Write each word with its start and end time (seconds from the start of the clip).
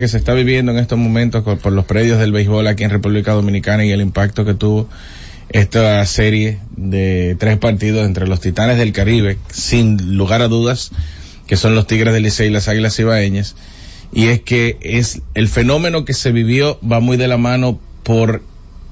que 0.00 0.08
se 0.08 0.16
está 0.16 0.32
viviendo 0.32 0.72
en 0.72 0.78
estos 0.78 0.98
momentos 0.98 1.44
por 1.58 1.72
los 1.72 1.84
predios 1.84 2.18
del 2.18 2.32
béisbol 2.32 2.66
aquí 2.66 2.84
en 2.84 2.90
República 2.90 3.32
Dominicana 3.32 3.84
y 3.84 3.90
el 3.90 4.00
impacto 4.00 4.46
que 4.46 4.54
tuvo 4.54 4.88
esta 5.50 6.06
serie 6.06 6.58
de 6.74 7.36
tres 7.38 7.58
partidos 7.58 8.06
entre 8.06 8.26
los 8.26 8.40
Titanes 8.40 8.78
del 8.78 8.94
Caribe, 8.94 9.36
sin 9.52 10.16
lugar 10.16 10.40
a 10.40 10.48
dudas, 10.48 10.90
que 11.46 11.58
son 11.58 11.74
los 11.74 11.86
Tigres 11.86 12.14
del 12.14 12.22
Licey 12.22 12.46
y 12.48 12.50
las 12.50 12.66
Águilas 12.68 12.98
Ibaeñas. 12.98 13.56
Y 14.10 14.28
es 14.28 14.40
que 14.40 14.78
es 14.80 15.20
el 15.34 15.48
fenómeno 15.48 16.06
que 16.06 16.14
se 16.14 16.32
vivió 16.32 16.80
va 16.80 17.00
muy 17.00 17.18
de 17.18 17.28
la 17.28 17.36
mano 17.36 17.78
por 18.02 18.42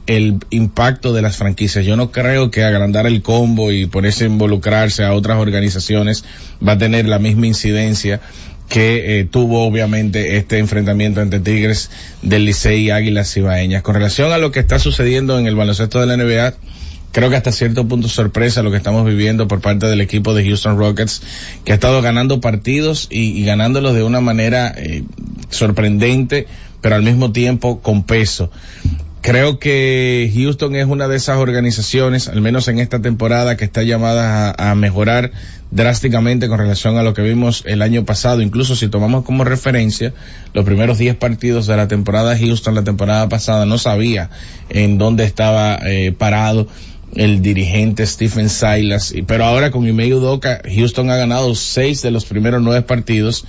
el 0.06 0.40
impacto 0.50 1.14
de 1.14 1.22
las 1.22 1.38
franquicias. 1.38 1.86
Yo 1.86 1.96
no 1.96 2.12
creo 2.12 2.50
que 2.50 2.64
agrandar 2.64 3.06
el 3.06 3.22
combo 3.22 3.72
y 3.72 3.86
por 3.86 4.04
eso 4.04 4.26
involucrarse 4.26 5.04
a 5.04 5.14
otras 5.14 5.38
organizaciones 5.38 6.26
va 6.66 6.72
a 6.72 6.78
tener 6.78 7.06
la 7.06 7.18
misma 7.18 7.46
incidencia 7.46 8.20
que 8.68 9.20
eh, 9.20 9.24
tuvo 9.24 9.66
obviamente 9.66 10.36
este 10.36 10.58
enfrentamiento 10.58 11.20
entre 11.20 11.40
Tigres 11.40 11.90
del 12.22 12.44
Licey 12.44 12.84
y 12.84 12.90
Águilas 12.90 13.36
Ibaeñas. 13.36 13.82
Con 13.82 13.94
relación 13.94 14.32
a 14.32 14.38
lo 14.38 14.50
que 14.52 14.60
está 14.60 14.78
sucediendo 14.78 15.38
en 15.38 15.46
el 15.46 15.56
baloncesto 15.56 16.00
de 16.00 16.06
la 16.06 16.16
NBA, 16.16 16.54
creo 17.12 17.30
que 17.30 17.36
hasta 17.36 17.50
cierto 17.50 17.88
punto 17.88 18.08
sorpresa 18.08 18.62
lo 18.62 18.70
que 18.70 18.76
estamos 18.76 19.06
viviendo 19.06 19.48
por 19.48 19.60
parte 19.60 19.86
del 19.86 20.00
equipo 20.00 20.34
de 20.34 20.44
Houston 20.44 20.76
Rockets, 20.76 21.22
que 21.64 21.72
ha 21.72 21.76
estado 21.76 22.02
ganando 22.02 22.40
partidos 22.40 23.08
y, 23.10 23.42
ganándolos 23.44 23.94
de 23.94 24.02
una 24.02 24.20
manera 24.20 24.74
eh, 24.76 25.02
sorprendente, 25.48 26.46
pero 26.82 26.94
al 26.94 27.02
mismo 27.02 27.32
tiempo 27.32 27.80
con 27.80 28.04
peso. 28.04 28.50
Creo 29.20 29.58
que 29.58 30.30
Houston 30.34 30.76
es 30.76 30.86
una 30.86 31.08
de 31.08 31.16
esas 31.16 31.38
organizaciones, 31.38 32.28
al 32.28 32.40
menos 32.40 32.68
en 32.68 32.78
esta 32.78 33.00
temporada, 33.00 33.56
que 33.56 33.64
está 33.64 33.82
llamada 33.82 34.54
a, 34.56 34.74
mejorar 34.76 35.32
drásticamente 35.70 36.48
con 36.48 36.58
relación 36.58 36.96
a 36.96 37.02
lo 37.02 37.14
que 37.14 37.22
vimos 37.22 37.64
el 37.66 37.82
año 37.82 38.04
pasado. 38.04 38.42
Incluso 38.42 38.76
si 38.76 38.88
tomamos 38.88 39.24
como 39.24 39.44
referencia 39.44 40.14
los 40.54 40.64
primeros 40.64 40.98
10 40.98 41.16
partidos 41.16 41.66
de 41.66 41.76
la 41.76 41.88
temporada 41.88 42.34
de 42.34 42.46
Houston, 42.46 42.76
la 42.76 42.84
temporada 42.84 43.28
pasada 43.28 43.66
no 43.66 43.76
sabía 43.76 44.30
en 44.70 44.98
dónde 44.98 45.24
estaba 45.24 45.78
eh, 45.84 46.12
parado 46.16 46.68
el 47.14 47.42
dirigente 47.42 48.06
Stephen 48.06 48.48
Silas, 48.48 49.14
pero 49.26 49.44
ahora 49.44 49.70
con 49.70 49.86
Ime 49.86 50.12
Udoka, 50.14 50.60
Houston 50.64 51.10
ha 51.10 51.16
ganado 51.16 51.54
seis 51.54 52.02
de 52.02 52.10
los 52.10 52.26
primeros 52.26 52.62
nueve 52.62 52.82
partidos 52.82 53.44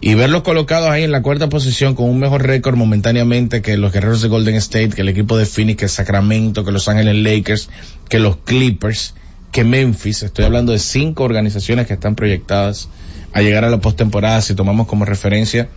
y 0.00 0.14
verlos 0.14 0.42
colocados 0.42 0.90
ahí 0.90 1.02
en 1.02 1.12
la 1.12 1.22
cuarta 1.22 1.48
posición 1.48 1.94
con 1.94 2.08
un 2.08 2.18
mejor 2.18 2.46
récord 2.46 2.76
momentáneamente 2.76 3.62
que 3.62 3.76
los 3.76 3.92
guerreros 3.92 4.22
de 4.22 4.28
Golden 4.28 4.56
State, 4.56 4.90
que 4.90 5.02
el 5.02 5.08
equipo 5.08 5.36
de 5.36 5.46
Phoenix, 5.46 5.78
que 5.78 5.88
Sacramento, 5.88 6.64
que 6.64 6.72
Los 6.72 6.88
Ángeles 6.88 7.16
Lakers, 7.16 7.70
que 8.08 8.18
los 8.18 8.36
Clippers, 8.36 9.14
que 9.52 9.64
Memphis. 9.64 10.22
Estoy 10.22 10.44
hablando 10.44 10.72
de 10.72 10.78
cinco 10.78 11.24
organizaciones 11.24 11.86
que 11.86 11.94
están 11.94 12.14
proyectadas 12.14 12.88
a 13.32 13.42
llegar 13.42 13.64
a 13.64 13.70
la 13.70 13.80
postemporada 13.80 14.40
si 14.42 14.54
tomamos 14.54 14.86
como 14.86 15.04
referencia 15.04 15.68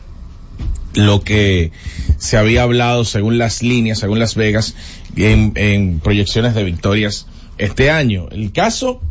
lo 0.94 1.22
que 1.22 1.72
se 2.18 2.38
había 2.38 2.64
hablado 2.64 3.06
según 3.06 3.38
las 3.38 3.62
líneas, 3.62 4.00
según 4.00 4.20
Las 4.20 4.36
Vegas, 4.36 4.76
en, 5.16 6.00
proyecciones 6.00 6.56
de 6.56 6.64
victorias 6.64 7.28
este 7.58 7.92
año. 7.92 8.28
El 8.32 8.52
caso 8.52 9.02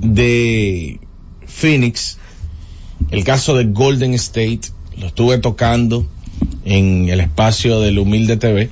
de 0.00 1.00
Phoenix 1.46 2.18
el 3.10 3.24
caso 3.24 3.56
de 3.56 3.64
Golden 3.64 4.14
State 4.14 4.60
lo 4.98 5.06
estuve 5.06 5.38
tocando 5.38 6.06
en 6.64 7.08
el 7.08 7.20
espacio 7.20 7.80
del 7.80 7.98
Humilde 7.98 8.36
TV 8.36 8.70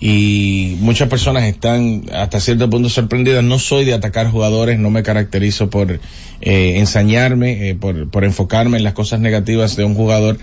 y 0.00 0.76
muchas 0.80 1.08
personas 1.08 1.44
están 1.44 2.06
hasta 2.12 2.40
cierto 2.40 2.68
punto 2.68 2.88
sorprendidas. 2.88 3.44
No 3.44 3.60
soy 3.60 3.84
de 3.84 3.94
atacar 3.94 4.28
jugadores, 4.28 4.78
no 4.78 4.90
me 4.90 5.04
caracterizo 5.04 5.70
por 5.70 5.92
eh, 5.92 6.78
ensañarme, 6.78 7.68
eh, 7.68 7.74
por, 7.76 8.10
por 8.10 8.24
enfocarme 8.24 8.78
en 8.78 8.84
las 8.84 8.94
cosas 8.94 9.20
negativas 9.20 9.76
de 9.76 9.84
un 9.84 9.94
jugador. 9.94 10.38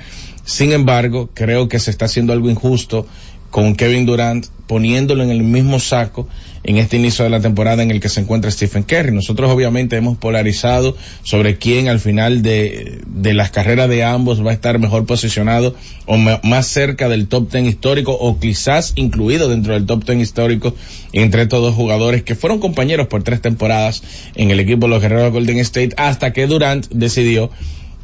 Sin 0.45 0.71
embargo, 0.71 1.29
creo 1.33 1.67
que 1.67 1.77
se 1.79 1.91
está 1.91 2.05
haciendo 2.05 2.31
algo 2.31 2.49
injusto 2.49 3.05
con 3.49 3.75
Kevin 3.75 4.05
Durant 4.05 4.45
poniéndolo 4.67 5.23
en 5.23 5.31
el 5.31 5.41
mismo 5.41 5.79
saco 5.79 6.27
en 6.63 6.77
este 6.77 6.97
inicio 6.97 7.23
de 7.23 7.31
la 7.31 7.39
temporada 7.39 7.81
en 7.81 7.89
el 7.89 7.99
que 7.99 8.09
se 8.09 8.21
encuentra 8.21 8.51
Stephen 8.51 8.83
Curry. 8.83 9.11
Nosotros 9.11 9.49
obviamente 9.49 9.95
hemos 9.95 10.17
polarizado 10.17 10.95
sobre 11.23 11.57
quién 11.57 11.87
al 11.87 11.99
final 11.99 12.43
de, 12.43 13.01
de 13.07 13.33
las 13.33 13.49
carreras 13.49 13.89
de 13.89 14.03
ambos 14.03 14.45
va 14.45 14.51
a 14.51 14.53
estar 14.53 14.77
mejor 14.77 15.05
posicionado 15.05 15.75
o 16.05 16.17
más 16.17 16.67
cerca 16.67 17.09
del 17.09 17.27
top 17.27 17.49
ten 17.49 17.65
histórico 17.65 18.11
o 18.11 18.39
quizás 18.39 18.93
incluido 18.95 19.49
dentro 19.49 19.73
del 19.73 19.85
top 19.85 20.05
ten 20.05 20.21
histórico 20.21 20.75
entre 21.13 21.43
estos 21.43 21.61
dos 21.61 21.73
jugadores 21.73 22.23
que 22.23 22.35
fueron 22.35 22.59
compañeros 22.59 23.07
por 23.07 23.23
tres 23.23 23.41
temporadas 23.41 24.03
en 24.35 24.51
el 24.51 24.59
equipo 24.59 24.85
de 24.85 24.91
los 24.93 25.01
Guerreros 25.01 25.25
de 25.25 25.31
Golden 25.31 25.59
State 25.59 25.95
hasta 25.97 26.33
que 26.33 26.45
Durant 26.45 26.87
decidió 26.89 27.49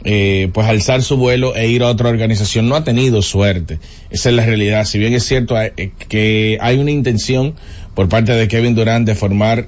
eh, 0.05 0.49
pues 0.53 0.67
alzar 0.67 1.01
su 1.01 1.17
vuelo 1.17 1.55
e 1.55 1.67
ir 1.67 1.81
a 1.83 1.87
otra 1.87 2.09
organización. 2.09 2.69
No 2.69 2.75
ha 2.75 2.83
tenido 2.83 3.21
suerte. 3.21 3.79
Esa 4.11 4.29
es 4.29 4.35
la 4.35 4.45
realidad. 4.45 4.85
Si 4.85 4.99
bien 4.99 5.13
es 5.13 5.25
cierto 5.25 5.59
eh, 5.59 5.91
que 6.07 6.59
hay 6.61 6.77
una 6.77 6.91
intención 6.91 7.55
por 7.95 8.07
parte 8.07 8.33
de 8.33 8.47
Kevin 8.47 8.75
Durant 8.75 9.07
de 9.07 9.15
formar 9.15 9.67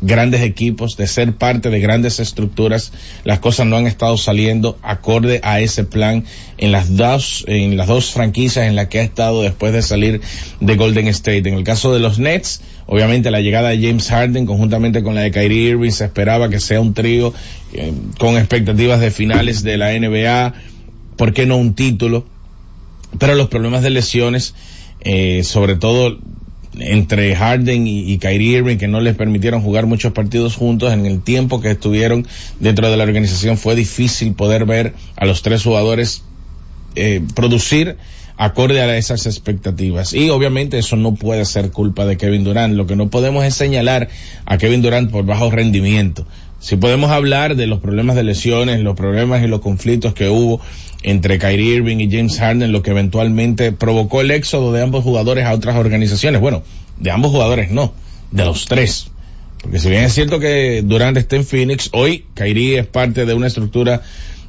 grandes 0.00 0.42
equipos, 0.42 0.96
de 0.96 1.06
ser 1.06 1.34
parte 1.34 1.70
de 1.70 1.80
grandes 1.80 2.20
estructuras, 2.20 2.92
las 3.24 3.38
cosas 3.38 3.66
no 3.66 3.76
han 3.76 3.86
estado 3.86 4.16
saliendo 4.16 4.78
acorde 4.82 5.40
a 5.42 5.60
ese 5.60 5.84
plan 5.84 6.24
en 6.58 6.72
las 6.72 6.96
dos, 6.96 7.44
en 7.48 7.76
las 7.76 7.88
dos 7.88 8.10
franquicias 8.10 8.66
en 8.66 8.76
las 8.76 8.88
que 8.88 9.00
ha 9.00 9.02
estado 9.02 9.42
después 9.42 9.72
de 9.72 9.82
salir 9.82 10.20
de 10.60 10.76
Golden 10.76 11.08
State. 11.08 11.48
En 11.48 11.54
el 11.54 11.64
caso 11.64 11.92
de 11.92 12.00
los 12.00 12.18
Nets, 12.18 12.62
obviamente 12.86 13.30
la 13.30 13.40
llegada 13.40 13.70
de 13.70 13.80
James 13.80 14.08
Harden 14.08 14.46
conjuntamente 14.46 15.02
con 15.02 15.14
la 15.14 15.22
de 15.22 15.30
Kyrie 15.30 15.70
Irving 15.70 15.90
se 15.90 16.04
esperaba 16.04 16.48
que 16.48 16.60
sea 16.60 16.80
un 16.80 16.94
trío 16.94 17.32
eh, 17.72 17.92
con 18.18 18.36
expectativas 18.36 19.00
de 19.00 19.10
finales 19.10 19.62
de 19.62 19.76
la 19.76 19.92
NBA, 19.92 20.54
¿por 21.16 21.32
qué 21.32 21.46
no 21.46 21.56
un 21.56 21.74
título? 21.74 22.26
Pero 23.18 23.34
los 23.34 23.48
problemas 23.48 23.82
de 23.82 23.90
lesiones, 23.90 24.54
eh, 25.00 25.42
sobre 25.44 25.76
todo 25.76 26.18
entre 26.80 27.34
Harden 27.34 27.86
y, 27.86 28.18
Kyrie 28.18 28.58
Irving 28.58 28.76
que 28.76 28.88
no 28.88 29.00
les 29.00 29.14
permitieron 29.16 29.62
jugar 29.62 29.86
muchos 29.86 30.12
partidos 30.12 30.56
juntos 30.56 30.92
en 30.92 31.06
el 31.06 31.22
tiempo 31.22 31.60
que 31.60 31.70
estuvieron 31.70 32.26
dentro 32.58 32.90
de 32.90 32.96
la 32.96 33.04
organización 33.04 33.56
fue 33.56 33.74
difícil 33.74 34.34
poder 34.34 34.64
ver 34.64 34.94
a 35.16 35.26
los 35.26 35.42
tres 35.42 35.62
jugadores 35.62 36.22
eh, 36.96 37.22
producir 37.34 37.96
acorde 38.40 38.80
a 38.80 38.96
esas 38.96 39.26
expectativas. 39.26 40.14
Y 40.14 40.30
obviamente 40.30 40.78
eso 40.78 40.96
no 40.96 41.14
puede 41.14 41.44
ser 41.44 41.70
culpa 41.72 42.06
de 42.06 42.16
Kevin 42.16 42.42
Durant. 42.42 42.74
Lo 42.74 42.86
que 42.86 42.96
no 42.96 43.10
podemos 43.10 43.44
es 43.44 43.54
señalar 43.54 44.08
a 44.46 44.56
Kevin 44.56 44.80
Durant 44.80 45.10
por 45.10 45.26
bajo 45.26 45.50
rendimiento. 45.50 46.26
Si 46.60 46.76
podemos 46.76 47.10
hablar 47.10 47.56
de 47.56 47.66
los 47.66 47.80
problemas 47.80 48.16
de 48.16 48.22
lesiones, 48.22 48.80
los 48.80 48.94
problemas 48.94 49.42
y 49.42 49.46
los 49.46 49.60
conflictos 49.60 50.12
que 50.12 50.28
hubo 50.28 50.60
entre 51.02 51.38
Kyrie 51.38 51.76
Irving 51.76 51.96
y 51.98 52.10
James 52.10 52.38
Harden, 52.38 52.70
lo 52.70 52.82
que 52.82 52.90
eventualmente 52.90 53.72
provocó 53.72 54.20
el 54.20 54.30
éxodo 54.30 54.70
de 54.70 54.82
ambos 54.82 55.02
jugadores 55.02 55.46
a 55.46 55.54
otras 55.54 55.76
organizaciones. 55.76 56.40
Bueno, 56.40 56.62
de 56.98 57.10
ambos 57.10 57.30
jugadores 57.30 57.70
no, 57.70 57.94
de 58.30 58.44
los 58.44 58.66
tres. 58.66 59.10
Porque 59.62 59.78
si 59.78 59.88
bien 59.88 60.04
es 60.04 60.12
cierto 60.12 60.38
que 60.38 60.82
Durant 60.84 61.16
está 61.16 61.36
en 61.36 61.44
Phoenix, 61.44 61.88
hoy 61.92 62.26
Kyrie 62.34 62.78
es 62.78 62.86
parte 62.86 63.24
de 63.24 63.32
una 63.32 63.46
estructura 63.46 64.02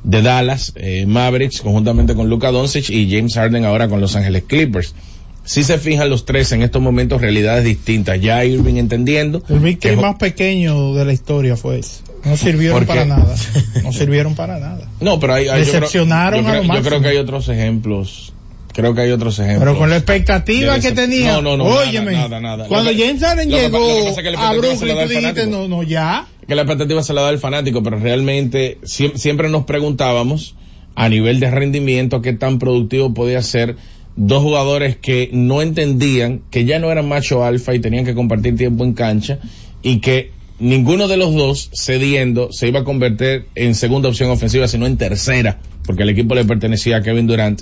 de 0.04 0.22
Dallas, 0.22 0.74
eh, 0.76 1.06
Mavericks, 1.06 1.62
conjuntamente 1.62 2.14
con 2.14 2.30
Luka 2.30 2.52
Doncic 2.52 2.90
y 2.90 3.10
James 3.10 3.36
Harden 3.36 3.64
ahora 3.64 3.88
con 3.88 4.02
Los 4.02 4.18
Ángeles 4.18 4.44
Clippers. 4.48 4.96
Si 5.44 5.64
se 5.64 5.78
fijan 5.80 6.10
los 6.10 6.26
tres 6.26 6.52
en 6.52 6.62
estos 6.62 6.82
momentos 6.82 7.20
realidades 7.20 7.64
distintas. 7.64 8.22
Ya 8.22 8.46
Irving 8.46 8.76
entendiendo. 8.76 9.42
El 9.50 9.60
victory 9.60 9.96
más 9.96 10.16
pequeño 10.16 10.94
de 10.94 11.06
la 11.06 11.14
historia 11.14 11.56
fue 11.56 11.80
ese. 11.80 12.04
No 12.24 12.38
sirvieron 12.38 12.86
para 12.86 13.06
nada. 13.06 13.36
No 13.84 13.92
sirvieron 13.92 14.36
para 14.36 14.60
nada. 14.60 14.88
No, 15.00 15.20
pero 15.20 15.34
hay, 15.34 15.46
decepcionaron 15.46 16.44
yo 16.44 16.50
creo, 16.50 16.72
a 16.72 16.76
yo 16.76 16.84
creo 16.84 17.02
que 17.02 17.08
hay 17.08 17.18
otros 17.18 17.50
ejemplos 17.50 18.34
creo 18.74 18.94
que 18.94 19.02
hay 19.02 19.12
otros 19.12 19.38
ejemplos. 19.40 19.64
Pero 19.64 19.78
con 19.78 19.90
la 19.90 19.98
expectativa 19.98 20.80
que 20.80 20.92
tenía. 20.92 21.34
No, 21.34 21.42
no, 21.42 21.58
no. 21.58 21.66
Óyeme, 21.66 22.14
nada, 22.14 22.40
nada, 22.40 22.68
cuando 22.68 22.92
James 22.92 23.22
Harden 23.22 23.50
llegó 23.50 24.16
a 24.38 24.54
Brooklyn, 24.54 24.98
tú 25.04 25.08
dijiste, 25.10 25.48
no, 25.48 25.68
no, 25.68 25.84
ya. 25.84 26.28
Que 26.48 26.56
la 26.56 26.64
expectativa 26.64 27.04
se 27.04 27.14
la 27.14 27.22
da 27.22 27.30
el 27.30 27.40
fanático, 27.40 27.84
pero 27.84 28.00
realmente 28.00 28.80
siempre 28.84 29.50
nos 29.50 29.66
preguntábamos 29.66 30.56
a 30.96 31.08
nivel 31.08 31.40
de 31.40 31.50
rendimiento 31.50 32.22
qué 32.22 32.34
tan 32.34 32.60
productivo 32.60 33.14
podía 33.14 33.42
ser 33.42 33.78
dos 34.16 34.44
jugadores 34.44 34.98
que 34.98 35.30
no 35.32 35.62
entendían 35.62 36.42
que 36.52 36.66
ya 36.66 36.80
no 36.80 36.92
eran 36.92 37.08
macho 37.08 37.44
alfa 37.44 37.74
y 37.74 37.80
tenían 37.80 38.06
que 38.06 38.14
compartir 38.14 38.56
tiempo 38.56 38.84
en 38.84 38.94
cancha 38.94 39.40
y 39.82 40.00
que 40.00 40.32
ninguno 40.60 41.08
de 41.08 41.18
los 41.18 41.34
dos 41.34 41.72
cediendo 41.74 42.52
se 42.52 42.68
iba 42.68 42.82
a 42.82 42.84
convertir 42.84 43.48
en 43.56 43.74
segunda 43.74 44.10
opción 44.10 44.30
ofensiva, 44.30 44.68
sino 44.68 44.86
en 44.86 44.98
tercera, 44.98 45.60
porque 45.86 46.04
el 46.04 46.10
equipo 46.10 46.36
le 46.36 46.46
pertenecía 46.46 46.98
a 46.98 47.02
Kevin 47.02 47.28
Durant. 47.28 47.62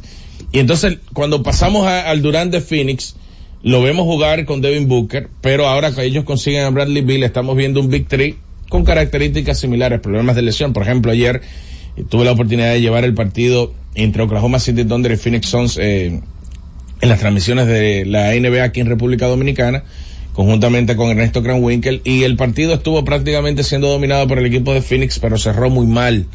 Y 0.51 0.59
entonces, 0.59 0.97
cuando 1.13 1.41
pasamos 1.41 1.87
al 1.87 2.21
Durant 2.21 2.51
de 2.51 2.61
Phoenix, 2.61 3.15
lo 3.63 3.81
vemos 3.81 4.05
jugar 4.05 4.45
con 4.45 4.61
Devin 4.61 4.87
Booker, 4.87 5.29
pero 5.41 5.67
ahora 5.67 5.91
que 5.91 6.03
ellos 6.03 6.25
consiguen 6.25 6.65
a 6.65 6.69
Bradley 6.69 7.01
Bill, 7.01 7.23
estamos 7.23 7.55
viendo 7.55 7.79
un 7.79 7.89
Big 7.89 8.07
Three 8.07 8.35
con 8.69 8.83
características 8.83 9.59
similares, 9.59 9.99
problemas 9.99 10.35
de 10.35 10.43
lesión. 10.43 10.73
Por 10.73 10.83
ejemplo, 10.83 11.11
ayer 11.11 11.41
eh, 11.95 12.03
tuve 12.07 12.25
la 12.25 12.33
oportunidad 12.33 12.71
de 12.71 12.81
llevar 12.81 13.03
el 13.03 13.13
partido 13.13 13.73
entre 13.95 14.23
Oklahoma 14.23 14.59
City 14.59 14.85
Thunder 14.85 15.11
y 15.11 15.17
Phoenix 15.17 15.47
Suns 15.47 15.77
eh, 15.81 16.21
en 17.01 17.09
las 17.09 17.19
transmisiones 17.19 17.67
de 17.67 18.05
la 18.05 18.33
NBA 18.33 18.63
aquí 18.63 18.79
en 18.79 18.87
República 18.87 19.27
Dominicana, 19.27 19.83
conjuntamente 20.33 20.95
con 20.95 21.09
Ernesto 21.09 21.41
Cranwinkel, 21.43 22.01
y 22.03 22.23
el 22.23 22.35
partido 22.35 22.73
estuvo 22.73 23.03
prácticamente 23.05 23.63
siendo 23.63 23.89
dominado 23.89 24.27
por 24.27 24.39
el 24.39 24.45
equipo 24.45 24.73
de 24.73 24.81
Phoenix, 24.81 25.19
pero 25.19 25.37
cerró 25.37 25.69
muy 25.69 25.85
mal 25.85 26.25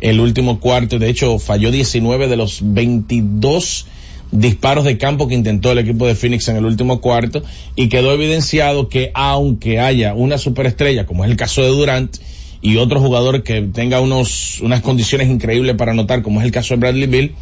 el 0.00 0.20
último 0.20 0.60
cuarto, 0.60 0.98
de 0.98 1.08
hecho 1.08 1.38
falló 1.38 1.70
19 1.70 2.28
de 2.28 2.36
los 2.36 2.60
22 2.62 3.86
disparos 4.32 4.84
de 4.84 4.98
campo 4.98 5.28
que 5.28 5.34
intentó 5.34 5.72
el 5.72 5.78
equipo 5.78 6.06
de 6.06 6.14
Phoenix 6.14 6.48
en 6.48 6.56
el 6.56 6.64
último 6.64 7.00
cuarto 7.00 7.42
y 7.76 7.88
quedó 7.88 8.12
evidenciado 8.12 8.88
que 8.88 9.12
aunque 9.14 9.78
haya 9.78 10.14
una 10.14 10.38
superestrella, 10.38 11.06
como 11.06 11.24
es 11.24 11.30
el 11.30 11.36
caso 11.36 11.62
de 11.62 11.68
Durant, 11.68 12.16
y 12.60 12.78
otro 12.78 12.98
jugador 12.98 13.42
que 13.42 13.60
tenga 13.60 14.00
unos, 14.00 14.60
unas 14.62 14.80
condiciones 14.80 15.28
increíbles 15.28 15.76
para 15.76 15.92
anotar, 15.92 16.22
como 16.22 16.40
es 16.40 16.46
el 16.46 16.52
caso 16.52 16.74
de 16.74 16.80
Bradley 16.80 17.06
Bill, 17.06 17.34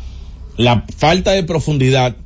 la 0.56 0.84
falta 0.96 1.30
de 1.30 1.44
profundidad 1.44 2.16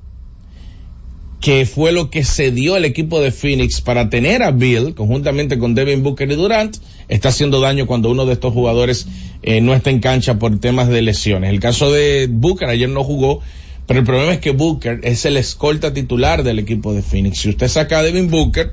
que 1.46 1.64
fue 1.64 1.92
lo 1.92 2.10
que 2.10 2.24
se 2.24 2.50
dio 2.50 2.76
el 2.76 2.84
equipo 2.84 3.20
de 3.20 3.30
Phoenix 3.30 3.80
para 3.80 4.10
tener 4.10 4.42
a 4.42 4.50
Bill, 4.50 4.96
conjuntamente 4.96 5.60
con 5.60 5.76
Devin 5.76 6.02
Booker 6.02 6.28
y 6.28 6.34
Durant, 6.34 6.76
está 7.06 7.28
haciendo 7.28 7.60
daño 7.60 7.86
cuando 7.86 8.10
uno 8.10 8.26
de 8.26 8.32
estos 8.32 8.52
jugadores 8.52 9.06
eh, 9.44 9.60
no 9.60 9.72
está 9.72 9.90
en 9.90 10.00
cancha 10.00 10.40
por 10.40 10.58
temas 10.58 10.88
de 10.88 11.02
lesiones. 11.02 11.50
El 11.50 11.60
caso 11.60 11.92
de 11.92 12.26
Booker 12.28 12.68
ayer 12.68 12.88
no 12.88 13.04
jugó, 13.04 13.42
pero 13.86 14.00
el 14.00 14.04
problema 14.04 14.32
es 14.32 14.40
que 14.40 14.50
Booker 14.50 14.98
es 15.04 15.24
el 15.24 15.36
escolta 15.36 15.94
titular 15.94 16.42
del 16.42 16.58
equipo 16.58 16.92
de 16.92 17.02
Phoenix. 17.02 17.38
Si 17.38 17.50
usted 17.50 17.68
saca 17.68 18.00
a 18.00 18.02
Devin 18.02 18.28
Booker, 18.28 18.72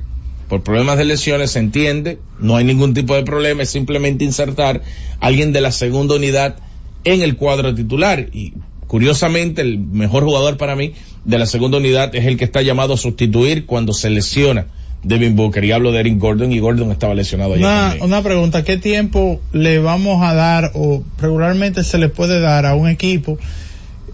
por 0.49 0.63
problemas 0.63 0.97
de 0.97 1.05
lesiones 1.05 1.51
se 1.51 1.59
entiende, 1.59 2.17
no 2.39 2.55
hay 2.55 2.65
ningún 2.65 2.95
tipo 2.95 3.13
de 3.13 3.21
problema, 3.21 3.61
es 3.61 3.69
simplemente 3.69 4.25
insertar 4.25 4.81
a 5.19 5.27
alguien 5.27 5.53
de 5.53 5.61
la 5.61 5.71
segunda 5.71 6.15
unidad 6.15 6.55
en 7.03 7.21
el 7.21 7.35
cuadro 7.35 7.75
titular. 7.75 8.29
Y 8.33 8.53
curiosamente, 8.93 9.63
el 9.63 9.79
mejor 9.79 10.23
jugador 10.23 10.57
para 10.57 10.75
mí 10.75 10.93
de 11.25 11.39
la 11.39 11.47
segunda 11.47 11.79
unidad 11.79 12.13
es 12.13 12.27
el 12.27 12.37
que 12.37 12.43
está 12.43 12.61
llamado 12.61 12.93
a 12.93 12.97
sustituir 12.97 13.65
cuando 13.65 13.91
se 13.91 14.11
lesiona 14.11 14.67
Devin 15.01 15.35
Booker. 15.35 15.63
Y 15.63 15.71
hablo 15.71 15.91
de 15.91 16.01
Eric 16.01 16.19
Gordon 16.19 16.51
y 16.51 16.59
Gordon 16.59 16.91
estaba 16.91 17.15
lesionado 17.15 17.55
ayer. 17.55 17.65
Una, 17.65 17.95
una 18.01 18.21
pregunta, 18.21 18.63
¿qué 18.63 18.77
tiempo 18.77 19.41
le 19.51 19.79
vamos 19.79 20.21
a 20.21 20.35
dar 20.35 20.73
o 20.75 21.01
regularmente 21.17 21.83
se 21.83 21.97
le 21.97 22.09
puede 22.09 22.39
dar 22.39 22.67
a 22.67 22.75
un 22.75 22.87
equipo 22.87 23.39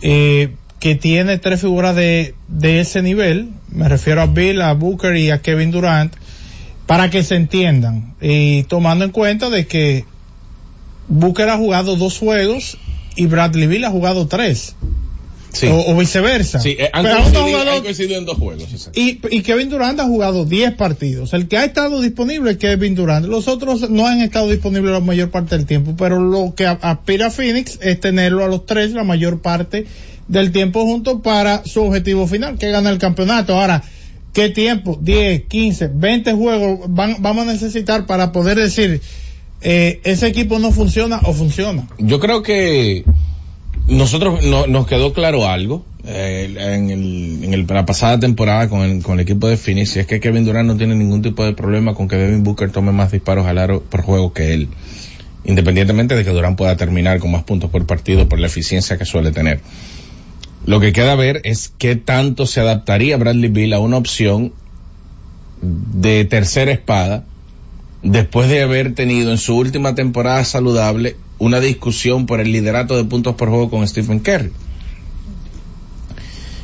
eh, 0.02 0.54
que 0.80 0.96
tiene 0.96 1.38
tres 1.40 1.60
figuras 1.60 1.94
de, 1.94 2.36
de 2.48 2.80
ese 2.80 3.02
nivel? 3.02 3.50
Me 3.68 3.90
refiero 3.90 4.22
a 4.22 4.28
Bill, 4.28 4.62
a 4.62 4.72
Booker 4.76 5.14
y 5.18 5.30
a 5.30 5.42
Kevin 5.42 5.72
Durant 5.72 6.14
para 6.86 7.10
que 7.10 7.24
se 7.24 7.36
entiendan 7.36 8.16
y 8.22 8.64
tomando 8.64 9.04
en 9.04 9.12
cuenta 9.12 9.50
de 9.50 9.68
que 9.68 10.06
Booker 11.10 11.50
ha 11.50 11.58
jugado 11.58 11.98
dos 11.98 12.18
juegos 12.18 12.78
y 13.15 13.25
Bradley 13.25 13.67
Bill 13.67 13.85
ha 13.85 13.89
jugado 13.89 14.27
tres. 14.27 14.75
Sí. 15.51 15.65
O, 15.67 15.91
o, 15.91 15.97
viceversa. 15.97 16.59
Sí, 16.59 16.75
eh, 16.77 16.91
han, 16.94 17.03
coincidido, 17.03 17.44
jugador, 17.44 17.69
han 17.69 17.81
coincidido 17.81 18.19
en 18.19 18.25
dos 18.25 18.38
juegos. 18.38 18.89
Y, 18.94 19.19
y, 19.31 19.41
Kevin 19.41 19.69
Durant 19.69 20.00
ha 20.00 20.03
jugado 20.03 20.45
10 20.45 20.75
partidos. 20.75 21.33
El 21.33 21.47
que 21.47 21.57
ha 21.57 21.65
estado 21.65 22.01
disponible 22.01 22.51
es 22.51 22.57
Kevin 22.57 22.94
Durant. 22.94 23.25
Los 23.25 23.47
otros 23.47 23.89
no 23.89 24.06
han 24.06 24.21
estado 24.21 24.47
disponibles 24.50 24.91
la 24.91 25.00
mayor 25.00 25.31
parte 25.31 25.57
del 25.57 25.65
tiempo, 25.65 25.95
pero 25.97 26.19
lo 26.19 26.53
que 26.56 26.67
aspira 26.67 27.31
Phoenix 27.31 27.79
es 27.81 28.00
tenerlo 28.00 28.45
a 28.45 28.47
los 28.47 28.67
tres 28.67 28.91
la 28.91 29.03
mayor 29.03 29.41
parte 29.41 29.88
del 30.27 30.51
tiempo 30.51 30.83
juntos 30.83 31.21
para 31.23 31.65
su 31.65 31.81
objetivo 31.81 32.27
final, 32.27 32.57
que 32.57 32.69
gana 32.69 32.91
el 32.91 33.00
campeonato. 33.00 33.59
Ahora, 33.59 33.83
¿qué 34.33 34.50
tiempo? 34.50 34.97
10, 35.01 35.45
15, 35.47 35.89
20 35.94 36.33
juegos 36.33 36.79
van, 36.89 37.17
vamos 37.19 37.47
a 37.47 37.51
necesitar 37.51 38.06
para 38.06 38.31
poder 38.31 38.59
decir, 38.59 39.01
eh, 39.61 40.00
ese 40.03 40.27
equipo 40.27 40.59
no 40.59 40.71
funciona 40.71 41.19
o 41.23 41.33
funciona? 41.33 41.88
Yo 41.97 42.19
creo 42.19 42.44
que 42.44 43.03
nosotros 43.88 44.44
no, 44.45 44.67
nos 44.67 44.88
quedó 44.88 45.13
claro 45.13 45.47
algo 45.47 45.85
eh, 46.06 46.56
en, 46.57 47.67
la 47.67 47.85
pasada 47.85 48.19
temporada 48.19 48.69
con 48.69 48.81
el, 48.81 49.03
con 49.03 49.15
el 49.15 49.21
equipo 49.21 49.47
de 49.47 49.57
Phoenix 49.57 49.95
y 49.95 50.00
es 50.00 50.07
que 50.07 50.19
Kevin 50.19 50.45
Durant 50.45 50.67
no 50.67 50.77
tiene 50.77 50.95
ningún 50.95 51.21
tipo 51.21 51.44
de 51.44 51.53
problema 51.53 51.94
con 51.94 52.07
que 52.07 52.15
Devin 52.15 52.44
Booker 52.44 52.71
tome 52.71 52.91
más 52.91 53.11
disparos 53.11 53.45
al 53.47 53.57
aro 53.57 53.81
por 53.81 54.01
juego 54.01 54.31
que 54.33 54.53
él 54.53 54.69
independientemente 55.44 56.15
de 56.15 56.23
que 56.23 56.29
Durant 56.29 56.57
pueda 56.57 56.77
terminar 56.77 57.19
con 57.19 57.31
más 57.31 57.44
puntos 57.44 57.69
por 57.69 57.85
partido 57.85 58.29
por 58.29 58.39
la 58.39 58.47
eficiencia 58.47 58.97
que 58.97 59.06
suele 59.06 59.31
tener 59.31 59.59
lo 60.65 60.79
que 60.79 60.94
queda 60.94 61.15
ver 61.15 61.41
es 61.44 61.73
qué 61.77 61.95
tanto 61.95 62.45
se 62.45 62.59
adaptaría 62.59 63.17
Bradley 63.17 63.50
Bill 63.50 63.73
a 63.73 63.79
una 63.79 63.97
opción 63.97 64.53
de 65.61 66.25
tercera 66.25 66.71
espada 66.71 67.25
después 68.04 68.50
de 68.50 68.62
haber 68.62 68.96
tenido 68.96 69.31
en 69.31 69.38
su 69.38 69.56
última 69.56 69.96
temporada 69.96 70.44
saludable 70.46 71.16
una 71.38 71.60
discusión 71.60 72.25
por 72.25 72.40
el 72.40 72.51
liderato 72.51 72.98
de 72.98 73.04
puntos 73.06 73.36
por 73.36 73.50
juego 73.50 73.69
con 73.69 73.88
Stephen 73.88 74.19
Curry. 74.19 74.51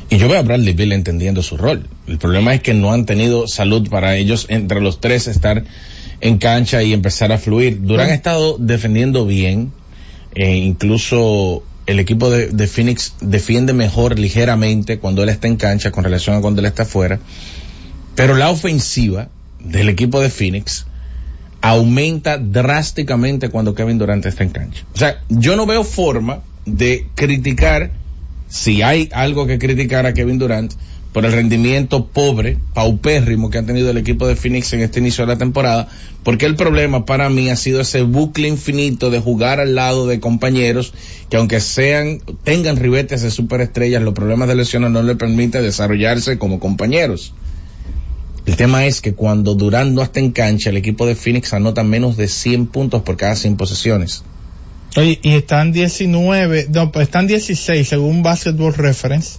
Y 0.08 0.18
yo 0.18 0.28
veo 0.28 0.38
a 0.38 0.42
Bradley 0.42 0.74
Bill 0.74 0.92
entendiendo 0.92 1.42
su 1.42 1.56
rol. 1.56 1.88
El 2.06 2.18
problema 2.18 2.54
es 2.54 2.60
que 2.60 2.74
no 2.74 2.92
han 2.92 3.06
tenido 3.06 3.48
salud 3.48 3.88
para 3.88 4.16
ellos 4.16 4.46
entre 4.48 4.80
los 4.80 5.00
tres 5.00 5.26
estar 5.26 5.64
en 6.20 6.38
cancha 6.38 6.82
y 6.82 6.92
empezar 6.92 7.32
a 7.32 7.38
fluir. 7.38 7.82
Durán 7.82 8.10
ha 8.10 8.14
estado 8.14 8.56
defendiendo 8.58 9.26
bien, 9.26 9.72
eh, 10.34 10.56
incluso 10.56 11.64
el 11.86 11.98
equipo 11.98 12.30
de, 12.30 12.48
de, 12.48 12.66
Phoenix 12.66 13.14
defiende 13.20 13.72
mejor 13.72 14.18
ligeramente 14.18 14.98
cuando 14.98 15.22
él 15.22 15.28
está 15.28 15.48
en 15.48 15.56
cancha 15.56 15.90
con 15.90 16.04
relación 16.04 16.36
a 16.36 16.40
cuando 16.40 16.60
él 16.60 16.66
está 16.66 16.84
afuera. 16.84 17.18
Pero 18.14 18.36
la 18.36 18.50
ofensiva 18.50 19.28
del 19.60 19.88
equipo 19.88 20.20
de 20.20 20.30
Phoenix 20.30 20.86
aumenta 21.68 22.38
drásticamente 22.38 23.48
cuando 23.48 23.74
Kevin 23.74 23.98
Durant 23.98 24.24
está 24.24 24.44
en 24.44 24.50
cancha. 24.50 24.84
O 24.94 24.98
sea, 24.98 25.22
yo 25.28 25.56
no 25.56 25.66
veo 25.66 25.82
forma 25.82 26.42
de 26.64 27.08
criticar, 27.16 27.90
si 28.48 28.82
hay 28.82 29.08
algo 29.12 29.48
que 29.48 29.58
criticar 29.58 30.06
a 30.06 30.14
Kevin 30.14 30.38
Durant, 30.38 30.72
por 31.12 31.24
el 31.24 31.32
rendimiento 31.32 32.06
pobre, 32.06 32.58
paupérrimo 32.72 33.50
que 33.50 33.58
ha 33.58 33.66
tenido 33.66 33.90
el 33.90 33.96
equipo 33.96 34.28
de 34.28 34.36
Phoenix 34.36 34.72
en 34.74 34.82
este 34.82 35.00
inicio 35.00 35.24
de 35.26 35.32
la 35.32 35.38
temporada, 35.38 35.88
porque 36.22 36.46
el 36.46 36.54
problema 36.54 37.04
para 37.04 37.30
mí 37.30 37.48
ha 37.48 37.56
sido 37.56 37.80
ese 37.80 38.02
bucle 38.02 38.46
infinito 38.46 39.10
de 39.10 39.18
jugar 39.18 39.58
al 39.58 39.74
lado 39.74 40.06
de 40.06 40.20
compañeros 40.20 40.92
que 41.30 41.38
aunque 41.38 41.60
sean, 41.60 42.20
tengan 42.44 42.76
ribetes 42.76 43.22
de 43.22 43.30
superestrellas, 43.30 44.02
los 44.02 44.14
problemas 44.14 44.46
de 44.46 44.54
lesiones 44.54 44.90
no 44.90 45.02
le 45.02 45.16
permiten 45.16 45.62
desarrollarse 45.62 46.38
como 46.38 46.60
compañeros. 46.60 47.32
El 48.46 48.54
tema 48.54 48.86
es 48.86 49.00
que 49.00 49.12
cuando 49.12 49.56
Durán 49.56 49.94
no 49.94 50.02
está 50.02 50.20
en 50.20 50.30
cancha, 50.30 50.70
el 50.70 50.76
equipo 50.76 51.04
de 51.04 51.16
Phoenix 51.16 51.52
anota 51.52 51.82
menos 51.82 52.16
de 52.16 52.28
100 52.28 52.68
puntos 52.68 53.02
por 53.02 53.16
cada 53.16 53.34
100 53.34 53.56
posesiones. 53.56 54.22
Oye, 54.96 55.18
y 55.20 55.32
están 55.32 55.72
19, 55.72 56.68
no, 56.70 56.92
pues 56.92 57.08
están 57.08 57.26
16 57.26 57.86
según 57.86 58.22
Basketball 58.22 58.72
Reference 58.72 59.38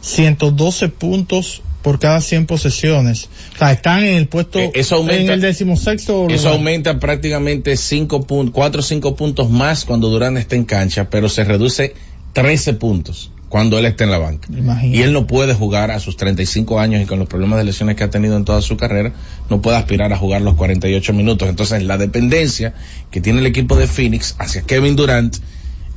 112 0.00 0.88
puntos 0.88 1.62
por 1.82 2.00
cada 2.00 2.20
100 2.20 2.46
posesiones. 2.46 3.28
O 3.54 3.58
sea, 3.58 3.72
están 3.72 4.02
en 4.02 4.16
el 4.16 4.26
puesto, 4.26 4.58
eh, 4.58 4.72
eso 4.74 4.96
aumenta, 4.96 5.22
en 5.22 5.30
el 5.30 5.40
decimosexto. 5.40 6.26
Eso 6.28 6.48
aumenta 6.48 6.98
prácticamente 6.98 7.76
5 7.76 8.22
puntos, 8.26 8.52
4 8.52 8.80
o 8.80 8.82
5 8.82 9.16
puntos 9.16 9.48
más 9.48 9.84
cuando 9.84 10.08
Durán 10.08 10.36
está 10.36 10.56
en 10.56 10.64
cancha, 10.64 11.08
pero 11.08 11.28
se 11.28 11.44
reduce 11.44 11.94
13 12.32 12.74
puntos 12.74 13.30
cuando 13.54 13.78
él 13.78 13.84
está 13.84 14.02
en 14.02 14.10
la 14.10 14.18
banca. 14.18 14.48
Imagínate. 14.50 14.98
Y 14.98 15.02
él 15.02 15.12
no 15.12 15.28
puede 15.28 15.54
jugar 15.54 15.92
a 15.92 16.00
sus 16.00 16.16
35 16.16 16.80
años 16.80 17.00
y 17.00 17.06
con 17.06 17.20
los 17.20 17.28
problemas 17.28 17.56
de 17.56 17.62
lesiones 17.62 17.94
que 17.94 18.02
ha 18.02 18.10
tenido 18.10 18.36
en 18.36 18.44
toda 18.44 18.60
su 18.60 18.76
carrera, 18.76 19.12
no 19.48 19.62
puede 19.62 19.76
aspirar 19.76 20.12
a 20.12 20.16
jugar 20.16 20.42
los 20.42 20.54
48 20.54 21.12
minutos. 21.12 21.48
Entonces, 21.48 21.84
la 21.84 21.96
dependencia 21.96 22.74
que 23.12 23.20
tiene 23.20 23.38
el 23.38 23.46
equipo 23.46 23.76
de 23.76 23.86
Phoenix 23.86 24.34
hacia 24.40 24.62
Kevin 24.62 24.96
Durant 24.96 25.36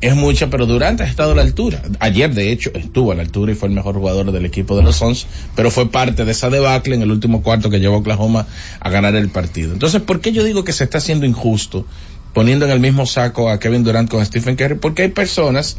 es 0.01 0.15
mucha, 0.15 0.51
pero 0.51 0.67
Durant 0.67 1.01
ha 1.01 1.05
estado 1.05 1.31
a 1.31 1.35
la 1.35 1.41
altura. 1.41 1.81
Ayer, 1.99 2.31
de 2.31 2.51
hecho, 2.51 2.69
estuvo 2.75 3.11
a 3.11 3.15
la 3.15 3.23
altura 3.23 3.53
y 3.53 3.55
fue 3.55 3.69
el 3.69 3.73
mejor 3.73 3.95
jugador 3.95 4.31
del 4.31 4.45
equipo 4.45 4.77
de 4.77 4.83
los 4.83 4.97
Suns, 4.97 5.25
pero 5.55 5.71
fue 5.71 5.89
parte 5.89 6.25
de 6.25 6.33
esa 6.33 6.51
debacle 6.51 6.93
en 6.93 7.01
el 7.01 7.09
último 7.09 7.41
cuarto 7.41 7.71
que 7.71 7.79
llevó 7.79 7.95
a 7.95 7.97
Oklahoma 8.01 8.45
a 8.79 8.89
ganar 8.91 9.15
el 9.15 9.29
partido. 9.29 9.73
Entonces, 9.73 9.99
¿por 10.03 10.21
qué 10.21 10.31
yo 10.31 10.43
digo 10.43 10.63
que 10.63 10.73
se 10.73 10.83
está 10.83 10.99
haciendo 10.99 11.25
injusto 11.25 11.87
poniendo 12.33 12.65
en 12.65 12.71
el 12.71 12.79
mismo 12.79 13.07
saco 13.07 13.49
a 13.49 13.59
Kevin 13.59 13.83
Durant 13.83 14.11
con 14.11 14.23
Stephen 14.23 14.55
Curry? 14.55 14.75
Porque 14.75 15.01
hay 15.01 15.09
personas, 15.09 15.77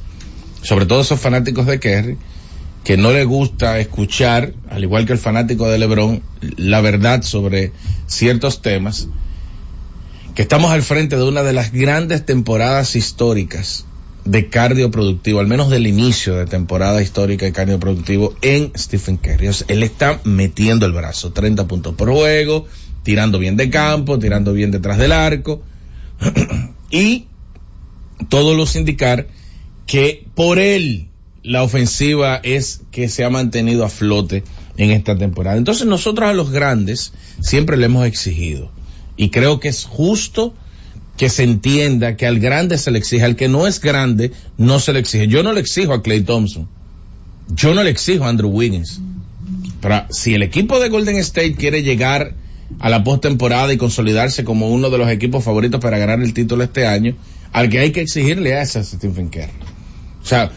sobre 0.63 0.87
todo 0.87 1.01
esos 1.01 1.21
fanáticos 1.21 1.67
de 1.67 1.79
Curry, 1.81 2.17
que 2.85 2.97
no 2.97 3.13
les 3.13 3.27
gusta 3.27 3.79
escuchar, 3.79 4.55
al 4.71 4.83
igual 4.83 5.07
que 5.07 5.13
el 5.13 5.19
fanático 5.19 5.69
de 5.69 5.79
LeBron, 5.79 6.23
la 6.57 6.81
verdad 6.81 7.23
sobre 7.23 7.73
ciertos 8.07 8.63
temas, 8.63 9.09
que 10.35 10.43
estamos 10.43 10.71
al 10.71 10.83
frente 10.83 11.17
de 11.17 11.25
una 11.25 11.43
de 11.43 11.53
las 11.53 11.73
grandes 11.73 12.25
temporadas 12.25 12.97
históricas 12.97 13.85
de 14.25 14.49
cardio 14.49 14.91
productivo, 14.91 15.41
al 15.41 15.47
menos 15.47 15.71
del 15.71 15.87
inicio 15.87 16.37
de 16.37 16.47
temporada 16.47 17.03
histórica 17.03 17.47
de 17.47 17.53
cardio 17.53 17.81
productivo 17.81 18.35
en 18.43 18.73
Stephen 18.77 19.17
Curry. 19.17 19.51
Él 19.69 19.83
está 19.83 20.21
metiendo 20.25 20.87
el 20.87 20.93
brazo, 20.93 21.33
30 21.33 21.67
puntos 21.67 21.95
por 21.95 22.11
juego, 22.11 22.67
tirando 23.03 23.39
bien 23.39 23.57
de 23.57 23.71
campo, 23.71 24.19
tirando 24.19 24.53
bien 24.53 24.71
detrás 24.71 24.99
del 24.99 25.13
arco. 25.13 25.63
y 26.91 27.27
todos 28.29 28.57
los 28.57 28.77
indicar 28.77 29.27
que 29.89 30.27
por 30.35 30.59
él 30.59 31.09
la 31.43 31.63
ofensiva 31.63 32.37
es 32.45 32.83
que 32.93 33.09
se 33.09 33.25
ha 33.25 33.31
mantenido 33.31 33.87
a 33.87 33.89
flote 33.89 34.45
en 34.77 34.91
esta 34.91 35.17
temporada. 35.17 35.57
Entonces 35.57 35.87
nosotros 35.87 36.29
a 36.29 36.35
los 36.35 36.51
grandes 36.51 37.13
siempre 37.41 37.79
le 37.79 37.87
hemos 37.87 38.07
exigido 38.07 38.71
y 39.17 39.31
creo 39.31 39.59
que 39.59 39.69
es 39.69 39.85
justo 39.85 40.55
que 41.17 41.31
se 41.31 41.43
entienda 41.43 42.17
que 42.17 42.27
al 42.27 42.39
grande 42.39 42.77
se 42.77 42.91
le 42.91 42.99
exige, 42.99 43.25
al 43.25 43.35
que 43.35 43.49
no 43.49 43.67
es 43.67 43.81
grande 43.81 44.31
no 44.59 44.79
se 44.79 44.93
le 44.93 45.01
exige. 45.01 45.27
Yo 45.27 45.43
no 45.43 45.55
le 45.55 45.61
exijo 45.61 45.95
a 45.95 46.03
Clay 46.03 46.21
Thompson, 46.21 46.69
yo 47.49 47.75
no 47.75 47.83
le 47.83 47.91
exijo 47.91 48.25
a 48.25 48.29
Andrew 48.29 48.51
Wiggins. 48.51 49.01
Pero 49.81 50.05
si 50.11 50.35
el 50.35 50.43
equipo 50.43 50.79
de 50.81 50.91
Golden 50.91 51.17
State 51.17 51.55
quiere 51.55 51.83
llegar 51.83 52.35
a 52.79 52.91
la 52.91 53.03
postemporada 53.05 53.73
y 53.73 53.79
consolidarse 53.79 54.45
como 54.45 54.69
uno 54.69 54.91
de 54.91 54.99
los 54.99 55.09
equipos 55.09 55.43
favoritos 55.43 55.81
para 55.81 55.97
ganar 55.97 56.21
el 56.21 56.35
título 56.35 56.63
este 56.63 56.87
año, 56.87 57.17
al 57.53 57.71
que 57.71 57.79
hay 57.79 57.93
que 57.93 58.03
exigirle 58.03 58.61
es 58.61 58.77
a 58.77 58.85
Stephen 58.85 59.29
Curry. 59.31 59.78
O 60.23 60.27
sea, 60.27 60.51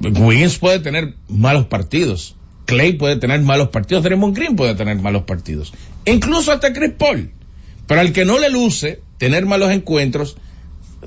Wiggins 0.00 0.58
puede 0.58 0.78
tener 0.80 1.14
malos 1.28 1.66
partidos. 1.66 2.36
Clay 2.66 2.94
puede 2.94 3.16
tener 3.16 3.40
malos 3.40 3.68
partidos. 3.68 4.04
Draymond 4.04 4.36
Green 4.36 4.56
puede 4.56 4.74
tener 4.74 4.96
malos 4.96 5.22
partidos. 5.22 5.72
Incluso 6.04 6.52
hasta 6.52 6.72
Chris 6.72 6.92
Paul. 6.98 7.30
Pero 7.86 8.00
al 8.00 8.12
que 8.12 8.24
no 8.24 8.38
le 8.38 8.50
luce 8.50 9.00
tener 9.18 9.46
malos 9.46 9.70
encuentros, 9.70 10.36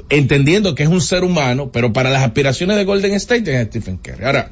entendiendo 0.09 0.75
que 0.75 0.83
es 0.83 0.89
un 0.89 1.01
ser 1.01 1.23
humano, 1.23 1.71
pero 1.71 1.93
para 1.93 2.09
las 2.09 2.23
aspiraciones 2.23 2.77
de 2.77 2.85
Golden 2.85 3.13
State 3.13 3.53
es 3.53 3.67
Stephen 3.67 3.97
Curry. 3.97 4.23
Ahora, 4.23 4.51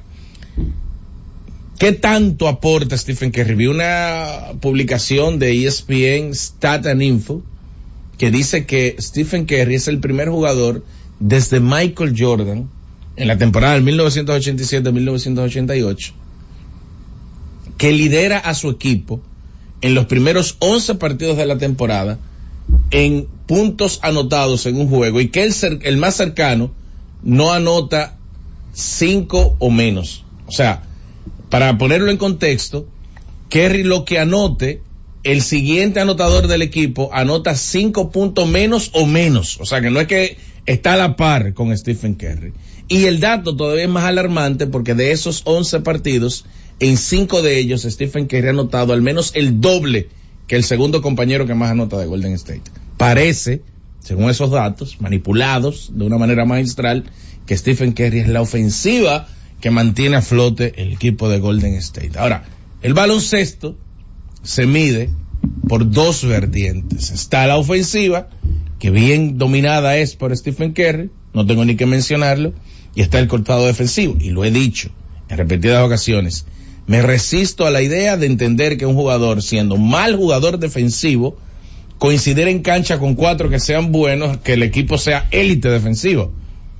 ¿qué 1.80 1.94
tanto 1.94 2.50
aporta 2.50 2.98
Stephen 2.98 3.32
Curry? 3.32 3.56
Vi 3.56 3.68
una 3.68 4.54
publicación 4.60 5.40
de 5.40 5.66
ESPN 5.66 6.34
Stat 6.34 6.86
and 6.88 7.42
que 8.18 8.32
dice 8.32 8.66
que 8.66 8.96
Stephen 9.00 9.46
Curry 9.46 9.76
es 9.76 9.88
el 9.88 10.00
primer 10.00 10.28
jugador 10.30 10.84
desde 11.20 11.60
Michael 11.60 12.14
Jordan 12.18 12.70
en 13.18 13.28
la 13.28 13.38
temporada 13.38 13.74
del 13.74 13.84
1987-1988 13.84 16.14
que 17.78 17.92
lidera 17.92 18.38
a 18.38 18.54
su 18.54 18.70
equipo 18.70 19.20
en 19.82 19.94
los 19.94 20.06
primeros 20.06 20.56
11 20.60 20.96
partidos 20.96 21.38
de 21.38 21.46
la 21.46 21.58
temporada 21.58 22.18
en 22.92 23.28
puntos 23.46 24.00
anotados 24.02 24.66
en 24.66 24.78
un 24.78 24.90
juego 24.90 25.22
y 25.22 25.30
que 25.30 25.44
el, 25.44 25.54
el 25.84 25.98
más 25.98 26.16
cercano 26.16 26.72
no 27.24 27.54
anota 27.54 28.18
5 28.74 29.58
o 29.60 29.70
menos. 29.70 30.24
O 30.48 30.52
sea, 30.52 30.84
para 31.50 31.78
ponerlo 31.78 32.12
en 32.12 32.18
contexto, 32.18 32.88
Kerry 33.50 33.84
lo 33.84 34.06
que 34.06 34.20
anote, 34.20 34.82
el 35.24 35.42
siguiente 35.42 36.00
anotador 36.00 36.48
del 36.48 36.62
equipo 36.62 37.10
anota 37.14 37.56
5 37.56 38.12
puntos 38.12 38.48
menos 38.48 38.92
o 38.94 39.06
menos. 39.06 39.60
O 39.60 39.66
sea, 39.66 39.82
que 39.82 39.90
no 39.90 40.00
es 40.00 40.08
que 40.08 40.38
está 40.66 40.94
a 40.94 40.98
la 40.98 41.16
par 41.16 41.54
con 41.54 41.76
Stephen 41.78 42.16
Kerry. 42.16 42.54
Y 42.88 43.06
el 43.06 43.20
dato 43.20 43.56
todavía 43.56 43.84
es 43.84 43.90
más 43.90 44.06
alarmante 44.06 44.68
porque 44.68 44.96
de 44.96 45.12
esos 45.12 45.42
11 45.46 45.82
partidos, 45.82 46.46
en 46.80 46.98
5 46.98 47.42
de 47.42 47.60
ellos 47.60 47.84
Stephen 47.84 48.28
Curry 48.28 48.48
ha 48.48 48.52
anotado 48.52 48.94
al 48.94 49.02
menos 49.02 49.32
el 49.36 49.60
doble 49.60 50.10
que 50.48 50.56
el 50.56 50.64
segundo 50.64 51.02
compañero 51.02 51.46
que 51.46 51.54
más 51.54 51.72
anota 51.72 51.98
de 51.98 52.06
Golden 52.06 52.34
State. 52.34 52.64
Parece, 52.98 53.62
según 54.00 54.30
esos 54.30 54.52
datos, 54.52 55.02
manipulados 55.02 55.92
de 55.94 56.06
una 56.06 56.18
manera 56.18 56.46
magistral, 56.46 57.04
que 57.46 57.58
Stephen 57.58 57.92
Curry 57.92 58.20
es 58.20 58.28
la 58.30 58.42
ofensiva 58.42 59.28
que 59.60 59.72
mantiene 59.72 60.18
a 60.18 60.22
flote 60.22 60.82
el 60.82 60.94
equipo 60.94 61.30
de 61.30 61.40
Golden 61.40 61.74
State. 61.76 62.12
Ahora, 62.18 62.46
el 62.82 62.94
baloncesto 62.94 63.76
se 64.44 64.66
mide 64.66 65.10
por 65.68 65.90
dos 65.90 66.24
vertientes. 66.24 67.12
Está 67.12 67.48
la 67.48 67.58
ofensiva, 67.58 68.30
que 68.80 68.92
bien 68.92 69.38
dominada 69.38 69.98
es 69.98 70.16
por 70.16 70.36
Stephen 70.36 70.74
Curry, 70.74 71.10
no 71.34 71.46
tengo 71.46 71.66
ni 71.66 71.76
que 71.76 71.86
mencionarlo, 71.86 72.54
y 72.98 73.02
está 73.04 73.20
el 73.20 73.28
cortado 73.28 73.68
defensivo, 73.68 74.18
y 74.20 74.32
lo 74.32 74.44
he 74.44 74.50
dicho 74.50 74.90
en 75.30 75.38
repetidas 75.38 75.86
ocasiones. 75.86 76.48
Me 76.88 77.04
resisto 77.04 77.68
a 77.68 77.70
la 77.70 77.84
idea 77.84 78.18
de 78.18 78.26
entender 78.26 78.76
que 78.76 78.88
un 78.88 78.96
jugador, 78.96 79.44
siendo 79.44 79.78
mal 79.78 80.16
jugador 80.16 80.58
defensivo, 80.58 81.38
coincidir 82.00 82.48
en 82.48 82.64
cancha 82.64 82.98
con 82.98 83.14
cuatro 83.14 83.52
que 83.52 83.60
sean 83.60 83.92
buenos, 83.92 84.38
que 84.38 84.54
el 84.54 84.64
equipo 84.64 84.98
sea 84.98 85.28
élite 85.30 85.70
defensivo. 85.70 86.32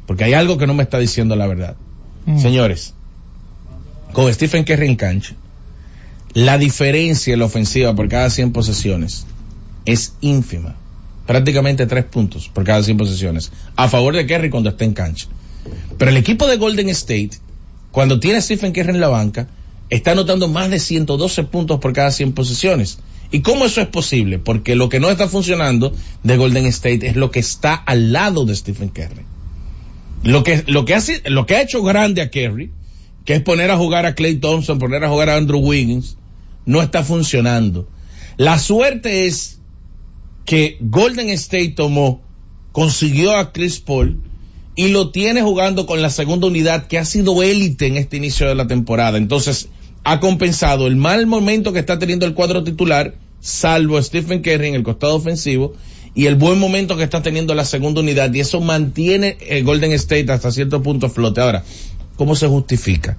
Porque 0.08 0.24
hay 0.24 0.34
algo 0.34 0.58
que 0.58 0.66
no 0.66 0.74
me 0.74 0.82
está 0.82 0.98
diciendo 0.98 1.36
la 1.36 1.46
verdad. 1.46 1.76
Mm. 2.26 2.40
Señores, 2.40 2.96
con 4.12 4.34
Stephen 4.34 4.64
Curry 4.64 4.88
en 4.88 4.96
cancha, 4.96 5.36
la 6.34 6.58
diferencia 6.58 7.34
en 7.34 7.42
la 7.42 7.46
ofensiva 7.46 7.94
por 7.94 8.10
cada 8.10 8.32
100 8.32 8.54
posesiones 8.54 9.28
es 9.86 10.16
ínfima. 10.22 10.78
Prácticamente 11.28 11.86
tres 11.86 12.06
puntos 12.06 12.50
por 12.50 12.64
cada 12.64 12.82
100 12.82 12.98
posesiones. 12.98 13.52
A 13.76 13.88
favor 13.88 14.16
de 14.16 14.26
Kerry 14.26 14.50
cuando 14.50 14.72
está 14.72 14.84
en 14.84 14.94
cancha. 14.94 15.28
Pero 15.98 16.12
el 16.12 16.18
equipo 16.18 16.48
de 16.48 16.58
Golden 16.58 16.90
State, 16.90 17.32
cuando 17.92 18.20
tiene 18.20 18.38
a 18.38 18.42
Stephen 18.42 18.74
Curry 18.74 18.92
en 18.92 19.02
la 19.02 19.08
banca, 19.08 19.48
está 19.90 20.12
anotando 20.12 20.48
más 20.48 20.70
de 20.70 20.80
112 20.80 21.44
puntos 21.46 21.80
por 21.80 21.94
cada 21.94 22.12
100 22.12 22.34
posiciones. 22.34 23.00
¿Y 23.32 23.42
cómo 23.42 23.66
eso 23.66 23.82
es 23.82 23.88
posible? 23.88 24.40
Porque 24.40 24.76
lo 24.76 24.90
que 24.90 25.00
no 25.00 25.10
está 25.10 25.28
funcionando 25.28 25.94
de 26.24 26.38
Golden 26.38 26.66
State 26.68 27.08
es 27.08 27.16
lo 27.16 27.32
que 27.32 27.40
está 27.40 27.74
al 27.74 28.14
lado 28.14 28.46
de 28.46 28.56
Stephen 28.56 28.90
Curry. 28.90 29.26
Lo 30.24 30.44
que, 30.44 30.64
lo 30.68 30.86
que, 30.86 30.98
lo 31.26 31.46
que 31.46 31.56
ha 31.56 31.62
hecho 31.62 31.84
grande 31.84 32.22
a 32.22 32.30
Curry, 32.30 32.72
que 33.26 33.36
es 33.36 33.42
poner 33.42 33.72
a 33.72 33.78
jugar 33.78 34.06
a 34.06 34.16
Clay 34.16 34.36
Thompson, 34.36 34.80
poner 34.80 35.04
a 35.04 35.10
jugar 35.10 35.30
a 35.30 35.36
Andrew 35.36 35.60
Wiggins, 35.60 36.18
no 36.66 36.82
está 36.82 37.04
funcionando. 37.04 37.88
La 38.38 38.60
suerte 38.60 39.26
es 39.28 39.60
que 40.46 40.78
Golden 40.80 41.30
State 41.32 41.74
tomó, 41.76 42.22
consiguió 42.72 43.36
a 43.36 43.52
Chris 43.52 43.80
Paul, 43.80 44.22
y 44.78 44.90
lo 44.90 45.10
tiene 45.10 45.42
jugando 45.42 45.88
con 45.88 46.04
la 46.04 46.12
segunda 46.12 46.46
unidad 46.46 46.86
que 46.86 47.00
ha 47.00 47.04
sido 47.04 47.42
élite 47.42 47.88
en 47.88 47.98
este 47.98 48.16
inicio 48.16 48.48
de 48.48 48.54
la 48.54 48.68
temporada. 48.68 49.18
Entonces, 49.18 49.70
ha 50.04 50.20
compensado 50.20 50.86
el 50.86 50.96
mal 50.96 51.26
momento 51.26 51.74
que 51.74 51.80
está 51.80 51.98
teniendo 51.98 52.28
el 52.28 52.36
cuadro 52.36 52.64
titular, 52.64 53.16
salvo 53.42 54.02
Stephen 54.02 54.44
Curry 54.44 54.68
en 54.68 54.76
el 54.76 54.84
costado 54.84 55.16
ofensivo, 55.16 55.74
y 56.14 56.28
el 56.28 56.36
buen 56.36 56.60
momento 56.60 56.96
que 56.96 57.04
está 57.04 57.24
teniendo 57.24 57.56
la 57.56 57.66
segunda 57.66 58.02
unidad, 58.02 58.32
y 58.32 58.40
eso 58.40 58.62
mantiene 58.62 59.38
el 59.50 59.64
Golden 59.64 59.94
State 59.94 60.32
hasta 60.32 60.52
cierto 60.52 60.84
punto 60.84 61.10
flote. 61.10 61.42
Ahora, 61.42 61.64
¿cómo 62.16 62.36
se 62.36 62.48
justifica 62.48 63.18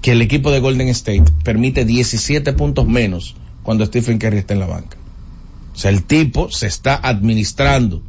que 0.00 0.12
el 0.12 0.22
equipo 0.22 0.52
de 0.52 0.60
Golden 0.60 0.88
State 0.90 1.24
permite 1.42 1.84
17 1.84 2.52
puntos 2.52 2.86
menos 2.86 3.34
cuando 3.64 3.84
Stephen 3.84 4.20
Curry 4.20 4.38
está 4.38 4.54
en 4.54 4.60
la 4.60 4.66
banca? 4.66 4.96
O 5.74 5.76
sea, 5.76 5.90
el 5.90 6.04
tipo 6.04 6.52
se 6.52 6.68
está 6.68 6.94
administrando 6.94 8.00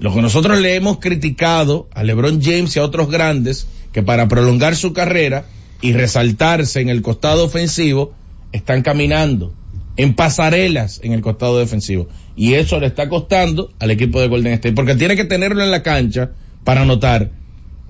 lo 0.00 0.14
que 0.14 0.22
nosotros 0.22 0.58
le 0.60 0.76
hemos 0.76 0.98
criticado 0.98 1.88
a 1.92 2.04
LeBron 2.04 2.40
James 2.42 2.74
y 2.76 2.78
a 2.78 2.84
otros 2.84 3.10
grandes, 3.10 3.66
que 3.92 4.02
para 4.02 4.28
prolongar 4.28 4.76
su 4.76 4.92
carrera 4.92 5.46
y 5.80 5.92
resaltarse 5.92 6.80
en 6.80 6.88
el 6.88 7.02
costado 7.02 7.44
ofensivo, 7.44 8.12
están 8.52 8.82
caminando 8.82 9.54
en 9.96 10.14
pasarelas 10.14 11.00
en 11.02 11.12
el 11.12 11.20
costado 11.20 11.58
defensivo. 11.58 12.08
Y 12.36 12.54
eso 12.54 12.78
le 12.78 12.86
está 12.86 13.08
costando 13.08 13.72
al 13.80 13.90
equipo 13.90 14.20
de 14.20 14.28
Golden 14.28 14.52
State, 14.54 14.74
porque 14.74 14.94
tiene 14.94 15.16
que 15.16 15.24
tenerlo 15.24 15.62
en 15.64 15.72
la 15.72 15.82
cancha 15.82 16.30
para 16.62 16.82
anotar. 16.82 17.32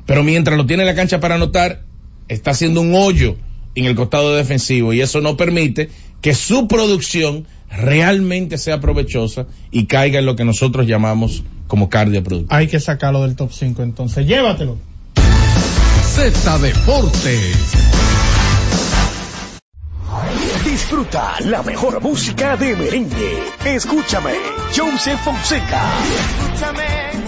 Pero 0.07 0.25
mientras 0.25 0.57
lo 0.57 0.65
tiene 0.65 0.85
en 0.85 0.89
la 0.89 0.95
cancha 0.95 1.21
para 1.21 1.35
anotar, 1.35 1.83
está 2.29 2.53
haciendo 2.53 2.81
un 2.81 2.95
hoyo 2.95 3.37
en 3.75 3.85
el 3.85 3.95
costado 3.95 4.35
defensivo 4.35 4.95
y 4.95 5.03
eso 5.03 5.21
no 5.21 5.37
permite 5.37 5.91
que 6.23 6.35
su 6.35 6.67
producción 6.67 7.47
realmente 7.71 8.59
sea 8.59 8.81
provechosa 8.81 9.47
y 9.71 9.87
caiga 9.87 10.19
en 10.19 10.27
lo 10.27 10.37
que 10.37 10.45
nosotros 10.45 10.87
llamamos 10.87 11.45
como 11.67 11.89
cardioproducto. 11.89 12.55
Hay 12.55 12.67
que 12.67 12.81
sacarlo 12.81 13.23
del 13.23 13.37
top 13.37 13.53
5 13.53 13.83
entonces. 13.83 14.27
Llévatelo. 14.27 14.79
Z 16.15 16.59
Deportes. 16.59 17.57
Disfruta 20.65 21.37
la 21.45 21.63
mejor 21.63 22.01
música 22.03 22.57
de 22.57 22.75
merengue. 22.75 23.43
Escúchame, 23.65 24.33
Joseph 24.75 25.21
Fonseca. 25.21 25.83
Escúchame 26.03 27.28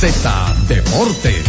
Z 0.00 0.56
Deportes. 0.66 1.44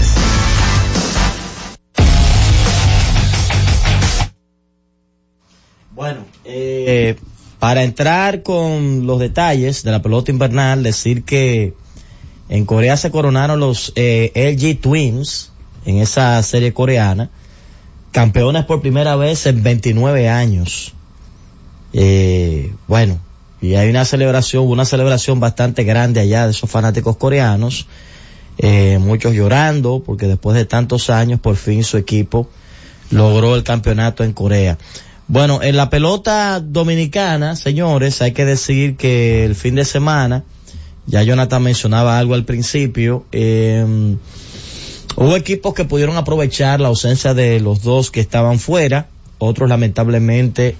Bueno, 5.95 6.25
eh, 6.43 7.15
para 7.59 7.83
entrar 7.83 8.43
con 8.43 9.07
los 9.07 9.21
detalles 9.21 9.83
de 9.83 9.91
la 9.91 10.01
pelota 10.01 10.31
invernal, 10.31 10.83
decir 10.83 11.23
que 11.23 11.75
en 12.49 12.65
Corea 12.65 12.97
se 12.97 13.09
coronaron 13.09 13.61
los 13.61 13.93
eh, 13.95 14.33
LG 14.35 14.81
Twins 14.81 15.53
en 15.85 15.99
esa 15.99 16.43
serie 16.43 16.73
coreana, 16.73 17.29
campeones 18.11 18.65
por 18.65 18.81
primera 18.81 19.15
vez 19.15 19.45
en 19.45 19.63
29 19.63 20.27
años. 20.27 20.93
Eh, 21.93 22.73
bueno, 22.89 23.17
y 23.61 23.75
hay 23.75 23.89
una 23.89 24.03
celebración, 24.03 24.67
una 24.67 24.83
celebración 24.83 25.39
bastante 25.39 25.85
grande 25.85 26.19
allá 26.19 26.47
de 26.47 26.51
esos 26.51 26.69
fanáticos 26.69 27.15
coreanos, 27.15 27.87
eh, 28.57 28.97
muchos 28.99 29.33
llorando 29.33 30.03
porque 30.05 30.27
después 30.27 30.55
de 30.55 30.65
tantos 30.65 31.09
años 31.09 31.39
por 31.39 31.55
fin 31.55 31.83
su 31.83 31.97
equipo 31.97 32.47
logró 33.09 33.55
el 33.55 33.63
campeonato 33.63 34.23
en 34.23 34.33
Corea. 34.33 34.77
Bueno, 35.27 35.61
en 35.61 35.77
la 35.77 35.89
pelota 35.89 36.59
dominicana, 36.59 37.55
señores, 37.55 38.21
hay 38.21 38.33
que 38.33 38.45
decir 38.45 38.97
que 38.97 39.45
el 39.45 39.55
fin 39.55 39.75
de 39.75 39.85
semana, 39.85 40.43
ya 41.05 41.23
Jonathan 41.23 41.63
mencionaba 41.63 42.19
algo 42.19 42.33
al 42.33 42.43
principio, 42.43 43.25
eh, 43.31 43.85
hubo 45.15 45.35
equipos 45.37 45.73
que 45.73 45.85
pudieron 45.85 46.17
aprovechar 46.17 46.81
la 46.81 46.89
ausencia 46.89 47.33
de 47.33 47.59
los 47.61 47.81
dos 47.81 48.11
que 48.11 48.19
estaban 48.19 48.59
fuera, 48.59 49.07
otros 49.37 49.69
lamentablemente 49.69 50.75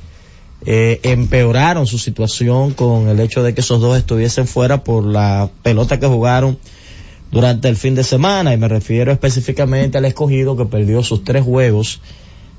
eh, 0.66 1.00
empeoraron 1.04 1.88
su 1.88 1.98
situación 1.98 2.74
con 2.74 3.08
el 3.08 3.20
hecho 3.20 3.42
de 3.42 3.54
que 3.56 3.62
esos 3.62 3.82
dos 3.82 3.98
estuviesen 3.98 4.48
fuera 4.48 4.84
por 4.84 5.06
la 5.06 5.50
pelota 5.64 6.00
que 6.00 6.08
jugaron 6.08 6.60
durante 7.32 7.70
el 7.70 7.78
fin 7.78 7.96
de 7.96 8.04
semana 8.04 8.54
y 8.54 8.58
me 8.58 8.68
refiero 8.68 9.12
específicamente 9.12 9.98
al 9.98 10.06
escogido 10.06 10.58
que 10.58 10.66
perdió 10.66 11.02
sus 11.04 11.24
tres 11.24 11.44
juegos 11.44 12.02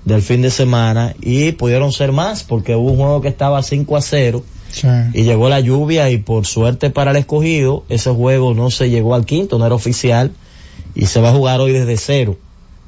del 0.04 0.22
fin 0.22 0.42
de 0.42 0.50
semana 0.50 1.14
y 1.20 1.52
pudieron 1.52 1.92
ser 1.92 2.12
más 2.12 2.42
porque 2.42 2.74
hubo 2.74 2.90
un 2.90 2.96
juego 2.96 3.20
que 3.20 3.28
estaba 3.28 3.62
5 3.62 3.96
a 3.96 4.00
0 4.00 4.44
Sí. 4.72 4.88
y 5.12 5.24
llegó 5.24 5.50
la 5.50 5.60
lluvia 5.60 6.08
y 6.08 6.16
por 6.16 6.46
suerte 6.46 6.88
para 6.88 7.10
el 7.10 7.18
escogido 7.18 7.84
ese 7.90 8.10
juego 8.10 8.54
no 8.54 8.70
se 8.70 8.88
llegó 8.88 9.14
al 9.14 9.26
quinto, 9.26 9.58
no 9.58 9.66
era 9.66 9.74
oficial 9.74 10.32
y 10.94 11.04
se 11.06 11.20
va 11.20 11.28
a 11.28 11.32
jugar 11.34 11.60
hoy 11.60 11.72
desde 11.72 11.98
cero. 11.98 12.38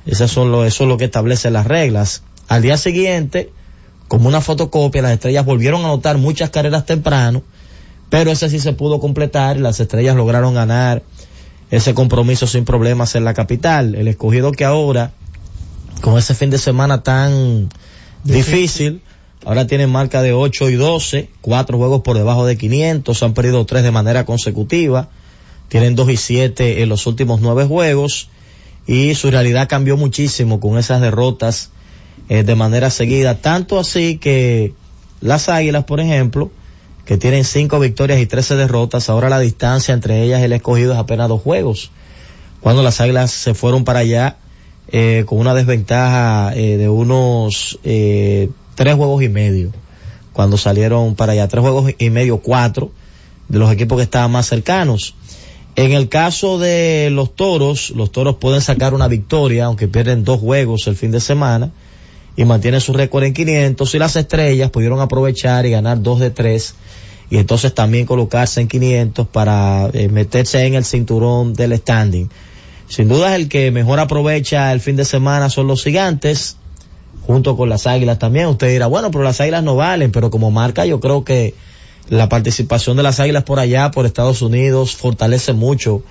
Esas 0.07 0.31
son 0.31 0.51
lo, 0.51 0.65
eso 0.65 0.85
es 0.85 0.89
lo 0.89 0.97
que 0.97 1.05
establecen 1.05 1.53
las 1.53 1.67
reglas. 1.67 2.23
Al 2.49 2.63
día 2.63 2.79
siguiente, 2.79 3.51
como 4.09 4.29
una 4.29 4.41
fotocopia, 4.41 5.03
las 5.03 5.13
estrellas 5.13 5.45
volvieron 5.45 5.83
a 5.83 5.89
anotar 5.89 6.17
muchas 6.17 6.49
carreras 6.49 6.87
temprano, 6.87 7.43
pero 8.09 8.31
ese 8.31 8.49
sí 8.49 8.61
se 8.61 8.73
pudo 8.73 8.99
completar 9.01 9.57
y 9.57 9.61
las 9.61 9.79
estrellas 9.81 10.17
lograron 10.17 10.55
ganar 10.55 11.03
ese 11.77 11.93
compromiso 11.93 12.47
sin 12.47 12.65
problemas 12.65 13.17
en 13.17 13.25
la 13.25 13.35
capital. 13.35 13.97
El 13.97 14.07
escogido 14.07 14.53
que 14.53 14.65
ahora, 14.65 15.13
con 16.01 16.17
ese 16.17 16.35
fin 16.35 16.51
de 16.51 16.59
semana 16.59 17.03
tan 17.03 17.69
difícil, 18.23 19.03
ahora 19.45 19.67
tienen 19.67 19.91
marca 19.91 20.23
de 20.23 20.33
8 20.33 20.71
y 20.71 20.75
12, 20.75 21.31
cuatro 21.41 21.77
juegos 21.79 22.03
por 22.03 22.17
debajo 22.17 22.47
de 22.47 22.57
500, 22.57 23.23
han 23.23 23.35
perdido 23.35 23.67
tres 23.67 23.83
de 23.83 23.91
manera 23.91 24.25
consecutiva, 24.25 25.09
tienen 25.69 25.97
2 25.97 26.11
y 26.11 26.17
7 26.17 26.83
en 26.83 26.89
los 26.89 27.09
últimos 27.09 27.41
nueve 27.41 27.65
juegos 27.65 28.29
y 28.87 29.15
su 29.17 29.33
realidad 29.33 29.69
cambió 29.69 29.97
muchísimo 29.97 30.61
con 30.61 30.79
esas 30.79 31.01
derrotas 31.01 31.71
eh, 32.29 32.45
de 32.45 32.55
manera 32.55 32.91
seguida, 32.91 33.41
tanto 33.41 33.81
así 33.81 34.19
que 34.19 34.75
las 35.21 35.49
Águilas, 35.49 35.85
por 35.85 35.99
ejemplo, 35.99 36.53
que 37.05 37.19
tienen 37.19 37.45
cinco 37.45 37.79
victorias 37.81 38.21
y 38.21 38.27
13 38.27 38.57
derrotas, 38.57 39.09
ahora 39.09 39.29
la 39.29 39.39
distancia 39.39 39.93
entre 39.93 40.23
ellas 40.23 40.43
el 40.43 40.53
escogido 40.53 40.93
es 40.93 40.99
apenas 40.99 41.29
dos 41.29 41.43
juegos. 41.43 41.91
Cuando 42.61 42.83
las 42.83 43.01
Águilas 43.01 43.31
se 43.31 43.55
fueron 43.55 43.85
para 43.85 44.01
allá 44.01 44.37
eh, 44.89 45.25
con 45.27 45.39
una 45.39 45.55
desventaja 45.55 46.55
eh, 46.55 46.77
de 46.79 46.89
unos 46.89 47.79
eh, 47.85 48.49
tres 48.75 48.95
juegos 48.95 49.23
y 49.23 49.29
medio, 49.29 49.71
cuando 50.33 50.57
salieron 50.57 51.15
para 51.15 51.33
allá, 51.33 51.47
tres 51.49 51.61
juegos 51.61 51.93
y 51.99 52.11
medio, 52.11 52.39
cuatro, 52.39 52.91
de 53.49 53.59
los 53.59 53.71
equipos 53.71 53.99
que 53.99 54.05
estaban 54.05 54.33
más 54.33 54.47
cercanos. 54.47 55.15
En 55.77 55.93
el 55.93 56.09
caso 56.09 56.59
de 56.59 57.11
los 57.11 57.35
toros, 57.35 57.91
los 57.91 58.13
toros 58.13 58.37
pueden 58.37 58.61
sacar 58.61 58.95
una 58.95 59.09
victoria, 59.09 59.67
aunque 59.67 59.89
pierden 59.89 60.25
dos 60.25 60.41
juegos 60.41 60.87
el 60.87 60.97
fin 60.97 61.11
de 61.11 61.21
semana, 61.21 61.71
y 62.37 62.45
mantienen 62.45 62.81
su 62.81 62.93
récord 62.93 63.25
en 63.25 63.33
500, 63.33 63.95
y 63.95 63.99
las 63.99 64.17
estrellas 64.17 64.71
pudieron 64.71 65.01
aprovechar 65.01 65.67
y 65.67 65.71
ganar 65.71 66.03
dos 66.03 66.21
de 66.21 66.31
tres, 66.31 66.75
y 67.31 67.39
entonces 67.39 67.75
también 67.75 68.07
colocarse 68.07 68.61
en 68.61 68.69
500 68.69 69.27
para 69.29 69.89
eh, 69.93 70.09
meterse 70.09 70.67
en 70.67 70.75
el 70.75 70.85
cinturón 70.85 71.55
del 71.55 71.77
standing. 71.77 72.29
Sin 72.89 73.09
duda 73.09 73.35
el 73.35 73.49
que 73.49 73.71
mejor 73.71 73.99
aprovecha 73.99 74.73
el 74.73 74.81
fin 74.81 74.97
de 74.97 75.05
semana 75.05 75.49
son 75.49 75.67
los 75.67 75.83
gigantes, 75.83 76.57
junto 77.27 77.57
con 77.57 77.69
las 77.69 77.87
águilas 77.87 78.19
también. 78.19 78.47
Usted 78.47 78.71
dirá, 78.71 78.87
bueno, 78.87 79.11
pero 79.11 79.25
las 79.25 79.41
águilas 79.41 79.63
no 79.63 79.77
valen, 79.77 80.13
pero 80.13 80.31
como 80.31 80.51
marca 80.51 80.85
yo 80.85 81.01
creo 81.01 81.25
que 81.25 81.55
la 82.09 82.29
participación 82.29 82.97
de 82.97 83.03
las 83.03 83.21
águilas 83.21 83.45
por 83.45 83.59
allá, 83.59 83.91
por 83.91 84.05
Estados 84.05 84.43
Unidos, 84.43 84.95
fortalece 84.95 85.55
mucho 85.55 86.03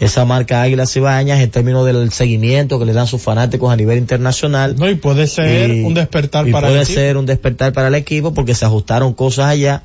esa 0.00 0.24
marca 0.24 0.62
Águilas 0.62 0.92
Cibañas 0.92 1.40
en 1.40 1.50
términos 1.50 1.84
del 1.84 2.12
seguimiento 2.12 2.78
que 2.78 2.84
le 2.84 2.92
dan 2.92 3.06
sus 3.06 3.20
fanáticos 3.20 3.72
a 3.72 3.76
nivel 3.76 3.98
internacional. 3.98 4.76
No, 4.78 4.88
y 4.88 4.94
puede 4.94 5.26
ser 5.26 5.70
Y- 5.70 5.82
un 5.82 5.94
despertar 5.94 6.46
y 6.48 6.52
para 6.52 6.68
puede 6.68 6.80
el 6.80 6.84
equipo. 6.84 7.00
ser 7.00 7.16
un 7.16 7.26
despertar 7.26 7.72
para 7.72 7.88
el 7.88 7.94
equipo 7.96 8.32
porque 8.32 8.54
se 8.54 8.64
ajustaron 8.64 9.12
cosas 9.14 9.46
allá. 9.46 9.82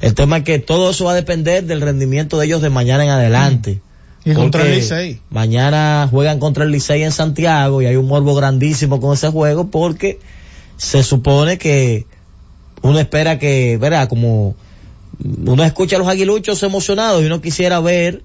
El 0.00 0.14
tema 0.14 0.38
es 0.38 0.44
que 0.44 0.58
todo 0.60 0.90
eso 0.90 1.04
va 1.06 1.12
a 1.12 1.14
depender 1.14 1.64
del 1.64 1.80
rendimiento 1.80 2.38
de 2.38 2.46
ellos 2.46 2.62
de 2.62 2.70
mañana 2.70 3.04
en 3.04 3.10
adelante. 3.10 3.80
Y 4.24 4.34
contra 4.34 4.64
el 4.66 4.74
Licey. 4.76 5.18
Mañana 5.30 6.06
juegan 6.10 6.38
contra 6.38 6.64
el 6.64 6.70
Licey 6.70 7.02
en 7.02 7.10
Santiago 7.12 7.80
y 7.82 7.86
hay 7.86 7.96
un 7.96 8.06
morbo 8.06 8.34
grandísimo 8.34 9.00
con 9.00 9.14
ese 9.14 9.28
juego 9.30 9.70
porque 9.70 10.20
se 10.76 11.02
supone 11.02 11.58
que 11.58 12.06
uno 12.82 12.98
espera 12.98 13.38
que, 13.38 13.78
verá, 13.78 14.08
como 14.08 14.54
uno 15.44 15.64
escucha 15.64 15.96
a 15.96 15.98
los 15.98 16.08
aguiluchos 16.08 16.62
emocionados 16.62 17.22
y 17.22 17.26
uno 17.26 17.40
quisiera 17.42 17.80
ver 17.80 18.22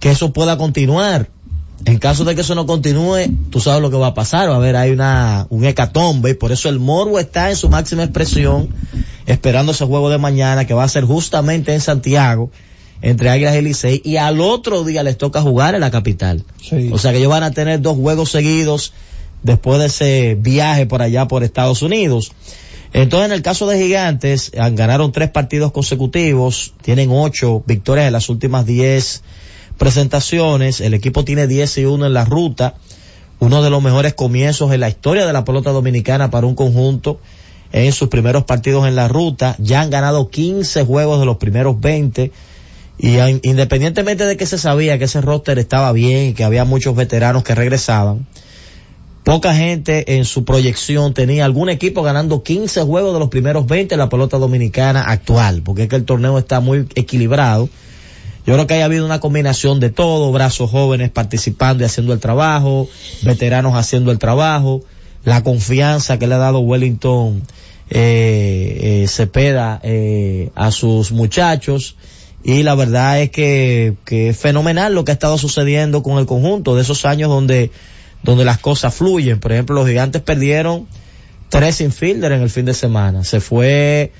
que 0.00 0.10
eso 0.10 0.32
pueda 0.32 0.56
continuar. 0.56 1.30
En 1.86 1.98
caso 1.98 2.24
de 2.24 2.34
que 2.34 2.40
eso 2.40 2.54
no 2.54 2.66
continúe, 2.66 3.26
tú 3.50 3.60
sabes 3.60 3.82
lo 3.82 3.90
que 3.90 3.96
va 3.96 4.08
a 4.08 4.14
pasar, 4.14 4.48
va 4.48 4.54
a 4.54 4.56
haber, 4.56 4.74
hay 4.76 4.92
una, 4.92 5.46
un 5.50 5.64
hecatombe 5.64 6.30
y 6.30 6.34
por 6.34 6.50
eso 6.50 6.68
el 6.68 6.78
morbo 6.78 7.18
está 7.18 7.50
en 7.50 7.56
su 7.56 7.68
máxima 7.68 8.04
expresión, 8.04 8.68
esperando 9.26 9.72
ese 9.72 9.84
juego 9.84 10.08
de 10.08 10.16
mañana 10.16 10.66
que 10.66 10.72
va 10.72 10.84
a 10.84 10.88
ser 10.88 11.04
justamente 11.04 11.74
en 11.74 11.80
Santiago, 11.80 12.50
entre 13.02 13.28
Águilas 13.28 13.56
y 13.56 13.60
Licey, 13.60 14.00
y 14.02 14.16
al 14.16 14.40
otro 14.40 14.84
día 14.84 15.02
les 15.02 15.18
toca 15.18 15.42
jugar 15.42 15.74
en 15.74 15.82
la 15.82 15.90
capital. 15.90 16.44
Sí. 16.62 16.88
O 16.90 16.96
sea 16.96 17.12
que 17.12 17.18
ellos 17.18 17.30
van 17.30 17.42
a 17.42 17.50
tener 17.50 17.82
dos 17.82 17.98
juegos 17.98 18.30
seguidos 18.30 18.94
después 19.42 19.78
de 19.78 19.86
ese 19.86 20.38
viaje 20.40 20.86
por 20.86 21.02
allá 21.02 21.28
por 21.28 21.44
Estados 21.44 21.82
Unidos. 21.82 22.32
Entonces, 22.94 23.26
en 23.26 23.32
el 23.32 23.42
caso 23.42 23.66
de 23.66 23.82
Gigantes, 23.82 24.52
ganaron 24.54 25.12
tres 25.12 25.28
partidos 25.28 25.72
consecutivos, 25.72 26.72
tienen 26.80 27.10
ocho 27.12 27.62
victorias 27.66 28.06
en 28.06 28.12
las 28.12 28.28
últimas 28.30 28.64
diez 28.64 29.22
presentaciones, 29.78 30.80
el 30.80 30.94
equipo 30.94 31.24
tiene 31.24 31.46
10 31.46 31.78
y 31.78 31.84
1 31.84 32.06
en 32.06 32.14
la 32.14 32.24
ruta, 32.24 32.74
uno 33.40 33.62
de 33.62 33.70
los 33.70 33.82
mejores 33.82 34.14
comienzos 34.14 34.72
en 34.72 34.80
la 34.80 34.88
historia 34.88 35.26
de 35.26 35.32
la 35.32 35.44
pelota 35.44 35.70
dominicana 35.70 36.30
para 36.30 36.46
un 36.46 36.54
conjunto 36.54 37.20
en 37.72 37.92
sus 37.92 38.08
primeros 38.08 38.44
partidos 38.44 38.86
en 38.86 38.94
la 38.94 39.08
ruta, 39.08 39.56
ya 39.58 39.80
han 39.80 39.90
ganado 39.90 40.30
15 40.30 40.84
juegos 40.84 41.18
de 41.18 41.26
los 41.26 41.38
primeros 41.38 41.80
20 41.80 42.30
y 42.98 43.18
independientemente 43.42 44.24
de 44.24 44.36
que 44.36 44.46
se 44.46 44.58
sabía 44.58 44.98
que 44.98 45.04
ese 45.04 45.20
roster 45.20 45.58
estaba 45.58 45.90
bien 45.92 46.28
y 46.28 46.34
que 46.34 46.44
había 46.44 46.64
muchos 46.64 46.94
veteranos 46.94 47.42
que 47.42 47.54
regresaban, 47.54 48.26
poca 49.24 49.54
gente 49.54 50.16
en 50.16 50.24
su 50.24 50.44
proyección 50.44 51.14
tenía 51.14 51.44
algún 51.44 51.68
equipo 51.68 52.02
ganando 52.02 52.42
15 52.42 52.82
juegos 52.82 53.12
de 53.14 53.18
los 53.18 53.30
primeros 53.30 53.66
20 53.66 53.94
en 53.94 53.98
la 53.98 54.08
pelota 54.08 54.38
dominicana 54.38 55.02
actual, 55.02 55.62
porque 55.64 55.84
es 55.84 55.88
que 55.88 55.96
el 55.96 56.04
torneo 56.04 56.38
está 56.38 56.60
muy 56.60 56.86
equilibrado. 56.94 57.68
Yo 58.46 58.54
creo 58.54 58.66
que 58.66 58.74
haya 58.74 58.84
habido 58.84 59.06
una 59.06 59.20
combinación 59.20 59.80
de 59.80 59.90
todo, 59.90 60.30
brazos 60.30 60.70
jóvenes 60.70 61.10
participando 61.10 61.82
y 61.82 61.86
haciendo 61.86 62.12
el 62.12 62.20
trabajo, 62.20 62.88
veteranos 63.22 63.74
haciendo 63.74 64.12
el 64.12 64.18
trabajo, 64.18 64.82
la 65.24 65.42
confianza 65.42 66.18
que 66.18 66.26
le 66.26 66.34
ha 66.34 66.38
dado 66.38 66.60
Wellington 66.60 67.42
eh, 67.90 69.02
eh, 69.02 69.08
Cepeda 69.08 69.80
eh, 69.82 70.50
a 70.54 70.70
sus 70.70 71.12
muchachos 71.12 71.96
y 72.42 72.62
la 72.62 72.74
verdad 72.74 73.20
es 73.22 73.30
que, 73.30 73.94
que 74.04 74.28
es 74.28 74.36
fenomenal 74.36 74.94
lo 74.94 75.04
que 75.04 75.12
ha 75.12 75.14
estado 75.14 75.38
sucediendo 75.38 76.02
con 76.02 76.18
el 76.18 76.26
conjunto 76.26 76.76
de 76.76 76.82
esos 76.82 77.06
años 77.06 77.30
donde, 77.30 77.70
donde 78.22 78.44
las 78.44 78.58
cosas 78.58 78.94
fluyen. 78.94 79.40
Por 79.40 79.52
ejemplo, 79.52 79.74
los 79.74 79.88
gigantes 79.88 80.20
perdieron 80.20 80.86
tres 81.48 81.80
infielder 81.80 82.32
en 82.32 82.42
el 82.42 82.50
fin 82.50 82.66
de 82.66 82.74
semana. 82.74 83.24
Se 83.24 83.40
fue 83.40 84.12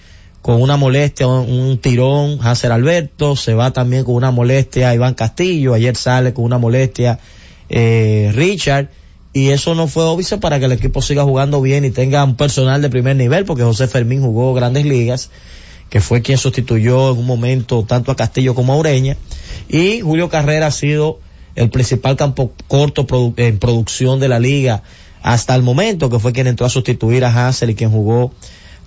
con 0.45 0.61
una 0.61 0.77
molestia, 0.77 1.27
un, 1.27 1.79
tirón 1.79 2.39
Hanser 2.43 2.71
Alberto, 2.71 3.35
se 3.35 3.55
va 3.55 3.71
también 3.71 4.05
con 4.05 4.15
una 4.15 4.31
molestia 4.31 4.95
Iván 4.95 5.15
Castillo, 5.15 5.73
ayer 5.73 5.97
sale 5.97 6.35
con 6.35 6.45
una 6.45 6.59
molestia 6.59 7.19
eh, 7.71 8.31
Richard, 8.35 8.91
y 9.33 9.49
eso 9.49 9.75
no 9.75 9.89
fue 9.89 10.05
obvio 10.05 10.41
para 10.41 10.59
que 10.59 10.67
el 10.67 10.73
equipo 10.73 11.01
siga 11.01 11.23
jugando 11.25 11.63
bien 11.63 11.87
y 11.87 11.91
tenga 11.91 12.23
un 12.23 12.37
personal 12.37 12.83
de 12.83 12.91
primer 12.91 13.17
nivel, 13.17 13.47
porque 13.47 13.63
José 13.63 13.89
Fermín 13.89 14.21
jugó 14.21 14.53
grandes 14.53 14.85
ligas, 14.85 15.31
que 15.89 16.03
fue 16.03 16.21
quien 16.21 16.37
sustituyó 16.37 17.13
en 17.13 17.21
un 17.21 17.27
momento 17.27 17.83
tanto 17.89 18.13
a 18.13 18.17
Castillo 18.17 18.55
como 18.55 18.75
a 18.75 18.77
Ureña, 18.77 19.17
y 19.71 20.03
Julio 20.03 20.29
Carrera 20.29 20.67
ha 20.67 20.73
sido 20.73 21.21
el 21.55 21.71
principal 21.71 22.17
campo 22.17 22.53
corto 22.69 23.07
en 23.39 23.59
producción 23.59 24.21
de 24.21 24.29
la 24.29 24.41
liga 24.41 24.83
hasta 25.23 25.55
el 25.55 25.63
momento, 25.63 26.11
que 26.11 26.19
fue 26.19 26.35
quien 26.35 26.49
entró 26.49 26.67
a 26.67 26.69
sustituir 26.69 27.25
a 27.25 27.31
Hansel 27.33 27.71
y 27.71 27.75
quien 27.75 27.91
jugó 27.91 28.35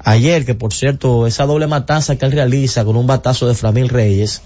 ayer, 0.04 0.46
que 0.46 0.56
por 0.56 0.74
cierto, 0.74 1.28
esa 1.28 1.46
doble 1.46 1.68
matanza 1.68 2.16
que 2.18 2.26
él 2.26 2.32
realiza 2.32 2.86
con 2.86 2.96
un 2.96 3.08
batazo 3.08 3.48
de 3.48 3.54
Framil 3.56 3.90
Reyes, 3.90 4.42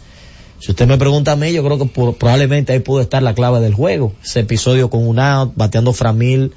si 0.60 0.72
usted 0.72 0.88
me 0.88 0.98
pregunta 0.98 1.32
a 1.32 1.36
mí, 1.36 1.52
yo 1.54 1.64
creo 1.64 1.78
que 1.80 1.86
por- 1.86 2.16
probablemente 2.16 2.74
ahí 2.74 2.80
pudo 2.80 3.02
estar 3.02 3.24
la 3.24 3.34
clave 3.34 3.60
del 3.62 3.74
juego. 3.74 4.14
Ese 4.24 4.42
episodio 4.42 4.90
con 4.90 5.08
un 5.08 5.20
out, 5.20 5.54
bateando 5.56 5.92
Framil, 5.94 6.54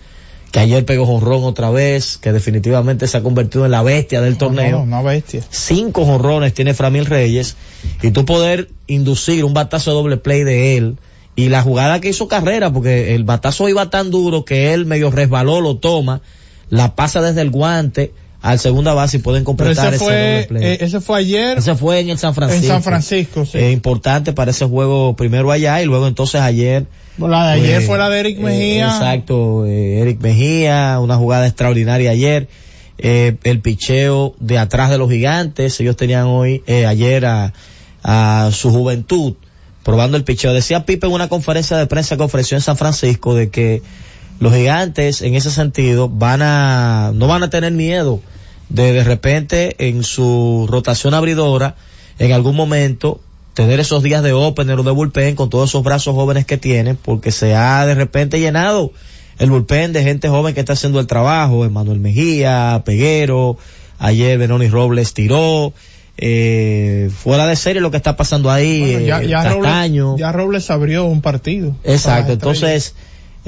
que 0.52 0.60
ayer 0.60 0.84
pegó 0.84 1.06
jonrón 1.06 1.42
otra 1.44 1.70
vez, 1.70 2.18
que 2.18 2.30
definitivamente 2.32 3.06
se 3.08 3.16
ha 3.16 3.22
convertido 3.22 3.64
en 3.64 3.70
la 3.70 3.82
bestia 3.82 4.20
del 4.20 4.36
torneo. 4.36 4.78
No, 4.78 4.82
una 4.84 5.02
bestia. 5.02 5.42
Cinco 5.50 6.04
jonrones 6.04 6.52
tiene 6.54 6.74
Framil 6.74 7.06
Reyes, 7.06 7.56
y 8.02 8.10
tú 8.10 8.24
poder 8.24 8.68
inducir 8.86 9.44
un 9.44 9.54
batazo 9.54 9.90
de 9.90 9.96
doble 9.96 10.16
play 10.18 10.44
de 10.44 10.76
él, 10.76 10.96
y 11.34 11.48
la 11.48 11.62
jugada 11.62 12.00
que 12.00 12.10
hizo 12.10 12.28
carrera, 12.28 12.72
porque 12.72 13.14
el 13.16 13.24
batazo 13.24 13.68
iba 13.68 13.90
tan 13.90 14.10
duro 14.10 14.44
que 14.44 14.74
él 14.74 14.86
medio 14.86 15.10
resbaló, 15.10 15.60
lo 15.60 15.78
toma, 15.78 16.20
la 16.68 16.94
pasa 16.94 17.20
desde 17.22 17.40
el 17.40 17.50
guante 17.50 18.12
al 18.44 18.58
segunda 18.58 18.92
base 18.92 19.16
y 19.16 19.20
pueden 19.20 19.42
Pero 19.42 19.56
completar 19.56 19.94
ese 19.94 19.96
ese 19.96 20.04
doble 20.04 20.44
fue, 20.44 20.46
play. 20.48 20.62
eh, 20.72 20.78
ese 20.82 21.00
fue 21.00 21.18
ayer 21.18 21.56
Ese 21.58 21.74
fue 21.76 22.00
en 22.00 22.10
el 22.10 22.18
San 22.18 22.34
Francisco. 22.34 22.62
en 22.66 22.70
San 22.72 22.82
Francisco, 22.82 23.46
sí. 23.46 23.56
Eh, 23.58 23.70
importante 23.72 24.32
para 24.34 24.50
ese 24.50 24.66
juego 24.66 25.16
primero 25.16 25.50
allá 25.50 25.80
y 25.80 25.86
luego 25.86 26.06
entonces 26.06 26.40
ayer. 26.42 26.84
la 27.18 27.46
de 27.48 27.52
ayer 27.54 27.76
pues, 27.76 27.86
fue 27.86 27.96
la 27.98 28.10
de 28.10 28.20
Eric 28.20 28.38
Mejía. 28.38 28.86
exacto, 28.88 29.64
eh, 29.66 30.00
Eric 30.00 30.20
Mejía, 30.20 30.98
una 31.00 31.16
jugada 31.16 31.46
extraordinaria 31.46 32.10
ayer. 32.10 32.48
Eh, 32.98 33.36
el 33.44 33.60
picheo 33.60 34.34
de 34.38 34.58
atrás 34.58 34.90
de 34.90 34.98
los 34.98 35.10
gigantes, 35.10 35.80
ellos 35.80 35.96
tenían 35.96 36.26
hoy, 36.26 36.62
eh, 36.66 36.86
ayer 36.86 37.24
a, 37.26 37.52
a 38.02 38.50
su 38.52 38.70
juventud, 38.70 39.34
probando 39.82 40.16
el 40.18 40.24
picheo. 40.24 40.52
Decía 40.52 40.84
Pipe 40.86 41.06
en 41.06 41.12
una 41.14 41.28
conferencia 41.28 41.76
de 41.76 41.86
prensa 41.86 42.16
que 42.16 42.22
ofreció 42.22 42.56
en 42.56 42.62
San 42.62 42.76
Francisco 42.76 43.34
de 43.34 43.48
que 43.50 43.82
los 44.40 44.52
gigantes 44.54 45.22
en 45.22 45.34
ese 45.34 45.50
sentido 45.50 46.08
van 46.08 46.42
a, 46.42 47.12
no 47.14 47.26
van 47.26 47.42
a 47.42 47.50
tener 47.50 47.72
miedo 47.72 48.20
de 48.68 48.92
de 48.92 49.04
repente 49.04 49.76
en 49.88 50.02
su 50.02 50.66
rotación 50.68 51.14
abridora, 51.14 51.76
en 52.18 52.32
algún 52.32 52.56
momento, 52.56 53.20
tener 53.54 53.80
esos 53.80 54.02
días 54.02 54.22
de 54.22 54.32
opener 54.32 54.78
o 54.78 54.82
de 54.82 54.90
bullpen 54.90 55.36
con 55.36 55.50
todos 55.50 55.70
esos 55.70 55.84
brazos 55.84 56.14
jóvenes 56.14 56.44
que 56.44 56.58
tienen, 56.58 56.96
porque 56.96 57.30
se 57.30 57.54
ha 57.54 57.86
de 57.86 57.94
repente 57.94 58.40
llenado 58.40 58.92
el 59.38 59.50
bullpen 59.50 59.92
de 59.92 60.02
gente 60.02 60.28
joven 60.28 60.54
que 60.54 60.60
está 60.60 60.74
haciendo 60.74 61.00
el 61.00 61.06
trabajo, 61.06 61.64
Emanuel 61.64 62.00
Mejía, 62.00 62.82
Peguero, 62.84 63.56
ayer 63.98 64.38
Benoni 64.38 64.68
Robles 64.68 65.14
tiró, 65.14 65.72
eh, 66.16 67.10
fuera 67.16 67.46
de 67.46 67.56
serie 67.56 67.80
lo 67.80 67.90
que 67.90 67.96
está 67.96 68.16
pasando 68.16 68.50
ahí, 68.50 68.80
Bueno, 68.80 69.06
ya, 69.06 69.22
eh, 69.22 69.28
ya. 69.28 69.48
Robles, 69.48 70.18
ya 70.18 70.32
Robles 70.32 70.70
abrió 70.70 71.04
un 71.04 71.20
partido. 71.20 71.74
Exacto, 71.84 72.32
entonces, 72.32 72.94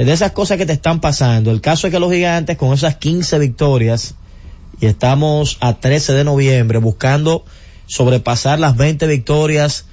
de 0.05 0.13
esas 0.13 0.33
cosas 0.33 0.59
que 0.59 0.67
te 0.67 0.75
están 0.75 1.01
pasando, 1.01 1.51
el 1.51 1.61
caso 1.61 1.87
es 1.87 1.93
que 1.93 1.99
los 1.99 2.13
gigantes 2.13 2.57
con 2.57 2.73
esas 2.73 2.97
15 2.97 3.39
victorias, 3.39 4.15
y 4.81 4.87
estamos 4.87 5.57
a 5.61 5.75
13 5.75 6.13
de 6.13 6.25
noviembre 6.25 6.79
buscando 6.79 7.45
sobrepasar 7.87 8.59
las 8.59 8.77
20 8.77 9.07
victorias, 9.07 9.87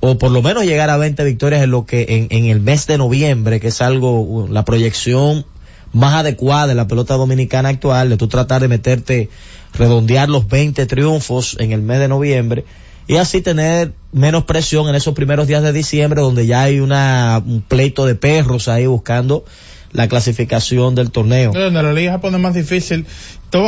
o 0.00 0.18
por 0.18 0.30
lo 0.30 0.42
menos 0.42 0.64
llegar 0.64 0.90
a 0.90 0.96
20 0.96 1.24
victorias 1.24 1.62
en 1.62 1.70
lo 1.70 1.86
que, 1.86 2.06
en, 2.08 2.28
en 2.30 2.50
el 2.50 2.60
mes 2.60 2.86
de 2.86 2.98
noviembre, 2.98 3.58
que 3.58 3.68
es 3.68 3.80
algo, 3.80 4.20
uh, 4.20 4.48
la 4.48 4.64
proyección 4.64 5.44
más 5.92 6.14
adecuada 6.14 6.66
de 6.66 6.74
la 6.74 6.86
pelota 6.86 7.14
dominicana 7.14 7.70
actual, 7.70 8.10
de 8.10 8.16
tú 8.16 8.28
tratar 8.28 8.60
de 8.60 8.68
meterte, 8.68 9.30
redondear 9.74 10.28
los 10.28 10.46
20 10.46 10.86
triunfos 10.86 11.56
en 11.58 11.72
el 11.72 11.82
mes 11.82 11.98
de 11.98 12.08
noviembre, 12.08 12.64
y 13.08 13.16
así 13.16 13.40
tener 13.40 13.94
menos 14.12 14.44
presión 14.44 14.88
en 14.88 14.94
esos 14.94 15.14
primeros 15.14 15.48
días 15.48 15.62
de 15.62 15.72
diciembre 15.72 16.20
donde 16.20 16.46
ya 16.46 16.62
hay 16.62 16.78
una, 16.78 17.42
un 17.44 17.62
pleito 17.62 18.04
de 18.04 18.14
perros 18.14 18.68
ahí 18.68 18.86
buscando 18.86 19.44
la 19.92 20.08
clasificación 20.08 20.94
del 20.94 21.10
torneo. 21.10 21.52
Donde 21.52 21.82
la 21.82 21.94
liga 21.94 22.12
se 22.12 22.18
pone 22.18 22.36
más 22.36 22.54
difícil. 22.54 23.06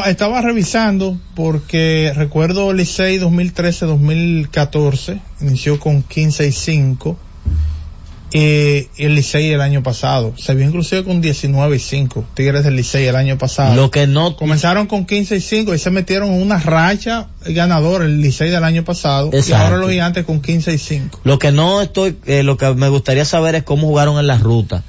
Estaba 0.07 0.43
revisando 0.43 1.19
porque 1.35 2.13
recuerdo 2.15 2.75
Licey 2.75 3.19
2013-2014, 3.19 5.21
inició 5.41 5.81
con 5.81 6.03
15 6.03 6.47
y 6.47 6.53
5. 6.53 7.17
Y 8.33 8.89
el 8.97 9.17
Licey 9.17 9.51
el 9.51 9.61
año 9.61 9.83
pasado, 9.83 10.35
se 10.37 10.55
vio 10.55 10.65
inclusive 10.65 11.03
con 11.03 11.21
19 11.21 11.75
y 11.75 11.79
5, 11.81 12.25
Tigres 12.35 12.63
del 12.63 12.77
Licey 12.77 13.07
el 13.07 13.17
año 13.17 13.37
pasado. 13.39 13.75
Lo 13.75 13.91
que 13.91 14.07
no, 14.07 14.37
Comenzaron 14.37 14.87
con 14.87 15.05
15 15.05 15.37
y 15.37 15.41
5 15.41 15.75
y 15.75 15.79
se 15.79 15.91
metieron 15.91 16.31
en 16.33 16.41
una 16.41 16.59
racha 16.59 17.27
ganadora 17.45 18.05
el 18.05 18.21
Licey 18.21 18.51
del 18.51 18.63
año 18.63 18.85
pasado 18.85 19.31
y 19.33 19.53
ahora 19.53 19.79
los 19.79 19.91
gigantes 19.91 20.25
con 20.25 20.41
15 20.41 20.73
y 20.73 20.79
5. 20.79 21.21
lo 21.25 21.39
que 21.41 21.51
no 21.51 21.83
estoy, 21.83 22.17
eh, 22.27 22.45
lo 22.45 22.57
que 22.57 22.73
me 22.75 22.89
gustaría 22.89 23.25
saber 23.25 23.57
es 23.57 23.65
cómo 23.65 23.89
jugaron 23.89 24.19
en 24.19 24.29
la 24.29 24.39
ruta. 24.39 24.85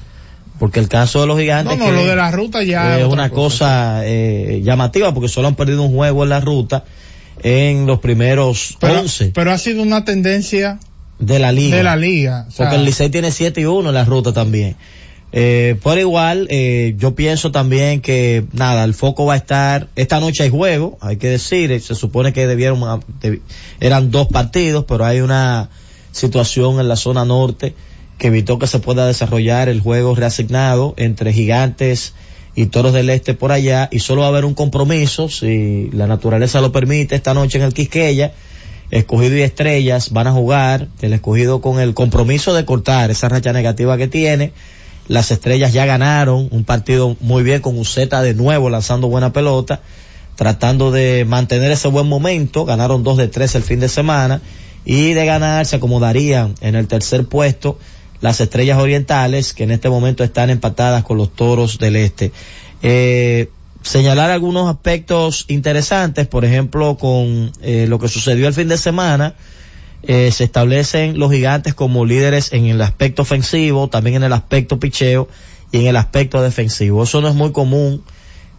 porque 0.60 0.80
el 0.80 0.88
caso 0.88 1.22
de 1.22 1.28
los 1.28 1.40
gigantes 1.40 1.80
No, 1.80 1.86
no, 1.86 1.92
que 1.92 1.98
lo 1.98 2.06
de 2.06 2.16
la 2.16 2.30
ruta 2.30 2.62
ya 2.62 3.00
es 3.00 3.06
una 3.08 3.32
cosa 3.32 4.02
eh, 4.06 4.62
llamativa 4.64 5.12
porque 5.16 5.30
solo 5.30 5.48
han 5.48 5.56
perdido 5.56 5.82
un 5.82 5.96
juego 5.96 6.22
en 6.24 6.30
la 6.30 6.40
ruta 6.40 6.84
en 7.42 7.88
los 7.88 7.98
primeros 8.00 8.78
Pero, 8.80 9.00
11 9.00 9.32
pero 9.34 9.52
ha 9.52 9.58
sido 9.58 9.82
una 9.82 10.06
tendencia 10.06 10.78
de 11.22 11.40
la 11.40 11.52
liga. 11.52 11.78
de 11.78 11.84
la 11.84 11.96
liga. 11.96 12.46
o 12.48 12.52
sea, 12.52 12.66
Porque 12.66 12.76
el 12.78 12.86
Licey 12.86 13.10
tiene 13.10 13.32
7 13.32 13.62
y 13.62 13.66
1 13.66 13.90
en 13.90 13.96
la 13.96 14.06
ruta 14.06 14.34
también. 14.34 14.76
Eh, 15.34 15.78
por 15.82 15.98
igual, 15.98 16.48
eh, 16.50 16.96
yo 16.98 17.16
pienso 17.16 17.52
también 17.52 18.02
que, 18.02 18.44
nada, 18.52 18.84
el 18.84 18.94
foco 18.94 19.26
va 19.26 19.36
a 19.36 19.38
estar, 19.38 19.88
esta 19.96 20.20
noche 20.20 20.44
hay 20.44 20.50
juego, 20.50 20.98
hay 21.00 21.16
que 21.16 21.30
decir, 21.30 21.72
eh, 21.72 21.80
se 21.80 21.96
supone 21.96 22.34
que 22.34 22.48
debieron, 22.48 22.84
ah, 22.84 23.00
eran 23.80 24.12
dos 24.12 24.28
partidos, 24.28 24.84
pero 24.86 25.06
hay 25.06 25.22
una 25.22 25.70
situación 26.12 26.82
en 26.82 26.90
la 26.90 26.98
zona 26.98 27.24
norte 27.24 27.74
que 28.18 28.28
evitó 28.28 28.60
que 28.60 28.68
se 28.68 28.80
pueda 28.80 29.08
desarrollar 29.08 29.70
el 29.70 29.80
juego 29.80 30.16
reasignado 30.16 30.94
entre 30.98 31.32
gigantes 31.32 32.14
y 32.54 32.66
toros 32.66 32.92
del 32.92 33.10
este 33.10 33.34
por 33.34 33.54
allá, 33.54 33.88
y 33.90 34.00
solo 34.00 34.22
va 34.22 34.28
a 34.28 34.30
haber 34.32 34.44
un 34.44 34.54
compromiso, 34.54 35.30
si 35.30 35.90
la 35.94 36.08
naturaleza 36.08 36.60
lo 36.60 36.74
permite, 36.74 37.16
esta 37.16 37.34
noche 37.34 37.58
en 37.58 37.64
el 37.64 37.74
Quisqueya, 37.74 38.34
escogido 38.92 39.38
y 39.38 39.42
estrellas 39.42 40.12
van 40.12 40.28
a 40.28 40.34
jugar, 40.34 40.88
el 41.02 41.14
escogido 41.14 41.62
con 41.62 41.80
el 41.80 41.94
compromiso 41.94 42.54
de 42.54 42.66
cortar 42.66 43.10
esa 43.10 43.30
racha 43.30 43.54
negativa 43.54 43.98
que 43.98 44.08
tiene, 44.08 44.52
las 45.08 45.32
estrellas 45.32 45.74
ya 45.74 45.86
ganaron 45.86 46.48
un 46.52 46.64
partido 46.64 47.16
muy 47.22 47.44
bien 47.44 47.62
con 47.62 47.80
Uceta 47.80 48.22
de 48.22 48.34
nuevo 48.34 48.70
lanzando 48.70 49.08
buena 49.08 49.34
pelota, 49.34 49.82
tratando 50.36 50.92
de 50.92 51.26
mantener 51.26 51.72
ese 51.72 51.88
buen 51.88 52.08
momento, 52.08 52.66
ganaron 52.66 53.04
dos 53.04 53.18
de 53.18 53.28
tres 53.28 53.56
el 53.56 53.64
fin 53.64 53.80
de 53.80 53.90
semana 53.90 54.42
y 54.86 55.14
de 55.14 55.26
ganar 55.26 55.66
se 55.66 55.78
acomodarían 55.78 56.56
en 56.62 56.76
el 56.76 56.88
tercer 56.88 57.26
puesto 57.26 57.80
las 58.20 58.40
estrellas 58.40 58.78
orientales 58.78 59.54
que 59.54 59.64
en 59.64 59.72
este 59.72 59.90
momento 59.90 60.24
están 60.24 60.50
empatadas 60.50 61.04
con 61.04 61.18
los 61.18 61.34
toros 61.34 61.80
del 61.80 61.96
este. 61.96 62.32
Eh, 62.84 63.50
señalar 63.82 64.30
algunos 64.30 64.70
aspectos 64.70 65.46
interesantes, 65.48 66.28
por 66.28 66.46
ejemplo, 66.46 66.98
con 66.98 67.52
eh, 67.62 67.86
lo 67.88 68.00
que 68.00 68.08
sucedió 68.08 68.48
el 68.48 68.54
fin 68.54 68.68
de 68.68 68.78
semana, 68.78 69.36
eh, 70.04 70.32
se 70.32 70.44
establecen 70.44 71.20
los 71.20 71.32
gigantes 71.32 71.74
como 71.74 72.06
líderes 72.06 72.54
en 72.54 72.66
el 72.66 72.82
aspecto 72.82 73.22
ofensivo, 73.22 73.88
también 73.88 74.18
en 74.18 74.24
el 74.24 74.34
aspecto 74.34 74.80
picheo 74.80 75.28
y 75.72 75.80
en 75.82 75.88
el 75.88 75.96
aspecto 75.96 76.42
defensivo. 76.42 77.04
Eso 77.04 77.22
no 77.22 77.28
es 77.28 77.36
muy 77.36 77.52
común 77.52 78.04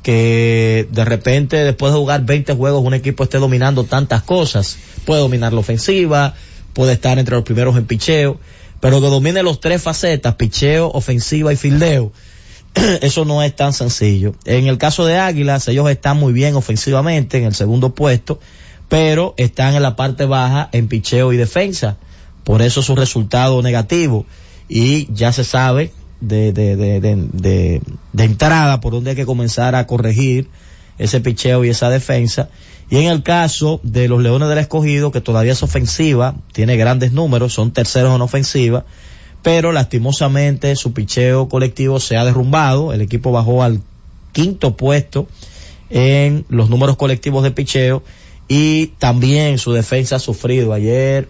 que 0.02 0.88
de 0.90 1.04
repente 1.04 1.56
después 1.58 1.92
de 1.92 1.98
jugar 1.98 2.24
20 2.24 2.54
juegos 2.54 2.85
un 2.85 2.94
equipo 2.94 3.24
esté 3.24 3.38
dominando 3.38 3.85
tantas 3.85 4.22
cosas. 4.22 4.76
Puede 5.04 5.20
dominar 5.20 5.52
la 5.52 5.61
ofensiva, 5.61 6.35
puede 6.72 6.92
estar 6.94 7.18
entre 7.18 7.35
los 7.35 7.44
primeros 7.44 7.76
en 7.76 7.87
picheo, 7.87 8.38
pero 8.80 9.00
que 9.00 9.06
domine 9.06 9.42
los 9.42 9.61
tres 9.61 9.82
facetas, 9.82 10.35
picheo, 10.35 10.90
ofensiva 10.92 11.52
y 11.52 11.56
fildeo, 11.56 12.12
eso 13.02 13.24
no 13.24 13.42
es 13.42 13.54
tan 13.54 13.72
sencillo. 13.72 14.35
En 14.44 14.66
el 14.66 14.78
caso 14.78 15.04
de 15.04 15.18
Águilas, 15.18 15.68
ellos 15.68 15.88
están 15.90 16.18
muy 16.18 16.32
bien 16.32 16.54
ofensivamente 16.54 17.38
en 17.38 17.44
el 17.44 17.54
segundo 17.54 17.94
puesto, 17.94 18.40
pero 18.88 19.35
están 19.37 19.74
en 19.74 19.82
la 19.82 19.96
parte 19.96 20.24
baja 20.24 20.68
en 20.72 20.88
picheo 20.88 21.32
y 21.32 21.37
defensa. 21.37 21.96
Por 22.44 22.62
eso 22.62 22.82
su 22.82 22.96
resultado 22.96 23.62
negativo. 23.62 24.26
Y 24.68 25.12
ya 25.12 25.32
se 25.32 25.44
sabe 25.44 25.92
de, 26.20 26.52
de, 26.52 26.76
de, 26.76 27.00
de, 27.00 27.80
de, 28.12 28.24
entrada 28.24 28.80
por 28.80 28.92
donde 28.92 29.11
hay 29.11 29.16
que 29.16 29.26
comenzar 29.26 29.74
a 29.74 29.87
corregir 29.87 30.48
ese 30.98 31.20
picheo 31.20 31.64
y 31.64 31.68
esa 31.68 31.90
defensa. 31.90 32.48
Y 32.88 32.98
en 32.98 33.06
el 33.06 33.22
caso 33.22 33.80
de 33.82 34.08
los 34.08 34.22
Leones 34.22 34.48
del 34.48 34.58
Escogido, 34.58 35.11
que 35.11 35.20
todavía 35.20 35.52
es 35.52 35.62
ofensiva, 35.62 36.37
tiene 36.52 36.76
grandes 36.76 37.12
números, 37.12 37.52
son 37.52 37.72
terceros 37.72 38.14
en 38.14 38.20
ofensiva, 38.20 38.85
pero 39.42 39.72
lastimosamente 39.72 40.76
su 40.76 40.92
picheo 40.92 41.48
colectivo 41.48 42.00
se 42.00 42.16
ha 42.16 42.24
derrumbado, 42.24 42.92
el 42.92 43.00
equipo 43.00 43.33
bajó 43.33 43.62
al 43.62 43.81
quinto 44.33 44.76
puesto 44.76 45.26
en 45.90 46.44
los 46.48 46.70
números 46.70 46.96
colectivos 46.96 47.42
de 47.42 47.50
picheo 47.50 48.02
y 48.48 48.88
también 48.98 49.59
su 49.59 49.72
defensa 49.72 50.16
ha 50.16 50.18
sufrido. 50.18 50.72
Ayer 50.72 51.28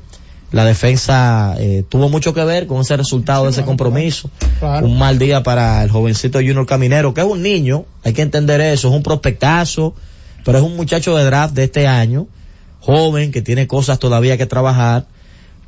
la 0.52 0.64
defensa 0.64 1.56
eh, 1.58 1.82
tuvo 1.88 2.08
mucho 2.10 2.34
que 2.34 2.44
ver 2.44 2.66
con 2.66 2.80
ese 2.82 2.96
resultado 2.96 3.44
de 3.44 3.50
ese 3.50 3.64
compromiso. 3.64 4.30
Claro. 4.60 4.86
Un 4.86 4.98
mal 4.98 5.18
día 5.18 5.42
para 5.42 5.82
el 5.82 5.90
jovencito 5.90 6.38
Junior 6.38 6.66
Caminero, 6.66 7.14
que 7.14 7.22
es 7.22 7.26
un 7.26 7.42
niño, 7.42 7.86
hay 8.04 8.12
que 8.12 8.22
entender 8.22 8.60
eso, 8.60 8.88
es 8.88 8.94
un 8.94 9.02
prospectazo, 9.02 9.94
pero 10.44 10.58
es 10.58 10.64
un 10.64 10.76
muchacho 10.76 11.16
de 11.16 11.24
draft 11.24 11.54
de 11.54 11.64
este 11.64 11.86
año, 11.86 12.26
joven, 12.80 13.32
que 13.32 13.40
tiene 13.40 13.66
cosas 13.66 13.98
todavía 13.98 14.36
que 14.36 14.46
trabajar, 14.46 15.06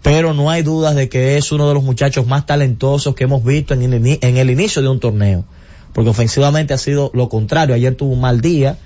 pero 0.05 0.35
no 0.35 0.51
hay 0.51 0.63
dudas 0.63 0.95
de 0.95 1.09
que 1.09 1.39
es 1.39 1.51
uno 1.51 1.67
de 1.67 1.73
los 1.73 1.83
muchachos 1.83 2.27
más 2.27 2.45
talentosos 2.45 3.15
que 3.15 3.25
hemos 3.25 3.43
visto 3.43 3.73
en 3.73 3.91
el, 3.91 4.19
en 4.21 4.37
el 4.37 4.51
inicio 4.51 4.83
de 4.83 4.89
un 4.89 5.01
torneo, 5.01 5.47
porque 5.95 6.11
ofensivamente 6.11 6.75
ha 6.75 6.79
sido 6.79 7.11
lo 7.15 7.31
contrario, 7.31 7.75
ayer 7.75 7.95
tuvo 7.95 8.13
un 8.13 8.21
mal 8.21 8.43
día, 8.43 8.77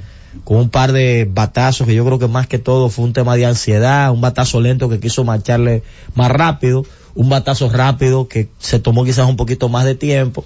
con 0.45 0.59
un 0.59 0.71
par 0.71 0.93
de 0.93 1.29
batazos 1.29 1.89
que 1.89 1.95
yo 1.97 2.05
creo 2.05 2.21
que 2.21 2.29
más 2.29 2.47
que 2.47 2.61
todo 2.61 2.89
fue 2.89 3.05
un 3.05 3.15
tema 3.15 3.35
de 3.35 3.47
ansiedad, 3.47 4.13
un 4.13 4.21
batazo 4.21 4.61
lento 4.61 4.89
que 4.89 5.01
quiso 5.01 5.25
marcharle 5.25 5.83
más 6.15 6.31
rápido, 6.31 6.87
un 7.17 7.29
batazo 7.29 7.69
rápido 7.69 8.29
que 8.29 8.49
se 8.59 8.79
tomó 8.79 9.05
quizás 9.05 9.29
un 9.29 9.37
poquito 9.37 9.69
más 9.69 9.87
de 9.87 9.97
tiempo. 9.97 10.45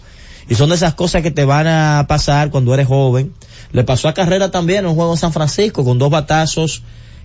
Y 0.48 0.54
son 0.54 0.70
de 0.70 0.76
esas 0.76 0.94
cosas 0.94 1.20
que 1.20 1.30
te 1.30 1.44
van 1.44 1.66
a 1.66 2.06
pasar 2.08 2.50
cuando 2.50 2.72
eres 2.72 2.86
joven. 2.86 3.34
Le 3.72 3.84
pasó 3.84 4.08
a 4.08 4.14
Carrera 4.14 4.50
también 4.50 4.80
en 4.80 4.86
un 4.86 4.94
juego 4.94 5.12
en 5.12 5.18
San 5.18 5.34
Francisco 5.34 5.84
con 5.84 5.98
dos 5.98 6.08
batazos 6.08 6.82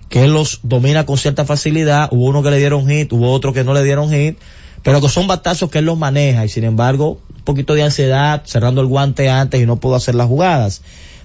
que 0.08 0.24
él 0.24 0.32
los 0.32 0.60
domina 0.62 1.06
con 1.06 1.18
cierta 1.18 1.44
facilidad. 1.44 2.08
Hubo 2.10 2.26
uno 2.26 2.42
que 2.42 2.50
le 2.50 2.58
dieron 2.58 2.88
hit, 2.88 3.12
hubo 3.12 3.30
otro 3.32 3.52
que 3.52 3.64
no 3.64 3.74
le 3.74 3.82
dieron 3.82 4.10
hit, 4.10 4.38
pero 4.82 5.00
que 5.00 5.08
son 5.08 5.26
batazos 5.26 5.70
que 5.70 5.78
él 5.78 5.84
los 5.84 5.98
maneja 5.98 6.44
y 6.44 6.48
sin 6.48 6.64
embargo 6.64 7.20
un 7.36 7.44
poquito 7.44 7.74
de 7.74 7.82
ansiedad, 7.82 8.42
cerrando 8.44 8.80
el 8.80 8.86
guante 8.86 9.28
antes 9.28 9.60
y 9.60 9.66
no 9.66 9.76
pudo 9.76 9.96
hacer 9.96 10.14
las 10.14 10.26
jugadas. 10.26 10.82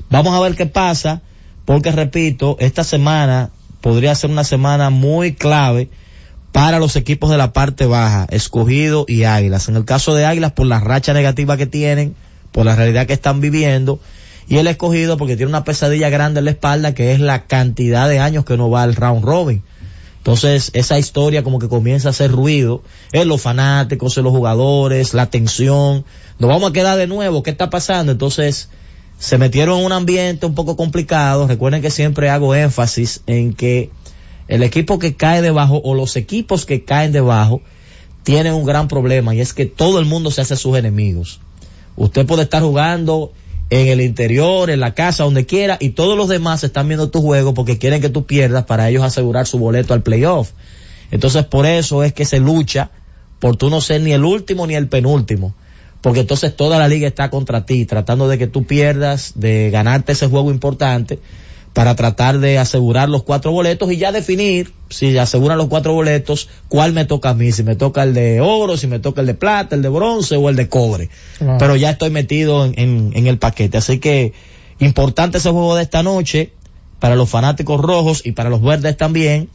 Vamos 0.10 0.34
a 0.34 0.39
ver 0.39 0.56
qué 0.56 0.65
pasa, 0.65 1.22
porque 1.65 1.91
repito, 1.91 2.58
esta 2.60 2.84
semana 2.84 3.50
podría 3.82 4.15
ser 4.15 4.30
una 4.30 4.43
semana 4.43 4.89
muy 4.89 5.34
clave 5.34 5.89
para 6.54 6.80
los 6.80 6.96
equipos 6.96 7.30
de 7.32 7.38
la 7.38 7.52
parte 7.52 7.86
baja, 7.86 8.28
escogido 8.30 9.06
y 9.08 9.24
águilas. 9.24 9.69
En 9.69 9.76
el 9.76 9.86
caso 9.86 10.13
de 10.13 10.26
águilas, 10.26 10.52
por 10.52 10.67
la 10.67 10.80
racha 10.80 11.13
negativa 11.13 11.58
que 11.58 11.65
tienen, 11.65 12.15
por 12.52 12.65
la 12.65 12.76
realidad 12.76 13.08
que 13.08 13.13
están 13.13 13.41
viviendo, 13.41 14.00
y 14.47 14.58
el 14.58 14.67
escogido 14.67 15.17
porque 15.17 15.36
tiene 15.36 15.49
una 15.49 15.63
pesadilla 15.63 16.10
grande 16.10 16.39
en 16.39 16.45
la 16.45 16.51
espalda 16.51 16.93
que 16.93 17.13
es 17.13 17.19
la 17.19 17.45
cantidad 17.45 18.10
de 18.10 18.19
años 18.19 18.45
que 18.45 18.58
no 18.58 18.69
va 18.69 18.84
al 18.84 18.95
round 18.95 19.23
robin. 19.23 19.63
Entonces, 20.17 20.71
esa 20.73 20.97
historia 20.97 21.43
como 21.43 21.60
que 21.60 21.67
comienza 21.67 22.08
a 22.08 22.12
hacer 22.12 22.32
ruido 22.32 22.82
en 23.12 23.27
los 23.27 23.41
fanáticos, 23.41 24.17
en 24.17 24.23
los 24.23 24.32
jugadores, 24.32 25.13
la 25.13 25.29
tensión. 25.29 26.06
Nos 26.39 26.49
vamos 26.49 26.69
a 26.69 26.73
quedar 26.73 26.97
de 26.97 27.08
nuevo, 27.08 27.43
¿qué 27.43 27.51
está 27.51 27.69
pasando? 27.69 28.13
Entonces, 28.13 28.69
se 29.19 29.38
metieron 29.38 29.79
en 29.79 29.86
un 29.86 29.91
ambiente 29.91 30.45
un 30.45 30.56
poco 30.56 30.77
complicado. 30.77 31.47
Recuerden 31.47 31.82
que 31.82 31.91
siempre 31.91 32.29
hago 32.29 32.56
énfasis 32.56 33.21
en 33.27 33.53
que 33.53 33.89
el 34.47 34.63
equipo 34.63 34.97
que 34.97 35.15
cae 35.15 35.41
debajo 35.41 35.82
o 35.84 35.93
los 35.93 36.15
equipos 36.15 36.65
que 36.65 36.86
caen 36.86 37.12
debajo 37.12 37.62
tienen 38.23 38.53
un 38.53 38.63
gran 38.63 38.88
problema 38.88 39.36
y 39.36 39.41
es 39.41 39.53
que 39.53 39.65
todo 39.65 39.99
el 39.99 40.06
mundo 40.06 40.32
se 40.32 40.41
hace 40.41 40.56
sus 40.56 40.77
enemigos. 40.77 41.41
Usted 41.95 42.25
puede 42.25 42.43
estar 42.43 42.63
jugando 42.63 43.34
en 43.82 43.88
el 43.88 44.02
interior, 44.02 44.70
en 44.70 44.80
la 44.80 44.94
casa, 44.94 45.24
donde 45.24 45.46
quiera, 45.46 45.78
y 45.80 45.90
todos 45.90 46.16
los 46.16 46.30
demás 46.30 46.64
están 46.64 46.88
viendo 46.88 47.10
tu 47.10 47.22
juego 47.22 47.54
porque 47.54 47.80
quieren 47.80 48.02
que 48.02 48.10
tú 48.10 48.26
pierdas 48.26 48.66
para 48.66 48.88
ellos 48.88 49.04
asegurar 49.04 49.48
su 49.48 49.58
boleto 49.58 49.94
al 49.94 50.04
playoff. 50.04 50.52
Entonces 51.10 51.46
por 51.46 51.66
eso 51.66 52.04
es 52.04 52.14
que 52.14 52.26
se 52.26 52.40
lucha 52.40 52.92
por 53.40 53.56
tú 53.56 53.70
no 53.70 53.82
ser 53.82 54.02
ni 54.02 54.14
el 54.14 54.24
último 54.26 54.68
ni 54.68 54.76
el 54.76 54.88
penúltimo. 54.90 55.56
Porque 56.02 56.20
entonces 56.20 56.56
toda 56.56 56.78
la 56.78 56.88
liga 56.88 57.08
está 57.08 57.30
contra 57.30 57.66
ti, 57.66 57.86
tratando 57.86 58.28
de 58.28 58.38
que 58.38 58.48
tú 58.48 58.66
pierdas, 58.66 59.34
de 59.36 59.70
ganarte 59.72 60.12
ese 60.12 60.28
juego 60.28 60.52
importante 60.52 61.20
para 61.74 61.96
tratar 61.96 62.40
de 62.40 62.60
asegurar 62.60 63.10
los 63.10 63.24
cuatro 63.24 63.52
boletos 63.52 63.92
y 63.92 63.98
ya 63.98 64.12
definir, 64.12 64.72
si 64.90 65.18
aseguran 65.18 65.58
los 65.58 65.68
cuatro 65.68 65.94
boletos, 65.94 66.48
cuál 66.68 66.94
me 66.94 67.06
toca 67.06 67.30
a 67.30 67.34
mí, 67.34 67.52
si 67.52 67.64
me 67.64 67.76
toca 67.76 68.04
el 68.04 68.14
de 68.14 68.42
oro, 68.42 68.78
si 68.78 68.86
me 68.86 69.00
toca 69.00 69.22
el 69.22 69.28
de 69.28 69.34
plata, 69.34 69.76
el 69.76 69.82
de 69.82 69.90
bronce 69.90 70.36
o 70.36 70.50
el 70.50 70.56
de 70.56 70.70
cobre. 70.70 71.10
Pero 71.58 71.76
ya 71.76 71.90
estoy 71.90 72.12
metido 72.12 72.64
en, 72.66 72.74
en, 72.78 73.12
en 73.16 73.28
el 73.28 73.40
paquete. 73.40 73.78
Así 73.78 73.98
que 73.98 74.34
importante 74.80 75.40
ese 75.40 75.50
juego 75.50 75.76
de 75.76 75.82
esta 75.82 76.04
noche 76.04 76.54
para 77.00 77.16
los 77.16 77.30
fanáticos 77.30 77.82
rojos 77.82 78.22
y 78.24 78.34
para 78.34 78.50
los 78.50 78.62
verdes 78.62 78.96
también. 78.96 79.50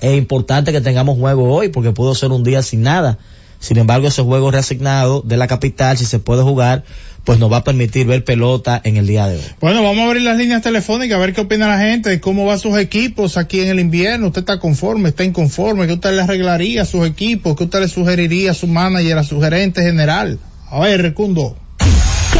Es 0.00 0.16
importante 0.16 0.72
que 0.72 0.80
tengamos 0.80 1.18
juego 1.18 1.54
hoy 1.54 1.68
porque 1.68 1.92
pudo 1.92 2.14
ser 2.14 2.30
un 2.30 2.42
día 2.42 2.62
sin 2.62 2.80
nada. 2.80 3.18
Sin 3.62 3.78
embargo, 3.78 4.08
ese 4.08 4.22
juego 4.22 4.50
reasignado 4.50 5.22
de 5.22 5.36
la 5.36 5.46
capital, 5.46 5.96
si 5.96 6.04
se 6.04 6.18
puede 6.18 6.42
jugar, 6.42 6.82
pues 7.22 7.38
nos 7.38 7.50
va 7.50 7.58
a 7.58 7.64
permitir 7.64 8.08
ver 8.08 8.24
pelota 8.24 8.80
en 8.82 8.96
el 8.96 9.06
día 9.06 9.28
de 9.28 9.36
hoy. 9.36 9.42
Bueno, 9.60 9.84
vamos 9.84 10.00
a 10.00 10.06
abrir 10.06 10.22
las 10.22 10.36
líneas 10.36 10.62
telefónicas 10.62 11.16
a 11.16 11.20
ver 11.20 11.32
qué 11.32 11.42
opina 11.42 11.68
la 11.68 11.78
gente 11.78 12.10
de 12.10 12.20
cómo 12.20 12.44
van 12.44 12.58
sus 12.58 12.76
equipos 12.76 13.36
aquí 13.36 13.60
en 13.60 13.68
el 13.68 13.78
invierno. 13.78 14.26
¿Usted 14.26 14.40
está 14.40 14.58
conforme? 14.58 15.10
¿Está 15.10 15.22
inconforme? 15.22 15.86
¿Qué 15.86 15.92
usted 15.92 16.12
le 16.12 16.22
arreglaría 16.22 16.82
a 16.82 16.86
sus 16.86 17.06
equipos? 17.06 17.56
¿Qué 17.56 17.62
usted 17.62 17.78
le 17.78 17.88
sugeriría 17.88 18.50
a 18.50 18.54
su 18.54 18.66
manager, 18.66 19.18
a 19.18 19.22
su 19.22 19.40
gerente 19.40 19.80
general? 19.82 20.40
A 20.68 20.80
ver, 20.80 21.00
Recundo. 21.00 21.56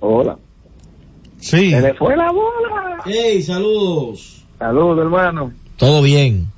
Hola. 0.00 0.36
Sí. 1.38 1.70
Se 1.70 1.80
le 1.80 1.94
fue 1.94 2.18
la 2.18 2.30
bola. 2.32 2.98
Hey, 3.06 3.42
saludos. 3.42 4.44
Saludos, 4.58 4.98
hermano. 4.98 5.54
Todo 5.78 6.02
bien. 6.02 6.52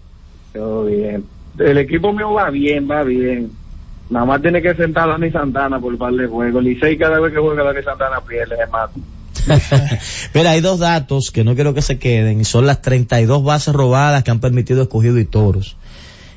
Todo 0.52 0.84
bien. 0.86 1.24
El 1.58 1.78
equipo 1.78 2.12
mío 2.12 2.32
va 2.32 2.50
bien, 2.50 2.88
va 2.90 3.02
bien. 3.02 3.50
Nada 4.10 4.26
más 4.26 4.42
tiene 4.42 4.60
que 4.60 4.74
sentar 4.74 5.08
a 5.08 5.12
Dani 5.12 5.30
Santana 5.30 5.80
por 5.80 5.96
par 5.96 6.12
de 6.12 6.26
juegos. 6.26 6.62
Licey 6.62 6.98
cada 6.98 7.20
vez 7.20 7.32
que 7.32 7.40
juega 7.40 7.64
Dani 7.64 7.82
Santana 7.82 8.20
pierde, 8.20 8.56
más. 8.70 8.90
Mira, 10.34 10.50
hay 10.50 10.60
dos 10.60 10.78
datos 10.78 11.30
que 11.30 11.44
no 11.44 11.54
quiero 11.54 11.74
que 11.74 11.82
se 11.82 11.98
queden 11.98 12.40
y 12.40 12.44
son 12.44 12.66
las 12.66 12.82
32 12.82 13.42
bases 13.42 13.74
robadas 13.74 14.22
que 14.22 14.30
han 14.30 14.40
permitido 14.40 14.82
escogido 14.82 15.18
y 15.18 15.24
toros. 15.24 15.76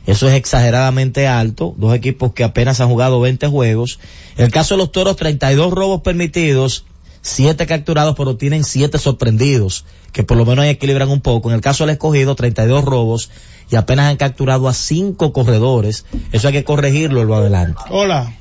Eso 0.05 0.27
es 0.27 0.35
exageradamente 0.35 1.27
alto, 1.27 1.73
dos 1.77 1.95
equipos 1.95 2.33
que 2.33 2.43
apenas 2.43 2.79
han 2.79 2.89
jugado 2.89 3.19
20 3.19 3.47
juegos. 3.47 3.99
En 4.37 4.45
el 4.45 4.51
caso 4.51 4.75
de 4.75 4.79
los 4.79 4.91
toros, 4.91 5.15
32 5.15 5.73
robos 5.73 6.01
permitidos, 6.01 6.85
7 7.21 7.65
capturados, 7.65 8.15
pero 8.15 8.37
tienen 8.37 8.63
7 8.63 8.99
sorprendidos, 8.99 9.83
que 10.11 10.23
por 10.23 10.37
lo 10.37 10.45
menos 10.45 10.65
equilibran 10.65 11.09
un 11.09 11.21
poco. 11.21 11.49
En 11.49 11.55
el 11.55 11.61
caso 11.61 11.85
del 11.85 11.93
escogido, 11.93 12.35
32 12.35 12.85
robos 12.85 13.31
y 13.69 13.75
apenas 13.75 14.11
han 14.11 14.17
capturado 14.17 14.67
a 14.67 14.73
5 14.73 15.33
corredores. 15.33 16.05
Eso 16.31 16.47
hay 16.47 16.53
que 16.53 16.63
corregirlo 16.63 17.23
lo 17.23 17.35
adelante. 17.35 17.81
Hola. 17.89 18.33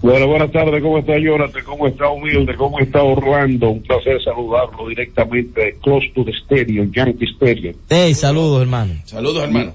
Bueno, 0.00 0.28
buenas 0.28 0.52
tardes, 0.52 0.80
¿cómo 0.80 0.98
está 0.98 1.18
Jonathan? 1.18 1.62
¿Cómo 1.64 1.88
está 1.88 2.08
Humilde? 2.08 2.54
¿Cómo 2.54 2.78
está 2.78 3.02
Orlando? 3.02 3.70
Un 3.70 3.82
placer 3.82 4.22
saludarlo 4.22 4.88
directamente 4.88 5.60
de 5.60 5.76
Close 5.82 6.12
to 6.14 6.24
the 6.24 6.30
Stadium, 6.30 6.92
Yankee 6.92 7.26
Stadium. 7.34 7.74
Hey, 7.88 8.14
saludos 8.14 8.62
hermano. 8.62 8.94
Saludos, 9.04 9.42
hermano. 9.42 9.74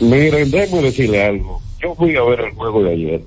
Miren, 0.00 0.50
déjeme 0.50 0.82
decirle 0.82 1.24
algo. 1.24 1.60
Yo 1.82 1.94
fui 1.96 2.16
a 2.16 2.22
ver 2.22 2.40
el 2.40 2.50
juego 2.52 2.82
de 2.84 2.92
ayer, 2.92 3.20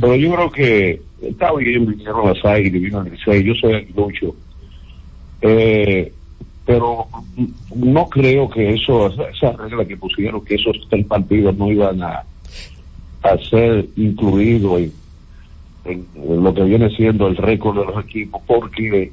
pero 0.00 0.16
yo 0.16 0.34
creo 0.34 0.50
que 0.50 1.00
está 1.22 1.54
bien, 1.54 1.86
vinieron 1.86 2.26
las 2.26 2.44
águilas, 2.44 2.82
vino 2.82 3.00
el 3.00 3.12
Licey, 3.12 3.44
yo 3.44 3.54
soy 3.54 3.74
aguilucho. 3.74 4.34
Eh, 5.40 6.12
pero 6.64 7.08
no 7.74 8.08
creo 8.08 8.48
que 8.48 8.74
eso, 8.74 9.06
esa 9.06 9.52
regla 9.52 9.84
que 9.84 9.96
pusieron, 9.96 10.44
que 10.44 10.54
esos 10.54 10.76
tres 10.88 11.06
partidos 11.06 11.56
no 11.56 11.70
iban 11.70 12.02
a, 12.02 12.24
a 13.22 13.38
ser 13.50 13.86
incluidos 13.96 14.82
en, 15.84 16.06
lo 16.42 16.54
que 16.54 16.62
viene 16.62 16.88
siendo 16.96 17.26
el 17.26 17.36
récord 17.36 17.78
de 17.78 17.92
los 17.92 18.04
equipos, 18.04 18.40
porque 18.46 19.12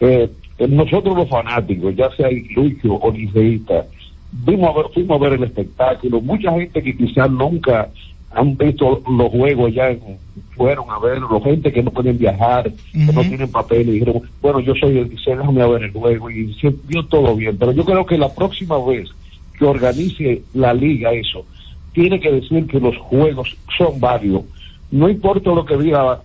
eh, 0.00 0.30
nosotros 0.68 1.16
los 1.16 1.28
fanáticos, 1.28 1.94
ya 1.96 2.10
sea 2.16 2.28
Lucho 2.54 2.94
o 2.94 3.10
liceísta, 3.10 3.86
vimos 4.30 4.68
a 4.70 4.78
ver, 4.78 4.86
fuimos 4.92 5.18
a 5.18 5.24
ver 5.24 5.32
el 5.34 5.44
espectáculo. 5.44 6.20
Mucha 6.20 6.52
gente 6.52 6.82
que 6.82 6.96
quizás 6.96 7.30
nunca 7.30 7.90
han 8.30 8.56
visto 8.56 9.02
los 9.08 9.30
juegos 9.30 9.72
ya 9.72 9.90
en- 9.90 10.18
fueron 10.58 10.90
a 10.90 10.98
verlo, 10.98 11.40
gente 11.40 11.72
que 11.72 11.82
no 11.82 11.90
pueden 11.90 12.18
viajar, 12.18 12.70
que 12.92 13.12
no 13.12 13.22
tienen 13.22 13.50
papel 13.50 13.88
y 13.88 13.92
dijeron, 13.92 14.20
bueno, 14.42 14.60
yo 14.60 14.74
soy 14.74 14.98
el 14.98 15.08
Licey, 15.08 15.36
déjame 15.36 15.62
a 15.62 15.66
ver 15.68 15.84
el 15.84 15.92
juego 15.92 16.28
y 16.28 16.52
se 16.54 16.74
vio 16.86 17.04
todo 17.06 17.34
bien. 17.36 17.56
Pero 17.56 17.72
yo 17.72 17.84
creo 17.84 18.04
que 18.04 18.18
la 18.18 18.34
próxima 18.34 18.76
vez 18.84 19.08
que 19.56 19.64
organice 19.64 20.42
la 20.52 20.74
liga 20.74 21.12
eso, 21.12 21.46
tiene 21.92 22.20
que 22.20 22.30
decir 22.30 22.66
que 22.66 22.80
los 22.80 22.96
juegos 22.98 23.56
son 23.78 23.98
varios. 24.00 24.42
No 24.90 25.08
importa 25.08 25.50
lo 25.50 25.64
que 25.64 25.76
diga 25.76 26.20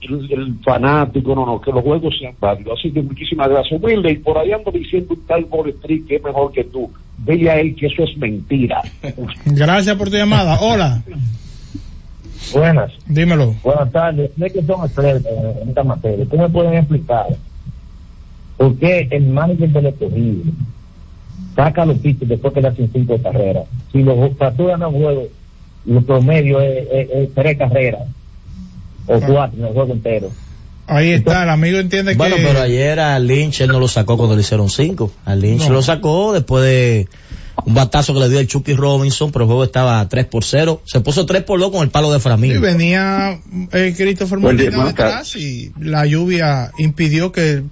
el, 0.00 0.32
el 0.32 0.54
fanático, 0.64 1.34
no, 1.34 1.46
no, 1.46 1.60
que 1.60 1.72
los 1.72 1.82
juegos 1.82 2.16
sean 2.18 2.34
válidos. 2.40 2.78
Así 2.78 2.90
que 2.90 3.02
muchísimas 3.02 3.48
gracias. 3.48 3.80
Wilde, 3.80 4.10
y 4.10 4.18
por 4.18 4.38
ahí 4.38 4.52
ando 4.52 4.70
diciendo 4.70 5.14
un 5.14 5.26
tal 5.26 5.46
Street 5.80 6.02
que 6.08 6.16
es 6.16 6.24
mejor 6.24 6.52
que 6.52 6.64
tú. 6.64 6.90
A 7.28 7.32
él 7.32 7.74
que 7.74 7.86
eso 7.86 8.04
es 8.04 8.16
mentira. 8.18 8.82
Gracias 9.46 9.96
por 9.96 10.10
tu 10.10 10.16
llamada. 10.16 10.60
Hola. 10.60 11.02
Buenas. 12.52 12.92
Dímelo. 13.06 13.54
Buenas 13.62 13.90
tardes. 13.92 14.30
Sé 14.38 14.50
que 14.50 14.62
son 14.62 14.84
expertos 14.84 15.32
en 15.62 15.68
esta 15.68 15.82
materia. 15.84 16.24
¿Tú 16.30 16.36
me 16.38 16.48
pueden 16.48 16.74
explicar 16.74 17.26
por 18.56 18.76
qué 18.78 19.08
el 19.10 19.26
manager 19.26 19.68
del 19.70 19.86
escogido 19.86 20.44
saca 21.54 21.84
los 21.86 21.98
pitches 21.98 22.28
después 22.28 22.52
que 22.54 22.60
le 22.62 22.68
hacen 22.68 22.90
cinco 22.92 23.18
carreras? 23.22 23.64
Si 23.92 24.02
los 24.02 24.36
capturan 24.36 24.82
a 24.82 24.86
juego, 24.86 25.24
lo 25.86 26.02
promedio 26.02 26.60
es, 26.60 26.86
es- 26.92 27.10
es 27.10 27.34
tres 27.34 27.58
carreras 27.58 28.02
o 29.06 29.20
cuatro 29.20 29.58
en 29.58 29.64
el 29.66 29.72
juego 29.72 29.92
entero. 29.92 30.30
Ahí 30.88 31.10
está, 31.10 31.42
el 31.42 31.50
amigo 31.50 31.78
entiende 31.78 32.14
Bueno, 32.14 32.36
que... 32.36 32.42
pero 32.42 32.60
ayer 32.60 33.00
a 33.00 33.18
Lynch 33.18 33.60
él 33.60 33.68
no 33.68 33.80
lo 33.80 33.88
sacó 33.88 34.16
cuando 34.16 34.36
le 34.36 34.42
hicieron 34.42 34.68
cinco. 34.70 35.10
A 35.24 35.34
Lynch 35.34 35.66
No. 35.68 35.74
lo 35.74 35.82
sacó 35.82 36.32
después 36.32 36.62
de 36.64 37.08
un 37.64 37.74
batazo 37.74 38.14
que 38.14 38.20
le 38.20 38.28
dio 38.28 38.38
el 38.38 38.46
Chucky 38.46 38.74
Robinson, 38.74 39.32
pero 39.32 39.44
el 39.44 39.46
juego 39.48 39.64
estaba 39.64 40.08
3 40.08 40.26
por 40.26 40.44
0. 40.44 40.82
Se 40.84 41.00
puso 41.00 41.26
3 41.26 41.42
por 41.42 41.58
2 41.58 41.70
con 41.70 41.82
el 41.82 41.88
palo 41.90 42.10
de 42.12 42.18
Y 42.18 42.20
Framil. 42.20 42.60
venía 42.60 43.38
eh, 43.72 43.94
Christopher 43.96 44.38
Molina 44.38 44.84
detrás 44.84 45.34
y 45.36 45.72
la 45.80 46.06
lluvia 46.06 46.70
impidió 46.78 47.32
que 47.32 47.62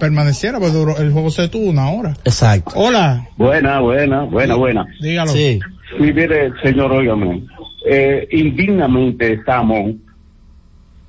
permaneciera, 0.00 0.58
pues 0.58 0.72
duró- 0.72 0.96
el 0.98 1.12
juego 1.12 1.30
se 1.30 1.42
detuvo 1.42 1.68
una 1.70 1.90
hora. 1.90 2.16
Exacto. 2.24 2.72
Hola, 2.74 3.28
Buena, 3.36 3.80
buena, 3.80 4.22
buena, 4.24 4.54
buena. 4.56 4.86
dígalo. 5.00 5.32
Sí. 5.32 5.60
Sí, 5.98 6.12
mire, 6.12 6.50
señor, 6.62 6.90
óigame, 6.90 7.44
eh, 7.88 8.26
indignamente 8.32 9.34
estamos 9.34 9.92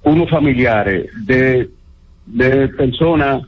unos 0.03 0.29
familiares 0.29 1.09
de, 1.25 1.69
de 2.27 2.67
personas, 2.67 3.41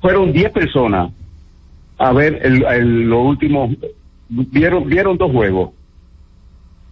fueron 0.00 0.32
10 0.32 0.50
personas 0.52 1.10
a 1.98 2.12
ver 2.12 2.40
el, 2.42 2.64
el- 2.64 3.02
lo 3.08 3.22
último, 3.22 3.70
vieron, 4.28 4.86
vieron 4.88 5.16
dos 5.16 5.30
juegos. 5.32 5.70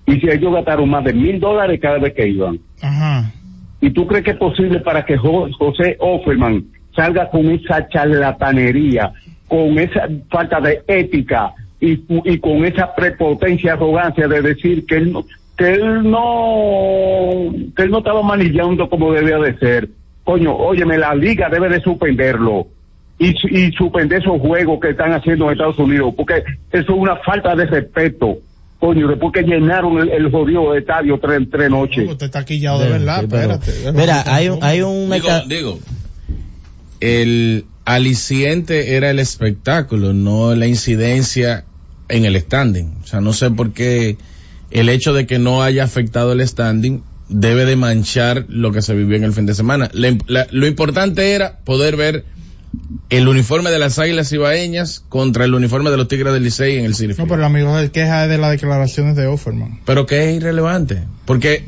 Y 0.07 0.21
si 0.21 0.29
ellos 0.29 0.53
gastaron 0.53 0.89
más 0.91 1.05
de 1.05 1.13
mil 1.15 1.41
dólares 1.41 1.79
cada 1.81 1.99
vez 1.99 2.13
que 2.15 2.29
iban. 2.29 2.59
Ajá. 2.83 3.33
¿Y 3.81 3.91
tú 3.91 4.07
crees 4.07 4.25
que 4.25 4.31
es 4.33 4.37
posible 4.37 4.81
para 4.81 5.05
que 5.05 5.17
Jo- 5.17 5.49
José 5.59 5.97
Offerman 6.01 6.65
salga 6.95 7.29
con 7.31 7.51
esa 7.51 7.89
charlatanería, 7.89 9.13
con 9.49 9.79
esa 9.79 10.09
falta 10.31 10.61
de 10.61 10.83
ética 10.87 11.53
y, 11.81 12.01
y 12.25 12.39
con 12.39 12.65
esa 12.65 12.95
prepotencia, 12.95 13.75
arrogancia 13.75 14.29
de 14.29 14.41
decir 14.43 14.87
que 14.87 14.97
él 14.97 15.13
no, 15.13 15.25
que 15.57 15.73
él 15.73 16.11
no, 16.11 17.53
que 17.77 17.83
él 17.83 17.91
no 17.91 17.99
estaba 17.99 18.23
manillando 18.23 18.89
como 18.89 19.13
debía 19.13 19.39
de 19.39 19.59
ser? 19.59 19.89
Coño, 20.25 20.55
óyeme, 20.55 20.97
la 20.97 21.15
liga 21.15 21.49
debe 21.51 21.69
de 21.69 21.81
suspenderlo 21.81 22.69
y, 23.19 23.33
su- 23.35 23.49
y 23.49 23.71
suspender 23.73 24.21
esos 24.21 24.41
juegos 24.41 24.79
que 24.81 24.91
están 24.91 25.13
haciendo 25.13 25.47
en 25.47 25.53
Estados 25.53 25.79
Unidos, 25.79 26.13
porque 26.17 26.43
eso 26.73 26.83
es 26.93 26.99
una 26.99 27.17
falta 27.17 27.55
de 27.55 27.67
respeto. 27.67 28.39
Coño, 28.81 29.09
después 29.09 29.33
que 29.33 29.43
llenaron 29.43 29.99
el, 29.99 30.11
el 30.11 30.31
jodido 30.31 30.75
estadio 30.75 31.19
tres, 31.19 31.43
tres 31.51 31.71
No, 31.71 31.79
noches. 31.81 32.11
usted 32.11 32.27
está 32.27 32.45
quillado 32.45 32.81
de 32.81 32.87
Sí, 32.87 32.93
verdad, 32.93 33.21
sí, 33.23 33.27
pero- 33.31 33.53
espérate. 33.55 33.93
Mira, 33.99 34.25
hay 34.27 34.49
un, 34.49 34.59
hay 34.63 34.83
un 34.83 35.11
Digo, 35.49 35.79
el 37.01 37.65
aliciente 37.85 38.97
era 38.97 39.11
el 39.11 39.19
espectáculo, 39.19 40.13
no 40.13 40.55
la 40.55 40.67
incidencia 40.67 41.65
en 42.09 42.25
el 42.25 42.39
standing. 42.41 42.95
O 43.03 43.07
sea, 43.07 43.21
no 43.21 43.33
sé 43.33 43.51
por 43.51 43.73
qué 43.73 44.17
el 44.71 44.89
hecho 44.89 45.13
de 45.13 45.27
que 45.27 45.39
no 45.39 45.63
haya 45.63 45.85
afectado 45.85 46.33
el 46.33 46.47
standing 46.47 47.03
debe 47.29 47.65
de 47.65 47.77
manchar 47.77 48.45
lo 48.49 48.73
que 48.73 48.83
se 48.83 48.95
vivió 48.95 49.17
en 49.17 49.25
el 49.25 49.33
fin 49.33 49.47
de 49.47 49.55
semana. 49.55 49.89
La- 49.93 50.17
la- 50.27 50.47
lo 50.51 50.67
importante 50.67 51.33
era 51.33 51.59
poder 51.65 51.97
ver 51.97 52.25
el 53.11 53.29
uniforme 53.29 53.71
de 53.71 53.79
las 53.79 53.99
Águilas 53.99 54.33
Ibaeñas 54.33 55.05
contra 55.09 55.45
el 55.45 55.55
uniforme 55.55 55.91
de 55.91 55.97
los 55.97 56.09
Tigres 56.09 56.33
del 56.33 56.43
Licey 56.43 56.79
en 56.79 56.85
el 56.85 56.95
City 56.95 57.15
No, 57.17 57.25
pero 57.25 57.37
el 57.37 57.45
amigo 57.45 57.79
se 57.79 57.91
queja 57.91 58.27
de 58.27 58.39
las 58.39 58.51
declaraciones 58.51 59.17
de 59.17 59.27
Offerman. 59.27 59.81
pero 59.85 60.07
que 60.07 60.31
es 60.31 60.37
irrelevante. 60.37 61.05
Porque 61.25 61.67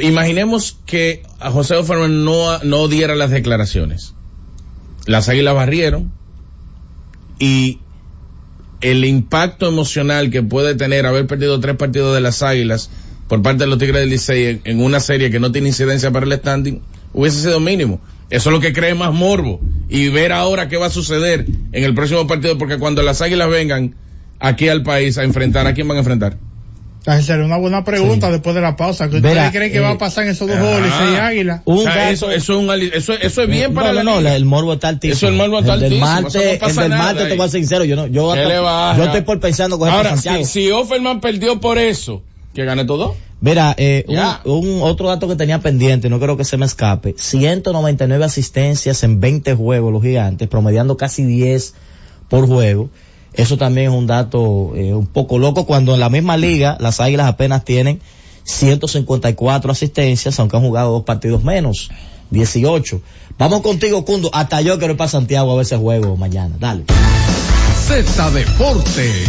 imaginemos 0.00 0.78
que 0.86 1.22
a 1.40 1.50
José 1.50 1.76
Offerman 1.76 2.24
no, 2.24 2.58
no 2.60 2.88
diera 2.88 3.14
las 3.14 3.30
declaraciones. 3.30 4.14
Las 5.06 5.28
águilas 5.28 5.54
barrieron 5.54 6.12
y 7.38 7.80
el 8.80 9.04
impacto 9.04 9.68
emocional 9.68 10.30
que 10.30 10.42
puede 10.42 10.74
tener 10.74 11.06
haber 11.06 11.26
perdido 11.26 11.58
tres 11.60 11.76
partidos 11.76 12.14
de 12.14 12.20
las 12.20 12.42
águilas 12.42 12.90
por 13.28 13.42
parte 13.42 13.64
de 13.64 13.70
los 13.70 13.78
Tigres 13.78 14.00
del 14.00 14.10
Licey 14.10 14.46
en, 14.46 14.60
en 14.64 14.82
una 14.82 15.00
serie 15.00 15.30
que 15.30 15.40
no 15.40 15.52
tiene 15.52 15.68
incidencia 15.68 16.10
para 16.10 16.26
el 16.26 16.32
standing 16.32 16.80
hubiese 17.12 17.42
sido 17.42 17.60
mínimo. 17.60 18.00
Eso 18.32 18.48
es 18.48 18.54
lo 18.54 18.60
que 18.60 18.72
cree 18.72 18.94
más 18.94 19.12
morbo. 19.12 19.60
Y 19.88 20.08
ver 20.08 20.32
ahora 20.32 20.68
qué 20.68 20.76
va 20.78 20.86
a 20.86 20.90
suceder 20.90 21.46
en 21.72 21.84
el 21.84 21.94
próximo 21.94 22.26
partido, 22.26 22.56
porque 22.58 22.78
cuando 22.78 23.02
las 23.02 23.20
águilas 23.20 23.48
vengan 23.50 23.94
aquí 24.40 24.68
al 24.68 24.82
país 24.82 25.18
a 25.18 25.24
enfrentar, 25.24 25.66
¿a 25.66 25.74
quién 25.74 25.86
van 25.86 25.96
a 25.98 26.00
enfrentar? 26.00 26.38
Esa 27.02 27.20
sería 27.20 27.44
una 27.44 27.56
buena 27.58 27.84
pregunta 27.84 28.28
Sí. 28.28 28.32
después 28.32 28.54
de 28.54 28.60
la 28.60 28.76
pausa. 28.76 29.10
¿Qué 29.10 29.18
Verá, 29.20 29.28
ustedes 29.46 29.50
creen 29.50 29.72
que 29.72 29.78
eh, 29.78 29.80
va 29.80 29.90
a 29.90 29.98
pasar 29.98 30.24
en 30.24 30.30
esos 30.30 30.46
dos 30.46 30.56
ah, 30.56 30.60
juegos, 30.60 30.80
Licey 30.82 31.12
y 31.12 31.16
Águila? 31.16 31.62
Un 31.64 31.78
O 31.78 31.82
sea, 31.82 32.10
eso, 32.10 32.30
eso, 32.30 32.52
es 32.54 32.58
un 32.60 32.70
ali- 32.70 32.90
eso, 32.94 33.12
eso 33.14 33.42
es 33.42 33.48
bien 33.48 33.74
para 33.74 33.88
no, 33.88 33.94
la 33.94 34.02
no, 34.04 34.10
no, 34.14 34.20
liga. 34.20 34.36
el 34.36 34.44
morbo 34.44 34.72
está 34.74 34.86
altísimo. 34.88 35.16
Eso 35.16 35.28
el 35.28 35.34
morbo 35.34 35.58
está 35.58 35.74
El 35.74 35.80
del 35.80 35.92
altísimo, 35.94 36.06
no 36.16 36.22
pasa 36.22 36.38
el 36.38 37.16
del 37.16 37.28
te 37.28 37.36
voy 37.36 37.46
a 37.46 37.48
ser 37.50 37.60
sincero, 37.60 37.84
yo 37.84 37.96
no, 37.96 38.06
yo, 38.06 38.32
¿Qué 38.34 38.40
hasta- 38.40 38.96
yo 38.96 39.04
estoy 39.04 39.20
por 39.22 39.40
pensando 39.40 39.78
coger 39.78 39.94
para 39.94 40.10
Ahora, 40.10 40.22
si, 40.22 40.44
si 40.44 40.70
Offerman 40.70 41.20
perdió 41.20 41.60
por 41.60 41.76
eso, 41.76 42.22
que 42.54 42.64
gane 42.64 42.84
todo. 42.84 43.14
Mira, 43.40 43.74
eh, 43.76 44.04
un, 44.44 44.82
otro 44.82 45.08
dato 45.08 45.26
que 45.26 45.36
tenía 45.36 45.60
pendiente, 45.60 46.08
no 46.08 46.20
creo 46.20 46.36
que 46.36 46.44
se 46.44 46.56
me 46.56 46.66
escape. 46.66 47.14
199 47.18 48.24
asistencias 48.24 49.02
en 49.02 49.20
20 49.20 49.54
juegos 49.54 49.92
los 49.92 50.02
gigantes, 50.02 50.48
promediando 50.48 50.96
casi 50.96 51.24
10 51.24 51.74
por 52.28 52.46
juego. 52.46 52.88
Eso 53.34 53.56
también 53.56 53.90
es 53.90 53.96
un 53.96 54.06
dato 54.06 54.72
eh, 54.76 54.94
un 54.94 55.06
poco 55.06 55.38
loco 55.38 55.66
cuando 55.66 55.94
en 55.94 56.00
la 56.00 56.10
misma 56.10 56.36
liga 56.36 56.76
las 56.80 57.00
Águilas 57.00 57.26
apenas 57.26 57.64
tienen 57.64 58.00
154 58.44 59.72
asistencias, 59.72 60.38
aunque 60.38 60.56
han 60.56 60.62
jugado 60.62 60.92
dos 60.92 61.04
partidos 61.04 61.42
menos, 61.42 61.90
18. 62.30 63.00
Vamos 63.38 63.62
contigo, 63.62 64.04
Cundo. 64.04 64.30
Hasta 64.32 64.60
yo 64.60 64.78
quiero 64.78 64.92
ir 64.92 64.98
para 64.98 65.10
Santiago 65.10 65.52
a 65.52 65.54
ver 65.56 65.62
ese 65.62 65.76
juego 65.78 66.16
mañana. 66.16 66.56
Dale. 66.60 66.84
Z 67.86 68.30
Deportes. 68.30 69.28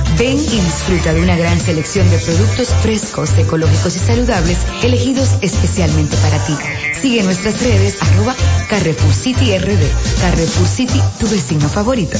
Ven 0.21 0.37
y 0.37 0.61
disfruta 0.61 1.15
de 1.15 1.19
una 1.19 1.35
gran 1.35 1.59
selección 1.59 2.07
de 2.11 2.19
productos 2.19 2.67
frescos, 2.83 3.35
ecológicos 3.39 3.95
y 3.95 3.99
saludables, 3.99 4.59
elegidos 4.83 5.29
especialmente 5.41 6.15
para 6.17 6.37
ti. 6.45 6.53
Sigue 7.01 7.23
nuestras 7.23 7.59
redes, 7.63 7.97
arroba 8.03 8.35
Carrefour 8.69 9.11
City 9.11 9.57
RD. 9.57 9.81
Carrefour 10.21 10.67
City, 10.67 11.01
tu 11.19 11.27
vecino 11.27 11.67
favorito. 11.67 12.19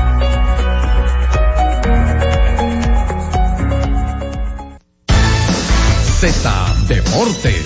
Z 6.21 6.29
Deportes. 6.87 7.65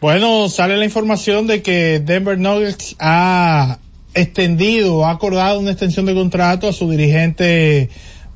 Bueno, 0.00 0.48
sale 0.48 0.76
la 0.76 0.84
información 0.84 1.46
de 1.46 1.62
que 1.62 2.00
Denver 2.00 2.38
Nuggets 2.38 2.96
ha 2.98 3.78
extendido, 4.14 5.04
ha 5.06 5.10
acordado 5.12 5.58
una 5.60 5.70
extensión 5.72 6.06
de 6.06 6.14
contrato 6.14 6.68
a 6.68 6.72
su 6.72 6.90
dirigente 6.90 7.88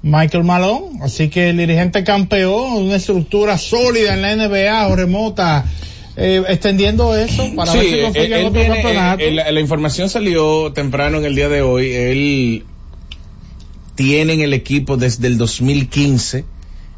Michael 0.02 0.44
Malone. 0.44 0.98
Así 1.02 1.28
que 1.28 1.50
el 1.50 1.58
dirigente 1.58 2.04
campeón, 2.04 2.72
una 2.84 2.96
estructura 2.96 3.58
sólida 3.58 4.14
en 4.14 4.22
la 4.22 4.32
NBA 4.36 4.88
o 4.88 4.96
remota, 4.96 5.64
eh, 6.16 6.42
extendiendo 6.48 7.16
eso 7.16 7.48
para 7.54 7.72
Sí, 7.72 7.78
ver 7.78 7.86
si 7.96 8.02
consigue 8.02 8.40
él 8.40 8.46
otro 8.46 8.60
tiene- 8.60 8.74
campeonato. 8.82 9.22
eh, 9.22 9.30
la, 9.32 9.50
la 9.52 9.60
información 9.60 10.08
salió 10.08 10.72
temprano 10.72 11.18
en 11.18 11.24
el 11.24 11.34
día 11.34 11.48
de 11.48 11.62
hoy. 11.62 11.92
Él 11.92 12.64
tiene 13.94 14.34
en 14.34 14.40
el 14.40 14.52
equipo 14.52 14.96
desde 14.96 15.26
el 15.26 15.38
2015. 15.38 16.44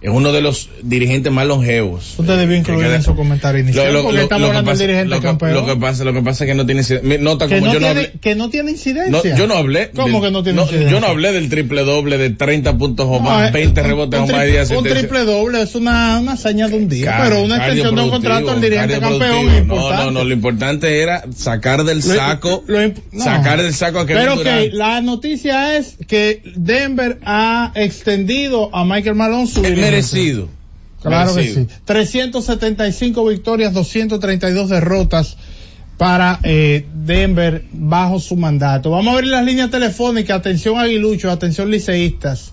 Es 0.04 0.10
uno 0.10 0.32
de 0.32 0.42
los 0.42 0.68
dirigentes 0.82 1.32
más 1.32 1.46
longevos. 1.46 2.16
Usted 2.18 2.36
debió 2.36 2.54
incluir 2.58 2.88
en 2.88 3.02
su 3.02 3.16
comentario 3.16 3.62
inicial, 3.62 3.86
porque 4.02 4.20
estamos 4.20 4.28
que 4.28 4.34
hablando 4.34 4.56
del 4.58 4.64
pasa- 4.74 4.82
dirigente 4.86 5.08
lo 5.08 5.16
que- 5.22 5.26
campeón. 5.26 5.54
Lo 5.54 5.64
que 5.64 5.76
pasa, 5.76 6.04
lo 6.04 6.12
que 6.12 6.20
pasa 6.20 6.44
es 6.44 6.50
que 6.50 6.54
no 6.54 6.66
tiene, 6.66 6.82
mi- 7.02 7.16
nota 7.16 7.48
que, 7.48 7.54
como 7.54 7.66
no 7.68 7.72
yo 7.72 7.80
no 7.80 7.86
hablé. 7.86 8.12
que 8.20 8.34
no 8.34 8.50
tiene 8.50 8.64
No, 8.72 8.76
incidencia. 8.76 9.34
yo 9.34 9.46
no 9.46 9.54
hablé. 9.54 9.92
¿Cómo 9.96 10.20
que 10.20 10.30
no 10.30 10.42
tiene 10.42 10.60
incidencia? 10.60 10.90
Yo 10.90 11.00
no 11.00 11.06
hablé 11.06 11.32
del 11.32 11.48
triple 11.48 11.84
doble 11.84 12.18
de 12.18 12.28
30 12.28 12.76
puntos 12.76 13.06
o 13.08 13.18
más, 13.18 13.48
eh, 13.48 13.52
20 13.54 13.80
un- 13.80 13.86
rebotes 13.86 14.20
o 14.20 14.26
más 14.26 14.46
y 14.46 14.50
10 14.50 14.70
Un 14.72 14.84
triple 14.84 15.20
doble 15.24 15.62
es 15.62 15.74
una, 15.74 16.18
una 16.20 16.32
hazaña 16.32 16.68
de 16.68 16.76
un 16.76 16.86
día, 16.90 17.06
Car- 17.06 17.22
pero 17.30 17.42
una 17.42 17.56
extensión 17.56 17.94
de 17.94 18.02
un 18.02 18.10
contrato 18.10 18.50
al 18.50 18.60
dirigente 18.60 18.98
campeón 19.00 19.18
productivo. 19.20 19.50
es 19.52 19.58
importante. 19.62 19.96
No, 19.96 20.04
no, 20.04 20.10
no, 20.10 20.24
lo 20.24 20.34
importante 20.34 21.00
era 21.00 21.24
sacar 21.34 21.82
del 21.84 22.02
saco, 22.02 22.62
sacar 23.16 23.62
del 23.62 23.72
saco 23.72 24.00
a 24.00 24.06
Kevin 24.06 24.22
Pero 24.22 24.42
que 24.42 24.68
la 24.70 25.00
noticia 25.00 25.78
es 25.78 25.96
que 26.06 26.42
Denver 26.56 27.20
ha 27.24 27.72
extendido 27.74 28.68
a 28.76 28.84
Michael 28.84 29.14
Malone 29.14 29.46
su 29.46 29.62
dirigente. 29.62 29.93
Merecido. 29.94 30.48
Claro 31.02 31.34
Merecido. 31.34 31.66
que 31.66 31.72
sí. 31.72 31.80
375 31.84 33.26
victorias, 33.26 33.72
232 33.74 34.68
derrotas 34.70 35.36
para 35.98 36.40
eh, 36.42 36.86
Denver 36.94 37.64
bajo 37.72 38.18
su 38.18 38.36
mandato. 38.36 38.90
Vamos 38.90 39.12
a 39.12 39.16
abrir 39.16 39.30
las 39.30 39.44
líneas 39.44 39.70
telefónicas. 39.70 40.38
Atención 40.38 40.78
aguiluchos, 40.78 41.30
atención 41.30 41.70
liceístas. 41.70 42.52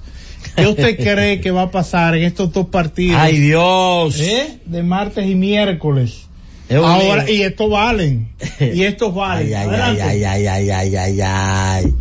¿Qué 0.55 0.67
usted 0.67 0.97
cree 1.03 1.39
que 1.41 1.51
va 1.51 1.63
a 1.63 1.71
pasar 1.71 2.15
en 2.15 2.23
estos 2.23 2.51
dos 2.51 2.67
partidos? 2.67 3.19
Ay 3.19 3.39
Dios. 3.39 4.19
¿Eh? 4.19 4.59
De 4.65 4.83
martes 4.83 5.25
y 5.25 5.35
miércoles. 5.35 6.27
Ahora, 6.69 7.29
y 7.29 7.41
estos 7.41 7.69
valen. 7.69 8.29
Y 8.59 8.83
estos 8.83 9.13
valen. 9.13 9.53
Ay, 9.53 9.99
ay, 9.99 10.23
ay, 10.23 10.47
ay, 10.47 10.69
ay, 10.69 10.95
ay, 10.95 11.21
ay. 11.21 11.93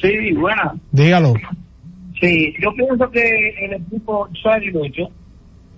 Sí, 0.01 0.33
buena. 0.35 0.73
dígalo. 0.91 1.33
Sí, 2.19 2.53
yo 2.61 2.73
pienso 2.73 3.09
que 3.09 3.49
el 3.65 3.73
equipo, 3.73 4.29
soy 4.41 4.67
Lucho, 4.67 5.09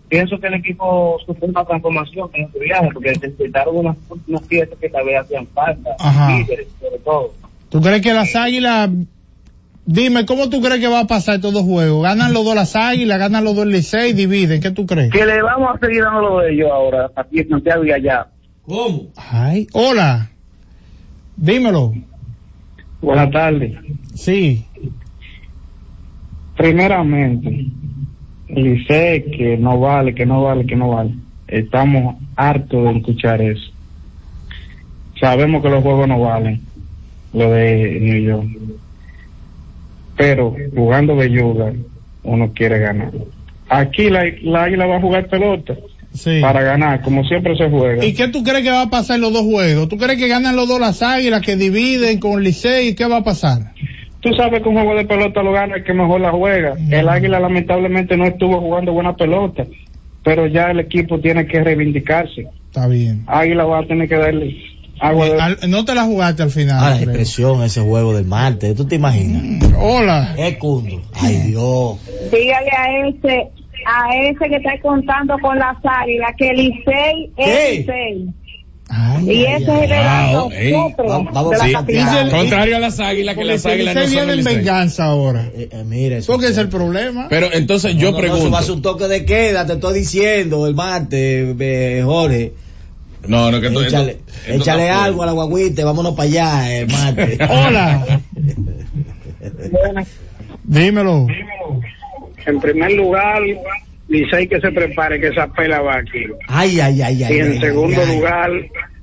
pienso 0.09 0.39
que 0.39 0.47
el 0.47 0.55
equipo 0.55 1.17
sufrió 1.25 1.49
una 1.49 1.65
transformación 1.65 2.29
en 2.33 2.45
este 2.45 2.59
viaje, 2.59 2.89
porque 2.93 3.11
necesitaron 3.11 3.77
unas, 3.77 3.97
unas 4.27 4.41
piezas 4.43 4.77
que 4.79 4.89
tal 4.89 5.05
vez 5.05 5.19
hacían 5.19 5.47
falta, 5.47 5.95
Ajá. 5.99 6.37
líderes, 6.37 6.67
sobre 6.79 6.99
todo. 6.99 7.33
¿Tú 7.69 7.81
crees 7.81 8.01
que 8.01 8.13
las 8.13 8.35
águilas, 8.35 8.89
dime, 9.85 10.25
¿cómo 10.25 10.49
tú 10.49 10.61
crees 10.61 10.79
que 10.79 10.87
va 10.87 11.01
a 11.01 11.07
pasar 11.07 11.35
estos 11.35 11.53
dos 11.53 11.63
juegos? 11.63 12.03
¿Ganan 12.03 12.33
los 12.33 12.45
dos 12.45 12.55
las 12.55 12.75
águilas, 12.75 13.17
ganan 13.17 13.43
los 13.43 13.55
dos 13.55 13.65
el 13.65 13.71
Licey, 13.71 14.13
dividen? 14.13 14.61
¿Qué 14.61 14.71
tú 14.71 14.85
crees? 14.85 15.11
Que 15.11 15.25
le 15.25 15.41
vamos 15.41 15.75
a 15.75 15.79
seguir 15.79 16.03
dando 16.03 16.21
lo 16.21 16.39
de 16.39 16.53
ellos 16.53 16.69
ahora, 16.71 17.09
aquí 17.15 17.39
en 17.39 17.49
Santiago 17.49 17.83
y 17.85 17.91
allá. 17.91 18.27
¿Cómo? 18.63 19.07
Ay, 19.15 19.67
hola. 19.73 20.31
Dímelo. 21.37 21.93
Buenas 23.01 23.29
tardes. 23.31 23.73
Sí. 24.15 24.65
Primeramente, 26.57 27.65
Licey 28.47 29.23
que 29.31 29.57
no 29.57 29.79
vale, 29.79 30.13
que 30.15 30.25
no 30.25 30.43
vale, 30.43 30.65
que 30.65 30.75
no 30.75 30.89
vale. 30.89 31.11
Estamos 31.47 32.15
hartos 32.35 32.83
de 32.85 32.97
escuchar 32.99 33.41
eso. 33.41 33.71
Sabemos 35.19 35.61
que 35.61 35.69
los 35.69 35.83
juegos 35.83 36.07
no 36.07 36.19
valen, 36.19 36.61
lo 37.33 37.51
de 37.51 37.99
New 38.01 38.23
York. 38.23 38.47
Pero 40.17 40.55
jugando 40.75 41.15
belluga, 41.15 41.73
uno 42.23 42.51
quiere 42.53 42.79
ganar. 42.79 43.11
Aquí 43.69 44.09
la, 44.09 44.23
la 44.43 44.63
águila 44.63 44.85
va 44.85 44.97
a 44.97 45.01
jugar 45.01 45.27
pelota 45.27 45.75
Sí. 46.13 46.39
para 46.39 46.61
ganar, 46.61 47.01
como 47.01 47.25
siempre 47.25 47.57
se 47.57 47.69
juega. 47.69 48.05
¿Y 48.05 48.13
qué 48.13 48.29
tú 48.29 48.41
crees 48.41 48.63
que 48.63 48.71
va 48.71 48.83
a 48.83 48.89
pasar 48.89 49.17
en 49.17 49.21
los 49.23 49.33
dos 49.33 49.41
juegos? 49.43 49.89
¿Tú 49.89 49.97
crees 49.97 50.17
que 50.17 50.29
ganan 50.29 50.55
los 50.55 50.65
dos 50.65 50.79
las 50.79 51.01
águilas, 51.01 51.41
que 51.41 51.57
dividen 51.57 52.19
con 52.21 52.41
Licey? 52.41 52.95
¿Qué 52.95 53.05
va 53.05 53.17
a 53.17 53.23
pasar? 53.25 53.73
Tú 54.25 54.33
sabes 54.33 54.63
que 54.63 54.69
un 54.69 54.73
juego 54.73 54.95
de 54.95 55.05
pelota 55.05 55.43
lo 55.43 55.51
gana 55.51 55.75
el 55.75 55.83
que 55.83 55.93
mejor 55.93 56.19
la 56.19 56.31
juega. 56.31 56.75
El 56.89 57.07
Águila 57.07 57.39
lamentablemente 57.39 58.17
no 58.17 58.25
estuvo 58.25 58.59
jugando 58.59 58.91
buena 58.91 59.15
pelota, 59.15 59.67
pero 60.23 60.47
ya 60.47 60.71
el 60.71 60.79
equipo 60.79 61.19
tiene 61.19 61.45
que 61.45 61.63
reivindicarse. 61.63 62.47
Está 62.65 62.87
bien. 62.87 63.23
Águila 63.27 63.65
va 63.65 63.81
a 63.81 63.85
tener 63.85 64.09
que 64.09 64.15
darle 64.15 64.57
agua 64.99 65.25
de... 65.29 65.39
Al- 65.39 65.57
no 65.69 65.85
te 65.85 65.93
la 65.93 66.05
jugaste 66.05 66.41
al 66.41 66.49
final. 66.49 66.77
Ah, 66.79 66.89
la 66.89 66.95
creo. 66.95 67.09
expresión, 67.09 67.61
ese 67.61 67.81
juego 67.81 68.15
del 68.15 68.25
martes, 68.25 68.75
¿tú 68.75 68.87
te 68.87 68.95
imaginas? 68.95 69.71
Hola. 69.79 70.33
Es 70.39 70.57
cundo. 70.57 71.03
Ay, 71.13 71.35
Dios. 71.49 71.99
Dígale 72.31 72.71
a 72.71 73.07
ese, 73.07 73.47
a 73.85 74.15
ese 74.23 74.49
que 74.49 74.55
está 74.55 74.71
contando 74.81 75.37
con 75.37 75.59
las 75.59 75.77
águilas 75.83 76.31
que 76.35 76.51
Licey 76.51 77.31
¿Qué? 77.37 77.79
es. 77.81 77.85
Ay, 78.87 79.25
Y 79.25 79.45
ay, 79.45 79.45
ese 79.45 79.55
ay. 79.55 79.61
es 79.63 79.67
el 79.67 79.75
Wow, 79.75 79.79
verano 79.89 80.49
ey. 80.51 80.71
Vamos- 80.97 81.33
vamos 81.33 81.51
de 81.51 81.57
la 81.57 81.65
Sí, 81.65 82.31
contrario 82.31 82.75
a 82.75 82.79
las 82.79 82.99
águilas, 82.99 83.33
que 83.35 83.41
Porque 83.41 83.51
las 83.53 83.61
si 83.63 83.69
águilas 83.69 83.95
no 83.95 84.07
son 84.07 84.29
en 84.29 84.43
venganza 84.45 85.05
ahora. 85.05 85.49
Eh, 85.55 85.69
eh, 85.71 85.83
mira 85.85 86.17
eso. 86.17 86.31
Porque 86.31 86.47
es 86.47 86.57
el 86.57 86.69
problema. 86.69 87.27
Pero 87.29 87.51
entonces 87.51 87.95
No, 87.95 88.01
yo 88.01 88.11
no, 88.11 88.17
no, 88.19 88.23
eso 88.23 88.31
pregunto. 88.33 88.51
va 88.51 88.59
a 88.59 88.63
ser 88.63 88.71
un 88.73 88.81
toque 88.83 89.07
de 89.07 89.25
queda, 89.25 89.65
te 89.65 89.73
estoy 89.73 89.99
diciendo, 89.99 90.67
el 90.67 90.75
martes, 90.75 91.55
eh, 91.59 92.01
Jorge. 92.05 92.53
No, 93.27 93.49
no, 93.49 93.59
que 93.59 93.67
esto- 93.67 93.83
Échale, 93.83 94.11
esto- 94.11 94.31
esto 94.45 94.61
échale 94.61 94.89
algo 94.91 95.23
a 95.23 95.25
la 95.25 95.31
guaguita, 95.31 95.83
vámonos 95.83 96.13
para 96.13 96.29
allá, 96.29 96.77
el 96.77 96.87
martes. 96.87 97.39
Hola. 97.49 98.21
Dímelo. 100.63 101.27
En 102.45 102.59
primer 102.59 102.91
lugar, 102.91 103.41
Licey 104.07 104.47
que 104.47 104.59
se 104.61 104.71
prepare, 104.71 105.19
que 105.19 105.27
esa 105.27 105.47
pela 105.47 105.81
va 105.81 105.97
aquí. 105.97 106.25
Ay, 106.47 106.79
ay, 106.79 107.01
ay, 107.01 107.23
ay. 107.23 107.35
Y 107.35 107.39
en 107.39 107.51
ay, 107.53 107.59
segundo 107.59 108.01
ay, 108.01 108.07
ay. 108.09 108.15
lugar, 108.17 108.51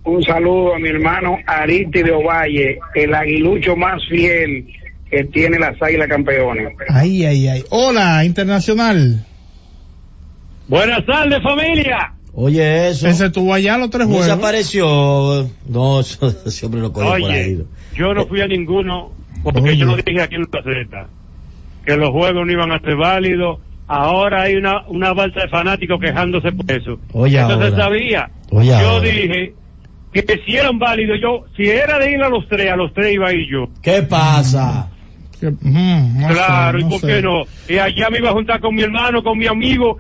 un 0.05 0.22
saludo 0.22 0.74
a 0.74 0.78
mi 0.78 0.88
hermano 0.88 1.38
Ariti 1.46 2.03
de 2.03 2.12
Ovalle, 2.12 2.78
el 2.94 3.14
aguilucho 3.14 3.76
más 3.76 4.00
fiel 4.09 4.66
que 5.11 5.24
tiene 5.24 5.59
las 5.59 5.80
águilas 5.82 6.09
campeones. 6.09 6.72
Ay, 6.88 7.24
ay, 7.24 7.48
ay. 7.48 7.64
Hola, 7.70 8.24
internacional. 8.24 9.24
Buenas 10.68 11.05
tardes, 11.05 11.42
familia. 11.42 12.14
Oye, 12.34 12.88
eso. 12.88 13.09
Ese 13.09 13.26
estuvo 13.26 13.53
allá 13.53 13.76
los 13.76 13.90
tres 13.90 14.07
juegos. 14.07 14.24
desapareció. 14.24 15.50
No, 15.68 16.00
eso 16.00 16.30
siempre 16.50 16.80
lo 16.80 16.92
cogió 16.92 17.11
por 17.11 17.30
ahí. 17.30 17.57
Oye, 17.57 17.64
yo 17.94 18.14
no 18.14 18.26
fui 18.26 18.40
a 18.40 18.46
ninguno 18.46 19.12
porque 19.42 19.61
Oye. 19.70 19.76
yo 19.76 19.86
lo 19.86 19.96
dije 19.96 20.22
aquí 20.22 20.36
en 20.36 20.42
la 20.50 20.62
Z, 20.62 21.09
que 21.84 21.96
los 21.96 22.11
juegos 22.11 22.46
no 22.46 22.53
iban 22.53 22.72
a 22.72 22.80
ser 22.80 22.96
válidos. 22.96 23.59
Ahora 23.95 24.43
hay 24.45 24.55
una, 24.57 24.86
una 24.88 25.12
balsa 25.12 25.40
de 25.40 25.49
fanáticos 25.49 26.01
quejándose 26.01 26.51
por 26.53 26.70
eso. 26.70 26.99
Oye, 27.12 27.38
Entonces 27.38 27.72
ahora. 27.72 27.84
sabía. 27.84 28.30
Oye, 28.51 28.68
yo 28.68 28.74
ahora. 28.90 29.01
dije 29.09 29.55
que 30.12 30.43
si 30.47 30.57
eran 30.57 30.78
válidos, 30.78 31.18
yo, 31.22 31.45
si 31.57 31.68
era 31.68 31.99
de 31.99 32.11
ir 32.12 32.22
a 32.22 32.28
los 32.30 32.49
tres, 32.49 32.70
a 32.72 32.76
los 32.76 32.93
tres 32.95 33.12
iba 33.14 33.28
a 33.28 33.32
ir 33.34 33.47
yo. 33.51 33.68
¿Qué 33.82 34.03
pasa? 34.03 34.88
Mm, 35.43 36.20
no 36.20 36.28
sé, 36.28 36.34
claro, 36.34 36.78
¿y 36.78 36.84
por 36.84 37.01
sé. 37.01 37.07
qué 37.07 37.22
no? 37.22 37.43
Y 37.68 37.78
allá 37.78 38.09
me 38.11 38.18
iba 38.18 38.30
a 38.30 38.32
juntar 38.32 38.61
con 38.61 38.74
mi 38.74 38.82
hermano, 38.82 39.22
con 39.22 39.36
mi 39.36 39.47
amigo, 39.47 39.99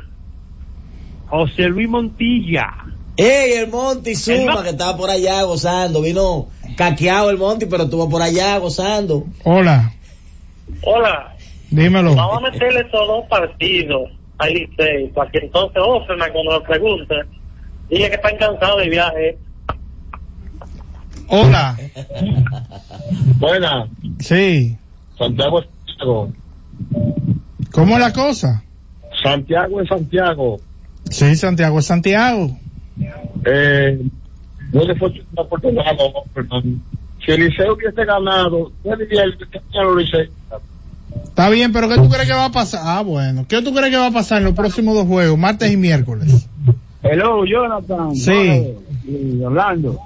José 1.26 1.68
Luis 1.68 1.88
Montilla. 1.88 2.68
Ey, 3.16 3.52
el 3.58 3.68
Monty 3.68 4.14
Zuma, 4.14 4.36
Hermano. 4.38 4.62
que 4.62 4.68
estaba 4.70 4.96
por 4.96 5.10
allá 5.10 5.42
gozando. 5.42 6.00
Vino 6.00 6.48
caqueado 6.76 7.28
el 7.30 7.36
Monty, 7.36 7.66
pero 7.66 7.84
estuvo 7.84 8.08
por 8.08 8.22
allá 8.22 8.56
gozando. 8.58 9.24
Hola. 9.44 9.92
Hola, 10.82 11.31
Dímelo. 11.72 12.14
vamos 12.14 12.38
a 12.38 12.50
meterle 12.50 12.80
estos 12.80 13.06
dos 13.06 13.24
partidos 13.28 14.10
a 14.38 14.46
Licey, 14.46 15.08
para 15.14 15.30
que 15.30 15.38
entonces 15.38 15.82
Offerman 15.84 16.30
cuando 16.32 16.52
lo 16.52 16.62
pregunte, 16.62 17.14
diga 17.88 18.08
que 18.08 18.14
están 18.16 18.36
cansados 18.36 18.82
de 18.82 18.90
viaje. 18.90 19.38
Hola. 21.28 21.76
Buena, 23.38 23.88
Sí. 24.18 24.76
Santiago 25.16 25.60
es 25.60 25.66
Santiago. 25.86 26.32
¿Cómo 27.72 27.94
es 27.94 28.00
la 28.00 28.12
cosa? 28.12 28.62
Santiago 29.22 29.80
es 29.80 29.88
Santiago. 29.88 30.60
Sí, 31.10 31.34
Santiago 31.36 31.78
es 31.78 31.86
Santiago. 31.86 32.50
Eh, 33.46 33.98
no 34.72 34.84
le 34.84 34.94
fue 34.96 35.08
una 35.32 35.42
oportunidad, 35.42 35.96
perdón. 36.34 36.82
Si 37.24 37.30
el 37.32 37.46
Liceo 37.48 37.74
hubiese 37.74 38.04
ganado, 38.04 38.72
¿qué 38.82 38.96
diría 38.96 39.22
el 39.22 39.38
Licey? 39.96 40.28
Está 41.32 41.48
bien, 41.48 41.72
pero 41.72 41.88
¿qué 41.88 41.94
tú 41.94 42.10
crees 42.10 42.26
que 42.28 42.34
va 42.34 42.44
a 42.44 42.52
pasar? 42.52 42.82
Ah, 42.84 43.00
bueno. 43.00 43.46
¿Qué 43.48 43.62
tú 43.62 43.72
crees 43.72 43.90
que 43.90 43.96
va 43.96 44.08
a 44.08 44.10
pasar 44.10 44.38
en 44.38 44.44
los 44.44 44.52
próximos 44.52 44.94
dos 44.94 45.06
juegos, 45.06 45.38
martes 45.38 45.72
y 45.72 45.78
miércoles? 45.78 46.46
Hello, 47.02 47.46
Jonathan. 47.46 48.14
Sí. 48.14 48.74
Y 49.08 49.42
Orlando. 49.42 49.98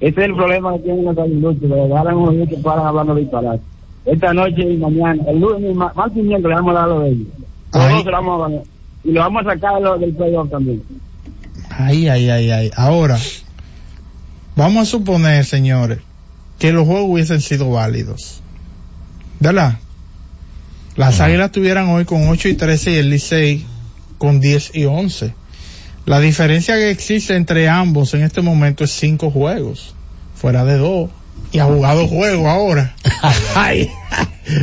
Ese 0.00 0.20
es 0.20 0.26
el 0.26 0.34
problema 0.34 0.74
que 0.74 0.80
tienen 0.80 1.06
los 1.06 1.16
que 1.58 1.66
le 1.66 1.74
unos 1.74 2.32
niños 2.34 2.48
que 2.50 2.56
paran 2.58 2.86
hablando 2.86 3.14
de 3.14 3.22
disparate. 3.22 3.62
Esta 4.04 4.34
noche 4.34 4.70
y 4.70 4.76
mañana, 4.76 5.22
el 5.26 5.40
lunes, 5.40 5.72
y 5.72 5.74
ma- 5.74 5.92
martes 5.96 6.18
y 6.18 6.22
miércoles, 6.22 6.50
le 6.50 6.62
vamos 6.62 6.76
a 6.76 6.78
dar 6.80 6.88
lo 6.90 7.00
de 7.00 7.08
ellos. 7.08 7.26
Lo 7.72 8.12
vamos 8.12 8.40
a 8.40 8.48
ganar. 8.48 8.62
Y 9.04 9.12
lo 9.12 9.20
vamos 9.20 9.46
a 9.46 9.50
sacar 9.54 9.80
lo- 9.80 9.98
del 9.98 10.12
playoff 10.14 10.50
también. 10.50 10.82
Ay, 11.70 12.08
ay, 12.08 12.28
ay, 12.28 12.50
ay. 12.50 12.70
Ahora, 12.76 13.16
vamos 14.54 14.82
a 14.82 14.90
suponer, 14.90 15.46
señores, 15.46 16.00
que 16.58 16.72
los 16.72 16.86
juegos 16.86 17.06
hubiesen 17.10 17.40
sido 17.40 17.70
válidos. 17.70 18.42
¿Verdad? 19.40 19.78
Las 20.96 21.20
águilas 21.20 21.50
tuvieran 21.52 21.88
hoy 21.88 22.04
con 22.04 22.28
8 22.28 22.48
y 22.48 22.54
13 22.54 22.92
y 22.92 22.96
el 22.96 23.10
Licey 23.10 23.66
con 24.18 24.40
10 24.40 24.70
y 24.74 24.84
11. 24.84 25.34
La 26.06 26.20
diferencia 26.20 26.74
que 26.76 26.90
existe 26.90 27.34
entre 27.34 27.68
ambos 27.68 28.14
en 28.14 28.22
este 28.22 28.42
momento 28.42 28.84
es 28.84 28.90
5 28.92 29.30
juegos, 29.30 29.94
fuera 30.34 30.64
de 30.64 30.76
2. 30.76 31.10
Y 31.52 31.58
ha 31.58 31.64
jugado 31.64 32.06
juegos 32.06 32.46
ahora. 32.46 32.94
Ay. 33.54 33.90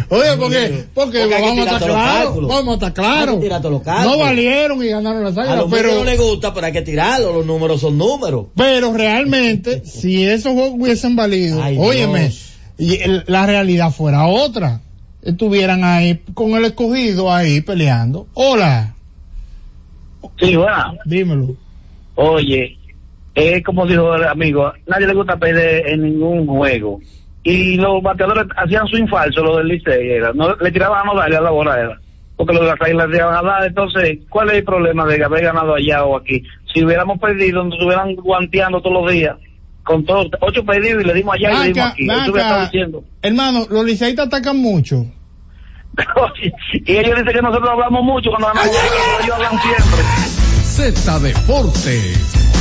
Oye, 0.09 0.38
porque, 0.38 0.86
porque, 0.93 1.19
Porque 1.21 1.25
vamos 1.27 1.49
a 1.49 1.53
tirar 1.53 1.73
estar 1.73 1.79
todos 1.79 1.88
los 1.89 1.95
claros, 1.95 2.47
vamos 2.47 2.69
a 2.69 2.73
estar 2.75 2.93
claros. 2.93 3.43
los. 3.71 3.82
No 4.05 4.17
valieron 4.19 4.84
y 4.84 4.88
ganaron 4.88 5.23
las 5.23 5.38
A 5.38 5.41
águilas, 5.41 5.59
los 5.61 5.71
pero 5.71 5.95
no 5.95 6.03
le 6.03 6.17
gusta, 6.17 6.53
pero 6.53 6.67
hay 6.67 6.71
que 6.73 6.82
tirarlo. 6.84 7.34
Los 7.34 7.45
números 7.45 7.82
son 7.82 7.97
números. 7.97 8.47
pero 8.55 8.93
realmente, 8.93 9.82
si 9.86 10.23
esos 10.25 10.53
juegos 10.53 10.73
hubiesen 10.79 11.15
valido, 11.15 11.61
Ay, 11.63 11.77
óyeme, 11.79 12.32
y 12.77 12.97
el- 13.01 13.23
la 13.27 13.45
realidad 13.45 13.91
fuera 13.91 14.27
otra. 14.27 14.82
Estuvieran 15.24 15.84
ahí 15.84 16.19
con 16.34 16.51
el 16.51 16.65
escogido 16.65 17.32
ahí 17.32 17.61
peleando. 17.61 18.28
Hola, 18.34 18.93
Sí, 20.39 20.55
bueno. 20.55 20.95
dímelo. 21.05 21.55
Oye, 22.15 22.78
es 23.36 23.63
como 23.63 23.86
dijo 23.86 24.15
el 24.15 24.24
amigo, 24.26 24.72
nadie 24.88 25.07
le 25.07 25.13
gusta 25.13 25.38
perder 25.38 25.88
en 25.89 26.03
ningún 26.03 26.45
juego. 26.47 26.99
Y 27.43 27.76
los 27.78 28.01
bateadores 28.03 28.45
hacían 28.55 28.86
su 28.88 28.97
infalso, 28.97 29.43
lo 29.43 29.57
del 29.57 29.67
Licey, 29.67 30.09
era. 30.11 30.32
No, 30.34 30.55
le 30.55 30.72
tiraban 30.72 31.01
a 31.01 31.05
no 31.05 31.15
darle 31.19 31.38
a 31.38 31.41
la 31.41 31.49
bola, 31.49 31.80
era. 31.80 31.99
porque 32.36 32.53
los 32.53 32.61
de 32.63 32.67
las 32.67 32.82
águilas 32.82 33.07
van 33.09 33.36
a 33.36 33.41
dar. 33.41 33.65
Entonces, 33.65 34.19
¿cuál 34.30 34.49
es 34.49 34.55
el 34.57 34.63
problema 34.63 35.05
de 35.07 35.24
haber 35.24 35.43
ganado 35.43 35.74
allá 35.76 36.03
o 36.05 36.17
aquí? 36.17 36.43
Si 36.74 36.84
hubiéramos 36.84 37.19
perdido, 37.19 37.63
nos 37.63 37.74
estuvieran 37.74 38.15
guanteando 38.15 38.80
todos 38.82 39.03
los 39.03 39.11
días, 39.11 39.36
con 39.84 40.05
todos, 40.05 40.27
ocho 40.41 40.63
perdidos 40.65 41.03
y 41.03 41.07
le 41.07 41.13
dimos 41.13 41.36
allá 41.36 41.51
y 41.51 41.57
le 41.57 41.73
dimos 41.73 41.91
aquí. 41.91 42.07
Vaca. 42.07 42.63
diciendo. 42.65 43.03
Hermano, 43.21 43.65
los 43.69 43.86
liceístas 43.86 44.27
atacan 44.27 44.57
mucho. 44.57 45.05
y 46.73 46.97
ellos 46.97 47.17
dicen 47.17 47.34
que 47.34 47.41
nosotros 47.41 47.69
hablamos 47.69 48.03
mucho 48.03 48.29
cuando 48.29 48.47
hablamos, 48.47 48.75
ellos 49.23 49.36
hablan 49.36 49.59
siempre. 49.61 50.03
Z 50.63 51.19
Deportes. 51.19 52.61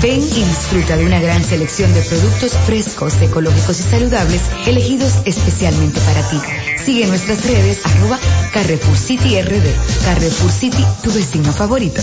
Ven 0.00 0.22
y 0.22 0.44
disfruta 0.44 0.96
de 0.96 1.06
una 1.06 1.20
gran 1.20 1.42
selección 1.42 1.92
de 1.94 2.02
productos 2.02 2.52
frescos, 2.66 3.20
ecológicos 3.22 3.80
y 3.80 3.82
saludables, 3.82 4.42
elegidos 4.66 5.14
especialmente 5.24 6.00
para 6.00 6.28
ti. 6.28 6.38
Sigue 6.84 7.06
nuestras 7.06 7.46
redes, 7.46 7.80
arroba 7.84 8.18
Carrefour 8.52 8.96
City 8.96 9.40
RD. 9.40 10.04
Carrefour 10.04 10.50
City, 10.50 10.84
tu 11.02 11.12
vecino 11.12 11.52
favorito. 11.52 12.02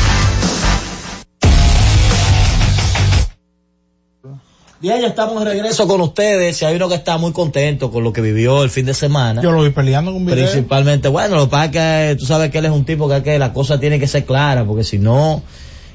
Bien, 4.81 4.99
ya 4.99 5.07
estamos 5.07 5.43
de 5.45 5.51
regreso 5.51 5.87
con 5.87 6.01
ustedes. 6.01 6.59
Y 6.61 6.65
hay 6.65 6.75
uno 6.75 6.89
que 6.89 6.95
está 6.95 7.17
muy 7.19 7.31
contento 7.33 7.91
con 7.91 8.03
lo 8.03 8.11
que 8.13 8.21
vivió 8.21 8.63
el 8.63 8.69
fin 8.71 8.85
de 8.87 8.95
semana. 8.95 9.41
Yo 9.41 9.51
lo 9.51 9.61
vi 9.63 9.69
peleando 9.69 10.11
con 10.11 10.25
video. 10.25 10.37
Principalmente, 10.45 11.07
bueno, 11.07 11.35
lo 11.35 11.45
que 11.45 11.51
pasa 11.51 11.65
es 11.65 11.71
que 12.15 12.15
tú 12.19 12.25
sabes 12.25 12.49
que 12.49 12.57
él 12.57 12.65
es 12.65 12.71
un 12.71 12.83
tipo 12.83 13.07
que, 13.07 13.21
que 13.21 13.37
la 13.37 13.53
cosa 13.53 13.79
tiene 13.79 13.99
que 13.99 14.07
ser 14.07 14.25
clara, 14.25 14.65
porque 14.65 14.83
si 14.83 14.97
no, 14.97 15.43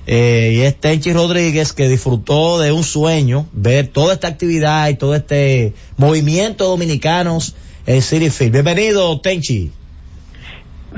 eh, 0.07 0.53
y 0.55 0.61
es 0.61 0.77
Tenchi 0.77 1.13
Rodríguez 1.13 1.73
que 1.73 1.89
disfrutó 1.89 2.61
de 2.61 2.71
un 2.71 2.85
sueño, 2.85 3.47
ver 3.53 3.89
toda 3.89 4.15
esta 4.15 4.29
actividad 4.29 4.89
y 4.89 4.95
todo 4.95 5.17
este 5.17 5.73
movimiento 5.97 6.67
dominicanos 6.67 7.57
en 7.87 8.03
City 8.03 8.31
Field. 8.31 8.53
Bienvenido, 8.53 9.21
Tenchi. 9.21 9.73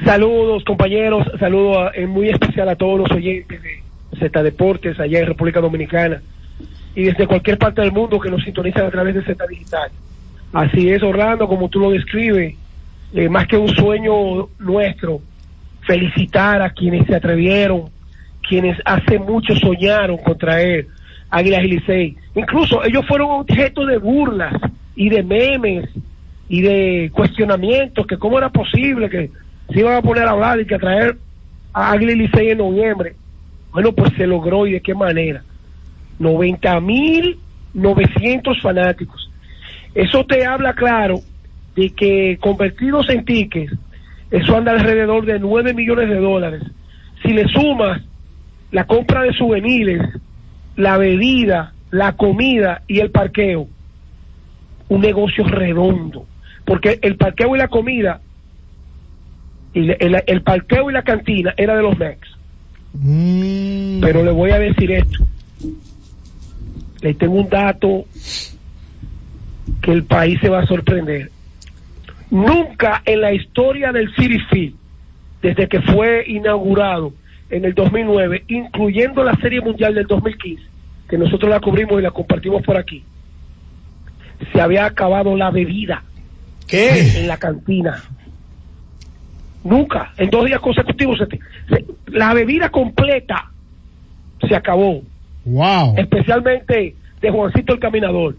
Saludos 0.05 0.63
compañeros, 0.67 1.27
saludos 1.41 1.77
a- 1.79 1.99
en 1.99 2.11
muy 2.11 2.29
especial 2.29 2.69
a 2.69 2.77
todos 2.77 2.99
los 3.01 3.11
oyentes 3.11 3.63
de 3.63 3.83
Z 4.21 4.43
Deportes 4.43 5.01
allá 5.01 5.21
en 5.21 5.27
República 5.27 5.61
Dominicana 5.63 6.23
y 6.99 7.05
desde 7.05 7.29
cualquier 7.29 7.57
parte 7.59 7.81
del 7.81 7.93
mundo 7.93 8.19
que 8.19 8.29
nos 8.29 8.43
sintonizan 8.43 8.87
a 8.87 8.91
través 8.91 9.15
de 9.15 9.23
Z 9.23 9.47
Digital. 9.47 9.89
Así 10.53 10.91
es, 10.91 11.01
Orlando, 11.01 11.47
como 11.47 11.69
tú 11.69 11.79
lo 11.79 11.93
describes, 11.93 12.57
eh, 13.15 13.29
más 13.29 13.47
que 13.47 13.57
un 13.57 13.69
sueño 13.69 14.49
nuestro, 14.59 15.21
felicitar 15.87 16.61
a 16.61 16.71
quienes 16.71 17.07
se 17.07 17.15
atrevieron, 17.15 17.85
quienes 18.43 18.77
hace 18.85 19.21
mucho 19.21 19.55
soñaron 19.55 20.17
con 20.19 20.37
traer 20.39 20.89
Águilas 21.31 21.63
y 21.63 21.69
Licey. 21.69 22.17
Incluso 22.35 22.83
ellos 22.85 23.07
fueron 23.07 23.31
objeto 23.31 23.87
de 23.87 23.99
burlas 23.99 24.55
y 24.97 25.09
de 25.09 25.23
memes 25.23 25.89
y 26.49 26.63
de 26.63 27.13
cuestionamientos, 27.15 28.09
que 28.09 28.19
cómo 28.19 28.39
era 28.39 28.49
posible 28.49 29.09
que 29.09 29.31
se 29.73 29.79
iban 29.79 29.95
a 29.95 30.03
poner 30.03 30.25
a 30.25 30.33
hablar 30.33 30.59
y 30.59 30.67
que 30.67 30.75
a 30.75 30.81
traer 30.81 31.17
a 31.73 31.93
Águila 31.93 32.13
y 32.13 32.49
en 32.49 32.59
noviembre. 32.59 33.15
Bueno, 33.71 33.93
pues 33.93 34.13
se 34.15 34.27
logró 34.27 34.67
y 34.67 34.73
de 34.73 34.81
qué 34.81 34.97
manera. 34.97 35.45
90 36.19 36.81
mil 36.81 37.39
900 37.75 38.61
fanáticos. 38.61 39.31
Eso 39.95 40.25
te 40.25 40.45
habla 40.45 40.75
claro 40.75 41.21
de 41.77 41.91
que 41.91 42.39
convertidos 42.41 43.09
en 43.09 43.25
tickets, 43.25 43.73
eso 44.31 44.57
anda 44.57 44.73
alrededor 44.73 45.25
de 45.25 45.39
9 45.39 45.75
millones 45.75 46.09
de 46.09 46.17
dólares. 46.17 46.63
Si 47.23 47.33
le 47.33 47.49
sumas 47.49 48.03
la 48.71 48.85
compra 48.85 49.23
de 49.23 49.33
souvenirs, 49.33 50.21
la 50.77 50.99
bebida, 50.99 51.73
la 51.91 52.13
comida 52.13 52.83
y 52.87 53.01
el 53.01 53.11
parqueo, 53.11 53.69
un 54.89 55.01
negocio 55.01 55.45
redondo. 55.45 56.27
Porque 56.65 56.99
el 57.01 57.17
parqueo 57.17 57.57
y 57.57 57.59
la 57.59 57.69
comida, 57.69 58.21
y 59.73 59.91
el, 59.91 60.23
el 60.27 60.43
parqueo 60.43 60.91
y 60.91 60.93
la 60.93 61.03
cantina 61.03 61.55
era 61.57 61.77
de 61.77 61.83
los 61.83 61.99
Mex. 61.99 62.29
Pero 64.01 64.23
le 64.25 64.31
voy 64.31 64.51
a 64.51 64.59
decir 64.59 64.91
esto. 64.93 65.25
Le 67.01 67.15
tengo 67.15 67.35
un 67.35 67.49
dato 67.49 68.05
que 69.83 69.93
el 69.93 70.05
país 70.05 70.39
se 70.41 70.49
va 70.49 70.61
a 70.61 70.67
sorprender. 70.67 71.31
Nunca 72.31 73.03
en 73.05 73.21
la 73.21 73.33
historia 73.33 73.93
del 73.93 74.15
City 74.15 74.39
Field, 74.51 74.75
desde 75.43 75.69
que 75.69 75.81
fue 75.81 76.25
inaugurado 76.27 77.13
en 77.51 77.65
el 77.65 77.75
2009, 77.75 78.45
incluyendo 78.49 79.25
la 79.25 79.35
Serie 79.37 79.61
Mundial 79.61 79.95
del 79.95 80.07
2015, 80.07 80.63
que 81.09 81.19
nosotros 81.19 81.51
la 81.51 81.61
cubrimos 81.61 81.99
y 81.99 82.03
la 82.03 82.11
compartimos 82.11 82.63
por 82.63 82.77
aquí, 82.77 83.03
se 84.53 84.61
había 84.61 84.85
acabado 84.85 85.37
la 85.37 85.51
bebida 85.51 86.03
¿Qué? 86.67 87.21
en 87.21 87.29
la 87.29 87.39
cantina. 87.39 88.03
Nunca, 89.65 90.13
en 90.17 90.31
dos 90.31 90.45
días 90.45 90.61
consecutivos, 90.61 91.19
la 92.07 92.35
bebida 92.35 92.71
completa 92.71 93.51
se 94.47 94.55
acabó, 94.55 95.03
Wow. 95.45 95.95
especialmente 95.97 96.95
de 97.21 97.31
Juancito 97.31 97.73
el 97.75 97.81
Caminador. 97.81 98.37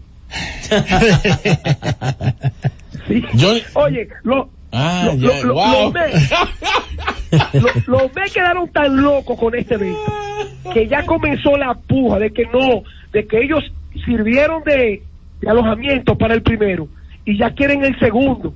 Sí. 3.08 3.24
Oye, 3.74 4.08
lo, 4.22 4.48
Ah, 4.72 5.02
lo- 5.06 5.14
ya, 5.16 5.28
lo- 5.42 5.44
lo- 5.48 5.54
wow. 5.54 5.92
los 5.92 7.62
lo- 7.86 7.98
los 7.98 8.14
Mets 8.14 8.32
quedaron 8.32 8.68
tan 8.70 8.96
locos 9.02 9.36
con 9.38 9.54
este 9.56 9.74
evento 9.74 10.00
que 10.72 10.86
ya 10.86 11.04
comenzó 11.04 11.56
la 11.56 11.74
puja 11.74 12.18
de 12.20 12.30
que 12.32 12.44
no, 12.46 12.82
de 13.12 13.26
que 13.26 13.38
ellos 13.42 13.64
sirvieron 14.04 14.62
de, 14.62 15.02
de 15.40 15.50
alojamiento 15.50 16.16
para 16.16 16.34
el 16.34 16.42
primero 16.42 16.86
y 17.24 17.36
ya 17.36 17.50
quieren 17.50 17.82
el 17.84 17.98
segundo. 17.98 18.54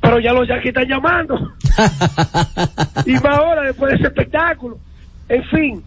Pero 0.00 0.18
ya 0.20 0.32
los 0.32 0.48
Yankees 0.48 0.68
están 0.68 0.88
llamando. 0.88 1.52
y 3.04 3.12
más 3.14 3.38
ahora 3.38 3.62
después 3.62 3.90
de 3.90 3.96
ese 3.98 4.06
espectáculo. 4.06 4.78
En 5.28 5.44
fin, 5.44 5.82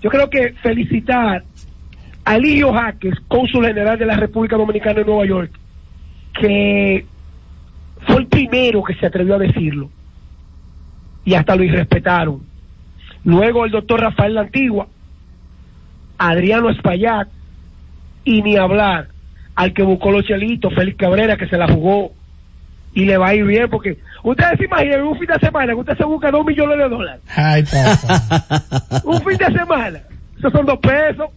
yo 0.00 0.10
creo 0.10 0.30
que 0.30 0.52
felicitar 0.62 1.44
a 2.24 2.36
Eligio 2.36 2.72
Jaques, 2.72 3.14
cónsul 3.28 3.66
general 3.66 3.98
de 3.98 4.06
la 4.06 4.16
República 4.16 4.56
Dominicana 4.56 5.00
en 5.00 5.06
Nueva 5.06 5.26
York, 5.26 5.50
que 6.38 7.06
fue 8.06 8.16
el 8.16 8.26
primero 8.26 8.82
que 8.82 8.94
se 8.94 9.06
atrevió 9.06 9.34
a 9.34 9.38
decirlo. 9.38 9.90
Y 11.24 11.34
hasta 11.34 11.54
lo 11.54 11.64
irrespetaron. 11.64 12.40
Luego 13.24 13.64
el 13.64 13.70
doctor 13.70 14.00
Rafael 14.00 14.34
La 14.34 14.42
Antigua, 14.42 14.86
Adriano 16.18 16.70
Espaillat, 16.70 17.28
y 18.24 18.42
ni 18.42 18.56
hablar 18.56 19.08
al 19.54 19.72
que 19.74 19.82
buscó 19.82 20.10
los 20.10 20.24
chelitos, 20.24 20.74
Félix 20.74 20.96
Cabrera, 20.96 21.36
que 21.36 21.48
se 21.48 21.58
la 21.58 21.68
jugó 21.68 22.12
y 22.92 23.04
le 23.04 23.16
va 23.16 23.28
a 23.28 23.34
ir 23.34 23.44
bien 23.44 23.68
porque 23.70 23.98
ustedes 24.22 24.58
se 24.58 24.64
imaginan 24.64 25.02
un 25.02 25.18
fin 25.18 25.28
de 25.28 25.38
semana 25.38 25.72
que 25.72 25.80
usted 25.80 25.96
se 25.96 26.04
busca 26.04 26.30
dos 26.30 26.44
millones 26.44 26.78
de 26.78 26.88
dólares. 26.88 27.22
Ay, 27.34 27.62
papá. 27.62 29.00
un 29.04 29.22
fin 29.22 29.38
de 29.38 29.58
semana. 29.58 30.00
Esos 30.38 30.52
son 30.52 30.66
dos 30.66 30.78
pesos. 30.78 31.30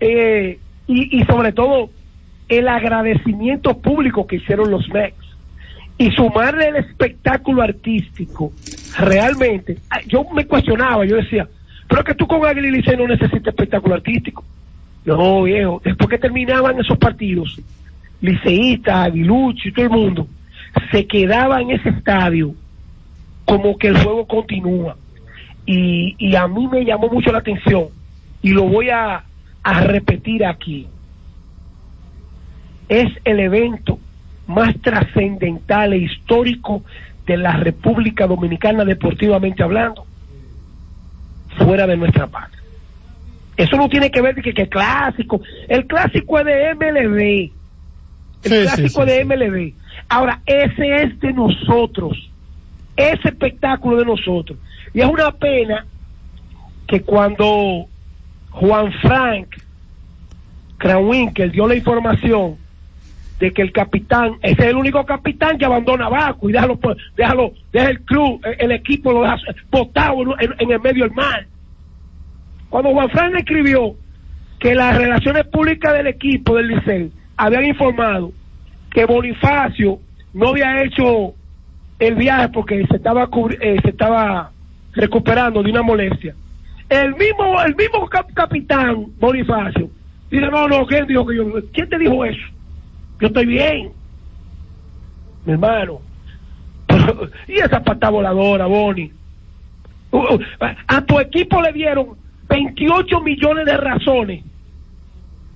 Eh, 0.00 0.58
y, 0.86 1.20
y 1.20 1.24
sobre 1.24 1.52
todo 1.52 1.90
el 2.48 2.68
agradecimiento 2.68 3.78
público 3.78 4.26
que 4.26 4.36
hicieron 4.36 4.70
los 4.70 4.88
Mex. 4.88 5.16
Y 5.98 6.10
sumarle 6.12 6.68
el 6.68 6.76
espectáculo 6.76 7.62
artístico. 7.62 8.52
Realmente, 8.98 9.78
ah, 9.90 10.00
yo 10.06 10.24
me 10.34 10.46
cuestionaba, 10.46 11.04
yo 11.04 11.16
decía, 11.16 11.46
pero 11.88 12.04
que 12.04 12.14
tú 12.14 12.26
con 12.26 12.44
Águila 12.44 12.68
y 12.68 12.96
no 12.96 13.06
necesitas 13.06 13.48
espectáculo 13.48 13.94
artístico. 13.94 14.44
No, 15.04 15.42
viejo, 15.42 15.80
después 15.84 16.08
que 16.08 16.18
terminaban 16.18 16.78
esos 16.80 16.96
partidos, 16.96 17.60
liceístas, 18.20 19.06
aguiluchos 19.06 19.66
y 19.66 19.72
todo 19.72 19.84
el 19.84 19.90
mundo, 19.90 20.26
se 20.90 21.06
quedaba 21.06 21.60
en 21.60 21.70
ese 21.70 21.88
estadio 21.90 22.54
como 23.44 23.76
que 23.76 23.88
el 23.88 23.98
juego 24.02 24.26
continúa. 24.26 24.96
Y, 25.66 26.16
y 26.18 26.34
a 26.34 26.48
mí 26.48 26.66
me 26.66 26.84
llamó 26.84 27.08
mucho 27.08 27.30
la 27.30 27.38
atención 27.38 27.88
y 28.42 28.50
lo 28.50 28.64
voy 28.64 28.90
a, 28.90 29.24
a 29.62 29.80
repetir 29.82 30.44
aquí. 30.44 30.88
Es 32.88 33.08
el 33.24 33.40
evento 33.40 33.98
más 34.46 34.74
trascendental 34.80 35.92
e 35.92 35.98
histórico 35.98 36.82
de 37.26 37.36
la 37.36 37.52
República 37.52 38.26
Dominicana 38.26 38.84
deportivamente 38.84 39.62
hablando, 39.62 40.04
fuera 41.56 41.86
de 41.86 41.96
nuestra 41.96 42.26
patria. 42.26 42.60
Eso 43.56 43.76
no 43.76 43.88
tiene 43.88 44.10
que 44.10 44.20
ver 44.20 44.34
de 44.34 44.42
que, 44.42 44.52
que 44.54 44.68
clásico. 44.68 45.40
El 45.68 45.86
clásico 45.86 46.38
es 46.38 46.46
de 46.46 46.74
MLB. 46.74 47.18
El 48.42 48.50
Sí, 48.50 48.50
sí, 48.50 48.62
clásico 48.62 49.02
sí, 49.02 49.10
de. 49.10 49.24
MLB. 49.24 49.74
Ahora, 50.08 50.40
ese 50.46 51.02
es 51.02 51.20
de 51.20 51.32
nosotros. 51.32 52.30
Ese 52.96 53.28
espectáculo 53.28 53.96
de 53.96 54.04
nosotros. 54.04 54.58
Y 54.92 55.00
es 55.00 55.06
una 55.06 55.32
pena 55.32 55.86
que 56.86 57.02
cuando 57.02 57.86
Juan 58.50 58.92
Frank 59.00 59.48
Krawinkel 60.78 61.52
dio 61.52 61.66
la 61.66 61.76
información 61.76 62.56
de 63.38 63.52
que 63.52 63.62
el 63.62 63.72
capitán, 63.72 64.34
ese 64.42 64.62
es 64.62 64.68
el 64.68 64.76
único 64.76 65.04
capitán 65.04 65.58
que 65.58 65.64
abandona 65.64 66.08
Baco 66.08 66.48
y 66.48 66.52
déjalo, 66.52 66.76
pues, 66.76 66.96
déjalo, 67.16 67.52
deja 67.72 67.88
el 67.88 68.00
club, 68.02 68.40
el, 68.58 68.70
equipo 68.72 69.12
lo 69.12 69.22
deja 69.22 69.36
botado 69.70 70.22
en, 70.38 70.54
en 70.58 70.70
el 70.70 70.80
medio 70.80 71.04
del 71.04 71.12
mar. 71.12 71.46
Cuando 72.68 72.90
Juan 72.92 73.10
Fran 73.10 73.36
escribió 73.36 73.96
que 74.58 74.74
las 74.74 74.96
relaciones 74.96 75.44
públicas 75.46 75.92
del 75.92 76.06
equipo 76.06 76.56
del 76.56 76.68
Licey 76.68 77.10
habían 77.36 77.64
informado 77.64 78.32
que 78.92 79.04
Bonifacio 79.06 79.98
no 80.34 80.48
había 80.48 80.82
hecho 80.82 81.34
el 81.98 82.14
viaje 82.14 82.48
porque 82.48 82.84
se 82.86 82.96
estaba 82.96 83.28
eh, 83.60 83.76
se 83.82 83.90
estaba 83.90 84.50
recuperando 84.92 85.62
de 85.62 85.70
una 85.70 85.82
molestia. 85.82 86.34
El 86.88 87.14
mismo 87.14 87.60
el 87.62 87.74
mismo 87.74 88.06
cap- 88.08 88.32
capitán 88.34 89.06
Bonifacio 89.18 89.88
dice 90.30 90.46
no 90.50 90.68
no 90.68 90.86
quién 90.86 91.06
dijo 91.06 91.26
que 91.26 91.36
yo 91.36 91.44
quién 91.72 91.88
te 91.88 91.98
dijo 91.98 92.24
eso 92.24 92.40
yo 93.20 93.28
estoy 93.28 93.46
bien 93.46 93.92
mi 95.44 95.52
hermano 95.52 96.00
y 97.48 97.54
esa 97.54 97.82
pata 97.82 98.10
voladora 98.10 98.66
Boni 98.66 99.10
Uh, 100.14 100.34
uh, 100.34 100.38
a 100.88 101.00
tu 101.06 101.18
equipo 101.18 101.62
le 101.62 101.72
dieron 101.72 102.08
28 102.46 103.20
millones 103.22 103.64
de 103.64 103.76
razones 103.78 104.44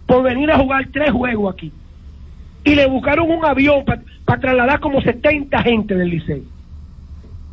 por 0.06 0.22
venir 0.22 0.50
a 0.50 0.56
jugar 0.56 0.86
tres 0.90 1.10
juegos 1.10 1.52
aquí. 1.52 1.70
Y 2.66 2.74
le 2.74 2.86
buscaron 2.86 3.30
un 3.30 3.44
avión 3.44 3.84
para 4.24 4.40
trasladar 4.40 4.80
como 4.80 5.00
70 5.00 5.62
gente 5.62 5.94
del 5.94 6.10
liceo. 6.10 6.42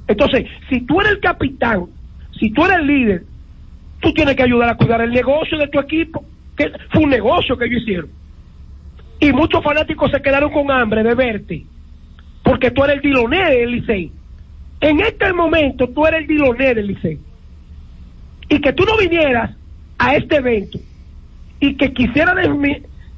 Entonces, 0.07 0.47
si 0.69 0.81
tú 0.81 0.99
eres 0.99 1.13
el 1.13 1.19
capitán, 1.19 1.85
si 2.39 2.49
tú 2.49 2.65
eres 2.65 2.79
el 2.79 2.87
líder, 2.87 3.23
tú 4.01 4.11
tienes 4.11 4.35
que 4.35 4.43
ayudar 4.43 4.69
a 4.69 4.75
cuidar 4.75 5.01
el 5.01 5.11
negocio 5.11 5.57
de 5.57 5.67
tu 5.67 5.79
equipo, 5.79 6.25
que 6.57 6.71
fue 6.91 7.03
un 7.03 7.11
negocio 7.11 7.55
que 7.55 7.65
ellos 7.65 7.83
hicieron. 7.83 8.09
Y 9.19 9.31
muchos 9.31 9.63
fanáticos 9.63 10.11
se 10.11 10.21
quedaron 10.21 10.51
con 10.51 10.69
hambre 10.71 11.03
de 11.03 11.13
verte, 11.13 11.63
porque 12.43 12.71
tú 12.71 12.83
eres 12.83 12.97
el 12.97 13.01
diloné 13.03 13.51
del 13.51 13.71
Licey. 13.71 14.11
En 14.81 14.99
este 14.99 15.31
momento 15.31 15.87
tú 15.89 16.05
eres 16.07 16.21
el 16.21 16.27
diloné 16.27 16.73
del 16.73 16.87
Licey. 16.87 17.19
Y 18.49 18.59
que 18.59 18.73
tú 18.73 18.83
no 18.83 18.97
vinieras 18.97 19.51
a 19.97 20.15
este 20.15 20.37
evento 20.37 20.79
y 21.59 21.75
que 21.75 21.93
quisiera 21.93 22.33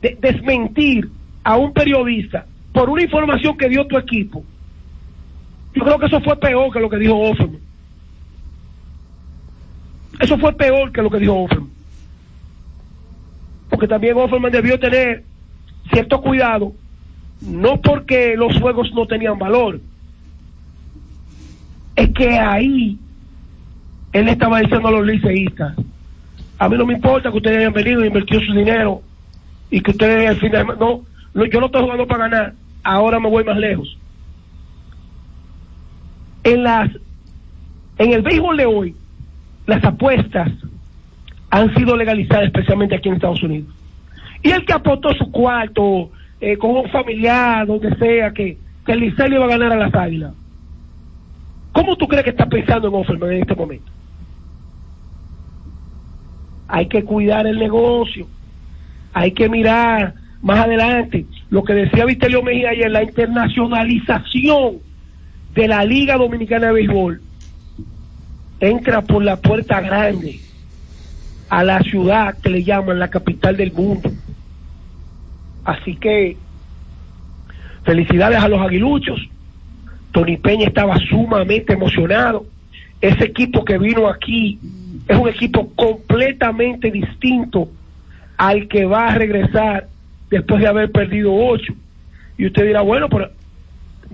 desmentir 0.02 1.10
a 1.46 1.56
un 1.58 1.72
periodista 1.72 2.46
por 2.74 2.90
una 2.90 3.04
información 3.04 3.56
que 3.56 3.70
dio 3.70 3.86
tu 3.86 3.98
equipo, 3.98 4.44
yo 5.76 5.84
creo 5.84 6.00
que 6.00 6.08
eso 6.08 6.20
fue 6.22 6.38
peor 6.38 6.74
que 6.74 6.80
lo 6.80 6.90
que 6.90 6.98
dijo 6.98 7.18
Offerman. 7.18 7.62
Eso 10.20 10.38
fue 10.40 10.54
peor 10.54 10.92
que 10.92 11.02
lo 11.02 11.10
que 11.10 11.20
dijo 11.20 11.44
Offerman. 11.44 11.70
Porque 13.70 13.88
también 13.88 14.18
Offerman 14.18 14.52
debió 14.52 14.80
tener 14.80 15.24
cierto 15.94 16.20
cuidado, 16.20 16.74
no 17.42 17.80
porque 17.80 18.36
los 18.36 18.60
juegos 18.60 18.92
no 18.94 19.06
tenían 19.06 19.38
valor, 19.38 19.80
es 21.96 22.10
que 22.10 22.40
ahí 22.40 22.98
él 24.14 24.28
estaba 24.30 24.62
diciendo 24.62 24.88
a 24.88 24.92
los 24.92 25.06
liceístas, 25.06 25.76
a 26.58 26.70
mí 26.70 26.78
no 26.78 26.88
me 26.88 26.94
importa 26.94 27.30
que 27.30 27.38
ustedes 27.38 27.60
hayan 27.60 27.74
venido 27.74 28.02
e 28.02 28.08
invertido 28.08 28.42
su 28.42 28.54
dinero 28.54 29.04
y 29.70 29.82
que 29.82 29.92
ustedes 29.92 30.30
al 30.30 30.38
final, 30.38 30.76
no, 30.80 31.02
yo 31.44 31.60
no 31.60 31.66
estoy 31.66 31.82
jugando 31.82 32.08
para 32.08 32.30
ganar, 32.30 32.54
ahora 32.84 33.20
me 33.20 33.30
voy 33.30 33.44
más 33.44 33.58
lejos. 33.58 33.98
En 36.44 36.64
las, 36.64 36.90
en 37.98 38.14
el 38.14 38.22
béisbol 38.22 38.58
de 38.58 38.66
hoy, 38.66 38.96
las 39.66 39.84
apuestas 39.84 40.50
han 41.50 41.74
sido 41.76 41.98
legalizadas 41.98 42.46
especialmente 42.46 42.96
aquí 42.96 43.10
en 43.10 43.16
Estados 43.16 43.44
Unidos. 43.44 43.68
Y 44.44 44.52
el 44.52 44.66
que 44.66 44.74
apostó 44.74 45.14
su 45.16 45.32
cuarto 45.32 46.12
eh, 46.40 46.58
con 46.58 46.72
un 46.72 46.90
familiar, 46.90 47.66
donde 47.66 47.96
sea, 47.96 48.32
que, 48.32 48.58
que 48.86 48.92
el 48.92 49.00
Licey 49.00 49.30
le 49.30 49.36
iba 49.36 49.46
a 49.46 49.50
ganar 49.50 49.74
a 49.74 49.78
las 49.78 49.94
águilas. 49.94 50.34
¿Cómo 51.72 51.98
tú 51.98 52.08
crees 52.08 52.24
que 52.24 52.30
está 52.30 52.46
pensando 52.46 52.88
en 52.88 52.94
Offerman 52.94 53.32
en 53.34 53.42
este 53.42 53.56
momento? 53.56 53.92
Hay 56.68 56.88
que 56.88 57.04
cuidar 57.04 57.46
el 57.46 57.60
negocio, 57.60 58.28
hay 59.14 59.32
que 59.32 59.50
mirar 59.50 60.14
más 60.46 60.60
adelante 60.60 61.26
lo 61.50 61.64
que 61.64 61.74
decía 61.74 62.06
Vitelio 62.06 62.44
Mejía 62.44 62.70
ayer, 62.70 62.92
la 62.92 63.02
internacionalización 63.02 64.78
de 65.56 65.68
la 65.68 65.84
Liga 65.84 66.18
Dominicana 66.18 66.68
de 66.68 66.74
Béisbol 66.74 67.22
entra 68.60 69.02
por 69.02 69.24
la 69.24 69.38
puerta 69.38 69.82
grande 69.82 70.40
a 71.50 71.64
la 71.64 71.80
ciudad 71.80 72.38
que 72.38 72.50
le 72.50 72.64
llaman 72.64 73.00
la 73.00 73.08
capital 73.08 73.58
del 73.58 73.72
mundo. 73.72 74.12
Así 75.64 75.96
que 75.96 76.38
felicidades 77.84 78.38
a 78.38 78.48
los 78.48 78.62
aguiluchos 78.62 79.20
Tony 80.12 80.38
Peña 80.38 80.68
estaba 80.68 80.96
sumamente 81.10 81.74
emocionado. 81.74 82.46
Ese 83.02 83.26
equipo 83.26 83.66
que 83.66 83.80
vino 83.80 84.08
aquí 84.08 84.60
es 85.08 85.18
un 85.18 85.28
equipo 85.28 85.72
completamente 85.76 86.92
distinto 86.92 87.68
al 88.38 88.68
que 88.68 88.86
va 88.86 89.08
a 89.08 89.16
regresar 89.16 89.88
después 90.38 90.62
de 90.62 90.68
haber 90.68 90.92
perdido 90.92 91.34
ocho. 91.34 91.74
Y 92.38 92.48
usted 92.48 92.66
dirá, 92.66 92.82
bueno, 92.82 93.08
pero 93.10 93.30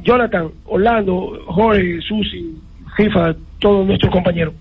Jonathan, 0.03 0.49
Orlando, 0.65 1.43
Jorge, 1.47 1.99
Susi, 2.01 2.55
FIFA, 2.95 3.36
todos 3.59 3.86
nuestros 3.86 4.11
compañeros, 4.11 4.53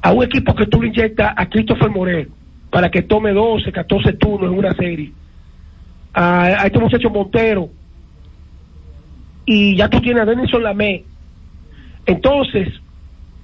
a 0.00 0.12
un 0.12 0.24
equipo 0.24 0.54
que 0.54 0.66
tú 0.66 0.80
le 0.80 0.88
inyectas 0.88 1.32
a 1.36 1.48
Christopher 1.48 1.90
Morel 1.90 2.28
para 2.70 2.90
que 2.90 3.02
tome 3.02 3.32
12, 3.32 3.70
14 3.70 4.12
turnos 4.14 4.52
en 4.52 4.58
una 4.58 4.72
serie, 4.72 5.12
a, 6.14 6.44
a 6.44 6.66
este 6.66 6.78
muchacho 6.78 7.10
Montero, 7.10 7.68
y 9.44 9.76
ya 9.76 9.88
tú 9.88 10.00
tienes 10.00 10.22
a 10.22 10.26
Denison 10.26 10.62
Lamé. 10.62 11.04
Entonces, 12.06 12.68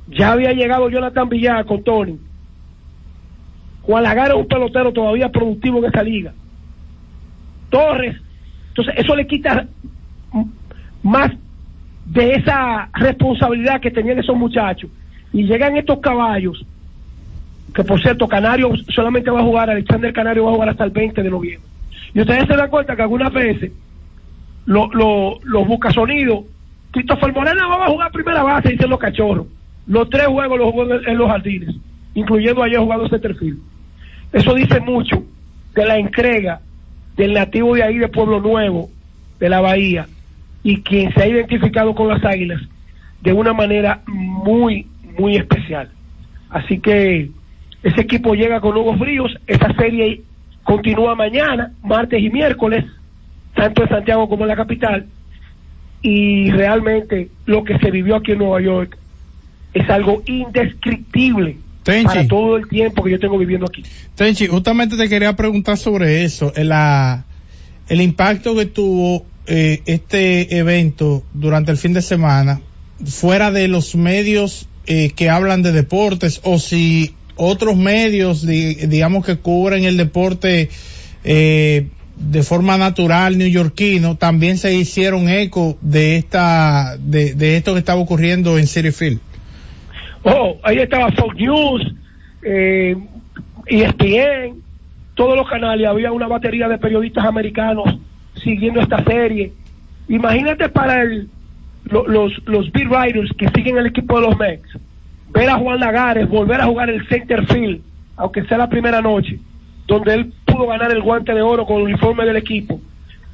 ya 0.09 0.33
había 0.33 0.53
llegado 0.53 0.89
Jonathan 0.89 1.29
Villar 1.29 1.65
con 1.67 1.83
Tony. 1.83 2.19
Juan 3.83 4.03
Lagar 4.03 4.29
es 4.31 4.37
un 4.37 4.47
pelotero 4.47 4.93
todavía 4.93 5.31
productivo 5.31 5.79
en 5.79 5.87
esa 5.87 6.03
liga. 6.03 6.33
Torres. 7.71 8.17
Entonces, 8.69 8.95
eso 8.97 9.15
le 9.17 9.27
quita 9.27 9.67
más 11.03 11.33
de 12.07 12.35
esa 12.35 12.89
responsabilidad 12.95 13.81
que 13.81 13.91
tenían 13.91 14.19
esos 14.19 14.37
muchachos. 14.37 14.91
Y 15.33 15.45
llegan 15.45 15.77
estos 15.77 16.01
caballos, 16.01 16.65
que 17.75 17.85
por 17.85 18.01
cierto, 18.01 18.27
Canario 18.29 18.71
solamente 18.89 19.31
va 19.31 19.41
a 19.41 19.45
jugar, 19.45 19.69
Alexander 19.71 20.13
Canario 20.13 20.45
va 20.45 20.51
a 20.51 20.55
jugar 20.55 20.69
hasta 20.71 20.85
el 20.85 20.91
20 20.91 21.23
de 21.23 21.31
noviembre. 21.31 21.69
Y 22.15 22.21
ustedes 22.21 22.47
se 22.47 22.57
dan 22.57 22.71
cuenta 22.71 22.97
que 22.97 23.03
algunas 23.03 23.33
veces 23.33 23.71
lo- 24.65 24.89
lo- 24.93 25.39
los 25.43 25.67
buscasonidos, 25.67 26.45
Christopher 26.91 27.33
Morena 27.35 27.67
va 27.67 27.85
a 27.87 27.91
jugar 27.91 28.11
primera 28.11 28.43
base, 28.43 28.71
dicen 28.71 28.89
los 28.89 28.99
cachorros. 28.99 29.47
Los 29.87 30.09
tres 30.09 30.27
juegos 30.27 30.59
los 30.59 30.71
jugó 30.71 30.95
en, 30.95 31.19
los 31.19 31.29
jardines, 31.29 31.75
incluyendo 32.15 32.63
ayer 32.63 32.79
jugando 32.79 33.09
centerfield. 33.09 33.59
Eso 34.33 34.55
dice 34.55 34.81
mucho 34.81 35.23
de 35.75 35.87
la 35.87 35.99
entrega 35.99 36.61
del 37.19 37.35
nativo 37.35 37.75
de 37.75 37.83
ahí 37.83 37.99
de 37.99 38.09
Pueblo 38.09 38.41
Nuevo, 38.41 38.89
de 39.41 39.49
la 39.49 39.61
Bahía, 39.61 40.07
y 40.63 40.83
quien 40.83 41.13
se 41.13 41.23
ha 41.23 41.27
identificado 41.27 41.95
con 41.95 42.09
las 42.09 42.25
águilas 42.25 42.63
de 43.21 43.33
una 43.33 43.53
manera 43.53 44.01
muy, 44.07 44.87
muy 45.19 45.37
especial. 45.37 45.91
Así 46.49 46.79
que 46.79 47.31
ese 47.83 48.01
equipo 48.01 48.35
llega 48.35 48.61
con 48.61 48.75
nuevos 48.75 48.99
bríos, 48.99 49.37
esa 49.49 49.75
serie 49.75 50.23
continúa 50.63 51.17
mañana, 51.17 51.73
martes 51.83 52.23
y 52.23 52.31
miércoles, 52.31 52.85
tanto 53.55 53.83
en 53.83 53.89
Santiago 53.89 54.29
como 54.29 54.45
en 54.45 54.49
la 54.49 54.57
capital, 54.57 55.07
y 56.01 56.53
realmente 56.53 57.31
lo 57.47 57.65
que 57.65 57.79
se 57.79 57.91
vivió 57.91 58.17
aquí 58.17 58.33
en 58.33 58.39
Nueva 58.39 58.61
York 58.61 58.97
es 59.75 59.91
algo 59.91 60.23
indescriptible 60.27 61.57
para 62.09 62.29
todo 62.29 62.57
el 62.57 62.69
tiempo 62.69 63.03
que 63.05 63.11
yo 63.13 63.19
tengo 63.19 63.39
viviendo 63.39 63.67
aquí. 63.67 63.83
Tenchi, 64.15 64.47
justamente 64.47 64.97
te 64.97 65.09
quería 65.09 65.35
preguntar 65.37 65.79
sobre 65.79 66.25
eso, 66.25 66.53
el, 66.57 66.69
la- 66.69 67.25
el 67.89 68.01
impacto 68.01 68.55
que 68.55 68.67
tuvo 68.67 69.25
eh, 69.47 69.81
este 69.87 70.57
evento 70.59 71.23
durante 71.33 71.71
el 71.71 71.79
fin 71.79 71.95
de 71.95 72.03
semana, 72.03 72.61
fuera 73.07 73.51
de 73.51 73.67
los 73.69 73.95
medios 73.95 74.69
eh, 74.87 75.13
que 75.17 75.31
hablan 75.31 75.63
de 75.63 75.73
deportes, 75.73 76.41
o 76.45 76.59
si 76.59 77.15
otros 77.37 77.77
medios, 77.77 78.47
di- 78.47 78.75
digamos 78.75 79.25
que 79.25 79.37
cubren 79.37 79.85
el 79.85 79.97
deporte 79.97 80.69
eh, 81.25 81.87
de 82.17 82.43
forma 82.43 82.77
natural 82.77 83.39
neoyorquino, 83.39 84.17
también 84.17 84.59
se 84.59 84.75
hicieron 84.75 85.29
eco 85.29 85.79
de 85.81 86.17
esta, 86.17 86.97
de, 86.99 87.35
de 87.35 87.57
esto 87.57 87.73
que 87.75 87.79
estaba 87.79 88.01
ocurriendo 88.01 88.59
en 88.59 88.67
City 88.67 88.91
Field. 88.91 89.21
Oh, 90.25 90.57
ahí 90.63 90.79
estaba 90.79 91.11
Fox 91.13 91.37
News, 91.37 91.95
eh, 92.43 92.97
ESPN, 93.67 94.61
todos 95.15 95.37
los 95.37 95.49
canales, 95.49 95.87
había 95.89 96.13
una 96.13 96.27
batería 96.29 96.69
de 96.69 96.79
periodistas 96.79 97.25
americanos 97.25 97.99
siguiendo 98.43 98.81
esta 98.81 99.03
serie. 99.05 99.53
Imagínate 100.09 100.69
para 100.69 101.03
el, 101.03 101.29
lo- 101.85 102.07
los, 102.07 102.33
los 102.47 102.71
beat 102.73 102.89
writers 102.91 103.31
que 103.37 103.49
siguen 103.51 103.77
el 103.79 103.87
equipo 103.87 104.21
de 104.21 104.27
los 104.29 104.39
Mets, 104.39 104.69
ver 105.31 105.49
a 105.51 105.57
Juan 105.57 105.81
Lagares 105.81 106.29
volver 106.29 106.61
a 106.61 106.67
jugar 106.67 106.89
el 106.91 107.07
center 107.09 107.47
field, 107.47 107.81
aunque 108.17 108.45
sea 108.45 108.59
la 108.59 108.69
primera 108.69 109.01
noche, 109.03 109.39
donde 109.87 110.15
él 110.15 110.33
pudo 110.45 110.67
ganar 110.67 110.91
el 110.91 111.03
guante 111.03 111.35
de 111.35 111.43
oro 111.43 111.67
con 111.67 111.77
el 111.79 111.83
uniforme 111.85 112.25
del 112.25 112.37
equipo, 112.37 112.81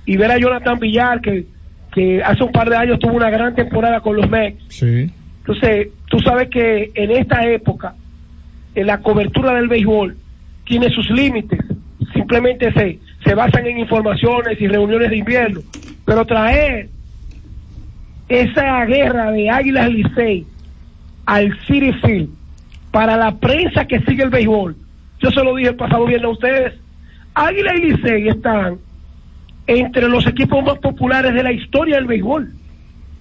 y 0.07 0.16
ver 0.16 0.30
a 0.30 0.39
Jonathan 0.39 0.78
Villar, 0.78 1.20
que, 1.20 1.47
que 1.93 2.22
hace 2.22 2.43
un 2.45 2.53
par 2.53 2.68
de 2.70 2.76
años 2.76 2.99
tuvo 2.99 3.14
una 3.14 3.30
gran 3.30 3.55
temporada 3.55 4.01
con 4.01 4.16
los 4.16 4.28
Mets, 4.28 4.62
Sí. 4.68 5.11
Entonces, 5.47 5.88
tú 6.09 6.18
sabes 6.20 6.49
que 6.49 6.90
en 6.95 7.11
esta 7.11 7.45
época, 7.45 7.95
la 8.74 8.99
cobertura 9.01 9.55
del 9.55 9.68
béisbol 9.68 10.16
tiene 10.64 10.88
sus 10.88 11.11
límites. 11.11 11.61
Simplemente 12.14 12.72
se, 12.72 12.99
se 13.22 13.34
basan 13.34 13.66
en 13.66 13.78
informaciones 13.78 14.59
y 14.59 14.66
reuniones 14.66 15.11
de 15.11 15.18
invierno. 15.18 15.61
Pero 16.07 16.24
traer 16.24 16.88
esa 18.30 18.86
guerra 18.86 19.32
de 19.32 19.51
Águilas 19.51 19.90
Licey 19.90 20.47
al 21.26 21.55
City 21.66 21.92
Field 21.92 22.30
para 22.90 23.18
la 23.18 23.36
prensa 23.36 23.86
que 23.86 24.01
sigue 24.01 24.22
el 24.22 24.30
béisbol, 24.30 24.74
yo 25.20 25.30
se 25.30 25.45
lo 25.45 25.55
dije 25.57 25.70
el 25.70 25.76
pasado 25.76 26.07
viernes 26.07 26.28
a 26.28 26.32
ustedes, 26.32 26.74
Águilas 27.34 27.74
y 27.76 27.90
Licey 27.90 28.28
están 28.28 28.78
entre 29.66 30.09
los 30.09 30.26
equipos 30.26 30.64
más 30.64 30.78
populares 30.78 31.34
de 31.34 31.42
la 31.42 31.53
historia 31.53 31.97
del 31.97 32.07
béisbol. 32.07 32.51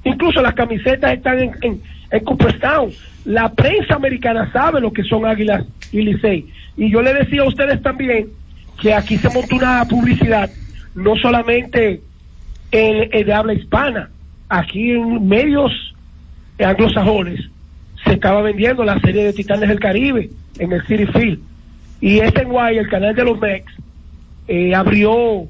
Incluso 0.06 0.42
las 0.42 0.54
camisetas 0.54 1.14
están 1.14 1.40
en, 1.40 1.52
en, 1.62 1.82
en 2.14 2.24
Cooperstown. 2.24 2.92
La 3.26 3.52
prensa 3.52 3.96
americana 3.96 4.50
sabe 4.54 4.80
lo 4.80 4.94
que 4.94 5.04
son 5.04 5.26
Águilas 5.26 5.66
y 5.92 6.02
Licey. 6.02 6.48
Y 6.78 6.92
yo 6.92 7.02
le 7.02 7.14
decía 7.14 7.42
a 7.42 7.48
ustedes 7.48 7.82
también 7.82 8.30
que 8.80 8.94
aquí 8.94 9.18
se 9.18 9.30
montó 9.30 9.56
una 9.56 9.84
publicidad, 9.86 10.50
no 10.96 11.16
solamente 11.16 12.02
en, 12.72 13.10
en 13.12 13.26
de 13.26 13.34
habla 13.34 13.54
hispana, 13.54 14.10
aquí 14.48 14.92
en 14.92 15.28
medios 15.28 15.72
anglosajones 16.64 17.50
se 18.04 18.14
estaba 18.14 18.42
vendiendo 18.42 18.84
la 18.84 19.00
serie 19.00 19.24
de 19.24 19.34
Titanes 19.34 19.70
del 19.70 19.80
Caribe 19.80 20.30
en 20.60 20.72
el 20.72 20.86
City 20.86 21.06
Field. 21.08 21.40
Y 22.00 22.20
SNY, 22.20 22.78
el 22.78 22.90
canal 22.90 23.16
de 23.16 23.24
los 23.24 23.40
Mex, 23.40 23.74
eh, 24.48 24.76
abrió 24.76 25.48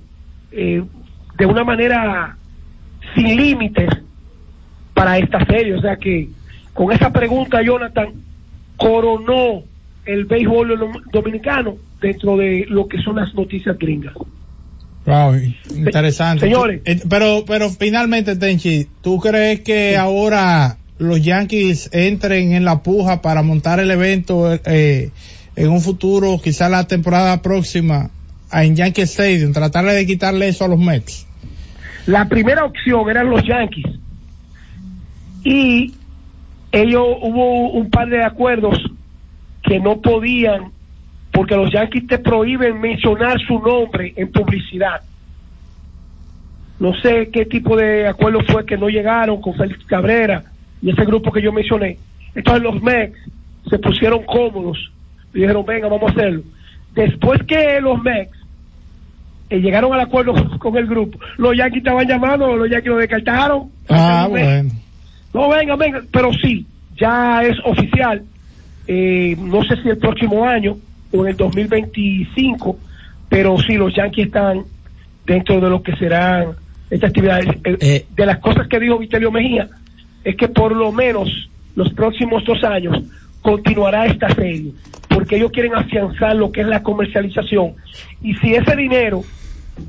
eh, 0.52 0.84
de 1.38 1.46
una 1.46 1.64
manera 1.64 2.38
sin 3.16 3.36
límites 3.36 3.90
para 4.94 5.18
esta 5.18 5.44
serie. 5.46 5.74
O 5.76 5.82
sea 5.82 5.96
que 5.98 6.30
con 6.74 6.92
esa 6.92 7.12
pregunta, 7.12 7.62
Jonathan 7.62 8.10
coronó 8.78 9.64
el 10.06 10.26
béisbol 10.26 10.80
dom- 10.80 11.02
dominicano 11.12 11.76
dentro 12.02 12.36
de 12.38 12.66
lo 12.68 12.88
que 12.88 12.98
son 13.02 13.16
las 13.16 13.34
noticias 13.34 13.78
gringas. 13.78 14.14
Wow, 15.06 15.36
interesante. 15.76 16.46
señores. 16.46 16.82
Eh, 16.86 17.02
Pero, 17.10 17.44
pero 17.46 17.70
finalmente, 17.70 18.36
Tenchi, 18.36 18.88
¿tú 19.02 19.20
crees 19.20 19.62
que 19.62 19.98
ahora 19.98 20.78
los 20.98 21.22
Yankees 21.24 21.90
entren 21.92 22.54
en 22.54 22.64
la 22.66 22.84
puja 22.84 23.22
para 23.22 23.44
montar 23.44 23.80
el 23.80 23.92
evento 23.92 24.54
eh, 24.66 25.12
en 25.56 25.70
un 25.70 25.82
futuro, 25.82 26.40
quizá 26.42 26.70
la 26.70 26.88
temporada 26.88 27.42
próxima, 27.42 28.10
en 28.52 28.76
Yankee 28.76 29.02
Stadium, 29.02 29.52
tratarle 29.52 29.94
de 29.94 30.06
quitarle 30.06 30.48
eso 30.48 30.66
a 30.66 30.68
los 30.70 30.80
Mets? 30.80 31.28
La 32.06 32.28
primera 32.30 32.64
opción 32.66 33.10
eran 33.10 33.30
los 33.30 33.44
Yankees. 33.46 33.86
Y 35.44 35.94
ellos 36.74 37.06
hubo 37.22 37.70
un 37.70 37.90
par 37.92 38.10
de 38.10 38.24
acuerdos 38.24 38.78
que 39.62 39.80
no 39.80 40.02
podían, 40.02 40.72
porque 41.32 41.56
los 41.56 41.72
Yankees 41.72 42.08
te 42.08 42.18
prohíben 42.18 42.82
mencionar 42.82 43.40
su 43.40 43.60
nombre 43.60 44.12
en 44.18 44.32
publicidad. 44.32 45.02
No 46.80 46.94
sé 46.96 47.30
qué 47.32 47.46
tipo 47.46 47.78
de 47.78 48.08
acuerdo 48.08 48.40
fue 48.48 48.66
que 48.66 48.76
no 48.76 48.90
llegaron 48.90 49.40
con 49.40 49.54
Félix 49.54 49.86
Cabrera 49.86 50.44
y 50.82 50.90
ese 50.90 51.06
grupo 51.06 51.32
que 51.32 51.44
yo 51.44 51.54
mencioné. 51.54 52.00
Entonces 52.34 52.64
los 52.64 52.82
Mex 52.82 53.20
se 53.70 53.78
pusieron 53.78 54.24
cómodos 54.24 54.92
y 55.32 55.42
dijeron, 55.42 55.64
venga, 55.66 55.88
vamos 55.88 56.12
a 56.12 56.16
hacerlo. 56.16 56.42
Después 56.96 57.40
que 57.44 57.80
los 57.82 58.02
Mex 58.02 58.32
eh, 59.52 59.60
llegaron 59.60 59.94
al 59.94 60.02
acuerdo 60.02 60.34
con 60.60 60.76
el 60.76 60.88
grupo, 60.88 61.20
los 61.38 61.56
Yankees 61.56 61.84
estaban 61.84 62.08
llamando, 62.08 62.58
los 62.58 62.70
Yankees 62.70 62.90
lo 62.90 62.98
descartaron. 62.98 63.70
Ah, 63.90 64.26
bueno. 64.28 64.72
No, 65.34 65.50
venga, 65.50 65.76
venga, 65.76 66.04
pero 66.12 66.32
sí, 66.34 66.66
ya 66.96 67.42
es 67.44 67.58
oficial. 67.66 68.24
Eh, 68.88 69.36
no 69.40 69.64
sé 69.64 69.82
si 69.82 69.90
el 69.90 69.98
próximo 69.98 70.46
año 70.46 70.78
o 71.12 71.24
en 71.24 71.32
el 71.32 71.38
2025, 71.38 72.78
pero 73.30 73.58
sí, 73.58 73.76
los 73.76 73.96
Yankees 73.96 74.28
están 74.28 74.64
dentro 75.26 75.60
de 75.60 75.70
lo 75.70 75.82
que 75.82 75.96
serán 75.96 76.54
estas 76.90 77.10
actividades. 77.10 77.48
Eh, 77.64 78.06
de 78.16 78.26
las 78.26 78.40
cosas 78.40 78.68
que 78.68 78.80
dijo 78.80 78.98
Vitelio 79.00 79.32
Mejía, 79.32 79.70
es 80.24 80.36
que 80.36 80.48
por 80.48 80.76
lo 80.76 80.92
menos 80.92 81.30
los 81.76 81.92
próximos 81.94 82.44
dos 82.46 82.64
años 82.64 83.04
continuará 83.42 84.06
esta 84.06 84.30
serie, 84.30 84.72
porque 85.10 85.38
ellos 85.38 85.52
quieren 85.52 85.76
afianzar 85.76 86.36
lo 86.36 86.52
que 86.52 86.62
es 86.62 86.68
la 86.68 86.84
comercialización. 86.84 87.74
Y 88.22 88.36
si 88.36 88.54
ese 88.54 88.76
dinero 88.76 89.24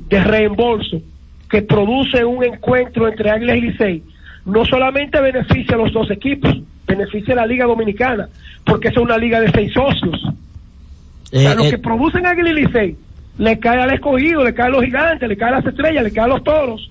de 0.09 0.23
reembolso 0.23 1.01
que 1.49 1.61
produce 1.61 2.25
un 2.25 2.43
encuentro 2.43 3.07
entre 3.07 3.29
Águilas 3.29 3.57
y 3.57 3.61
Licey 3.61 4.03
no 4.45 4.65
solamente 4.65 5.19
beneficia 5.19 5.75
a 5.75 5.77
los 5.77 5.91
dos 5.93 6.09
equipos, 6.11 6.55
beneficia 6.87 7.33
a 7.33 7.37
la 7.37 7.45
Liga 7.47 7.65
Dominicana, 7.65 8.29
porque 8.65 8.89
es 8.89 8.97
una 8.97 9.17
liga 9.17 9.39
de 9.41 9.51
seis 9.51 9.73
socios. 9.73 10.23
o 10.23 11.37
sea, 11.39 11.51
Eh, 11.51 11.55
lo 11.55 11.65
eh, 11.65 11.69
que 11.71 11.77
producen 11.79 12.25
Águila 12.25 12.49
y 12.51 12.53
Licey 12.53 12.95
le 13.39 13.59
cae 13.59 13.81
al 13.81 13.91
escogido, 13.93 14.43
le 14.43 14.53
cae 14.53 14.67
a 14.67 14.69
los 14.69 14.83
gigantes, 14.83 15.27
le 15.27 15.35
cae 15.35 15.49
a 15.49 15.57
las 15.57 15.65
estrellas, 15.65 16.03
le 16.03 16.11
cae 16.11 16.23
a 16.25 16.27
los 16.27 16.43
toros. 16.43 16.89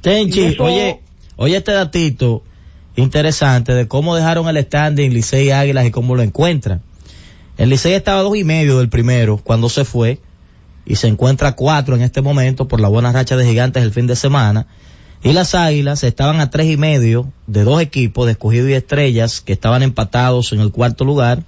Tenchi, 0.00 0.40
eso- 0.44 0.64
oye, 0.64 1.00
oye 1.36 1.56
este 1.56 1.72
datito 1.72 2.42
interesante 2.96 3.74
de 3.74 3.86
cómo 3.88 4.14
dejaron 4.16 4.48
el 4.48 4.56
standing 4.64 5.12
Licey 5.12 5.46
y 5.48 5.50
Águilas 5.50 5.86
y 5.86 5.90
cómo 5.90 6.14
lo 6.16 6.22
encuentran. 6.22 6.80
El 7.56 7.70
Licey 7.70 7.92
estaba 7.94 8.20
a 8.20 8.22
dos 8.22 8.36
y 8.36 8.44
medio 8.44 8.78
del 8.78 8.88
primero 8.88 9.38
cuando 9.38 9.68
se 9.68 9.84
fue 9.84 10.20
y 10.86 10.94
se 10.96 11.08
encuentra 11.08 11.48
a 11.48 11.52
cuatro 11.56 11.96
en 11.96 12.02
este 12.02 12.22
momento 12.22 12.68
por 12.68 12.80
la 12.80 12.88
buena 12.88 13.12
racha 13.12 13.36
de 13.36 13.44
gigantes 13.44 13.82
el 13.82 13.92
fin 13.92 14.06
de 14.06 14.16
semana. 14.16 14.66
Y 15.22 15.32
las 15.32 15.54
Águilas 15.54 16.04
estaban 16.04 16.40
a 16.40 16.50
tres 16.50 16.66
y 16.68 16.76
medio 16.76 17.32
de 17.46 17.64
dos 17.64 17.80
equipos 17.80 18.26
de 18.26 18.32
escogido 18.32 18.68
y 18.68 18.74
estrellas 18.74 19.40
que 19.40 19.52
estaban 19.52 19.82
empatados 19.82 20.52
en 20.52 20.60
el 20.60 20.70
cuarto 20.70 21.04
lugar 21.04 21.42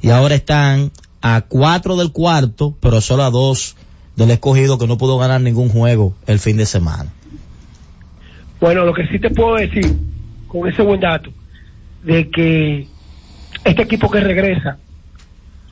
y 0.00 0.10
ahora 0.10 0.34
están 0.34 0.90
a 1.20 1.42
cuatro 1.42 1.96
del 1.96 2.12
cuarto, 2.12 2.74
pero 2.80 3.00
solo 3.00 3.24
a 3.24 3.30
dos 3.30 3.76
del 4.16 4.30
escogido 4.30 4.78
que 4.78 4.86
no 4.86 4.96
pudo 4.96 5.18
ganar 5.18 5.40
ningún 5.40 5.68
juego 5.68 6.14
el 6.26 6.38
fin 6.38 6.56
de 6.56 6.66
semana. 6.66 7.10
Bueno, 8.60 8.84
lo 8.84 8.94
que 8.94 9.06
sí 9.08 9.18
te 9.18 9.30
puedo 9.30 9.56
decir 9.56 9.96
con 10.48 10.68
ese 10.68 10.82
buen 10.82 11.00
dato, 11.00 11.30
de 12.04 12.30
que 12.30 12.86
este 13.64 13.82
equipo 13.82 14.10
que 14.10 14.20
regresa 14.20 14.78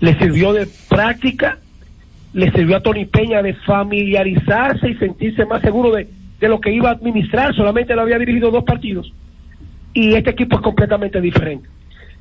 le 0.01 0.19
sirvió 0.19 0.53
de 0.53 0.67
práctica, 0.89 1.59
le 2.33 2.51
sirvió 2.53 2.77
a 2.77 2.81
Tony 2.81 3.05
Peña 3.07 3.43
de 3.43 3.55
familiarizarse 3.55 4.91
y 4.91 4.95
sentirse 4.97 5.45
más 5.45 5.63
seguro 5.63 5.93
de, 5.93 6.09
de 6.43 6.49
lo 6.49 6.61
que 6.61 6.73
iba 6.73 6.89
a 6.91 6.95
administrar, 6.95 7.55
solamente 7.55 7.95
lo 7.95 8.03
había 8.03 8.19
dirigido 8.19 8.51
dos 8.51 8.65
partidos, 8.65 9.13
y 9.95 10.13
este 10.15 10.31
equipo 10.31 10.57
es 10.57 10.63
completamente 10.63 11.21
diferente. 11.21 11.69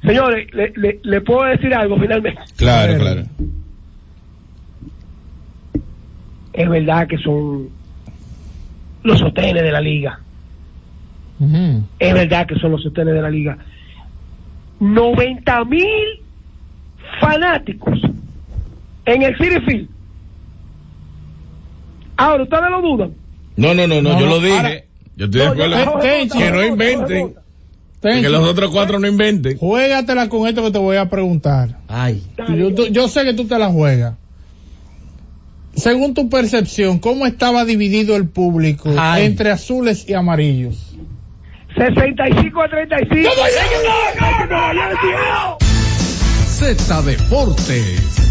Señores, 0.05 0.47
le, 0.53 0.71
le- 0.75 0.99
le 1.03 1.21
puedo 1.21 1.43
decir 1.49 1.73
algo 1.73 1.97
finalmente. 1.97 2.39
Claro, 2.55 2.97
claro. 2.99 3.23
Es 6.53 6.69
verdad 6.69 7.07
que 7.07 7.17
son 7.17 7.69
los 9.03 9.17
sostenes 9.17 9.63
de 9.63 9.71
la 9.71 9.81
liga. 9.81 10.19
Es 11.97 12.13
verdad 12.13 12.45
que 12.45 12.55
son 12.59 12.71
los 12.73 12.83
sostenes 12.83 13.15
de 13.15 13.21
la 13.23 13.29
liga. 13.31 13.57
90 14.79 15.65
mil 15.65 15.87
fanáticos 17.19 17.99
en 19.05 19.21
el 19.23 19.35
City 19.37 19.59
Field. 19.65 19.89
Ahora, 22.17 22.43
¿ustedes 22.43 22.69
lo 22.69 22.81
dudan? 22.83 23.13
No, 23.61 23.73
no, 23.73 23.87
no, 23.87 24.01
no, 24.01 24.13
No, 24.13 24.19
yo 24.19 24.25
lo 24.25 24.35
ahora- 24.35 24.69
dije. 24.69 24.87
yo 25.15 25.25
estoy 25.25 25.39
de 25.39 25.45
No, 25.45 25.51
acuerdo. 25.53 25.99
que 25.99 26.51
no 26.51 26.65
inventen. 26.65 27.35
Que 28.01 28.29
los 28.29 28.47
otros 28.47 28.71
cuatro 28.71 28.99
no 28.99 29.07
inventen. 29.07 29.57
Juégatela 29.57 30.27
con 30.29 30.47
esto 30.47 30.63
que 30.63 30.71
te 30.71 30.79
voy 30.79 30.97
a 30.97 31.07
preguntar. 31.09 31.77
Ay. 31.87 32.23
Yo, 32.57 32.73
tú- 32.73 32.87
yo 32.87 33.07
sé 33.07 33.23
que 33.23 33.33
tú 33.33 33.45
te 33.45 33.59
la 33.59 33.69
juegas. 33.69 34.15
Según 35.75 36.13
tu 36.13 36.27
percepción, 36.27 36.99
¿cómo 36.99 37.25
estaba 37.27 37.63
dividido 37.63 38.15
el 38.15 38.27
público 38.27 38.91
Ay. 38.97 39.25
entre 39.25 39.51
azules 39.51 40.03
y 40.09 40.13
amarillos? 40.13 40.95
65 41.77 42.61
a 42.61 42.69
35. 42.69 43.31
Z 46.47 47.01
Deportes. 47.03 48.30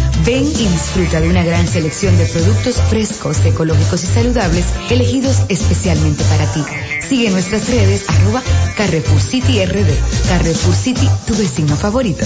Ven 0.25 0.45
y 0.45 0.67
disfruta 0.67 1.19
de 1.19 1.29
una 1.29 1.43
gran 1.43 1.67
selección 1.67 2.15
de 2.17 2.25
productos 2.25 2.81
frescos, 2.89 3.43
ecológicos 3.43 4.03
y 4.03 4.07
saludables, 4.07 4.65
elegidos 4.89 5.37
especialmente 5.49 6.23
para 6.25 6.45
ti. 6.53 6.63
Sigue 6.99 7.31
nuestras 7.31 7.67
redes, 7.69 8.07
arroba 8.07 8.43
Carrefour 8.77 9.19
City 9.19 9.65
RD. 9.65 9.89
Carrefour 10.27 10.75
City, 10.75 11.09
tu 11.25 11.35
vecino 11.35 11.75
favorito. 11.75 12.25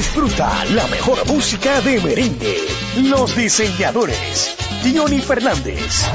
Disfruta 0.00 0.64
la 0.70 0.86
mejor 0.86 1.26
música 1.26 1.82
de 1.82 2.00
merengue. 2.00 2.56
Los 3.02 3.36
diseñadores. 3.36 4.56
Johnny 4.82 5.20
Fernández. 5.20 6.06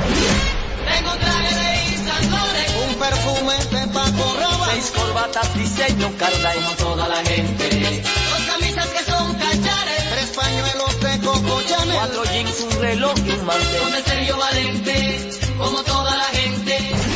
Tengo 0.89 1.11
un 1.11 1.19
traje 1.19 1.55
de 1.55 2.83
un 2.83 2.95
perfume 2.95 3.53
de 3.53 3.87
Paco 3.93 4.35
seis 4.71 4.91
corbatas 4.91 5.53
diseño 5.53 6.11
Carla 6.17 6.53
como 6.55 6.71
toda 6.71 7.07
la 7.07 7.23
gente, 7.23 8.01
dos 8.31 8.41
camisas 8.47 8.87
que 8.87 9.11
son 9.11 9.33
cachares, 9.35 10.09
tres 10.09 10.29
pañuelos 10.35 10.99
de 11.01 11.19
Coco 11.19 11.61
Chanel, 11.69 11.95
cuatro 11.95 12.23
jeans, 12.25 12.61
un 12.61 12.81
reloj 12.81 13.13
y 13.23 13.29
un 13.29 13.45
mantel, 13.45 13.81
con 13.81 13.93
el 13.93 14.03
Sergio 14.03 14.37
Valente, 14.37 15.29
como 15.59 15.83
toda 15.83 16.03
la 16.03 16.23
gente. 16.23 16.24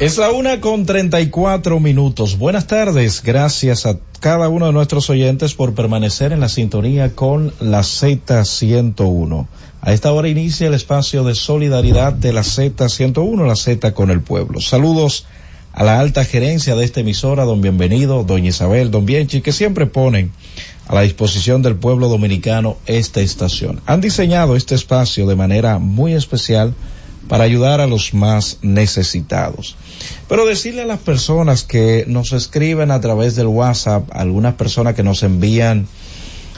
Es 0.00 0.18
la 0.18 0.32
una 0.32 0.60
con 0.60 0.86
treinta 0.86 1.20
y 1.20 1.28
cuatro 1.28 1.78
minutos. 1.78 2.36
Buenas 2.36 2.66
tardes. 2.66 3.22
Gracias 3.22 3.86
a 3.86 3.96
cada 4.18 4.48
uno 4.48 4.66
de 4.66 4.72
nuestros 4.72 5.08
oyentes 5.08 5.54
por 5.54 5.72
permanecer 5.72 6.32
en 6.32 6.40
la 6.40 6.48
sintonía 6.48 7.14
con 7.14 7.54
la 7.60 7.80
Z101. 7.80 9.46
A 9.80 9.92
esta 9.92 10.12
hora 10.12 10.28
inicia 10.28 10.66
el 10.66 10.74
espacio 10.74 11.22
de 11.22 11.36
solidaridad 11.36 12.12
de 12.12 12.32
la 12.32 12.40
Z101, 12.40 13.46
la 13.46 13.54
Z 13.54 13.94
con 13.94 14.10
el 14.10 14.20
pueblo. 14.20 14.60
Saludos 14.60 15.26
a 15.72 15.84
la 15.84 16.00
alta 16.00 16.24
gerencia 16.24 16.74
de 16.74 16.84
esta 16.84 17.00
emisora, 17.00 17.44
don 17.44 17.60
Bienvenido, 17.60 18.24
doña 18.24 18.48
Isabel, 18.48 18.90
don 18.90 19.06
Bienchi, 19.06 19.42
que 19.42 19.52
siempre 19.52 19.86
ponen 19.86 20.32
a 20.88 20.94
la 20.96 21.02
disposición 21.02 21.62
del 21.62 21.76
pueblo 21.76 22.08
dominicano 22.08 22.78
esta 22.86 23.20
estación. 23.20 23.80
Han 23.86 24.00
diseñado 24.00 24.56
este 24.56 24.74
espacio 24.74 25.28
de 25.28 25.36
manera 25.36 25.78
muy 25.78 26.14
especial 26.14 26.74
para 27.28 27.44
ayudar 27.44 27.80
a 27.80 27.86
los 27.86 28.14
más 28.14 28.58
necesitados. 28.62 29.76
Pero 30.28 30.46
decirle 30.46 30.82
a 30.82 30.86
las 30.86 31.00
personas 31.00 31.64
que 31.64 32.04
nos 32.06 32.32
escriben 32.32 32.90
a 32.90 33.00
través 33.00 33.36
del 33.36 33.46
WhatsApp, 33.46 34.08
algunas 34.12 34.54
personas 34.54 34.94
que 34.94 35.02
nos 35.02 35.22
envían 35.22 35.86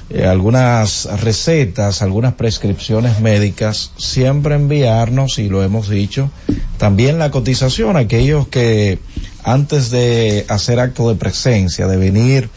eh, 0.08 0.24
algunas 0.24 1.08
recetas, 1.20 2.00
algunas 2.00 2.34
prescripciones 2.34 3.20
médicas, 3.20 3.90
siempre 3.96 4.54
enviarnos, 4.54 5.40
y 5.40 5.48
lo 5.48 5.64
hemos 5.64 5.88
dicho, 5.88 6.30
también 6.78 7.18
la 7.18 7.32
cotización, 7.32 7.96
aquellos 7.96 8.46
que 8.46 9.00
antes 9.42 9.90
de 9.90 10.44
hacer 10.48 10.78
acto 10.78 11.08
de 11.08 11.16
presencia, 11.16 11.88
de 11.88 11.96
venir 11.96 12.50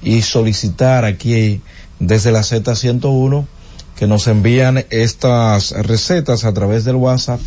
y 0.00 0.22
solicitar 0.22 1.04
aquí 1.04 1.60
desde 1.98 2.30
la 2.30 2.40
Z101, 2.40 3.46
que 3.96 4.06
nos 4.06 4.26
envían 4.26 4.84
estas 4.90 5.72
recetas 5.72 6.44
a 6.44 6.52
través 6.52 6.84
del 6.84 6.96
WhatsApp, 6.96 7.40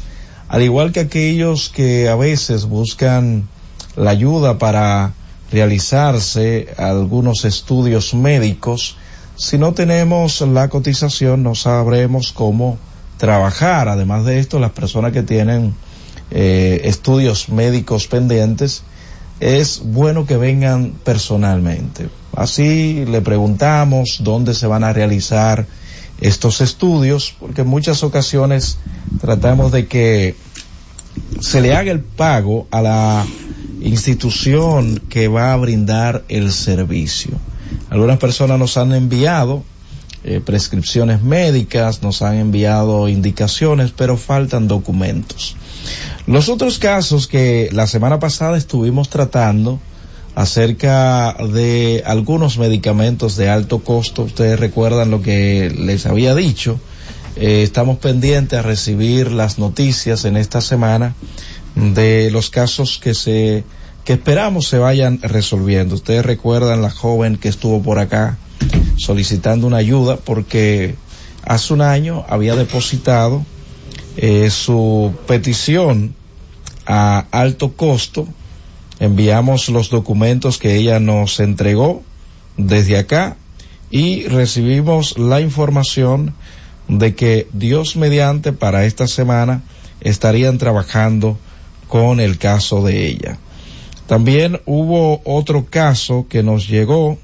al 0.47 0.61
igual 0.61 0.91
que 0.91 1.01
aquellos 1.01 1.69
que 1.69 2.07
a 2.07 2.15
veces 2.15 2.65
buscan 2.65 3.47
la 3.95 4.11
ayuda 4.11 4.57
para 4.57 5.13
realizarse 5.51 6.67
algunos 6.77 7.45
estudios 7.45 8.13
médicos, 8.13 8.97
si 9.37 9.57
no 9.57 9.73
tenemos 9.73 10.41
la 10.41 10.69
cotización, 10.69 11.43
no 11.43 11.55
sabremos 11.55 12.31
cómo 12.31 12.77
trabajar. 13.17 13.89
Además 13.89 14.25
de 14.25 14.39
esto, 14.39 14.59
las 14.59 14.71
personas 14.71 15.11
que 15.11 15.23
tienen 15.23 15.75
eh, 16.31 16.81
estudios 16.85 17.49
médicos 17.49 18.07
pendientes, 18.07 18.83
es 19.39 19.81
bueno 19.83 20.25
que 20.25 20.37
vengan 20.37 20.93
personalmente. 21.03 22.09
Así 22.35 23.05
le 23.05 23.21
preguntamos 23.21 24.19
dónde 24.21 24.53
se 24.53 24.67
van 24.67 24.83
a 24.83 24.93
realizar 24.93 25.65
estos 26.21 26.61
estudios, 26.61 27.35
porque 27.39 27.61
en 27.61 27.67
muchas 27.67 28.03
ocasiones 28.03 28.77
tratamos 29.19 29.71
de 29.71 29.87
que 29.87 30.35
se 31.39 31.61
le 31.61 31.75
haga 31.75 31.91
el 31.91 32.01
pago 32.01 32.67
a 32.71 32.81
la 32.81 33.25
institución 33.81 35.01
que 35.09 35.27
va 35.27 35.53
a 35.53 35.57
brindar 35.57 36.23
el 36.29 36.51
servicio. 36.51 37.31
Algunas 37.89 38.17
personas 38.17 38.59
nos 38.59 38.77
han 38.77 38.93
enviado 38.93 39.63
eh, 40.23 40.41
prescripciones 40.43 41.21
médicas, 41.21 42.01
nos 42.01 42.21
han 42.21 42.35
enviado 42.35 43.07
indicaciones, 43.07 43.91
pero 43.91 44.17
faltan 44.17 44.67
documentos. 44.67 45.55
Los 46.25 46.49
otros 46.49 46.79
casos 46.79 47.27
que 47.27 47.69
la 47.71 47.85
semana 47.85 48.19
pasada 48.19 48.57
estuvimos 48.57 49.09
tratando 49.09 49.79
acerca 50.35 51.33
de 51.33 52.03
algunos 52.05 52.57
medicamentos 52.57 53.37
de 53.37 53.49
alto 53.49 53.79
costo, 53.79 54.23
ustedes 54.23 54.59
recuerdan 54.59 55.09
lo 55.09 55.21
que 55.21 55.73
les 55.75 56.05
había 56.05 56.35
dicho, 56.35 56.79
eh, 57.37 57.63
estamos 57.63 57.97
pendientes 57.97 58.59
a 58.59 58.61
recibir 58.61 59.31
las 59.31 59.59
noticias 59.59 60.25
en 60.25 60.37
esta 60.37 60.61
semana 60.61 61.15
de 61.75 62.29
los 62.31 62.49
casos 62.49 62.99
que 62.99 63.13
se 63.13 63.63
que 64.05 64.13
esperamos 64.13 64.67
se 64.67 64.77
vayan 64.77 65.19
resolviendo. 65.23 65.95
Ustedes 65.95 66.23
recuerdan 66.23 66.83
la 66.83 66.91
joven 66.91 67.37
que 67.37 67.49
estuvo 67.49 67.81
por 67.81 67.97
acá 67.97 68.37
solicitando 68.97 69.65
una 69.65 69.77
ayuda 69.77 70.17
porque 70.17 70.95
hace 71.43 71.73
un 71.73 71.81
año 71.81 72.23
había 72.29 72.55
depositado 72.55 73.43
eh, 74.17 74.49
su 74.51 75.11
petición 75.27 76.13
a 76.85 77.25
alto 77.31 77.73
costo. 77.73 78.27
Enviamos 78.99 79.69
los 79.69 79.89
documentos 79.89 80.57
que 80.57 80.75
ella 80.75 80.99
nos 80.99 81.39
entregó 81.39 82.03
desde 82.57 82.97
acá 82.97 83.37
y 83.91 84.23
recibimos 84.27 85.17
la 85.17 85.41
información 85.41 86.33
de 86.87 87.15
que 87.15 87.47
Dios 87.53 87.95
mediante 87.95 88.53
para 88.53 88.85
esta 88.85 89.07
semana 89.07 89.63
estarían 90.01 90.57
trabajando 90.57 91.37
con 91.87 92.19
el 92.19 92.37
caso 92.37 92.83
de 92.83 93.07
ella. 93.07 93.37
También 94.07 94.61
hubo 94.65 95.21
otro 95.25 95.65
caso 95.65 96.27
que 96.29 96.43
nos 96.43 96.67
llegó, 96.67 97.17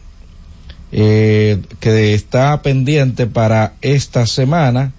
eh, 0.92 1.62
que 1.80 2.14
está 2.14 2.62
pendiente 2.62 3.28
para 3.28 3.74
esta 3.82 4.26
semana, 4.26 4.94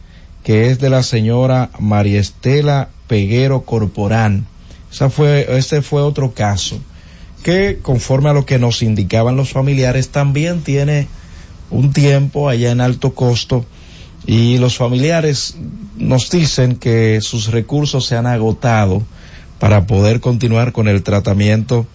que 0.44 0.70
es 0.70 0.78
de 0.78 0.90
la 0.90 1.02
señora 1.02 1.70
María 1.78 2.20
Estela 2.20 2.88
Peguero 3.08 3.62
Corporán. 3.62 4.46
Esa 4.92 5.08
fue, 5.08 5.46
ese 5.56 5.82
fue 5.82 6.02
otro 6.02 6.34
caso 6.34 6.78
que 7.42 7.78
conforme 7.82 8.30
a 8.30 8.34
lo 8.34 8.46
que 8.46 8.58
nos 8.58 8.82
indicaban 8.82 9.36
los 9.36 9.50
familiares 9.50 10.10
también 10.10 10.60
tiene 10.62 11.08
un 11.70 11.92
tiempo 11.92 12.48
allá 12.48 12.70
en 12.70 12.80
alto 12.80 13.14
costo. 13.14 13.64
Y 14.24 14.58
los 14.58 14.76
familiares 14.76 15.56
nos 15.96 16.30
dicen 16.30 16.76
que 16.76 17.20
sus 17.20 17.50
recursos 17.50 18.06
se 18.06 18.16
han 18.16 18.26
agotado 18.26 19.02
para 19.58 19.86
poder 19.86 20.20
continuar 20.20 20.72
con 20.72 20.86
el 20.86 21.02
tratamiento 21.02 21.86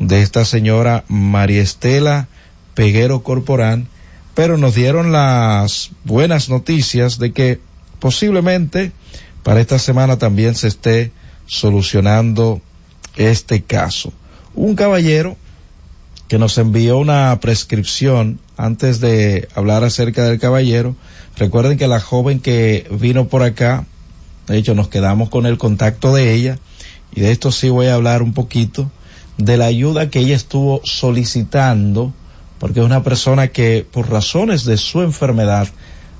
de 0.00 0.22
esta 0.22 0.44
señora 0.44 1.04
María 1.08 1.62
Estela 1.62 2.28
Peguero 2.74 3.22
Corporán, 3.22 3.88
pero 4.34 4.58
nos 4.58 4.74
dieron 4.74 5.12
las 5.12 5.90
buenas 6.04 6.48
noticias 6.48 7.18
de 7.18 7.32
que 7.32 7.60
posiblemente 8.00 8.92
para 9.42 9.60
esta 9.60 9.78
semana 9.78 10.18
también 10.18 10.54
se 10.54 10.68
esté 10.68 11.12
solucionando 11.46 12.60
este 13.16 13.62
caso. 13.62 14.12
Un 14.54 14.74
caballero 14.74 15.36
que 16.28 16.38
nos 16.38 16.58
envió 16.58 16.98
una 16.98 17.38
prescripción 17.40 18.40
antes 18.56 19.00
de 19.00 19.48
hablar 19.54 19.84
acerca 19.84 20.24
del 20.24 20.38
caballero. 20.38 20.96
Recuerden 21.36 21.78
que 21.78 21.88
la 21.88 22.00
joven 22.00 22.40
que 22.40 22.86
vino 22.90 23.28
por 23.28 23.42
acá, 23.42 23.86
de 24.48 24.58
hecho 24.58 24.74
nos 24.74 24.88
quedamos 24.88 25.28
con 25.28 25.46
el 25.46 25.58
contacto 25.58 26.14
de 26.14 26.34
ella, 26.34 26.58
y 27.14 27.20
de 27.20 27.30
esto 27.30 27.52
sí 27.52 27.68
voy 27.68 27.86
a 27.86 27.94
hablar 27.94 28.22
un 28.22 28.32
poquito, 28.32 28.90
de 29.38 29.56
la 29.56 29.66
ayuda 29.66 30.10
que 30.10 30.20
ella 30.20 30.34
estuvo 30.34 30.80
solicitando, 30.84 32.12
porque 32.58 32.80
es 32.80 32.86
una 32.86 33.02
persona 33.02 33.48
que 33.48 33.86
por 33.88 34.10
razones 34.10 34.64
de 34.64 34.78
su 34.78 35.02
enfermedad 35.02 35.68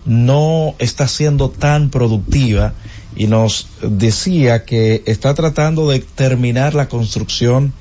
no 0.05 0.75
está 0.79 1.09
siendo 1.09 1.51
tan 1.51 1.91
productiva 1.91 2.75
y 3.17 3.27
nos 3.27 3.67
decía 3.81 4.65
que 4.65 5.03
está 5.07 5.35
tratando 5.35 5.89
de 5.89 6.01
terminar 6.01 6.75
la 6.75 6.89
construcción 6.89 7.73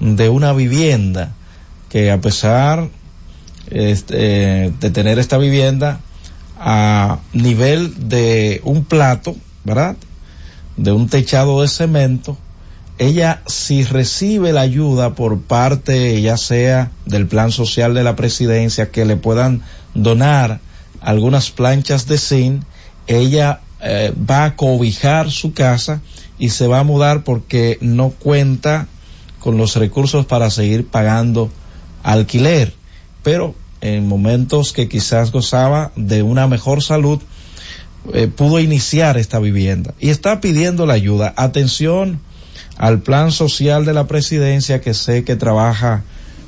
de 0.00 0.28
una 0.30 0.52
vivienda 0.52 1.34
que 1.90 2.10
a 2.10 2.20
pesar 2.20 2.88
este, 3.70 4.72
de 4.80 4.90
tener 4.90 5.18
esta 5.18 5.36
vivienda 5.36 6.00
a 6.58 7.18
nivel 7.32 8.08
de 8.08 8.60
un 8.64 8.84
plato, 8.84 9.36
¿verdad? 9.64 9.96
De 10.76 10.92
un 10.92 11.08
techado 11.08 11.60
de 11.60 11.68
cemento, 11.68 12.38
ella 12.98 13.42
si 13.46 13.84
recibe 13.84 14.52
la 14.52 14.62
ayuda 14.62 15.14
por 15.14 15.40
parte 15.40 16.20
ya 16.20 16.36
sea 16.36 16.90
del 17.06 17.26
plan 17.26 17.50
social 17.50 17.94
de 17.94 18.04
la 18.04 18.16
presidencia 18.16 18.90
que 18.90 19.04
le 19.04 19.16
puedan 19.16 19.62
donar 19.94 20.60
algunas 21.00 21.50
planchas 21.50 22.06
de 22.06 22.18
zinc, 22.18 22.62
ella 23.06 23.60
eh, 23.82 24.12
va 24.30 24.44
a 24.44 24.56
cobijar 24.56 25.30
su 25.30 25.52
casa 25.52 26.00
y 26.38 26.50
se 26.50 26.66
va 26.66 26.80
a 26.80 26.84
mudar 26.84 27.24
porque 27.24 27.78
no 27.80 28.10
cuenta 28.10 28.88
con 29.38 29.56
los 29.56 29.76
recursos 29.76 30.26
para 30.26 30.50
seguir 30.50 30.86
pagando 30.86 31.50
alquiler. 32.02 32.74
Pero 33.22 33.54
en 33.80 34.06
momentos 34.06 34.72
que 34.72 34.88
quizás 34.88 35.32
gozaba 35.32 35.92
de 35.96 36.22
una 36.22 36.46
mejor 36.46 36.82
salud, 36.82 37.20
eh, 38.12 38.28
pudo 38.28 38.60
iniciar 38.60 39.18
esta 39.18 39.38
vivienda 39.38 39.94
y 39.98 40.08
está 40.08 40.40
pidiendo 40.40 40.86
la 40.86 40.94
ayuda. 40.94 41.34
Atención 41.36 42.20
al 42.76 43.00
plan 43.00 43.30
social 43.30 43.84
de 43.84 43.92
la 43.92 44.06
presidencia 44.06 44.80
que 44.80 44.94
sé 44.94 45.24
que 45.24 45.36
trabaja 45.36 46.02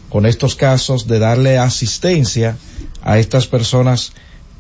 con 0.09 0.27
estos 0.27 0.57
casos 0.57 1.07
de 1.07 1.19
darle 1.19 1.59
asistencia 1.59 2.57
a 3.03 3.19
estas 3.19 3.47
personas 3.47 4.13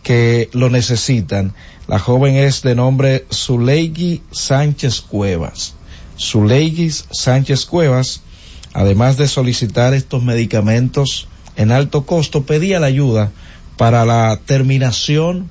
que 0.03 0.49
lo 0.53 0.71
necesitan. 0.71 1.55
La 1.87 1.99
joven 1.99 2.37
es 2.37 2.63
de 2.63 2.75
nombre 2.75 3.25
Zuleigi 3.33 4.23
Sánchez 4.31 5.01
Cuevas. 5.01 5.75
Zuleigi 6.19 6.91
Sánchez 6.91 7.67
Cuevas, 7.67 8.23
además 8.73 9.17
de 9.17 9.29
solicitar 9.29 9.95
estos 9.95 10.23
medicamentos 10.23 11.29
en 11.57 11.73
alto 11.73 12.05
costo, 12.07 12.45
pedía 12.45 12.81
la 12.81 12.87
ayuda 12.87 13.31
para 13.77 14.05
la 14.05 14.39
terminación 14.45 15.51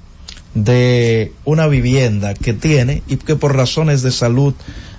de 0.53 1.31
una 1.45 1.67
vivienda 1.67 2.33
que 2.33 2.53
tiene 2.53 3.03
y 3.07 3.17
que 3.17 3.35
por 3.35 3.55
razones 3.55 4.01
de 4.01 4.11
salud 4.11 4.53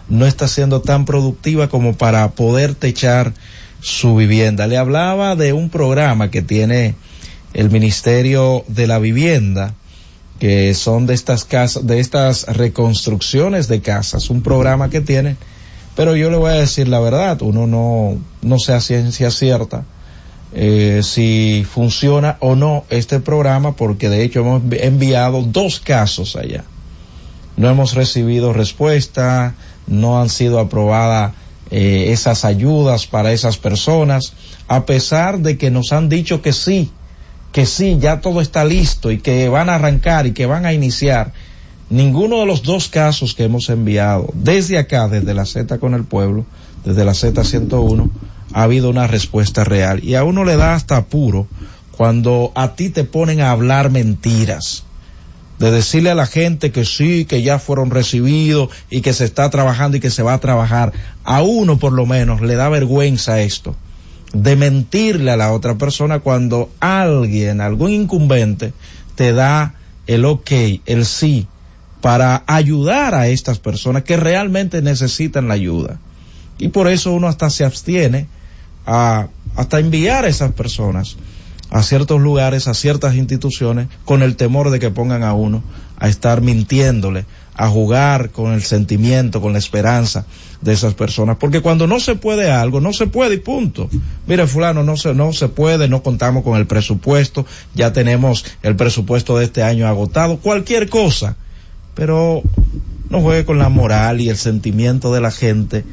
no 0.08 0.26
está 0.26 0.48
siendo 0.48 0.80
tan 0.80 1.04
productiva 1.04 1.68
como 1.68 1.94
para 1.94 2.30
poder 2.32 2.74
techar 2.74 3.32
su 3.80 4.16
vivienda. 4.16 4.66
Le 4.66 4.78
hablaba 4.78 5.36
de 5.36 5.52
un 5.52 5.68
programa 5.68 6.30
que 6.30 6.42
tiene 6.42 6.94
el 7.54 7.70
Ministerio 7.70 8.64
de 8.68 8.86
la 8.86 8.98
Vivienda, 8.98 9.74
que 10.38 10.74
son 10.74 11.06
de 11.06 11.14
estas 11.14 11.44
casas, 11.44 11.86
de 11.86 12.00
estas 12.00 12.46
reconstrucciones 12.46 13.68
de 13.68 13.80
casas, 13.80 14.30
un 14.30 14.42
programa 14.42 14.90
que 14.90 15.00
tiene, 15.00 15.36
pero 15.94 16.16
yo 16.16 16.30
le 16.30 16.36
voy 16.36 16.50
a 16.50 16.54
decir 16.54 16.88
la 16.88 17.00
verdad, 17.00 17.42
uno 17.42 17.66
no, 17.66 18.16
no 18.40 18.58
sé 18.58 18.72
a 18.72 18.80
ciencia 18.80 19.30
cierta 19.30 19.84
eh, 20.54 21.00
si 21.02 21.66
funciona 21.68 22.36
o 22.40 22.56
no 22.56 22.84
este 22.90 23.20
programa, 23.20 23.74
porque 23.74 24.10
de 24.10 24.22
hecho 24.22 24.40
hemos 24.40 24.62
enviado 24.72 25.42
dos 25.42 25.80
casos 25.80 26.36
allá. 26.36 26.64
No 27.56 27.70
hemos 27.70 27.94
recibido 27.94 28.52
respuesta, 28.52 29.54
no 29.86 30.20
han 30.20 30.28
sido 30.28 30.58
aprobadas 30.58 31.32
eh, 31.70 32.12
esas 32.12 32.44
ayudas 32.44 33.06
para 33.06 33.32
esas 33.32 33.56
personas, 33.56 34.34
a 34.68 34.84
pesar 34.84 35.38
de 35.38 35.56
que 35.56 35.70
nos 35.70 35.92
han 35.92 36.10
dicho 36.10 36.42
que 36.42 36.52
sí, 36.52 36.90
que 37.52 37.66
sí, 37.66 37.98
ya 38.00 38.20
todo 38.20 38.40
está 38.40 38.64
listo 38.64 39.10
y 39.10 39.18
que 39.18 39.48
van 39.48 39.68
a 39.68 39.76
arrancar 39.76 40.26
y 40.26 40.32
que 40.32 40.46
van 40.46 40.66
a 40.66 40.72
iniciar. 40.72 41.32
Ninguno 41.90 42.40
de 42.40 42.46
los 42.46 42.62
dos 42.62 42.88
casos 42.88 43.34
que 43.34 43.44
hemos 43.44 43.68
enviado 43.68 44.30
desde 44.32 44.78
acá, 44.78 45.08
desde 45.08 45.34
la 45.34 45.44
Z 45.44 45.78
con 45.78 45.92
el 45.92 46.04
pueblo, 46.04 46.46
desde 46.84 47.04
la 47.04 47.12
Z 47.12 47.44
101, 47.44 48.10
ha 48.54 48.62
habido 48.62 48.88
una 48.88 49.06
respuesta 49.06 49.64
real. 49.64 50.02
Y 50.02 50.14
a 50.14 50.24
uno 50.24 50.44
le 50.44 50.56
da 50.56 50.74
hasta 50.74 50.96
apuro 50.96 51.46
cuando 51.94 52.50
a 52.54 52.74
ti 52.74 52.88
te 52.88 53.04
ponen 53.04 53.42
a 53.42 53.50
hablar 53.50 53.90
mentiras. 53.90 54.84
De 55.58 55.70
decirle 55.70 56.10
a 56.10 56.14
la 56.14 56.26
gente 56.26 56.72
que 56.72 56.84
sí, 56.86 57.26
que 57.26 57.42
ya 57.42 57.58
fueron 57.58 57.90
recibidos 57.90 58.70
y 58.90 59.02
que 59.02 59.12
se 59.12 59.24
está 59.24 59.48
trabajando 59.50 59.98
y 59.98 60.00
que 60.00 60.10
se 60.10 60.22
va 60.22 60.32
a 60.32 60.40
trabajar. 60.40 60.92
A 61.24 61.42
uno 61.42 61.78
por 61.78 61.92
lo 61.92 62.06
menos 62.06 62.40
le 62.40 62.54
da 62.56 62.70
vergüenza 62.70 63.40
esto. 63.42 63.76
De 64.32 64.56
mentirle 64.56 65.30
a 65.30 65.36
la 65.36 65.52
otra 65.52 65.76
persona 65.76 66.20
cuando 66.20 66.70
alguien, 66.80 67.60
algún 67.60 67.90
incumbente, 67.90 68.72
te 69.14 69.32
da 69.32 69.74
el 70.06 70.24
ok, 70.24 70.50
el 70.86 71.04
sí, 71.04 71.46
para 72.00 72.42
ayudar 72.46 73.14
a 73.14 73.28
estas 73.28 73.58
personas 73.58 74.04
que 74.04 74.16
realmente 74.16 74.82
necesitan 74.82 75.48
la 75.48 75.54
ayuda. 75.54 75.98
Y 76.58 76.68
por 76.68 76.88
eso 76.88 77.12
uno 77.12 77.28
hasta 77.28 77.50
se 77.50 77.64
abstiene 77.64 78.26
a 78.86 79.28
hasta 79.54 79.78
enviar 79.78 80.24
a 80.24 80.28
esas 80.28 80.52
personas 80.52 81.16
a 81.72 81.82
ciertos 81.82 82.20
lugares, 82.20 82.68
a 82.68 82.74
ciertas 82.74 83.14
instituciones, 83.14 83.88
con 84.04 84.22
el 84.22 84.36
temor 84.36 84.70
de 84.70 84.78
que 84.78 84.90
pongan 84.90 85.22
a 85.22 85.32
uno 85.32 85.62
a 85.96 86.08
estar 86.08 86.42
mintiéndole, 86.42 87.24
a 87.54 87.68
jugar 87.68 88.30
con 88.30 88.52
el 88.52 88.62
sentimiento, 88.62 89.40
con 89.40 89.52
la 89.52 89.58
esperanza 89.58 90.24
de 90.62 90.72
esas 90.72 90.94
personas. 90.94 91.36
Porque 91.38 91.60
cuando 91.60 91.86
no 91.86 92.00
se 92.00 92.14
puede 92.14 92.50
algo, 92.50 92.80
no 92.80 92.92
se 92.92 93.06
puede 93.06 93.34
y 93.34 93.38
punto. 93.38 93.90
Mire, 94.26 94.46
fulano, 94.46 94.82
no 94.82 94.96
se, 94.96 95.14
no 95.14 95.32
se 95.32 95.48
puede, 95.48 95.88
no 95.88 96.02
contamos 96.02 96.44
con 96.44 96.56
el 96.58 96.66
presupuesto, 96.66 97.44
ya 97.74 97.92
tenemos 97.92 98.44
el 98.62 98.76
presupuesto 98.76 99.36
de 99.36 99.44
este 99.44 99.62
año 99.62 99.86
agotado, 99.86 100.38
cualquier 100.38 100.88
cosa. 100.88 101.36
Pero 101.94 102.42
no 103.10 103.20
juegue 103.20 103.44
con 103.44 103.58
la 103.58 103.68
moral 103.68 104.20
y 104.20 104.30
el 104.30 104.36
sentimiento 104.36 105.12
de 105.12 105.20
la 105.20 105.30
gente 105.30 105.84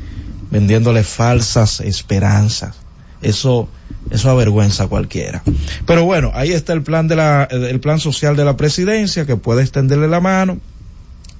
vendiéndole 0.50 1.04
falsas 1.04 1.82
esperanzas. 1.82 2.78
Eso, 3.22 3.68
eso 4.12 4.30
avergüenza 4.30 4.86
a 4.86 4.88
cualquiera. 4.88 5.44
Pero 5.86 6.06
bueno, 6.06 6.32
ahí 6.34 6.54
está 6.54 6.72
el 6.72 6.84
plan 6.84 7.10
de 7.10 7.18
la, 7.18 7.44
el 7.44 7.82
plan 7.82 8.00
social 8.00 8.38
de 8.38 8.46
la 8.46 8.56
presidencia 8.56 9.26
que 9.26 9.36
puede 9.36 9.62
extenderle 9.62 10.08
la 10.08 10.22
mano. 10.22 10.60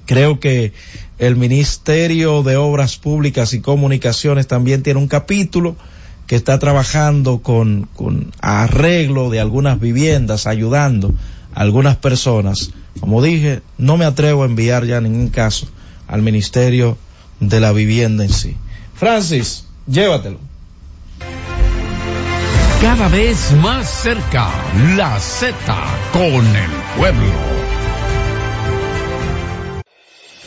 Creo 0.06 0.40
que 0.40 0.72
el 1.18 1.36
Ministerio 1.36 2.42
de 2.42 2.56
Obras 2.56 2.96
Públicas 2.96 3.52
y 3.52 3.60
Comunicaciones 3.60 4.46
también 4.46 4.82
tiene 4.82 5.00
un 5.00 5.08
capítulo 5.08 5.76
que 6.26 6.36
está 6.36 6.58
trabajando 6.58 7.42
con, 7.42 7.88
con 7.94 8.32
arreglo 8.40 9.30
de 9.30 9.40
algunas 9.40 9.80
viviendas, 9.80 10.46
ayudando 10.46 11.14
a 11.54 11.60
algunas 11.60 11.96
personas. 11.96 12.70
Como 13.00 13.22
dije, 13.22 13.62
no 13.78 13.96
me 13.96 14.04
atrevo 14.04 14.42
a 14.42 14.46
enviar 14.46 14.84
ya 14.86 15.00
ningún 15.00 15.28
caso 15.28 15.66
al 16.06 16.22
Ministerio 16.22 16.96
de 17.40 17.60
la 17.60 17.72
Vivienda 17.72 18.24
en 18.24 18.32
sí. 18.32 18.56
Francis, 18.94 19.64
llévatelo. 19.86 20.38
Cada 22.80 23.08
vez 23.08 23.52
más 23.60 23.88
cerca, 23.88 24.48
la 24.96 25.18
Z 25.20 25.54
con 26.12 26.46
el 26.46 26.70
pueblo. 26.96 27.59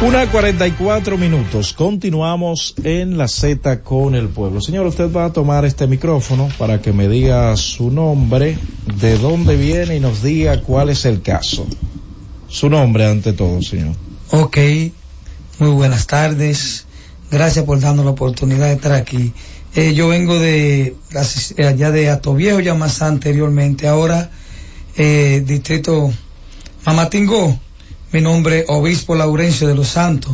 Una 0.00 0.30
44 0.30 1.18
minutos. 1.18 1.72
Continuamos 1.72 2.74
en 2.84 3.18
la 3.18 3.26
Z 3.26 3.82
con 3.82 4.14
el 4.14 4.28
pueblo. 4.28 4.60
Señor, 4.60 4.86
usted 4.86 5.12
va 5.12 5.24
a 5.24 5.32
tomar 5.32 5.64
este 5.64 5.88
micrófono 5.88 6.48
para 6.56 6.80
que 6.80 6.92
me 6.92 7.08
diga 7.08 7.56
su 7.56 7.90
nombre, 7.90 8.56
de 9.00 9.18
dónde 9.18 9.56
viene 9.56 9.96
y 9.96 10.00
nos 10.00 10.22
diga 10.22 10.62
cuál 10.62 10.90
es 10.90 11.04
el 11.04 11.20
caso. 11.20 11.66
Su 12.46 12.70
nombre 12.70 13.06
ante 13.06 13.32
todo, 13.32 13.60
señor. 13.60 13.96
Ok, 14.30 14.56
muy 15.58 15.70
buenas 15.70 16.06
tardes. 16.06 16.86
Gracias 17.32 17.64
por 17.64 17.80
darnos 17.80 18.04
la 18.04 18.12
oportunidad 18.12 18.66
de 18.66 18.74
estar 18.74 18.92
aquí. 18.92 19.32
Eh, 19.74 19.94
yo 19.94 20.06
vengo 20.06 20.38
de 20.38 20.94
eh, 21.56 21.64
allá 21.66 21.90
de 21.90 22.08
Atoviejo, 22.08 22.60
ya 22.60 22.74
más 22.74 23.02
anteriormente. 23.02 23.88
Ahora, 23.88 24.30
eh, 24.96 25.42
distrito 25.44 26.12
Mamatingó. 26.86 27.58
Mi 28.12 28.20
nombre 28.20 28.60
es 28.60 28.64
Obispo 28.68 29.14
Laurencio 29.14 29.68
de 29.68 29.74
los 29.74 29.88
Santos. 29.88 30.32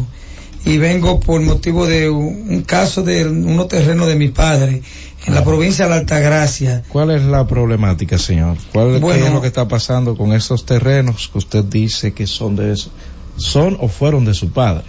Y 0.65 0.79
vengo 0.79 1.21
por 1.21 1.41
motivo 1.43 1.87
de 1.87 2.09
un, 2.09 2.63
caso 2.63 3.03
de 3.03 3.27
unos 3.29 3.69
terrenos 3.69 4.07
de 4.07 4.15
mi 4.17 4.29
padre 4.29 4.81
en 5.27 5.35
la 5.35 5.45
provincia 5.45 5.85
de 5.85 5.91
la 5.91 5.97
Altagracia. 5.97 6.83
¿Cuál 6.89 7.11
es 7.11 7.23
la 7.23 7.47
problemática, 7.47 8.17
señor? 8.19 8.57
¿Cuál 8.73 8.99
Bueno. 9.01 9.27
es 9.27 9.33
lo 9.33 9.41
que 9.43 9.49
está 9.49 9.69
pasando 9.69 10.17
con 10.17 10.33
esos 10.33 10.65
terrenos 10.65 11.29
que 11.31 11.39
usted 11.39 11.65
dice 11.65 12.15
que 12.15 12.27
son 12.27 12.57
de 12.57 12.73
eso? 12.73 12.91
¿Son 13.37 13.77
o 13.81 13.89
fueron 13.89 14.25
de 14.25 14.33
su 14.33 14.53
padre? 14.53 14.85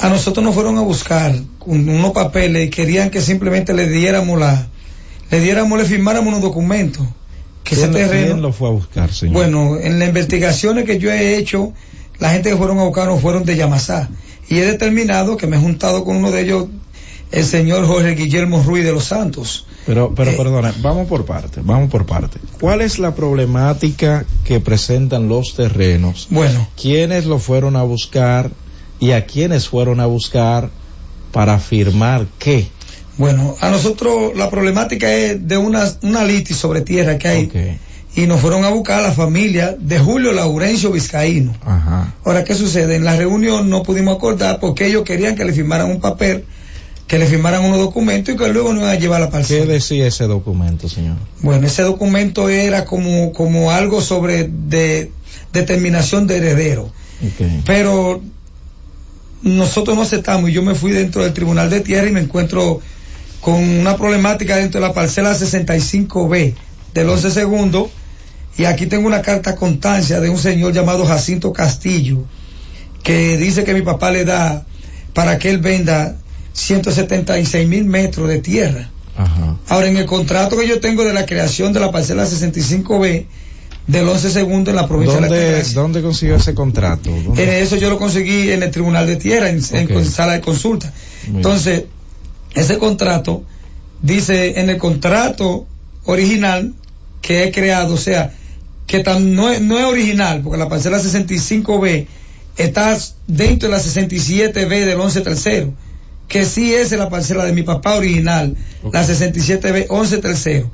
A 0.00 0.08
nosotros 0.08 0.44
nos 0.44 0.54
fueron 0.54 0.78
a 0.78 0.80
buscar 0.80 1.32
unos 1.66 2.10
papeles 2.12 2.66
y 2.66 2.70
querían 2.70 3.10
que 3.10 3.20
simplemente 3.20 3.72
le 3.72 3.86
diéramos 3.88 4.40
la, 4.40 4.66
le 5.30 5.40
diéramos, 5.40 5.78
le 5.78 5.84
firmáramos 5.84 6.28
unos 6.28 6.40
documentos. 6.42 7.06
Que 7.62 7.74
ese 7.76 7.88
¿Quién, 7.90 7.92
terreno, 7.92 8.26
quién 8.28 8.42
lo 8.42 8.52
fue 8.52 8.68
a 8.68 8.72
buscar, 8.72 9.12
señor? 9.12 9.34
bueno, 9.34 9.76
en 9.78 9.98
las 10.00 10.08
investigaciones 10.08 10.86
que 10.86 10.98
yo 10.98 11.12
he 11.12 11.36
hecho, 11.36 11.72
la 12.20 12.30
gente 12.30 12.50
que 12.50 12.56
fueron 12.56 12.78
a 12.78 12.84
buscar 12.84 13.08
fueron 13.18 13.44
de 13.44 13.56
Yamasá. 13.56 14.08
Y 14.48 14.58
he 14.58 14.66
determinado 14.66 15.36
que 15.36 15.46
me 15.46 15.56
he 15.56 15.60
juntado 15.60 16.04
con 16.04 16.16
uno 16.16 16.30
de 16.30 16.42
ellos, 16.42 16.66
el 17.32 17.44
señor 17.44 17.86
Jorge 17.86 18.14
Guillermo 18.14 18.62
Ruiz 18.62 18.84
de 18.84 18.92
los 18.92 19.04
Santos. 19.04 19.66
Pero, 19.86 20.14
pero 20.14 20.32
Eh, 20.32 20.34
perdona, 20.36 20.74
vamos 20.82 21.08
por 21.08 21.24
parte, 21.24 21.60
vamos 21.64 21.88
por 21.90 22.04
parte. 22.04 22.38
¿Cuál 22.60 22.80
es 22.82 22.98
la 22.98 23.14
problemática 23.14 24.26
que 24.44 24.60
presentan 24.60 25.28
los 25.28 25.54
terrenos? 25.54 26.26
Bueno. 26.30 26.68
¿Quiénes 26.80 27.26
lo 27.26 27.38
fueron 27.38 27.76
a 27.76 27.82
buscar 27.82 28.50
y 28.98 29.12
a 29.12 29.24
quiénes 29.24 29.68
fueron 29.68 30.00
a 30.00 30.06
buscar 30.06 30.70
para 31.32 31.58
firmar 31.58 32.26
qué? 32.38 32.68
Bueno, 33.16 33.56
a 33.60 33.70
nosotros 33.70 34.32
la 34.36 34.50
problemática 34.50 35.12
es 35.12 35.46
de 35.46 35.56
una, 35.56 35.90
una 36.02 36.24
litis 36.24 36.56
sobre 36.56 36.80
tierra 36.80 37.18
que 37.18 37.28
hay. 37.28 37.78
Y 38.16 38.26
nos 38.26 38.40
fueron 38.40 38.64
a 38.64 38.70
buscar 38.70 39.00
a 39.00 39.02
la 39.02 39.12
familia 39.12 39.76
de 39.78 39.98
Julio 39.98 40.32
Laurencio 40.32 40.90
Vizcaíno. 40.90 41.54
Ajá. 41.64 42.14
Ahora, 42.24 42.42
¿qué 42.44 42.54
sucede? 42.54 42.96
En 42.96 43.04
la 43.04 43.16
reunión 43.16 43.70
no 43.70 43.82
pudimos 43.82 44.16
acordar 44.16 44.58
porque 44.58 44.86
ellos 44.86 45.04
querían 45.04 45.36
que 45.36 45.44
le 45.44 45.52
firmaran 45.52 45.90
un 45.90 46.00
papel, 46.00 46.44
que 47.06 47.18
le 47.18 47.26
firmaran 47.26 47.64
unos 47.64 47.78
documentos 47.78 48.34
y 48.34 48.36
que 48.36 48.48
luego 48.48 48.72
nos 48.72 48.82
iban 48.82 48.96
a 48.96 48.98
llevar 48.98 49.18
a 49.18 49.26
la 49.26 49.26
¿Qué 49.26 49.32
parcela. 49.32 49.72
decía 49.72 50.08
ese 50.08 50.24
documento, 50.24 50.88
señor? 50.88 51.16
Bueno, 51.40 51.66
ese 51.66 51.82
documento 51.82 52.48
era 52.48 52.84
como, 52.84 53.32
como 53.32 53.70
algo 53.70 54.00
sobre 54.00 54.48
de, 54.48 55.12
determinación 55.52 56.26
de 56.26 56.38
heredero. 56.38 56.84
Ok. 57.22 57.46
Pero 57.64 58.20
nosotros 59.42 59.96
no 59.96 60.02
aceptamos 60.02 60.50
y 60.50 60.52
yo 60.52 60.62
me 60.62 60.74
fui 60.74 60.92
dentro 60.92 61.22
del 61.22 61.32
Tribunal 61.32 61.70
de 61.70 61.80
Tierra 61.80 62.08
y 62.08 62.12
me 62.12 62.20
encuentro 62.20 62.80
con 63.40 63.54
una 63.54 63.96
problemática 63.96 64.56
dentro 64.56 64.80
de 64.80 64.86
la 64.88 64.92
parcela 64.92 65.32
65B 65.32 66.54
del 66.92 67.08
11 67.08 67.30
segundo 67.30 67.90
y 68.60 68.66
aquí 68.66 68.84
tengo 68.84 69.06
una 69.06 69.22
carta 69.22 69.56
constancia 69.56 70.20
de 70.20 70.28
un 70.28 70.36
señor 70.36 70.74
llamado 70.74 71.06
Jacinto 71.06 71.50
Castillo 71.50 72.26
que 73.02 73.38
dice 73.38 73.64
que 73.64 73.72
mi 73.72 73.80
papá 73.80 74.10
le 74.10 74.26
da 74.26 74.66
para 75.14 75.38
que 75.38 75.48
él 75.48 75.60
venda 75.60 76.18
176 76.52 77.66
mil 77.66 77.86
metros 77.86 78.28
de 78.28 78.38
tierra. 78.40 78.90
Ajá. 79.16 79.56
Ahora, 79.66 79.86
en 79.86 79.96
el 79.96 80.04
contrato 80.04 80.58
que 80.58 80.68
yo 80.68 80.78
tengo 80.78 81.04
de 81.04 81.14
la 81.14 81.24
creación 81.24 81.72
de 81.72 81.80
la 81.80 81.90
parcela 81.90 82.26
65B 82.26 83.24
del 83.86 84.06
11 84.06 84.30
segundo 84.30 84.68
en 84.68 84.76
la 84.76 84.86
provincia 84.86 85.14
de 85.14 85.22
la 85.22 85.28
¿Dónde, 85.28 85.46
Altagracia. 85.46 85.80
¿Dónde 85.80 86.02
consiguió 86.02 86.36
ese 86.36 86.52
contrato? 86.52 87.08
¿Dónde? 87.10 87.42
En 87.42 87.62
eso 87.62 87.76
yo 87.76 87.88
lo 87.88 87.98
conseguí 87.98 88.50
en 88.50 88.62
el 88.62 88.70
Tribunal 88.70 89.06
de 89.06 89.16
Tierra, 89.16 89.48
en, 89.48 89.62
sala 89.62 90.34
de 90.34 90.42
consulta. 90.42 90.92
Muy 91.28 91.36
Entonces, 91.36 91.84
ese 92.54 92.76
contrato 92.76 93.42
dice 94.02 94.60
en 94.60 94.68
el 94.68 94.76
contrato 94.76 95.66
original 96.04 96.74
que 97.22 97.44
he 97.44 97.52
creado, 97.52 97.94
o 97.94 97.98
sea, 97.98 98.34
que 98.90 99.04
tan, 99.04 99.36
no, 99.36 99.48
es, 99.48 99.62
no 99.62 99.78
es 99.78 99.84
original, 99.84 100.40
porque 100.42 100.58
la 100.58 100.68
parcela 100.68 100.98
65B 100.98 102.06
está 102.56 102.98
dentro 103.28 103.68
de 103.68 103.76
la 103.76 103.80
67B 103.80 104.84
del 104.84 104.98
11 104.98 105.20
tercero, 105.20 105.72
que 106.26 106.44
sí 106.44 106.74
es 106.74 106.90
la 106.90 107.08
parcela 107.08 107.44
de 107.44 107.52
mi 107.52 107.62
papá 107.62 107.94
original, 107.94 108.56
la 108.92 109.06
67B 109.06 109.86
11 109.88 110.18
tercero, 110.18 110.70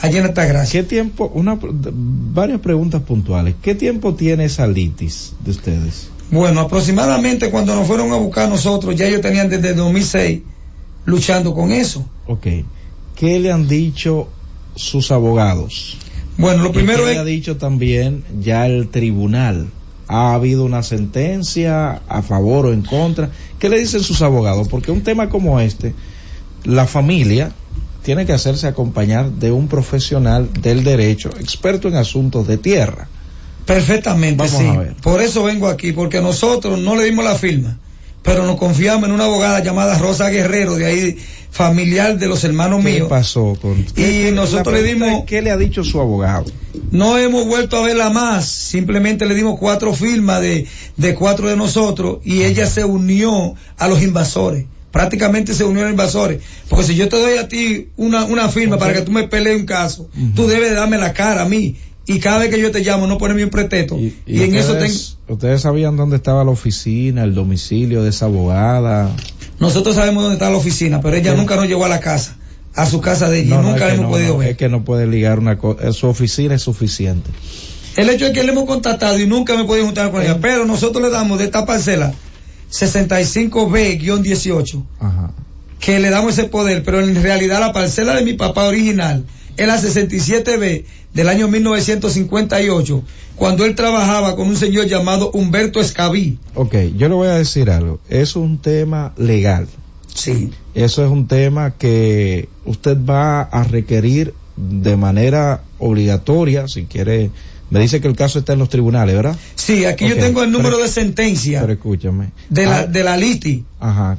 allá 0.00 0.18
en 0.18 0.24
Altagracia. 0.24 0.80
¿Qué 0.80 0.88
tiempo? 0.88 1.30
Una, 1.34 1.58
varias 1.60 2.60
preguntas 2.60 3.02
puntuales. 3.02 3.54
¿Qué 3.60 3.74
tiempo 3.74 4.14
tiene 4.14 4.46
esa 4.46 4.66
litis 4.66 5.34
de 5.44 5.50
ustedes? 5.50 6.08
Bueno, 6.30 6.62
aproximadamente 6.62 7.50
cuando 7.50 7.74
nos 7.74 7.86
fueron 7.86 8.10
a 8.14 8.16
buscar 8.16 8.46
a 8.46 8.48
nosotros, 8.48 8.96
ya 8.96 9.04
ellos 9.04 9.20
tenían 9.20 9.50
desde 9.50 9.70
el 9.70 9.76
2006 9.76 10.40
luchando 11.04 11.52
con 11.52 11.70
eso. 11.72 12.02
Ok. 12.26 12.46
¿Qué 13.14 13.38
le 13.38 13.52
han 13.52 13.68
dicho 13.68 14.28
sus 14.74 15.10
abogados? 15.10 15.98
Bueno, 16.38 16.62
lo 16.62 16.70
¿Y 16.70 16.72
primero 16.72 17.06
es- 17.08 17.18
ha 17.18 17.24
dicho 17.24 17.56
también 17.58 18.24
ya 18.40 18.66
el 18.66 18.88
tribunal. 18.88 19.66
¿Ha 20.06 20.32
habido 20.32 20.64
una 20.64 20.82
sentencia 20.82 22.00
a 22.08 22.22
favor 22.22 22.66
o 22.66 22.72
en 22.72 22.80
contra? 22.82 23.28
¿Qué 23.58 23.68
le 23.68 23.78
dicen 23.78 24.00
sus 24.00 24.22
abogados? 24.22 24.68
Porque 24.68 24.90
un 24.90 25.02
tema 25.02 25.28
como 25.28 25.60
este, 25.60 25.94
la 26.64 26.86
familia 26.86 27.52
tiene 28.02 28.24
que 28.24 28.32
hacerse 28.32 28.66
acompañar 28.66 29.30
de 29.32 29.50
un 29.52 29.68
profesional 29.68 30.48
del 30.62 30.82
derecho, 30.84 31.28
experto 31.38 31.88
en 31.88 31.96
asuntos 31.96 32.46
de 32.46 32.56
tierra. 32.56 33.08
Perfectamente, 33.66 34.44
Vamos 34.44 34.58
sí. 34.60 34.66
a 34.66 34.78
ver. 34.78 34.94
Por 34.94 35.20
eso 35.20 35.42
vengo 35.44 35.68
aquí, 35.68 35.92
porque 35.92 36.22
nosotros 36.22 36.78
no 36.78 36.96
le 36.96 37.04
dimos 37.04 37.24
la 37.24 37.34
firma, 37.34 37.76
pero 38.28 38.44
nos 38.44 38.56
confiamos 38.56 39.08
en 39.08 39.14
una 39.14 39.24
abogada 39.24 39.60
llamada 39.60 39.96
Rosa 39.96 40.28
Guerrero, 40.28 40.74
de 40.74 40.84
ahí 40.84 41.16
familiar 41.50 42.18
de 42.18 42.26
los 42.26 42.44
hermanos 42.44 42.84
¿Qué 42.84 42.92
míos. 42.92 43.08
pasó 43.08 43.56
con 43.60 43.86
Y 43.96 44.30
nosotros 44.32 44.74
le 44.74 44.82
dimos, 44.82 45.24
¿Qué 45.24 45.40
le 45.40 45.50
ha 45.50 45.56
dicho 45.56 45.82
su 45.82 45.98
abogado? 45.98 46.44
no 46.90 47.16
hemos 47.16 47.46
vuelto 47.46 47.78
a 47.78 47.82
verla 47.82 48.10
más, 48.10 48.46
simplemente 48.46 49.24
le 49.24 49.34
dimos 49.34 49.58
cuatro 49.58 49.94
firmas 49.94 50.42
de, 50.42 50.66
de 50.98 51.14
cuatro 51.14 51.48
de 51.48 51.56
nosotros 51.56 52.18
y 52.22 52.42
ella 52.42 52.66
se 52.66 52.84
unió 52.84 53.54
a 53.78 53.88
los 53.88 54.02
invasores. 54.02 54.66
Prácticamente 54.90 55.54
se 55.54 55.64
unió 55.64 55.80
a 55.80 55.84
los 55.84 55.92
invasores. 55.92 56.42
Porque 56.68 56.84
si 56.84 56.96
yo 56.96 57.08
te 57.08 57.16
doy 57.18 57.38
a 57.38 57.48
ti 57.48 57.88
una, 57.96 58.24
una 58.24 58.50
firma 58.50 58.78
para 58.78 58.92
que 58.92 59.02
tú 59.02 59.10
me 59.10 59.26
pelees 59.26 59.58
un 59.58 59.66
caso, 59.66 60.08
tú 60.34 60.46
debes 60.46 60.70
de 60.70 60.76
darme 60.76 60.98
la 60.98 61.14
cara 61.14 61.42
a 61.42 61.48
mí. 61.48 61.76
Y 62.08 62.20
cada 62.20 62.38
vez 62.38 62.48
que 62.48 62.58
yo 62.58 62.70
te 62.70 62.80
llamo, 62.80 63.06
no 63.06 63.18
ponerme 63.18 63.44
un 63.44 63.50
pretexto. 63.50 63.98
Y, 63.98 64.14
en 64.26 64.54
eso 64.54 64.72
tengo, 64.72 64.86
ustedes, 64.86 65.18
¿Ustedes 65.28 65.60
sabían 65.60 65.98
dónde 65.98 66.16
estaba 66.16 66.42
la 66.42 66.50
oficina, 66.50 67.22
el 67.22 67.34
domicilio 67.34 68.02
de 68.02 68.08
esa 68.08 68.24
abogada? 68.24 69.14
nosotros 69.60 69.94
sabemos 69.94 70.22
dónde 70.22 70.36
está 70.36 70.48
la 70.48 70.56
oficina, 70.56 71.02
pero 71.02 71.16
ella 71.16 71.32
¿Qué? 71.32 71.36
nunca 71.36 71.56
nos 71.56 71.68
llevó 71.68 71.84
a 71.84 71.88
la 71.88 72.00
casa. 72.00 72.38
a 72.74 72.86
su 72.86 73.02
casa 73.02 73.28
de 73.28 73.40
ella. 73.40 73.56
No, 73.56 73.60
y 73.60 73.64
no, 73.64 73.72
nunca 73.72 73.88
que 73.88 73.94
hemos 73.94 74.06
no, 74.06 74.10
podido 74.10 74.32
no, 74.32 74.38
ver. 74.38 74.48
es 74.48 74.56
que 74.56 74.70
no 74.70 74.84
puede 74.84 75.06
ligar 75.06 75.38
una 75.38 75.58
cosa, 75.58 75.92
su 75.92 76.06
oficina 76.06 76.54
es 76.54 76.62
suficiente. 76.62 77.28
El 77.96 78.08
hecho 78.08 78.24
es 78.24 78.32
que 78.32 78.42
le 78.42 78.52
hemos 78.52 78.64
contactado 78.64 79.20
y 79.20 79.26
nunca 79.26 79.54
me 79.54 79.60
he 79.62 79.66
podido 79.66 79.84
juntar 79.84 80.10
con 80.10 80.22
ella, 80.22 80.38
pero 80.40 80.64
nosotros 80.64 81.02
le 81.02 81.10
damos 81.10 81.38
de 81.38 81.44
esta 81.44 81.66
parcela 81.66 82.14
65B-18, 82.70 84.82
Ajá. 85.00 85.32
que 85.78 85.98
le 85.98 86.08
damos 86.08 86.38
ese 86.38 86.48
poder, 86.48 86.82
pero 86.84 87.00
en 87.00 87.22
realidad 87.22 87.60
la 87.60 87.74
parcela 87.74 88.14
de 88.14 88.24
mi 88.24 88.32
papá 88.32 88.64
original 88.64 89.26
es 89.58 89.66
la 89.66 89.76
67B 89.80 90.84
del 91.14 91.28
año 91.28 91.48
1958, 91.48 93.02
cuando 93.36 93.64
él 93.64 93.74
trabajaba 93.74 94.36
con 94.36 94.48
un 94.48 94.56
señor 94.56 94.86
llamado 94.86 95.30
Humberto 95.32 95.80
Escabí. 95.80 96.38
Ok, 96.54 96.74
yo 96.96 97.08
le 97.08 97.14
voy 97.14 97.28
a 97.28 97.34
decir 97.34 97.70
algo. 97.70 98.00
Es 98.08 98.36
un 98.36 98.58
tema 98.58 99.12
legal. 99.16 99.66
Sí. 100.14 100.50
Eso 100.74 101.04
es 101.04 101.10
un 101.10 101.28
tema 101.28 101.72
que 101.76 102.48
usted 102.64 102.96
va 103.04 103.42
a 103.42 103.64
requerir 103.64 104.34
de 104.56 104.96
manera 104.96 105.62
obligatoria, 105.78 106.66
si 106.68 106.84
quiere. 106.84 107.30
Me 107.70 107.80
dice 107.80 108.00
que 108.00 108.08
el 108.08 108.16
caso 108.16 108.38
está 108.38 108.54
en 108.54 108.58
los 108.60 108.68
tribunales, 108.70 109.14
¿verdad? 109.14 109.36
Sí, 109.54 109.84
aquí 109.84 110.08
yo 110.08 110.16
tengo 110.16 110.42
el 110.42 110.50
número 110.50 110.76
pero- 110.76 110.84
de 110.84 110.88
sentencia 110.90 111.60
Pero 111.60 111.74
escúchame. 111.74 112.30
de 112.48 112.64
la, 112.64 112.78
Ah, 112.78 112.86
de 112.86 113.04
la 113.04 113.16
LITI. 113.16 113.64
Ajá. 113.78 114.18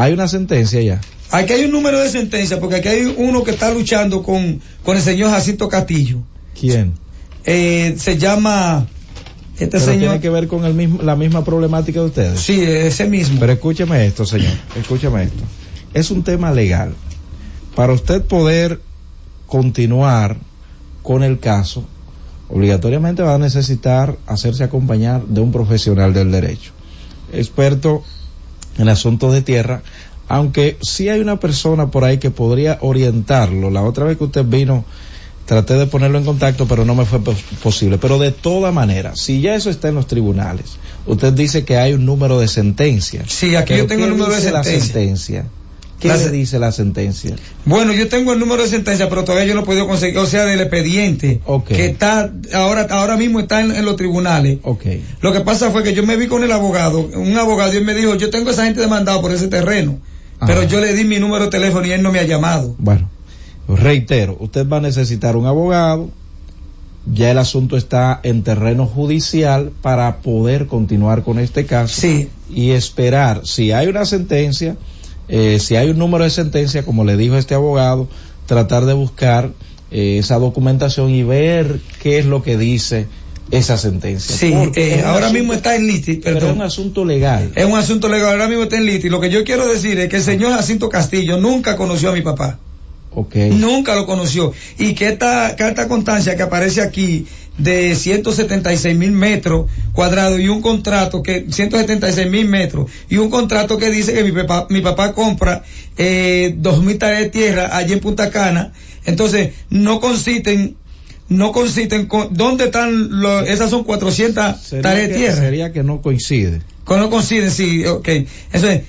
Hay 0.00 0.14
una 0.14 0.28
sentencia 0.28 0.80
ya. 0.80 0.98
Aquí 1.30 1.52
hay 1.52 1.66
un 1.66 1.72
número 1.72 2.00
de 2.00 2.08
sentencia, 2.08 2.58
porque 2.58 2.76
aquí 2.76 2.88
hay 2.88 3.14
uno 3.18 3.44
que 3.44 3.50
está 3.50 3.70
luchando 3.70 4.22
con, 4.22 4.62
con 4.82 4.96
el 4.96 5.02
señor 5.02 5.30
Jacinto 5.30 5.68
Castillo. 5.68 6.22
¿Quién? 6.58 6.94
Eh, 7.44 7.96
se 7.98 8.16
llama 8.16 8.86
este 9.56 9.72
Pero 9.78 9.84
señor. 9.84 10.00
tiene 10.00 10.20
que 10.20 10.30
ver 10.30 10.48
con 10.48 10.64
el 10.64 10.72
mismo, 10.72 11.02
la 11.02 11.16
misma 11.16 11.44
problemática 11.44 12.00
de 12.00 12.06
ustedes. 12.06 12.40
Sí, 12.40 12.62
ese 12.62 13.06
mismo. 13.10 13.38
Pero 13.40 13.52
escúcheme 13.52 14.06
esto, 14.06 14.24
señor. 14.24 14.54
Escúcheme 14.74 15.24
esto. 15.24 15.42
Es 15.92 16.10
un 16.10 16.22
tema 16.22 16.50
legal. 16.50 16.94
Para 17.76 17.92
usted 17.92 18.24
poder 18.24 18.80
continuar 19.46 20.38
con 21.02 21.22
el 21.22 21.40
caso, 21.40 21.84
obligatoriamente 22.48 23.22
va 23.22 23.34
a 23.34 23.38
necesitar 23.38 24.16
hacerse 24.26 24.64
acompañar 24.64 25.26
de 25.26 25.42
un 25.42 25.52
profesional 25.52 26.14
del 26.14 26.32
derecho, 26.32 26.72
experto 27.34 28.02
en 28.80 28.88
asuntos 28.88 29.32
de 29.32 29.42
tierra, 29.42 29.82
aunque 30.28 30.76
sí 30.80 31.08
hay 31.08 31.20
una 31.20 31.38
persona 31.40 31.90
por 31.90 32.04
ahí 32.04 32.18
que 32.18 32.30
podría 32.30 32.78
orientarlo. 32.80 33.70
La 33.70 33.82
otra 33.82 34.04
vez 34.04 34.16
que 34.18 34.24
usted 34.24 34.44
vino, 34.44 34.84
traté 35.46 35.74
de 35.74 35.86
ponerlo 35.86 36.18
en 36.18 36.24
contacto, 36.24 36.66
pero 36.68 36.84
no 36.84 36.94
me 36.94 37.04
fue 37.04 37.18
pos- 37.20 37.42
posible. 37.62 37.98
Pero 37.98 38.18
de 38.18 38.30
toda 38.30 38.70
manera, 38.70 39.12
si 39.16 39.40
ya 39.40 39.54
eso 39.56 39.70
está 39.70 39.88
en 39.88 39.96
los 39.96 40.06
tribunales, 40.06 40.76
usted 41.06 41.32
dice 41.32 41.64
que 41.64 41.76
hay 41.78 41.92
un 41.94 42.06
número 42.06 42.38
de 42.38 42.46
sentencia. 42.46 43.24
Sí, 43.26 43.56
aquí 43.56 43.72
Pero 43.74 43.82
yo 43.82 43.86
tengo 43.88 44.02
¿qué 44.04 44.10
el 44.12 44.16
número 44.16 44.30
de 44.30 44.36
dice 44.38 44.52
la 44.52 44.62
sentencia. 44.62 45.46
¿Qué 46.00 46.08
La 46.08 46.16
le 46.16 46.30
dice 46.30 46.58
la 46.58 46.72
sentencia? 46.72 47.36
Bueno, 47.66 47.92
yo 47.92 48.08
tengo 48.08 48.32
el 48.32 48.40
número 48.40 48.62
de 48.62 48.68
sentencia, 48.68 49.10
pero 49.10 49.22
todavía 49.22 49.46
yo 49.46 49.54
no 49.54 49.60
he 49.60 49.64
podido 49.64 49.86
conseguir, 49.86 50.16
o 50.18 50.24
sea, 50.24 50.46
del 50.46 50.60
expediente, 50.60 51.40
que 51.68 51.86
está, 51.86 52.32
ahora, 52.54 52.86
ahora 52.90 53.18
mismo 53.18 53.38
está 53.38 53.60
en, 53.60 53.70
en 53.70 53.84
los 53.84 53.96
tribunales. 53.96 54.58
Ok. 54.62 54.84
Lo 55.20 55.32
que 55.32 55.40
pasa 55.40 55.70
fue 55.70 55.82
que 55.82 55.92
yo 55.92 56.02
me 56.04 56.16
vi 56.16 56.26
con 56.26 56.42
el 56.42 56.52
abogado, 56.52 57.00
un 57.00 57.36
abogado, 57.36 57.74
y 57.74 57.76
él 57.76 57.84
me 57.84 57.94
dijo, 57.94 58.14
yo 58.14 58.30
tengo 58.30 58.48
a 58.48 58.52
esa 58.52 58.64
gente 58.64 58.80
demandada 58.80 59.20
por 59.20 59.30
ese 59.30 59.48
terreno, 59.48 59.98
pero 60.46 60.62
yo 60.62 60.80
le 60.80 60.94
di 60.94 61.04
mi 61.04 61.18
número 61.18 61.44
de 61.44 61.50
teléfono 61.50 61.86
y 61.86 61.92
él 61.92 62.02
no 62.02 62.10
me 62.10 62.18
ha 62.18 62.24
llamado. 62.24 62.74
Bueno, 62.78 63.10
reitero, 63.68 64.38
usted 64.40 64.66
va 64.66 64.78
a 64.78 64.80
necesitar 64.80 65.36
un 65.36 65.44
abogado, 65.44 66.10
ya 67.12 67.30
el 67.30 67.38
asunto 67.38 67.76
está 67.76 68.20
en 68.22 68.42
terreno 68.42 68.86
judicial 68.86 69.72
para 69.82 70.18
poder 70.18 70.66
continuar 70.66 71.22
con 71.22 71.38
este 71.38 71.66
caso 71.66 72.06
y 72.54 72.70
esperar 72.70 73.42
si 73.44 73.72
hay 73.72 73.88
una 73.88 74.04
sentencia, 74.04 74.76
eh, 75.30 75.58
si 75.60 75.76
hay 75.76 75.88
un 75.90 75.98
número 75.98 76.24
de 76.24 76.30
sentencia, 76.30 76.84
como 76.84 77.04
le 77.04 77.16
dijo 77.16 77.36
este 77.36 77.54
abogado, 77.54 78.08
tratar 78.46 78.84
de 78.84 78.92
buscar 78.94 79.52
eh, 79.90 80.18
esa 80.18 80.38
documentación 80.38 81.10
y 81.10 81.22
ver 81.22 81.80
qué 82.02 82.18
es 82.18 82.26
lo 82.26 82.42
que 82.42 82.56
dice 82.58 83.06
esa 83.50 83.76
sentencia. 83.78 84.36
Sí, 84.36 84.52
Porque 84.56 84.94
eh, 84.96 85.02
ahora 85.02 85.26
asunto- 85.26 85.32
mismo 85.38 85.52
está 85.54 85.74
en 85.76 85.86
Liti, 85.86 86.16
pero 86.16 86.36
es 86.36 86.42
perdón. 86.42 86.56
un 86.58 86.62
asunto 86.62 87.04
legal. 87.04 87.50
Es 87.56 87.64
un 87.64 87.76
asunto 87.78 88.08
legal, 88.08 88.30
ahora 88.32 88.46
mismo 88.48 88.64
está 88.64 88.76
en 88.76 88.86
Liti. 88.86 89.08
Lo 89.08 89.20
que 89.20 89.30
yo 89.30 89.42
quiero 89.44 89.66
decir 89.66 89.98
es 89.98 90.08
que 90.08 90.16
el 90.16 90.22
señor 90.22 90.52
Jacinto 90.52 90.88
Castillo 90.88 91.36
nunca 91.38 91.76
conoció 91.76 92.10
a 92.10 92.12
mi 92.12 92.22
papá. 92.22 92.58
Nunca 93.50 93.94
lo 93.94 94.06
conoció. 94.06 94.52
Y 94.78 94.94
que 94.94 95.08
esta 95.08 95.56
carta 95.56 95.88
constancia 95.88 96.36
que 96.36 96.42
aparece 96.42 96.80
aquí 96.80 97.26
de 97.58 97.94
176 97.94 98.96
mil 98.96 99.12
metros 99.12 99.66
cuadrados 99.92 100.40
y 100.40 100.48
un 100.48 100.62
contrato 100.62 101.22
que 101.22 101.46
176 101.50 102.30
mil 102.30 102.48
metros 102.48 102.90
y 103.08 103.18
un 103.18 103.28
contrato 103.28 103.76
que 103.76 103.90
dice 103.90 104.14
que 104.14 104.24
mi 104.24 104.32
papá, 104.32 104.66
mi 104.70 104.80
papá 104.80 105.12
compra 105.12 105.62
eh, 105.98 106.54
dos 106.56 106.82
mil 106.82 106.96
tareas 106.96 107.22
de 107.22 107.28
tierra 107.28 107.76
allí 107.76 107.92
en 107.92 108.00
Punta 108.00 108.30
Cana. 108.30 108.72
Entonces, 109.04 109.50
no 109.68 110.00
consisten, 110.00 110.76
no 111.28 111.52
consisten 111.52 112.06
con, 112.06 112.32
¿dónde 112.32 112.66
están 112.66 113.20
los, 113.20 113.48
esas 113.48 113.70
son 113.70 113.84
400 113.84 114.60
Sería 114.60 114.82
tareas 114.82 115.08
de 115.08 115.14
tierra? 115.16 115.36
sería 115.36 115.72
que 115.72 115.82
no 115.82 116.00
coincide. 116.00 116.62
Con 116.84 117.00
no 117.00 117.10
coinciden, 117.10 117.50
sí, 117.50 117.84
ok. 117.84 118.08
Eso 118.52 118.70
es. 118.70 118.82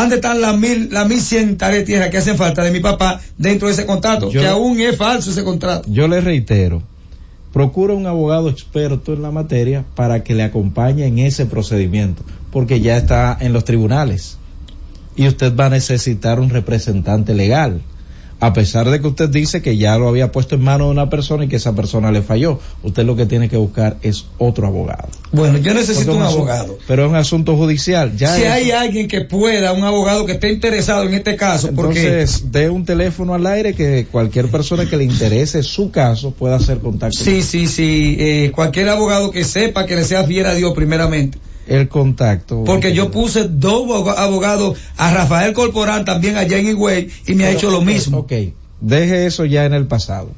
¿Dónde 0.00 0.16
están 0.16 0.40
las 0.40 0.56
mil, 0.58 0.88
las 0.92 1.08
mil 1.08 1.20
cien 1.20 1.56
tareas 1.56 1.80
de 1.80 1.86
tierra 1.86 2.10
que 2.10 2.18
hacen 2.18 2.36
falta 2.36 2.62
de 2.62 2.70
mi 2.70 2.80
papá 2.80 3.20
dentro 3.38 3.68
de 3.68 3.74
ese 3.74 3.86
contrato? 3.86 4.30
Yo- 4.30 4.40
que 4.40 4.46
aún 4.46 4.80
es 4.80 4.96
falso 4.96 5.30
ese 5.30 5.44
contrato. 5.44 5.88
Yo 5.90 6.08
le 6.08 6.20
reitero, 6.20 6.82
procura 7.52 7.94
un 7.94 8.06
abogado 8.06 8.48
experto 8.48 9.12
en 9.12 9.22
la 9.22 9.30
materia 9.30 9.84
para 9.94 10.24
que 10.24 10.34
le 10.34 10.42
acompañe 10.42 11.06
en 11.06 11.18
ese 11.20 11.46
procedimiento, 11.46 12.22
porque 12.50 12.80
ya 12.80 12.96
está 12.96 13.36
en 13.40 13.52
los 13.52 13.64
tribunales 13.64 14.38
y 15.16 15.28
usted 15.28 15.54
va 15.54 15.66
a 15.66 15.70
necesitar 15.70 16.40
un 16.40 16.50
representante 16.50 17.34
legal. 17.34 17.80
A 18.44 18.52
pesar 18.52 18.90
de 18.90 19.00
que 19.00 19.06
usted 19.06 19.30
dice 19.30 19.62
que 19.62 19.76
ya 19.78 19.96
lo 19.96 20.06
había 20.08 20.30
puesto 20.30 20.54
en 20.54 20.60
manos 20.62 20.88
de 20.88 20.92
una 20.92 21.08
persona 21.08 21.44
y 21.44 21.48
que 21.48 21.56
esa 21.56 21.74
persona 21.74 22.12
le 22.12 22.20
falló, 22.20 22.60
usted 22.82 23.04
lo 23.04 23.16
que 23.16 23.24
tiene 23.24 23.48
que 23.48 23.56
buscar 23.56 23.96
es 24.02 24.26
otro 24.36 24.66
abogado. 24.66 25.08
Bueno, 25.32 25.56
yo 25.58 25.72
necesito 25.72 26.12
Porque 26.12 26.18
un 26.18 26.22
asunto- 26.26 26.38
abogado. 26.52 26.78
Pero 26.86 27.04
es 27.04 27.08
un 27.10 27.16
asunto 27.16 27.56
judicial. 27.56 28.14
Ya 28.16 28.34
si 28.36 28.42
eso- 28.42 28.52
hay 28.52 28.70
alguien 28.70 29.08
que 29.08 29.22
pueda, 29.22 29.72
un 29.72 29.82
abogado 29.84 30.26
que 30.26 30.32
esté 30.32 30.52
interesado 30.52 31.04
en 31.04 31.14
este 31.14 31.36
caso, 31.36 31.70
porque 31.74 32.06
Entonces, 32.06 32.52
dé 32.52 32.68
un 32.68 32.84
teléfono 32.84 33.32
al 33.32 33.46
aire 33.46 33.72
que 33.74 34.06
cualquier 34.12 34.48
persona 34.48 34.84
que 34.84 34.96
le 34.98 35.04
interese 35.04 35.62
su 35.62 35.90
caso 35.90 36.32
pueda 36.32 36.56
hacer 36.56 36.80
contacto. 36.80 37.16
sí, 37.16 37.40
sí, 37.42 37.66
sí, 37.66 38.16
eh, 38.18 38.52
cualquier 38.54 38.90
abogado 38.90 39.30
que 39.30 39.44
sepa 39.44 39.86
que 39.86 39.96
le 39.96 40.04
sea 40.04 40.24
fiel 40.24 40.44
a 40.46 40.54
Dios 40.54 40.74
primeramente. 40.74 41.38
El 41.66 41.88
contacto. 41.88 42.64
Porque 42.64 42.92
yo 42.94 43.10
puse 43.10 43.44
dos 43.48 43.84
aboga- 43.88 44.14
abogados, 44.22 44.78
a 44.96 45.12
Rafael 45.12 45.52
Corporán 45.52 46.04
también 46.04 46.36
allá 46.36 46.58
en 46.58 46.68
Higüey 46.68 47.08
y 47.26 47.34
me 47.34 47.46
ha 47.46 47.50
hecho 47.50 47.70
lo 47.70 47.80
mismo. 47.80 48.18
Ok, 48.18 48.32
deje 48.80 49.26
eso 49.26 49.44
ya 49.44 49.64
en 49.64 49.72
el 49.74 49.86
pasado. 49.86 50.30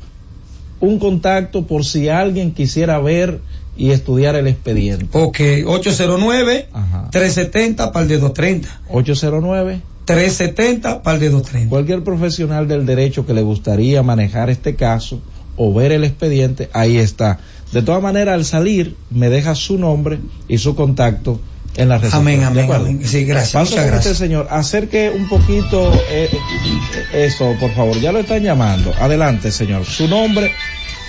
Un 0.80 0.98
contacto 0.98 1.66
por 1.66 1.84
si 1.84 2.08
alguien 2.08 2.52
quisiera 2.52 2.98
ver 2.98 3.40
y 3.78 3.90
estudiar 3.90 4.36
el 4.36 4.46
expediente. 4.46 5.06
Ok, 5.12 5.38
809-370 7.10 7.92
para 7.92 8.02
el 8.02 8.08
de 8.08 8.18
230. 8.18 8.68
809. 8.90 9.80
370 10.04 11.02
para 11.02 11.14
el 11.16 11.20
de 11.20 11.30
230. 11.30 11.70
Cualquier 11.70 12.04
profesional 12.04 12.68
del 12.68 12.86
derecho 12.86 13.26
que 13.26 13.34
le 13.34 13.42
gustaría 13.42 14.02
manejar 14.02 14.50
este 14.50 14.76
caso 14.76 15.20
o 15.56 15.72
ver 15.74 15.92
el 15.92 16.04
expediente, 16.04 16.68
ahí 16.72 16.96
está. 16.98 17.38
De 17.72 17.82
todas 17.82 18.02
maneras, 18.02 18.34
al 18.34 18.44
salir, 18.44 18.96
me 19.10 19.28
deja 19.28 19.54
su 19.54 19.78
nombre 19.78 20.18
y 20.48 20.58
su 20.58 20.74
contacto 20.74 21.40
en 21.76 21.88
la 21.88 21.96
recepción. 21.98 22.22
Amén, 22.22 22.40
¿De 22.40 22.46
amén, 22.46 22.64
acuerdo? 22.64 22.84
amén. 22.86 23.00
Sí, 23.06 23.24
gracias, 23.24 23.52
Paso 23.52 23.70
muchas 23.72 23.84
con 23.84 23.92
gracias. 23.92 24.12
usted, 24.12 24.24
señor. 24.26 24.46
Acerque 24.50 25.12
un 25.14 25.28
poquito 25.28 25.92
eh, 26.10 26.30
eso, 27.12 27.54
por 27.60 27.72
favor. 27.74 27.98
Ya 28.00 28.12
lo 28.12 28.20
están 28.20 28.42
llamando. 28.42 28.92
Adelante, 28.98 29.50
señor. 29.50 29.84
Su 29.84 30.06
nombre. 30.08 30.52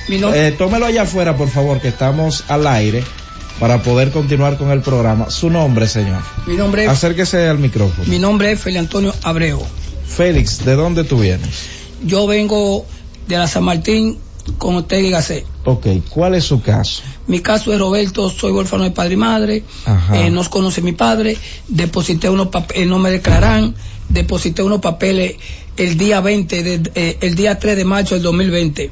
Eh, 0.09 0.55
tómelo 0.57 0.85
allá 0.85 1.01
afuera, 1.03 1.35
por 1.35 1.49
favor, 1.49 1.79
que 1.81 1.89
estamos 1.89 2.45
al 2.47 2.65
aire 2.67 3.03
para 3.59 3.81
poder 3.83 4.11
continuar 4.11 4.57
con 4.57 4.71
el 4.71 4.81
programa. 4.81 5.29
Su 5.29 5.49
nombre, 5.49 5.87
señor. 5.87 6.21
Mi 6.45 6.55
nombre 6.55 6.85
es, 6.85 6.89
Acérquese 6.89 7.47
al 7.47 7.59
micrófono. 7.59 8.07
mi 8.07 8.17
nombre 8.19 8.51
es 8.51 8.59
Félix 8.59 8.79
Antonio 8.79 9.13
Abreu. 9.23 9.61
Félix, 10.07 10.63
¿de 10.65 10.75
dónde 10.75 11.03
tú 11.03 11.19
vienes? 11.19 11.49
Yo 12.05 12.25
vengo 12.27 12.85
de 13.27 13.37
la 13.37 13.47
San 13.47 13.63
Martín 13.63 14.17
con 14.57 14.75
usted 14.75 14.99
y 14.99 15.09
Gacé. 15.09 15.45
Ok, 15.65 15.87
¿cuál 16.09 16.35
es 16.35 16.45
su 16.45 16.61
caso? 16.61 17.01
Mi 17.27 17.39
caso 17.39 17.73
es 17.73 17.79
Roberto, 17.79 18.29
soy 18.29 18.51
huérfano 18.51 18.83
de 18.83 18.91
padre 18.91 19.13
y 19.13 19.17
madre, 19.17 19.63
eh, 20.13 20.29
nos 20.29 20.49
conoce 20.49 20.81
mi 20.81 20.93
padre, 20.93 21.37
deposité 21.67 22.29
unos 22.29 22.47
papeles, 22.47 22.87
no 22.87 22.99
me 22.99 23.09
declaran, 23.11 23.75
deposité 24.09 24.63
unos 24.63 24.79
papeles 24.79 25.35
el 25.75 25.97
día 25.97 26.21
20, 26.21 26.63
de- 26.63 26.91
eh, 26.95 27.17
el 27.21 27.35
día 27.35 27.59
3 27.59 27.75
de 27.75 27.85
marzo 27.85 28.15
del 28.15 28.23
2020 28.23 28.91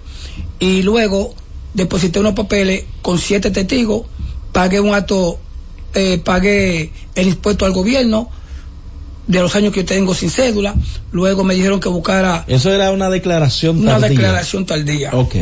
y 0.60 0.82
luego 0.84 1.34
deposité 1.73 2.19
unos 2.19 2.34
papeles 2.34 2.84
con 3.02 3.18
siete 3.18 3.52
testigos, 3.52 4.03
pagué 4.52 4.80
un 4.80 4.94
acto, 4.94 5.40
eh, 5.94 6.19
pagué 6.23 6.91
el 7.15 7.27
impuesto 7.30 7.65
al 7.65 7.72
gobierno 7.72 8.30
de 9.27 9.39
los 9.39 9.56
años 9.56 9.73
que 9.73 9.81
yo 9.81 9.85
tengo 9.85 10.14
sin 10.14 10.30
cédula, 10.30 10.76
luego 11.11 11.43
me 11.43 11.56
dijeron 11.56 11.80
que 11.80 11.89
buscara 11.89 12.43
Eso 12.47 12.72
era 12.72 12.91
una 12.91 13.10
declaración 13.10 13.80
una 13.80 13.93
tardía. 13.99 14.10
declaración 14.10 14.65
tardía. 14.65 15.11
Ok. 15.14 15.35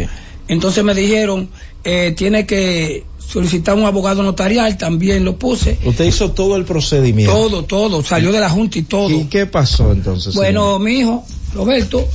Entonces 0.48 0.84
me 0.84 0.94
dijeron, 0.94 1.50
eh, 1.84 2.14
tiene 2.16 2.46
que 2.46 3.04
solicitar 3.18 3.76
un 3.76 3.86
abogado 3.86 4.22
notarial, 4.24 4.78
también 4.78 5.24
lo 5.26 5.38
puse. 5.38 5.78
Usted 5.86 6.06
hizo 6.06 6.32
todo 6.32 6.56
el 6.58 6.66
procedimiento. 6.66 7.34
Todo, 7.34 7.64
todo, 7.64 8.04
salió 8.04 8.32
de 8.32 8.40
la 8.40 8.50
Junta 8.50 8.78
y 8.80 8.84
todo. 8.84 9.10
¿Y 9.10 9.26
qué 9.26 9.46
pasó 9.46 9.92
entonces? 9.92 10.34
Bueno, 10.36 10.80
mi 10.80 11.00
hijo, 11.00 11.26
Roberto, 11.54 12.08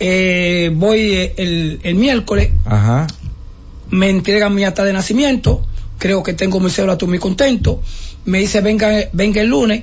Eh, 0.00 0.70
voy 0.74 1.00
eh, 1.12 1.34
el, 1.38 1.80
el 1.82 1.94
miércoles, 1.96 2.50
Ajá. 2.64 3.08
me 3.90 4.08
entregan 4.10 4.54
mi 4.54 4.62
acta 4.62 4.84
de 4.84 4.92
nacimiento, 4.92 5.62
creo 5.98 6.22
que 6.22 6.34
tengo 6.34 6.60
mi 6.60 6.70
cédula, 6.70 6.92
estoy 6.92 7.08
muy 7.08 7.18
contento. 7.18 7.80
Me 8.24 8.38
dice, 8.38 8.60
venga, 8.60 8.88
venga 9.12 9.40
el 9.40 9.48
lunes 9.48 9.82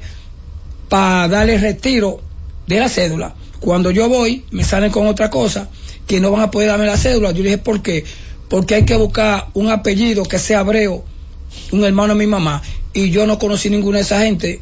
para 0.89 1.27
darle 1.27 1.57
retiro 1.57 2.19
de 2.67 2.79
la 2.79 2.89
cédula. 2.89 3.35
Cuando 3.59 3.91
yo 3.91 4.09
voy, 4.09 4.43
me 4.51 4.63
salen 4.63 4.91
con 4.91 5.07
otra 5.07 5.29
cosa, 5.29 5.69
que 6.07 6.19
no 6.19 6.31
van 6.31 6.41
a 6.41 6.51
poder 6.51 6.69
darme 6.69 6.85
la 6.85 6.97
cédula. 6.97 7.31
Yo 7.31 7.37
le 7.43 7.49
dije, 7.49 7.57
¿por 7.57 7.81
qué? 7.81 8.03
Porque 8.49 8.75
hay 8.75 8.85
que 8.85 8.95
buscar 8.95 9.47
un 9.53 9.69
apellido 9.69 10.23
que 10.23 10.39
sea 10.39 10.61
hebreo, 10.61 11.03
un 11.71 11.83
hermano 11.83 12.13
de 12.13 12.19
mi 12.19 12.27
mamá, 12.27 12.61
y 12.93 13.09
yo 13.09 13.25
no 13.25 13.39
conocí 13.39 13.69
ninguna 13.69 13.97
de 13.97 14.03
esa 14.03 14.21
gente. 14.21 14.61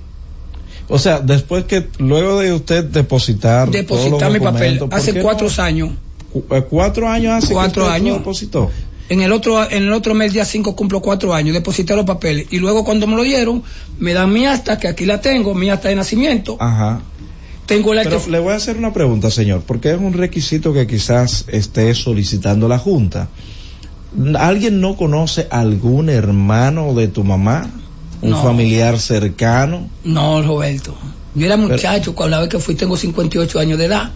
O 0.88 1.00
sea, 1.00 1.20
después 1.20 1.66
que, 1.66 1.88
luego 1.98 2.40
de 2.40 2.54
usted 2.54 2.84
depositar. 2.84 3.70
Depositar 3.70 4.32
mi 4.32 4.40
papel 4.40 4.80
documentos, 4.80 4.90
¿por 4.90 5.00
hace 5.00 5.22
cuatro 5.22 5.64
años. 5.64 5.92
Eh, 6.50 6.64
Cuatro 6.70 7.08
años 7.08 7.44
hace 7.44 7.54
Cuatro 7.54 7.84
que 7.84 7.88
usted 7.90 7.96
años. 7.96 8.14
lo 8.14 8.20
depositó. 8.20 8.72
En 9.10 9.22
el 9.22 9.32
otro, 9.32 9.70
en 9.70 9.84
el 9.84 9.94
otro 9.94 10.14
mes, 10.14 10.34
día 10.34 10.46
5, 10.46 10.76
cumplo 10.76 11.02
cuatro 11.02 11.34
años, 11.34 11.54
deposité 11.54 11.96
los 11.96 12.06
papeles. 12.06 12.48
Y 12.52 12.60
luego 12.60 12.86
cuando 12.86 13.06
me 13.06 13.16
lo 13.16 13.24
dieron, 13.24 13.64
me 14.00 14.14
dan 14.14 14.32
mi 14.32 14.46
acta, 14.46 14.80
que 14.80 14.88
aquí 14.88 15.06
la 15.06 15.20
tengo, 15.20 15.54
mi 15.54 15.70
acta 15.70 15.90
de 15.90 15.96
nacimiento. 15.96 16.58
Ajá. 16.60 17.02
Tengo 17.66 17.94
la 17.94 18.04
Pero 18.04 18.22
le 18.30 18.40
voy 18.40 18.54
a 18.54 18.56
hacer 18.56 18.78
una 18.78 18.94
pregunta, 18.94 19.32
señor, 19.32 19.64
porque 19.66 19.92
es 19.92 19.98
un 19.98 20.14
requisito 20.14 20.74
que 20.74 20.88
quizás 20.88 21.46
esté 21.48 21.94
solicitando 21.96 22.68
la 22.68 22.78
Junta. 22.78 23.30
¿Alguien 24.38 24.80
no 24.80 24.96
conoce 24.96 25.48
algún 25.50 26.10
hermano 26.10 26.94
de 26.94 27.08
tu 27.08 27.24
mamá? 27.24 27.70
¿Un 28.22 28.32
No. 28.32 28.44
familiar 28.44 29.00
cercano? 29.00 29.90
No, 30.04 30.42
Roberto. 30.42 30.96
Yo 31.36 31.46
era 31.46 31.58
muchacho, 31.58 32.14
cuando 32.16 32.36
la 32.38 32.42
vez 32.42 32.50
que 32.50 32.60
fui 32.60 32.76
tengo 32.76 32.96
58 32.96 33.60
años 33.60 33.78
de 33.80 33.86
edad. 33.86 34.12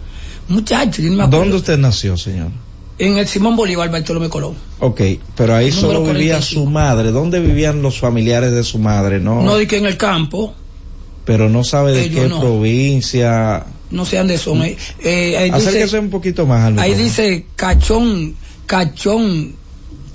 Muchacho, 0.48 1.02
yo 1.02 1.10
no 1.10 1.16
me 1.16 1.22
acuerdo. 1.24 1.40
¿Dónde 1.40 1.56
usted 1.56 1.78
nació, 1.78 2.16
señor? 2.16 2.50
En 2.98 3.16
el 3.18 3.28
Simón 3.28 3.54
Bolívar, 3.56 3.90
Bartolomé 3.90 4.28
Colón. 4.28 4.54
Ok, 4.80 5.00
pero 5.36 5.54
ahí 5.54 5.70
solo 5.70 6.00
vivía 6.02 6.34
45. 6.38 6.42
su 6.64 6.66
madre. 6.70 7.10
¿Dónde 7.12 7.38
vivían 7.40 7.80
los 7.82 7.98
familiares 8.00 8.52
de 8.52 8.64
su 8.64 8.78
madre? 8.78 9.20
No, 9.20 9.42
No 9.42 9.56
que 9.68 9.76
en 9.76 9.86
el 9.86 9.96
campo, 9.96 10.52
pero 11.24 11.48
no 11.48 11.62
sabe 11.62 11.92
de 11.92 12.04
Ellos 12.04 12.22
qué 12.24 12.28
no. 12.28 12.40
provincia. 12.40 13.66
no 13.90 14.04
sé 14.04 14.16
dónde 14.18 14.36
son. 14.38 14.62
Eh, 14.62 14.76
eh, 15.02 15.50
Acérquese 15.52 15.84
dice, 15.84 15.98
un 16.00 16.10
poquito 16.10 16.46
más 16.46 16.64
al 16.66 16.78
ahí 16.78 16.94
dice 16.94 17.46
cachón, 17.54 18.34
cachón, 18.66 19.54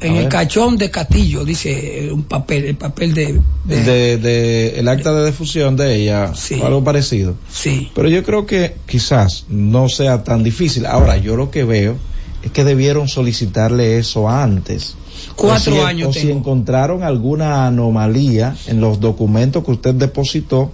en 0.01 0.15
el 0.17 0.27
cachón 0.27 0.77
de 0.77 0.91
Castillo, 0.91 1.45
dice 1.45 2.05
eh, 2.07 2.11
un 2.11 2.23
papel, 2.23 2.65
el 2.65 2.75
papel 2.75 3.13
de... 3.13 3.39
de- 3.63 3.83
de, 3.83 4.17
de 4.17 4.79
el 4.79 4.87
acta 4.89 5.13
de 5.13 5.23
defusión 5.23 5.77
de 5.77 5.95
ella 5.95 6.33
o 6.61 6.65
algo 6.65 6.83
parecido. 6.83 7.35
Sí. 7.49 7.89
Pero 7.95 8.09
yo 8.09 8.23
creo 8.23 8.45
que 8.45 8.75
quizás 8.85 9.45
no 9.47 9.87
sea 9.87 10.23
tan 10.25 10.43
difícil. 10.43 10.85
Ahora, 10.85 11.15
yo 11.17 11.37
lo 11.37 11.49
que 11.51 11.63
veo 11.63 11.95
es 12.43 12.51
que 12.51 12.63
debieron 12.63 13.07
solicitarle 13.07 13.97
eso 13.97 14.29
antes. 14.29 14.95
Cuatro 15.35 15.73
o 15.73 15.77
si, 15.77 15.81
años 15.81 16.09
O 16.09 16.13
si 16.13 16.19
tengo. 16.27 16.39
encontraron 16.39 17.03
alguna 17.03 17.65
anomalía 17.67 18.55
en 18.67 18.81
los 18.81 18.99
documentos 18.99 19.63
que 19.63 19.71
usted 19.71 19.93
depositó, 19.95 20.71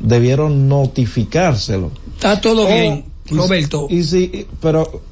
debieron 0.00 0.68
notificárselo. 0.68 1.90
Está 2.14 2.40
todo 2.40 2.64
O- 2.64 2.68
bien, 2.68 3.04
Roberto. 3.30 3.86
Y 3.90 4.02
si, 4.04 4.46
pero 4.60 5.02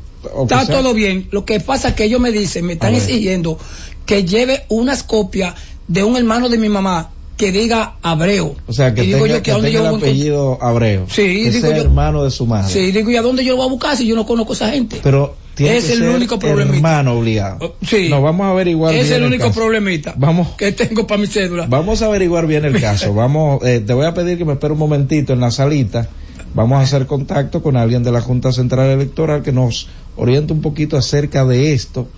Está 0.43 0.67
todo 0.67 0.93
bien. 0.93 1.29
Lo 1.31 1.47
que 1.47 1.61
pasa 1.61 1.89
es 1.89 1.95
que 1.95 2.05
ellos 2.05 2.21
me 2.21 2.31
dicen, 2.31 2.67
me 2.67 2.75
están 2.75 2.95
exigiendo 2.95 3.57
que 4.05 4.25
lleve 4.25 4.65
unas 4.69 5.03
copias 5.03 5.55
de 5.89 6.05
un 6.05 6.15
hermano 6.17 6.51
de 6.51 6.59
mi 6.59 6.69
mamá 6.69 7.09
que 7.41 7.53
diga 7.53 7.95
Abreu. 8.03 8.55
O 8.67 8.73
sea, 8.73 8.95
que 8.95 9.03
Y 9.03 9.07
digo 9.09 9.21
tenga, 9.25 9.37
yo, 9.39 9.43
que 9.43 9.51
¿a 9.51 9.55
dónde 9.55 9.69
tenga 9.71 9.83
yo 9.85 9.89
el 9.91 9.97
apellido 9.97 10.59
Abreu. 10.63 11.07
Sí, 11.09 11.23
que 11.45 11.51
digo 11.51 11.67
sea 11.69 11.77
yo- 11.77 11.83
hermano 11.83 12.23
de 12.25 12.31
su 12.31 12.47
madre. 12.47 12.73
Sí, 12.73 12.93
digo, 12.93 13.11
¿y 13.11 13.17
a 13.17 13.23
dónde 13.23 13.45
yo 13.45 13.53
lo 13.53 13.57
voy 13.59 13.67
a 13.67 13.71
buscar 13.71 13.97
si 13.97 14.07
yo 14.07 14.15
no 14.15 14.27
conozco 14.27 14.53
a 14.53 14.57
esa 14.57 14.71
gente? 14.71 15.01
Pero 15.03 15.35
tiene 15.55 15.79
Es 15.79 15.85
que 15.87 15.93
el 15.95 15.99
ser 16.01 16.09
único 16.11 16.39
problemita. 16.39 16.77
hermano 16.77 17.15
obligado. 17.19 17.77
Sí. 17.83 18.09
No, 18.11 18.23
vamos 18.23 18.47
a 18.47 18.51
averiguar 18.51 18.95
es 18.95 19.09
bien 19.09 19.23
el 19.23 19.27
único 19.29 19.45
caso. 19.49 19.61
problemita 19.61 20.15
Vamos, 20.17 20.49
que 20.57 20.73
tengo 20.73 21.07
para 21.07 21.21
mi 21.21 21.27
cédula. 21.27 21.67
vamos 21.69 22.03
a 22.03 22.07
averiguar 22.07 22.47
bien 22.47 22.65
el 22.65 22.81
caso. 22.81 23.13
Vamos, 23.21 23.65
eh, 23.65 23.81
te 23.85 23.93
voy 23.95 24.07
a 24.07 24.15
pedir 24.15 24.39
que 24.39 24.45
me 24.45 24.53
espere 24.53 24.73
un 24.75 24.79
momentito 24.79 25.33
en 25.33 25.41
la 25.41 25.51
salita. 25.51 26.09
Vamos 26.55 26.79
a 26.79 26.83
hacer 26.83 27.07
contacto 27.07 27.63
con 27.63 27.77
alguien 27.77 28.03
de 28.03 28.11
la 28.13 28.21
Junta 28.21 28.53
Central 28.53 28.89
Electoral 28.91 29.43
que 29.43 29.53
nos 29.53 29.89
oriente 30.17 30.53
un 30.53 30.61
poquito 30.61 30.97
acerca 30.97 31.45
de 31.45 31.73
esto. 31.73 32.09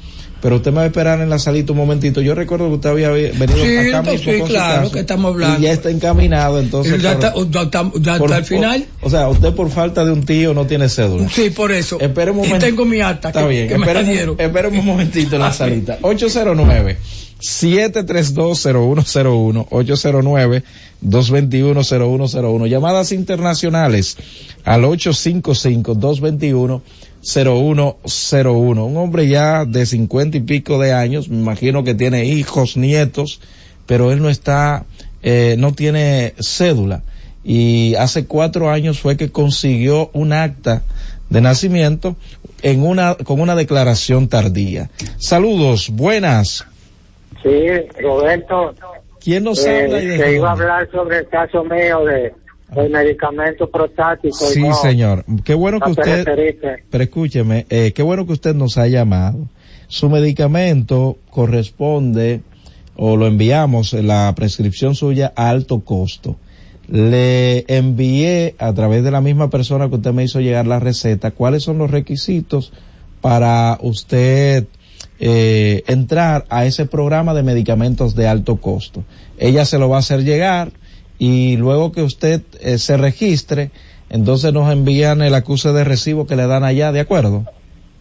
Pero 0.43 0.57
usted 0.57 0.73
me 0.73 0.79
va 0.79 0.83
a 0.83 0.87
esperar 0.87 1.21
en 1.21 1.31
la 1.31 1.39
salita 1.39 1.71
un 1.73 1.79
momentito. 1.79 2.21
Yo 2.21 2.35
recuerdo 2.35 2.67
que 2.69 2.75
usted 2.75 2.91
había 2.91 3.11
venido 3.11 3.65
Sí, 3.65 3.77
acá 3.77 3.99
entonces, 3.99 4.27
mismo 4.27 4.33
sí, 4.33 4.39
con 4.41 4.49
su 4.49 4.53
claro, 4.55 4.81
caso 4.83 4.93
que 4.93 4.99
estamos 5.01 5.31
hablando. 5.33 5.59
Y 5.61 5.63
ya 5.63 5.73
está 5.73 5.91
encaminado, 5.91 6.59
entonces. 6.59 7.01
ya 7.01 7.13
está, 7.13 7.33
ya 7.49 7.63
está- 7.63 7.85
ya 8.01 8.19
por- 8.19 8.31
está 8.31 8.37
al 8.37 8.45
final. 8.45 8.85
O, 9.03 9.07
o 9.07 9.11
sea, 9.11 9.29
usted 9.29 9.55
por 9.55 9.71
falta 9.71 10.05
de 10.05 10.11
un 10.11 10.25
tío 10.25 10.53
no 10.53 10.67
tiene 10.67 10.89
cédula. 10.89 11.29
Sí, 11.29 11.51
por 11.51 11.71
eso. 11.71 12.01
Espere 12.01 12.33
un 12.33 12.39
y 12.39 12.41
momento. 12.49 12.67
tengo 12.67 12.85
mi 12.85 13.01
acta 13.01 13.29
Está 13.29 13.43
que, 13.43 13.49
bien, 13.49 13.69
que 13.69 13.79
me 13.79 13.95
la 13.95 14.01
espéreme 14.37 14.81
un 14.81 14.87
momentito 14.87 15.37
en 15.37 15.43
la 15.43 15.53
salita. 15.53 15.99
809 16.03 16.97
7320101 17.39 19.67
809 19.71 20.65
2210101 21.03 22.67
llamadas 22.69 23.13
internacionales 23.13 24.17
al 24.65 24.85
855 24.85 25.95
221 25.95 26.83
0101 27.23 28.85
un 28.85 28.97
hombre 28.97 29.29
ya 29.29 29.65
de 29.65 29.87
cincuenta 29.87 30.37
y 30.37 30.41
pico 30.41 30.79
de 30.79 30.93
años 30.93 31.29
me 31.29 31.37
imagino 31.37 31.85
que 31.85 31.95
tiene 31.95 32.25
hijos 32.25 32.77
nietos 32.77 33.41
pero 33.87 34.13
él 34.13 34.21
no 34.21 34.29
está 34.29 34.85
eh, 35.23 35.57
no 35.59 35.73
tiene 35.73 36.35
cédula 36.41 37.03
y 37.45 37.95
hace 37.97 38.27
cuatro 38.27 38.71
años 38.71 39.01
fue 39.01 39.17
que 39.17 39.31
consiguió 39.31 40.11
un 40.13 40.33
acta 40.33 40.83
de 41.29 41.41
nacimiento 41.41 42.17
en 42.63 42.85
una 42.85 43.17
con 43.17 43.41
una 43.41 43.57
declaración 43.57 44.29
tardía. 44.29 44.91
Saludos, 45.19 45.91
buenas. 45.91 46.67
Sí, 47.43 47.67
Roberto. 48.01 48.75
¿Quién 49.21 49.45
nos 49.45 49.65
eh, 49.65 49.85
habla 49.85 49.99
que 50.01 50.35
iba 50.35 50.49
a 50.49 50.53
hablar 50.53 50.91
sobre 50.91 51.19
el 51.19 51.29
caso 51.29 51.65
mío 51.65 52.05
de 52.05 52.35
del 52.75 52.91
medicamento 52.91 53.71
prostático. 53.71 54.37
Sí, 54.37 54.63
no, 54.63 54.75
señor. 54.75 55.25
Qué 55.45 55.55
bueno 55.55 55.81
que 55.81 55.91
usted, 55.91 56.25
pero 56.91 57.05
escúcheme, 57.05 57.67
eh, 57.71 57.93
qué 57.95 58.03
bueno 58.03 58.27
que 58.27 58.33
usted 58.33 58.55
nos 58.55 58.79
ha 58.79 58.87
llamado. 58.87 59.49
Su 59.89 60.09
medicamento 60.09 61.19
corresponde 61.31 62.41
o 62.97 63.17
lo 63.17 63.27
enviamos, 63.27 63.93
la 63.93 64.33
prescripción 64.35 64.95
suya 64.95 65.33
a 65.37 65.51
alto 65.51 65.81
costo. 65.81 66.37
Le 66.89 67.65
envié 67.69 68.55
a 68.59 68.73
través 68.73 69.05
de 69.05 69.11
la 69.11 69.21
misma 69.21 69.51
persona 69.51 69.89
que 69.89 69.97
usted 69.97 70.13
me 70.13 70.25
hizo 70.25 70.41
llegar 70.41 70.67
la 70.67 70.81
receta 70.81 71.31
cuáles 71.31 71.63
son 71.63 71.79
los 71.79 71.91
requisitos 71.91 72.73
para 73.21 73.79
usted 73.83 74.67
eh, 75.21 75.85
entrar 75.87 76.45
a 76.49 76.67
ese 76.67 76.87
programa 76.87 77.35
de 77.35 77.43
medicamentos 77.43 78.15
de 78.15 78.27
alto 78.27 78.57
costo. 78.57 79.05
Ella 79.39 79.65
se 79.65 79.79
lo 79.79 79.89
va 79.89 79.97
a 79.97 80.01
hacer 80.01 80.25
llegar 80.25 80.73
y 81.25 81.57
luego 81.57 81.93
que 81.93 82.03
usted 82.03 82.43
eh, 82.61 82.79
se 82.79 82.97
registre, 82.97 83.71
entonces 84.11 84.53
nos 84.53 84.73
envían 84.73 85.23
el 85.23 85.37
acuse 85.37 85.73
de 85.73 85.85
recibo 85.85 86.27
que 86.27 86.35
le 86.35 86.49
dan 86.49 86.65
allá, 86.65 86.91
¿de 86.91 86.99
acuerdo? 86.99 87.45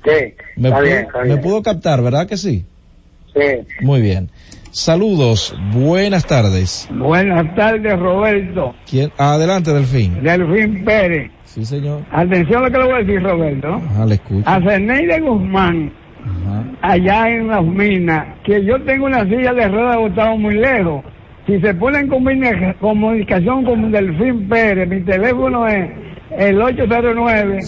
Sí, 0.04 0.34
Me, 0.56 0.70
está 0.70 0.80
pudo, 0.80 0.90
bien, 0.90 0.98
está 1.02 1.24
me 1.26 1.38
pudo 1.38 1.62
captar, 1.62 2.02
¿verdad 2.02 2.26
que 2.26 2.36
sí? 2.38 2.66
Sí. 3.36 3.42
Muy 3.82 4.02
bien. 4.02 4.32
Saludos, 4.72 5.56
buenas 5.72 6.26
tardes. 6.26 6.90
Buenas 6.92 7.54
tardes, 7.54 8.00
Roberto. 8.00 8.74
¿Quién? 8.90 9.12
Adelante, 9.20 9.72
Delfín. 9.72 10.24
Delfín 10.24 10.84
Pérez. 10.84 11.30
Sí, 11.46 11.64
señor. 11.64 12.02
Atención 12.12 12.64
a 12.64 12.70
lo 12.70 12.72
que 12.72 12.78
le 12.80 12.84
voy 12.86 12.94
a 12.94 13.06
decir, 13.06 13.22
Roberto. 13.22 13.74
Ajá, 13.76 14.06
le 14.08 14.16
escucho. 14.16 14.50
A 14.50 14.60
Ceneide 14.62 15.20
Guzmán, 15.20 15.94
allá 16.82 17.30
en 17.30 17.50
las 17.50 17.64
minas, 17.64 18.40
que 18.44 18.66
yo 18.66 18.82
tengo 18.82 19.06
una 19.06 19.24
silla 19.26 19.54
de 19.54 19.68
ruedas 19.68 19.98
botada 19.98 20.36
muy 20.36 20.56
lejos. 20.56 21.04
Si 21.48 21.60
se 21.60 21.74
pone 21.74 22.00
en 22.00 22.08
comunica- 22.08 22.76
comunicación 22.80 23.66
con 23.66 23.92
Delfín 23.92 24.48
Pérez, 24.48 24.88
mi 24.88 25.02
teléfono 25.02 25.66
es 25.68 25.90
el 26.38 26.62
809 26.62 27.60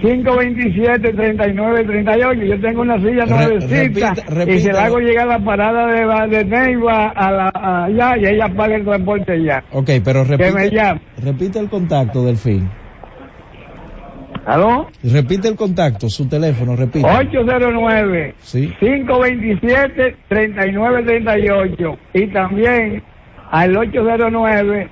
527 0.00 1.12
3938 1.12 2.42
Yo 2.44 2.60
tengo 2.60 2.80
una 2.82 2.96
silla 2.98 3.24
Re- 3.26 3.30
nuevecita 3.30 4.14
repita. 4.28 4.52
y 4.52 4.58
se 4.60 4.72
la 4.72 4.86
hago 4.86 4.98
llegar 4.98 5.28
a 5.28 5.38
la 5.38 5.44
parada 5.44 5.86
de, 6.26 6.36
de 6.36 6.44
Neiva 6.44 7.08
a 7.10 7.30
la, 7.30 7.50
a 7.54 7.84
allá 7.84 8.16
y 8.18 8.24
ella 8.26 8.48
paga 8.56 8.74
el 8.76 8.84
transporte 8.84 9.42
ya. 9.44 9.62
Ok, 9.72 9.90
pero 10.04 10.24
Que 10.24 10.36
me 10.36 10.50
repite, 10.50 10.74
llame. 10.74 11.00
repite 11.22 11.58
el 11.60 11.68
contacto, 11.68 12.24
Delfín. 12.24 12.68
¿Aló? 14.46 14.88
Repite 15.04 15.46
el 15.48 15.56
contacto, 15.56 16.08
su 16.08 16.26
teléfono, 16.26 16.74
repite. 16.74 17.06
809 17.06 18.34
Sí. 18.38 18.72
527 18.80 20.16
3938 20.28 21.98
y 22.14 22.26
también 22.28 23.02
al 23.50 23.76
809 23.76 24.90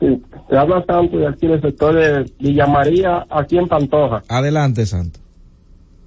Sí, 0.00 0.22
te 0.48 0.56
habla 0.56 0.84
Santo 0.86 1.18
de 1.18 1.28
aquí 1.28 1.46
del 1.46 1.60
sector 1.60 1.94
de 1.94 2.30
Villa 2.38 2.66
María, 2.66 3.26
aquí 3.30 3.56
en 3.58 3.66
Pantoja. 3.66 4.22
Adelante, 4.28 4.86
Santo. 4.86 5.20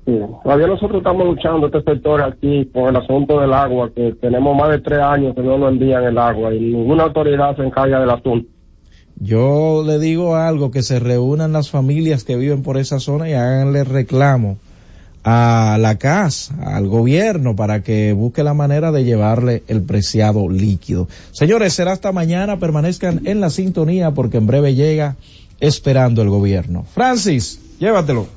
Todavía 0.08 0.68
nosotros 0.68 1.00
estamos 1.00 1.28
luchando 1.28 1.66
este 1.68 1.82
sector 1.82 2.22
aquí 2.22 2.64
por 2.64 2.90
el 2.90 2.96
asunto 2.96 3.42
del 3.42 3.52
agua, 3.52 3.92
que 3.94 4.14
tenemos 4.22 4.56
más 4.56 4.70
de 4.70 4.80
tres 4.80 5.00
años 5.00 5.36
que 5.36 5.42
no 5.42 5.58
nos 5.58 5.70
envían 5.70 6.02
el 6.06 6.18
agua 6.18 6.56
y 6.56 6.62
ninguna 6.62 7.04
autoridad 7.04 7.58
se 7.58 7.64
encarga 7.64 8.00
del 8.00 8.12
asunto. 8.12 8.50
Yo 9.20 9.84
le 9.86 10.00
digo 10.00 10.38
algo, 10.38 10.72
que 10.72 10.82
se 10.82 11.00
reúnan 11.00 11.52
las 11.52 11.70
familias 11.70 12.24
que 12.24 12.38
viven 12.38 12.64
por 12.64 12.78
esa 12.78 13.00
zona 13.00 13.30
y 13.30 13.34
háganle 13.34 13.84
reclamo 13.84 14.58
a 15.26 15.78
la 15.78 15.98
CAS, 15.98 16.52
al 16.64 16.88
gobierno, 16.88 17.58
para 17.58 17.84
que 17.84 18.14
busque 18.14 18.44
la 18.44 18.54
manera 18.54 18.94
de 18.94 19.04
llevarle 19.04 19.64
el 19.68 19.82
preciado 19.82 20.48
líquido. 20.48 21.10
Señores, 21.32 21.74
será 21.74 21.92
hasta 21.92 22.14
mañana, 22.14 22.60
permanezcan 22.60 23.28
en 23.28 23.42
la 23.42 23.50
sintonía 23.50 24.12
porque 24.12 24.38
en 24.38 24.48
breve 24.48 24.74
llega 24.74 25.18
esperando 25.60 26.22
el 26.22 26.30
gobierno. 26.30 26.86
Francis, 26.94 27.60
llévatelo. 27.80 28.37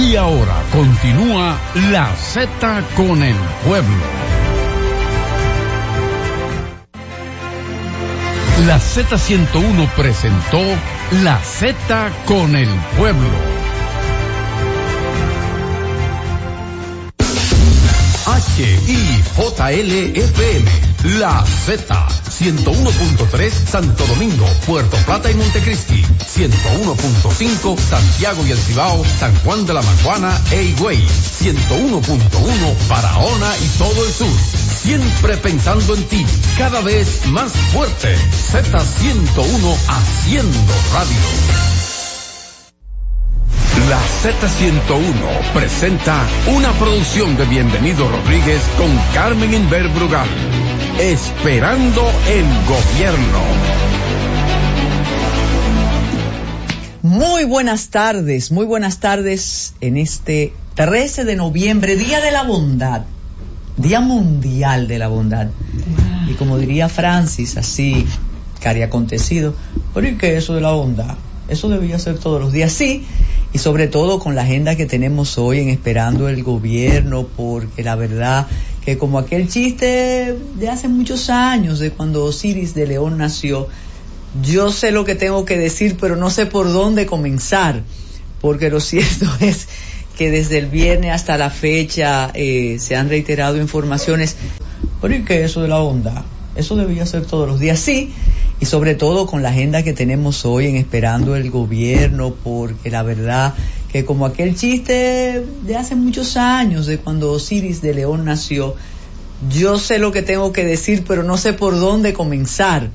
Y 0.00 0.16
ahora 0.16 0.54
continúa 0.72 1.58
la 1.90 2.10
Z 2.16 2.48
con 2.96 3.22
el 3.22 3.36
pueblo. 3.66 4.04
La 8.66 8.78
Z101 8.78 9.88
presentó 9.96 10.62
la 11.22 11.38
Z 11.38 12.10
con 12.24 12.56
el 12.56 12.68
pueblo. 12.96 13.28
HIJLFM, 18.56 20.08
la 21.18 21.44
Z, 21.44 22.08
101.3 22.40 23.50
Santo 23.50 24.06
Domingo, 24.06 24.46
Puerto 24.66 24.96
Plata 25.04 25.30
y 25.30 25.34
Montecristi, 25.34 26.02
101.5 26.02 27.78
Santiago 27.78 28.46
y 28.46 28.52
El 28.52 28.56
Cibao, 28.56 29.04
San 29.04 29.36
Juan 29.40 29.66
de 29.66 29.74
la 29.74 29.82
Maguana 29.82 30.40
e 30.50 30.62
Higüey, 30.62 30.96
101.1 30.96 32.88
Barahona 32.88 33.54
y 33.58 33.68
todo 33.76 34.06
el 34.06 34.10
sur. 34.10 34.32
Siempre 34.82 35.36
pensando 35.36 35.94
en 35.94 36.02
ti, 36.04 36.24
cada 36.56 36.80
vez 36.80 37.26
más 37.26 37.52
fuerte. 37.74 38.16
Z101 38.16 39.76
haciendo 39.88 40.74
radio. 40.94 41.18
La 43.90 44.00
Z101 44.22 45.52
presenta 45.52 46.26
una 46.46 46.72
producción 46.72 47.36
de 47.36 47.44
Bienvenido 47.44 48.08
Rodríguez 48.08 48.62
con 48.78 48.88
Carmen 49.12 49.52
Inver 49.52 49.88
Brugal. 49.88 50.69
Esperando 51.00 52.02
el 52.28 52.44
gobierno. 52.68 53.40
Muy 57.00 57.44
buenas 57.44 57.88
tardes, 57.88 58.52
muy 58.52 58.66
buenas 58.66 59.00
tardes 59.00 59.72
en 59.80 59.96
este 59.96 60.52
13 60.74 61.24
de 61.24 61.36
noviembre, 61.36 61.96
Día 61.96 62.20
de 62.20 62.30
la 62.30 62.42
Bondad, 62.42 63.04
Día 63.78 64.00
Mundial 64.00 64.88
de 64.88 64.98
la 64.98 65.08
Bondad. 65.08 65.48
Y 66.28 66.34
como 66.34 66.58
diría 66.58 66.90
Francis, 66.90 67.56
así, 67.56 68.04
cari 68.60 68.82
acontecido, 68.82 69.54
pero 69.94 70.06
¿y 70.06 70.18
qué 70.18 70.36
es 70.36 70.44
eso 70.44 70.54
de 70.54 70.60
la 70.60 70.72
bondad? 70.72 71.16
Eso 71.48 71.70
debía 71.70 71.98
ser 71.98 72.18
todos 72.18 72.42
los 72.42 72.52
días, 72.52 72.72
sí, 72.72 73.06
y 73.54 73.58
sobre 73.58 73.88
todo 73.88 74.20
con 74.20 74.34
la 74.34 74.42
agenda 74.42 74.76
que 74.76 74.84
tenemos 74.84 75.38
hoy 75.38 75.60
en 75.60 75.70
esperando 75.70 76.28
el 76.28 76.44
gobierno, 76.44 77.26
porque 77.26 77.82
la 77.82 77.96
verdad 77.96 78.46
que 78.84 78.96
como 78.98 79.18
aquel 79.18 79.48
chiste 79.48 80.36
de 80.56 80.68
hace 80.68 80.88
muchos 80.88 81.30
años, 81.30 81.78
de 81.78 81.90
cuando 81.90 82.24
Osiris 82.24 82.74
de 82.74 82.86
León 82.86 83.18
nació, 83.18 83.68
yo 84.42 84.70
sé 84.72 84.90
lo 84.90 85.04
que 85.04 85.14
tengo 85.14 85.44
que 85.44 85.58
decir, 85.58 85.96
pero 86.00 86.16
no 86.16 86.30
sé 86.30 86.46
por 86.46 86.72
dónde 86.72 87.06
comenzar, 87.06 87.82
porque 88.40 88.70
lo 88.70 88.80
cierto 88.80 89.26
es 89.40 89.68
que 90.16 90.30
desde 90.30 90.58
el 90.58 90.66
viernes 90.66 91.12
hasta 91.12 91.38
la 91.38 91.50
fecha 91.50 92.30
eh, 92.34 92.76
se 92.78 92.96
han 92.96 93.08
reiterado 93.08 93.56
informaciones, 93.56 94.36
pero 95.00 95.14
¿y 95.14 95.24
qué 95.24 95.44
es 95.44 95.50
eso 95.50 95.62
de 95.62 95.68
la 95.68 95.78
bondad? 95.78 96.22
Eso 96.56 96.76
debía 96.76 97.06
ser 97.06 97.26
todos 97.26 97.48
los 97.48 97.60
días, 97.60 97.78
sí, 97.78 98.12
y 98.60 98.66
sobre 98.66 98.94
todo 98.94 99.26
con 99.26 99.42
la 99.42 99.50
agenda 99.50 99.82
que 99.82 99.92
tenemos 99.92 100.44
hoy 100.44 100.66
en 100.66 100.76
esperando 100.76 101.36
el 101.36 101.50
gobierno, 101.50 102.34
porque 102.34 102.90
la 102.90 103.02
verdad 103.02 103.54
que 103.92 104.04
como 104.04 104.26
aquel 104.26 104.54
chiste 104.54 105.44
de 105.62 105.76
hace 105.76 105.96
muchos 105.96 106.36
años, 106.36 106.86
de 106.86 106.98
cuando 106.98 107.32
Osiris 107.32 107.82
de 107.82 107.94
León 107.94 108.24
nació, 108.24 108.76
yo 109.48 109.78
sé 109.78 109.98
lo 109.98 110.12
que 110.12 110.22
tengo 110.22 110.52
que 110.52 110.64
decir, 110.64 111.04
pero 111.06 111.22
no 111.22 111.36
sé 111.36 111.52
por 111.52 111.78
dónde 111.78 112.12
comenzar, 112.12 112.90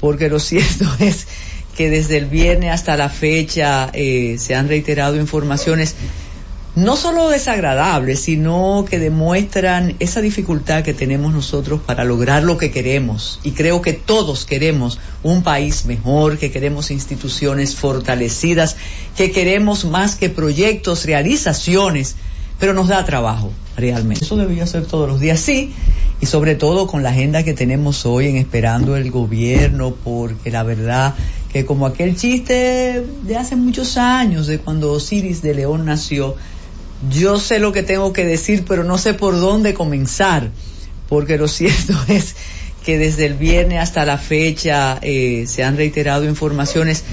porque 0.00 0.28
lo 0.28 0.40
cierto 0.40 0.86
es 0.98 1.26
que 1.76 1.90
desde 1.90 2.18
el 2.18 2.26
viernes 2.26 2.72
hasta 2.72 2.96
la 2.96 3.08
fecha 3.08 3.90
eh, 3.92 4.36
se 4.38 4.54
han 4.54 4.68
reiterado 4.68 5.16
informaciones 5.16 5.94
no 6.74 6.96
solo 6.96 7.28
desagradables, 7.28 8.20
sino 8.20 8.86
que 8.88 8.98
demuestran 8.98 9.94
esa 9.98 10.22
dificultad 10.22 10.82
que 10.82 10.94
tenemos 10.94 11.32
nosotros 11.32 11.80
para 11.84 12.04
lograr 12.04 12.44
lo 12.44 12.56
que 12.56 12.70
queremos. 12.70 13.40
Y 13.42 13.50
creo 13.50 13.82
que 13.82 13.92
todos 13.92 14.46
queremos 14.46 14.98
un 15.22 15.42
país 15.42 15.84
mejor, 15.84 16.38
que 16.38 16.50
queremos 16.50 16.90
instituciones 16.90 17.76
fortalecidas, 17.76 18.76
que 19.16 19.30
queremos 19.30 19.84
más 19.84 20.14
que 20.14 20.30
proyectos, 20.30 21.04
realizaciones, 21.04 22.16
pero 22.58 22.72
nos 22.72 22.88
da 22.88 23.04
trabajo 23.04 23.52
realmente. 23.76 24.24
Eso 24.24 24.36
debía 24.36 24.66
ser 24.66 24.86
todos 24.86 25.06
los 25.06 25.20
días, 25.20 25.40
sí, 25.40 25.74
y 26.22 26.26
sobre 26.26 26.54
todo 26.54 26.86
con 26.86 27.02
la 27.02 27.10
agenda 27.10 27.42
que 27.42 27.52
tenemos 27.52 28.06
hoy 28.06 28.28
en 28.28 28.36
esperando 28.36 28.96
el 28.96 29.10
gobierno, 29.10 29.94
porque 30.02 30.50
la 30.50 30.62
verdad 30.62 31.14
que 31.52 31.66
como 31.66 31.84
aquel 31.84 32.16
chiste 32.16 33.04
de 33.24 33.36
hace 33.36 33.56
muchos 33.56 33.98
años, 33.98 34.46
de 34.46 34.58
cuando 34.58 34.92
Osiris 34.92 35.42
de 35.42 35.52
León 35.52 35.84
nació, 35.84 36.34
yo 37.10 37.38
sé 37.38 37.58
lo 37.58 37.72
que 37.72 37.82
tengo 37.82 38.12
que 38.12 38.24
decir, 38.24 38.64
pero 38.66 38.84
no 38.84 38.98
sé 38.98 39.14
por 39.14 39.38
dónde 39.38 39.74
comenzar, 39.74 40.50
porque 41.08 41.38
lo 41.38 41.48
cierto 41.48 41.94
es 42.08 42.34
que 42.84 42.98
desde 42.98 43.26
el 43.26 43.34
viernes 43.34 43.80
hasta 43.80 44.04
la 44.04 44.18
fecha 44.18 44.98
eh, 45.02 45.44
se 45.46 45.62
han 45.62 45.76
reiterado 45.76 46.24
informaciones 46.24 47.04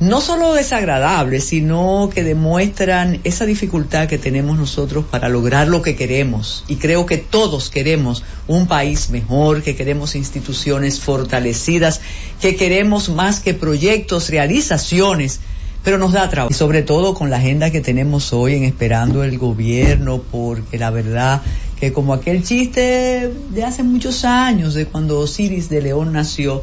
no 0.00 0.20
solo 0.20 0.52
desagradables, 0.52 1.44
sino 1.44 2.08
que 2.14 2.22
demuestran 2.22 3.20
esa 3.24 3.46
dificultad 3.46 4.06
que 4.06 4.16
tenemos 4.16 4.56
nosotros 4.56 5.04
para 5.10 5.28
lograr 5.28 5.66
lo 5.66 5.82
que 5.82 5.96
queremos. 5.96 6.64
Y 6.68 6.76
creo 6.76 7.04
que 7.04 7.18
todos 7.18 7.68
queremos 7.68 8.22
un 8.46 8.68
país 8.68 9.10
mejor, 9.10 9.62
que 9.62 9.74
queremos 9.74 10.14
instituciones 10.14 11.00
fortalecidas, 11.00 12.00
que 12.40 12.54
queremos 12.54 13.08
más 13.08 13.40
que 13.40 13.54
proyectos, 13.54 14.30
realizaciones, 14.30 15.40
pero 15.84 15.98
nos 15.98 16.12
da 16.12 16.28
trabajo. 16.28 16.52
Y 16.52 16.56
sobre 16.56 16.82
todo 16.82 17.14
con 17.14 17.30
la 17.30 17.36
agenda 17.36 17.70
que 17.70 17.80
tenemos 17.80 18.32
hoy 18.32 18.54
en 18.54 18.64
esperando 18.64 19.24
el 19.24 19.38
gobierno, 19.38 20.22
porque 20.30 20.78
la 20.78 20.90
verdad 20.90 21.42
que 21.78 21.92
como 21.92 22.12
aquel 22.12 22.42
chiste 22.42 23.32
de 23.50 23.64
hace 23.64 23.82
muchos 23.82 24.24
años, 24.24 24.74
de 24.74 24.86
cuando 24.86 25.20
Osiris 25.20 25.68
de 25.68 25.80
León 25.82 26.12
nació, 26.12 26.62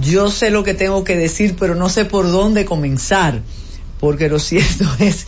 yo 0.00 0.30
sé 0.30 0.50
lo 0.50 0.64
que 0.64 0.74
tengo 0.74 1.04
que 1.04 1.16
decir, 1.16 1.56
pero 1.58 1.74
no 1.74 1.88
sé 1.88 2.04
por 2.04 2.30
dónde 2.30 2.64
comenzar, 2.64 3.42
porque 4.00 4.28
lo 4.28 4.38
cierto 4.40 4.86
es 4.98 5.26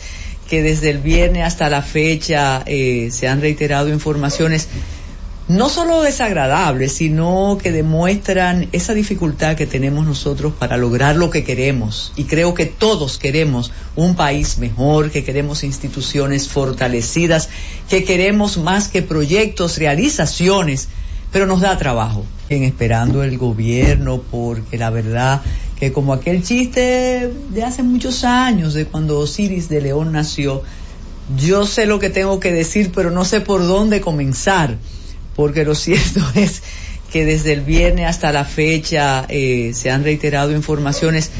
que 0.49 0.61
desde 0.61 0.91
el 0.91 0.99
viernes 0.99 1.43
hasta 1.43 1.69
la 1.69 1.81
fecha 1.81 2.61
eh, 2.65 3.09
se 3.11 3.27
han 3.27 3.41
reiterado 3.41 3.89
informaciones 3.89 4.67
no 5.47 5.69
solo 5.69 6.01
desagradables, 6.01 6.93
sino 6.93 7.59
que 7.61 7.71
demuestran 7.71 8.67
esa 8.71 8.95
dificultad 8.95 9.55
que 9.55 9.67
tenemos 9.67 10.03
nosotros 10.05 10.53
para 10.57 10.75
lograr 10.75 11.17
lo 11.17 11.29
que 11.29 11.43
queremos. 11.43 12.11
Y 12.15 12.23
creo 12.23 12.55
que 12.55 12.65
todos 12.65 13.19
queremos 13.19 13.71
un 13.95 14.15
país 14.15 14.57
mejor, 14.57 15.11
que 15.11 15.23
queremos 15.23 15.63
instituciones 15.63 16.47
fortalecidas, 16.47 17.49
que 17.87 18.03
queremos 18.03 18.57
más 18.57 18.87
que 18.87 19.03
proyectos, 19.03 19.77
realizaciones, 19.77 20.87
pero 21.31 21.45
nos 21.45 21.61
da 21.61 21.77
trabajo. 21.77 22.25
En 22.49 22.63
esperando 22.63 23.23
el 23.23 23.37
gobierno, 23.37 24.21
porque 24.21 24.77
la 24.77 24.89
verdad 24.89 25.41
que 25.79 25.91
como 25.91 26.13
aquel 26.13 26.43
chiste 26.43 27.31
de 27.49 27.63
hace 27.63 27.83
muchos 27.83 28.23
años, 28.23 28.73
de 28.73 28.85
cuando 28.85 29.19
Osiris 29.19 29.69
de 29.69 29.81
León 29.81 30.11
nació, 30.11 30.63
yo 31.37 31.67
sé 31.67 31.85
lo 31.85 31.99
que 31.99 32.09
tengo 32.09 32.39
que 32.39 32.51
decir, 32.51 32.91
pero 32.95 33.11
no 33.11 33.25
sé 33.25 33.41
por 33.41 33.61
dónde 33.61 34.01
comenzar 34.01 34.77
porque 35.35 35.65
lo 35.65 35.75
cierto 35.75 36.21
es 36.35 36.61
que 37.11 37.25
desde 37.25 37.53
el 37.53 37.61
viernes 37.61 38.07
hasta 38.07 38.31
la 38.31 38.45
fecha 38.45 39.25
eh, 39.29 39.71
se 39.73 39.89
han 39.89 40.03
reiterado 40.03 40.51
informaciones 40.51 41.31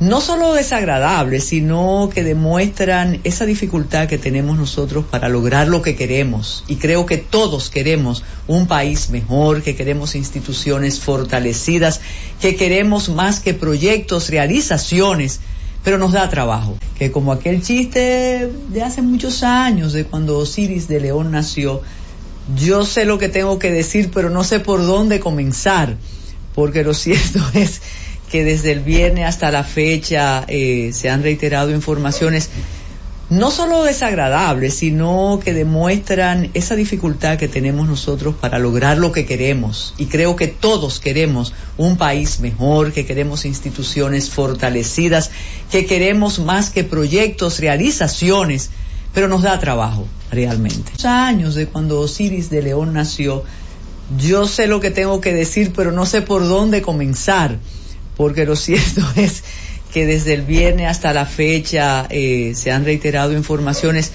no 0.00 0.20
solo 0.20 0.54
desagradables, 0.54 1.44
sino 1.44 2.10
que 2.12 2.24
demuestran 2.24 3.20
esa 3.22 3.46
dificultad 3.46 4.08
que 4.08 4.18
tenemos 4.18 4.58
nosotros 4.58 5.04
para 5.08 5.28
lograr 5.28 5.68
lo 5.68 5.82
que 5.82 5.94
queremos. 5.94 6.64
Y 6.66 6.76
creo 6.76 7.06
que 7.06 7.16
todos 7.16 7.70
queremos 7.70 8.24
un 8.48 8.66
país 8.66 9.10
mejor, 9.10 9.62
que 9.62 9.76
queremos 9.76 10.14
instituciones 10.16 11.00
fortalecidas, 11.00 12.00
que 12.40 12.56
queremos 12.56 13.08
más 13.08 13.40
que 13.40 13.54
proyectos, 13.54 14.30
realizaciones, 14.30 15.40
pero 15.84 15.96
nos 15.96 16.12
da 16.12 16.28
trabajo. 16.28 16.76
Que 16.98 17.12
como 17.12 17.32
aquel 17.32 17.62
chiste 17.62 18.50
de 18.68 18.82
hace 18.82 19.00
muchos 19.00 19.42
años, 19.44 19.92
de 19.92 20.04
cuando 20.04 20.38
Osiris 20.38 20.88
de 20.88 21.00
León 21.00 21.30
nació, 21.30 21.82
yo 22.56 22.84
sé 22.84 23.04
lo 23.04 23.18
que 23.18 23.28
tengo 23.28 23.58
que 23.58 23.70
decir, 23.70 24.10
pero 24.12 24.30
no 24.30 24.44
sé 24.44 24.60
por 24.60 24.84
dónde 24.84 25.20
comenzar, 25.20 25.96
porque 26.54 26.84
lo 26.84 26.94
cierto 26.94 27.40
es 27.54 27.80
que 28.30 28.44
desde 28.44 28.72
el 28.72 28.80
viernes 28.80 29.26
hasta 29.26 29.50
la 29.50 29.64
fecha 29.64 30.44
eh, 30.48 30.90
se 30.92 31.08
han 31.08 31.22
reiterado 31.22 31.70
informaciones 31.70 32.50
no 33.30 33.50
solo 33.50 33.84
desagradables, 33.84 34.74
sino 34.74 35.40
que 35.42 35.54
demuestran 35.54 36.50
esa 36.52 36.76
dificultad 36.76 37.38
que 37.38 37.48
tenemos 37.48 37.88
nosotros 37.88 38.34
para 38.38 38.58
lograr 38.58 38.98
lo 38.98 39.12
que 39.12 39.24
queremos. 39.24 39.94
Y 39.96 40.06
creo 40.06 40.36
que 40.36 40.46
todos 40.46 41.00
queremos 41.00 41.54
un 41.78 41.96
país 41.96 42.40
mejor, 42.40 42.92
que 42.92 43.06
queremos 43.06 43.44
instituciones 43.44 44.30
fortalecidas, 44.30 45.30
que 45.70 45.86
queremos 45.86 46.38
más 46.38 46.70
que 46.70 46.84
proyectos, 46.84 47.60
realizaciones, 47.60 48.70
pero 49.14 49.28
nos 49.28 49.42
da 49.42 49.58
trabajo 49.58 50.06
realmente. 50.30 50.92
Años 51.04 51.54
de 51.54 51.66
cuando 51.66 52.00
Osiris 52.00 52.50
de 52.50 52.62
León 52.62 52.92
nació, 52.92 53.44
yo 54.18 54.46
sé 54.46 54.66
lo 54.66 54.80
que 54.80 54.90
tengo 54.90 55.20
que 55.20 55.32
decir, 55.32 55.72
pero 55.74 55.92
no 55.92 56.04
sé 56.04 56.20
por 56.20 56.46
dónde 56.46 56.82
comenzar, 56.82 57.58
porque 58.16 58.44
lo 58.44 58.56
cierto 58.56 59.02
es 59.16 59.44
que 59.92 60.06
desde 60.06 60.34
el 60.34 60.42
viernes 60.42 60.88
hasta 60.88 61.12
la 61.12 61.24
fecha 61.24 62.06
eh, 62.10 62.52
se 62.56 62.72
han 62.72 62.84
reiterado 62.84 63.32
informaciones 63.32 64.10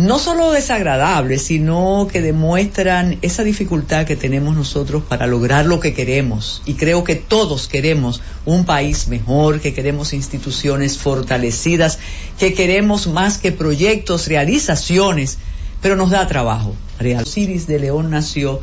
no 0.00 0.18
solo 0.18 0.50
desagradables, 0.50 1.42
sino 1.42 2.08
que 2.10 2.22
demuestran 2.22 3.18
esa 3.20 3.44
dificultad 3.44 4.06
que 4.06 4.16
tenemos 4.16 4.56
nosotros 4.56 5.02
para 5.06 5.26
lograr 5.26 5.66
lo 5.66 5.78
que 5.78 5.92
queremos. 5.92 6.62
Y 6.64 6.74
creo 6.74 7.04
que 7.04 7.16
todos 7.16 7.68
queremos 7.68 8.22
un 8.46 8.64
país 8.64 9.08
mejor, 9.08 9.60
que 9.60 9.74
queremos 9.74 10.14
instituciones 10.14 10.96
fortalecidas, 10.96 11.98
que 12.38 12.54
queremos 12.54 13.08
más 13.08 13.36
que 13.36 13.52
proyectos, 13.52 14.26
realizaciones, 14.26 15.36
pero 15.82 15.96
nos 15.96 16.08
da 16.08 16.26
trabajo. 16.26 16.74
Real. 16.98 17.24
Osiris 17.24 17.66
de 17.66 17.78
León 17.78 18.10
nació. 18.10 18.62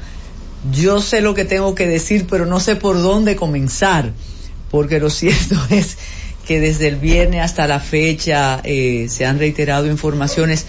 Yo 0.71 1.01
sé 1.01 1.21
lo 1.21 1.35
que 1.35 1.45
tengo 1.45 1.75
que 1.75 1.85
decir, 1.85 2.25
pero 2.27 2.47
no 2.47 2.59
sé 2.59 2.75
por 2.75 2.99
dónde 2.99 3.35
comenzar, 3.35 4.11
porque 4.71 4.99
lo 4.99 5.09
cierto 5.11 5.55
es 5.69 5.99
que 6.47 6.59
desde 6.59 6.87
el 6.87 6.95
viernes 6.95 7.41
hasta 7.43 7.67
la 7.67 7.79
fecha 7.79 8.59
eh, 8.63 9.05
se 9.07 9.25
han 9.25 9.37
reiterado 9.37 9.85
informaciones 9.85 10.65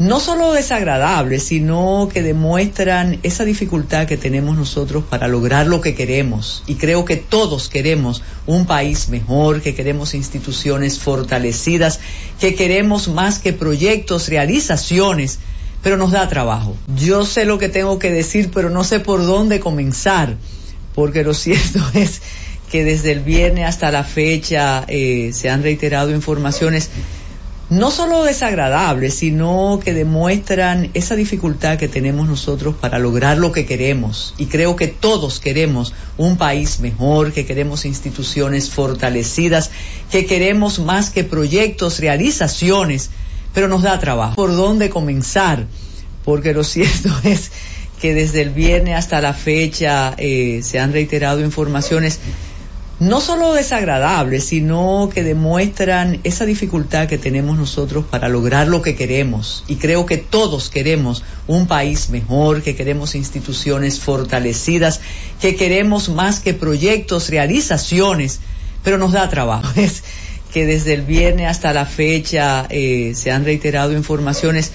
no 0.00 0.18
solo 0.18 0.52
desagradables, 0.52 1.42
sino 1.42 2.08
que 2.10 2.22
demuestran 2.22 3.18
esa 3.22 3.44
dificultad 3.44 4.06
que 4.06 4.16
tenemos 4.16 4.56
nosotros 4.56 5.04
para 5.04 5.28
lograr 5.28 5.66
lo 5.66 5.82
que 5.82 5.94
queremos. 5.94 6.62
Y 6.66 6.76
creo 6.76 7.04
que 7.04 7.16
todos 7.16 7.68
queremos 7.68 8.22
un 8.46 8.64
país 8.64 9.10
mejor, 9.10 9.60
que 9.60 9.74
queremos 9.74 10.14
instituciones 10.14 10.98
fortalecidas, 10.98 12.00
que 12.40 12.54
queremos 12.54 13.08
más 13.08 13.40
que 13.40 13.52
proyectos, 13.52 14.28
realizaciones, 14.28 15.38
pero 15.82 15.98
nos 15.98 16.12
da 16.12 16.30
trabajo. 16.30 16.74
Yo 16.96 17.26
sé 17.26 17.44
lo 17.44 17.58
que 17.58 17.68
tengo 17.68 17.98
que 17.98 18.10
decir, 18.10 18.50
pero 18.54 18.70
no 18.70 18.84
sé 18.84 19.00
por 19.00 19.26
dónde 19.26 19.60
comenzar, 19.60 20.34
porque 20.94 21.24
lo 21.24 21.34
cierto 21.34 21.78
es 21.92 22.22
que 22.72 22.84
desde 22.84 23.12
el 23.12 23.20
viernes 23.20 23.66
hasta 23.66 23.90
la 23.90 24.04
fecha 24.04 24.84
eh, 24.88 25.32
se 25.34 25.50
han 25.50 25.62
reiterado 25.62 26.10
informaciones 26.10 26.88
no 27.70 27.92
solo 27.92 28.24
desagradables, 28.24 29.14
sino 29.14 29.78
que 29.82 29.94
demuestran 29.94 30.90
esa 30.92 31.14
dificultad 31.14 31.78
que 31.78 31.86
tenemos 31.86 32.28
nosotros 32.28 32.74
para 32.74 32.98
lograr 32.98 33.38
lo 33.38 33.52
que 33.52 33.64
queremos. 33.64 34.34
Y 34.38 34.46
creo 34.46 34.74
que 34.74 34.88
todos 34.88 35.38
queremos 35.38 35.94
un 36.18 36.36
país 36.36 36.80
mejor, 36.80 37.32
que 37.32 37.46
queremos 37.46 37.84
instituciones 37.84 38.70
fortalecidas, 38.70 39.70
que 40.10 40.26
queremos 40.26 40.80
más 40.80 41.10
que 41.10 41.22
proyectos, 41.22 42.00
realizaciones, 42.00 43.10
pero 43.54 43.68
nos 43.68 43.82
da 43.82 44.00
trabajo. 44.00 44.34
¿Por 44.34 44.56
dónde 44.56 44.90
comenzar? 44.90 45.66
Porque 46.24 46.52
lo 46.52 46.64
cierto 46.64 47.10
es 47.22 47.52
que 48.00 48.14
desde 48.14 48.42
el 48.42 48.50
viernes 48.50 48.96
hasta 48.96 49.20
la 49.20 49.34
fecha 49.34 50.14
eh, 50.16 50.60
se 50.64 50.80
han 50.80 50.92
reiterado 50.92 51.40
informaciones 51.40 52.18
no 53.00 53.22
solo 53.22 53.54
desagradables, 53.54 54.44
sino 54.44 55.08
que 55.12 55.22
demuestran 55.22 56.20
esa 56.22 56.44
dificultad 56.44 57.08
que 57.08 57.16
tenemos 57.16 57.56
nosotros 57.56 58.04
para 58.04 58.28
lograr 58.28 58.68
lo 58.68 58.82
que 58.82 58.94
queremos. 58.94 59.64
Y 59.68 59.76
creo 59.76 60.04
que 60.04 60.18
todos 60.18 60.68
queremos 60.68 61.24
un 61.46 61.66
país 61.66 62.10
mejor, 62.10 62.62
que 62.62 62.76
queremos 62.76 63.14
instituciones 63.14 64.00
fortalecidas, 64.00 65.00
que 65.40 65.56
queremos 65.56 66.10
más 66.10 66.40
que 66.40 66.52
proyectos, 66.52 67.30
realizaciones, 67.30 68.40
pero 68.84 68.98
nos 68.98 69.12
da 69.12 69.28
trabajo. 69.30 69.72
Es 69.80 70.02
que 70.52 70.66
desde 70.66 70.94
el 70.94 71.02
viernes 71.02 71.46
hasta 71.46 71.72
la 71.72 71.86
fecha 71.86 72.66
eh, 72.68 73.12
se 73.14 73.30
han 73.30 73.44
reiterado 73.44 73.92
informaciones 73.92 74.72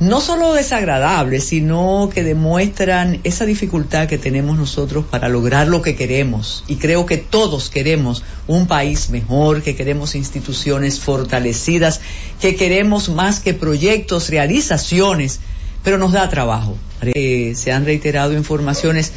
no 0.00 0.20
solo 0.20 0.52
desagradables, 0.52 1.44
sino 1.44 2.08
que 2.12 2.22
demuestran 2.22 3.20
esa 3.24 3.46
dificultad 3.46 4.06
que 4.06 4.16
tenemos 4.16 4.56
nosotros 4.56 5.04
para 5.04 5.28
lograr 5.28 5.66
lo 5.66 5.82
que 5.82 5.96
queremos. 5.96 6.64
Y 6.68 6.76
creo 6.76 7.04
que 7.04 7.16
todos 7.16 7.68
queremos 7.68 8.22
un 8.46 8.68
país 8.68 9.10
mejor, 9.10 9.62
que 9.62 9.74
queremos 9.74 10.14
instituciones 10.14 11.00
fortalecidas, 11.00 12.00
que 12.40 12.54
queremos 12.54 13.08
más 13.08 13.40
que 13.40 13.54
proyectos, 13.54 14.30
realizaciones, 14.30 15.40
pero 15.82 15.98
nos 15.98 16.12
da 16.12 16.28
trabajo. 16.28 16.76
Eh, 17.02 17.54
se 17.56 17.72
han 17.72 17.84
reiterado 17.84 18.32
informaciones 18.34 19.12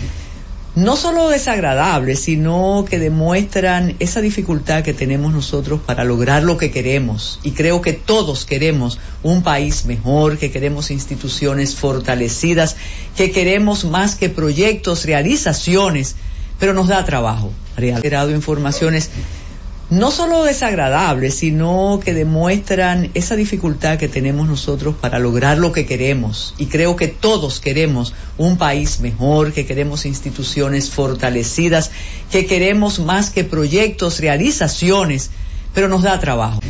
no 0.75 0.95
solo 0.95 1.27
desagradables, 1.27 2.21
sino 2.21 2.85
que 2.89 2.97
demuestran 2.97 3.95
esa 3.99 4.21
dificultad 4.21 4.83
que 4.83 4.93
tenemos 4.93 5.33
nosotros 5.33 5.81
para 5.85 6.05
lograr 6.05 6.43
lo 6.43 6.57
que 6.57 6.71
queremos. 6.71 7.39
Y 7.43 7.51
creo 7.51 7.81
que 7.81 7.91
todos 7.93 8.45
queremos 8.45 8.97
un 9.21 9.43
país 9.43 9.85
mejor, 9.85 10.37
que 10.37 10.49
queremos 10.49 10.89
instituciones 10.89 11.75
fortalecidas, 11.75 12.77
que 13.17 13.31
queremos 13.31 13.83
más 13.83 14.15
que 14.15 14.29
proyectos, 14.29 15.03
realizaciones, 15.03 16.15
pero 16.57 16.73
nos 16.73 16.87
da 16.87 17.03
trabajo. 17.03 17.51
Reiterado 17.75 18.31
informaciones 18.31 19.09
no 19.91 20.09
solo 20.09 20.45
desagradables, 20.45 21.35
sino 21.35 21.99
que 22.03 22.13
demuestran 22.13 23.11
esa 23.13 23.35
dificultad 23.35 23.97
que 23.97 24.07
tenemos 24.07 24.47
nosotros 24.47 24.95
para 24.95 25.19
lograr 25.19 25.57
lo 25.57 25.73
que 25.73 25.85
queremos. 25.85 26.55
Y 26.57 26.67
creo 26.67 26.95
que 26.95 27.09
todos 27.09 27.59
queremos 27.59 28.13
un 28.37 28.57
país 28.57 29.01
mejor, 29.01 29.51
que 29.51 29.65
queremos 29.65 30.05
instituciones 30.05 30.89
fortalecidas, 30.89 31.91
que 32.31 32.45
queremos 32.45 32.99
más 32.99 33.31
que 33.31 33.43
proyectos, 33.43 34.21
realizaciones, 34.21 35.29
pero 35.73 35.89
nos 35.89 36.03
da 36.03 36.21
trabajo 36.21 36.61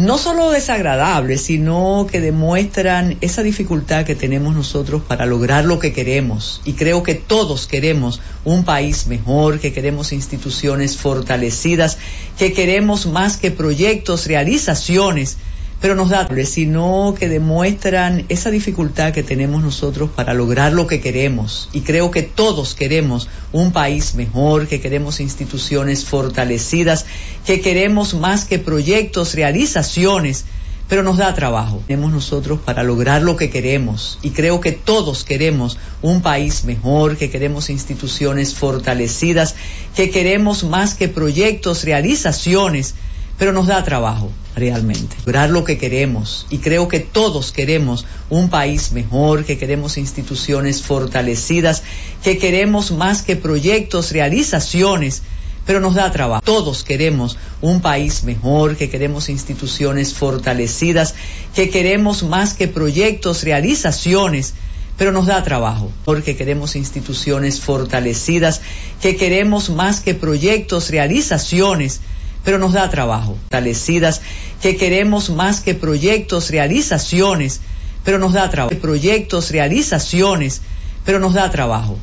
no 0.00 0.16
solo 0.16 0.50
desagradables, 0.50 1.42
sino 1.42 2.06
que 2.10 2.20
demuestran 2.20 3.18
esa 3.20 3.42
dificultad 3.42 4.06
que 4.06 4.14
tenemos 4.14 4.54
nosotros 4.54 5.02
para 5.06 5.26
lograr 5.26 5.66
lo 5.66 5.78
que 5.78 5.92
queremos. 5.92 6.62
Y 6.64 6.72
creo 6.72 7.02
que 7.02 7.14
todos 7.14 7.66
queremos 7.66 8.20
un 8.44 8.64
país 8.64 9.08
mejor, 9.08 9.60
que 9.60 9.74
queremos 9.74 10.12
instituciones 10.12 10.96
fortalecidas, 10.96 11.98
que 12.38 12.54
queremos 12.54 13.04
más 13.04 13.36
que 13.36 13.50
proyectos, 13.50 14.26
realizaciones, 14.26 15.36
pero 15.80 15.94
nos 15.94 16.10
da, 16.10 16.28
sino 16.44 17.14
que 17.18 17.28
demuestran 17.28 18.26
esa 18.28 18.50
dificultad 18.50 19.12
que 19.12 19.22
tenemos 19.22 19.62
nosotros 19.62 20.10
para 20.10 20.34
lograr 20.34 20.72
lo 20.72 20.86
que 20.86 21.00
queremos. 21.00 21.70
Y 21.72 21.80
creo 21.80 22.10
que 22.10 22.22
todos 22.22 22.74
queremos 22.74 23.28
un 23.52 23.72
país 23.72 24.14
mejor, 24.14 24.66
que 24.66 24.80
queremos 24.80 25.20
instituciones 25.20 26.04
fortalecidas, 26.04 27.06
que 27.46 27.60
queremos 27.62 28.14
más 28.14 28.44
que 28.44 28.58
proyectos, 28.58 29.34
realizaciones, 29.34 30.44
pero 30.86 31.02
nos 31.02 31.16
da 31.16 31.32
trabajo. 31.34 31.82
Tenemos 31.86 32.12
nosotros 32.12 32.60
para 32.60 32.82
lograr 32.82 33.22
lo 33.22 33.36
que 33.36 33.48
queremos. 33.48 34.18
Y 34.22 34.30
creo 34.30 34.60
que 34.60 34.72
todos 34.72 35.24
queremos 35.24 35.78
un 36.02 36.20
país 36.20 36.64
mejor, 36.64 37.16
que 37.16 37.30
queremos 37.30 37.70
instituciones 37.70 38.54
fortalecidas, 38.54 39.54
que 39.94 40.10
queremos 40.10 40.64
más 40.64 40.94
que 40.94 41.08
proyectos, 41.08 41.84
realizaciones, 41.84 42.96
pero 43.40 43.54
nos 43.54 43.68
da 43.68 43.82
trabajo 43.82 44.30
realmente. 44.54 45.16
Lograr 45.24 45.48
lo 45.48 45.64
que 45.64 45.78
queremos. 45.78 46.46
Y 46.50 46.58
creo 46.58 46.88
que 46.88 47.00
todos 47.00 47.52
queremos 47.52 48.04
un 48.28 48.50
país 48.50 48.92
mejor, 48.92 49.46
que 49.46 49.56
queremos 49.56 49.96
instituciones 49.96 50.82
fortalecidas, 50.82 51.82
que 52.22 52.36
queremos 52.36 52.90
más 52.90 53.22
que 53.22 53.36
proyectos, 53.36 54.12
realizaciones, 54.12 55.22
pero 55.64 55.80
nos 55.80 55.94
da 55.94 56.12
trabajo. 56.12 56.42
Todos 56.44 56.84
queremos 56.84 57.38
un 57.62 57.80
país 57.80 58.24
mejor, 58.24 58.76
que 58.76 58.90
queremos 58.90 59.30
instituciones 59.30 60.12
fortalecidas, 60.12 61.14
que 61.54 61.70
queremos 61.70 62.22
más 62.22 62.52
que 62.52 62.68
proyectos, 62.68 63.42
realizaciones, 63.42 64.52
pero 64.98 65.12
nos 65.12 65.24
da 65.24 65.42
trabajo, 65.42 65.90
porque 66.04 66.36
queremos 66.36 66.76
instituciones 66.76 67.58
fortalecidas, 67.58 68.60
que 69.00 69.16
queremos 69.16 69.70
más 69.70 70.00
que 70.00 70.12
proyectos, 70.12 70.90
realizaciones, 70.90 72.02
pero 72.44 72.58
nos 72.58 72.72
da 72.72 72.88
trabajo. 72.90 73.36
Fortalecidas, 73.42 74.20
que 74.60 74.76
queremos 74.76 75.30
más 75.30 75.60
que 75.60 75.74
proyectos, 75.74 76.50
realizaciones, 76.50 77.60
pero 78.04 78.18
nos 78.18 78.32
da 78.32 78.50
trabajo. 78.50 78.76
Proyectos, 78.80 79.50
realizaciones, 79.50 80.62
pero 81.04 81.18
nos 81.18 81.34
da 81.34 81.50
trabajo. 81.50 81.98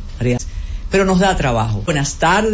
Pero 0.89 1.05
nos 1.05 1.19
da 1.19 1.35
trabajo. 1.35 1.81
Buenas 1.81 2.15
tardes. 2.15 2.53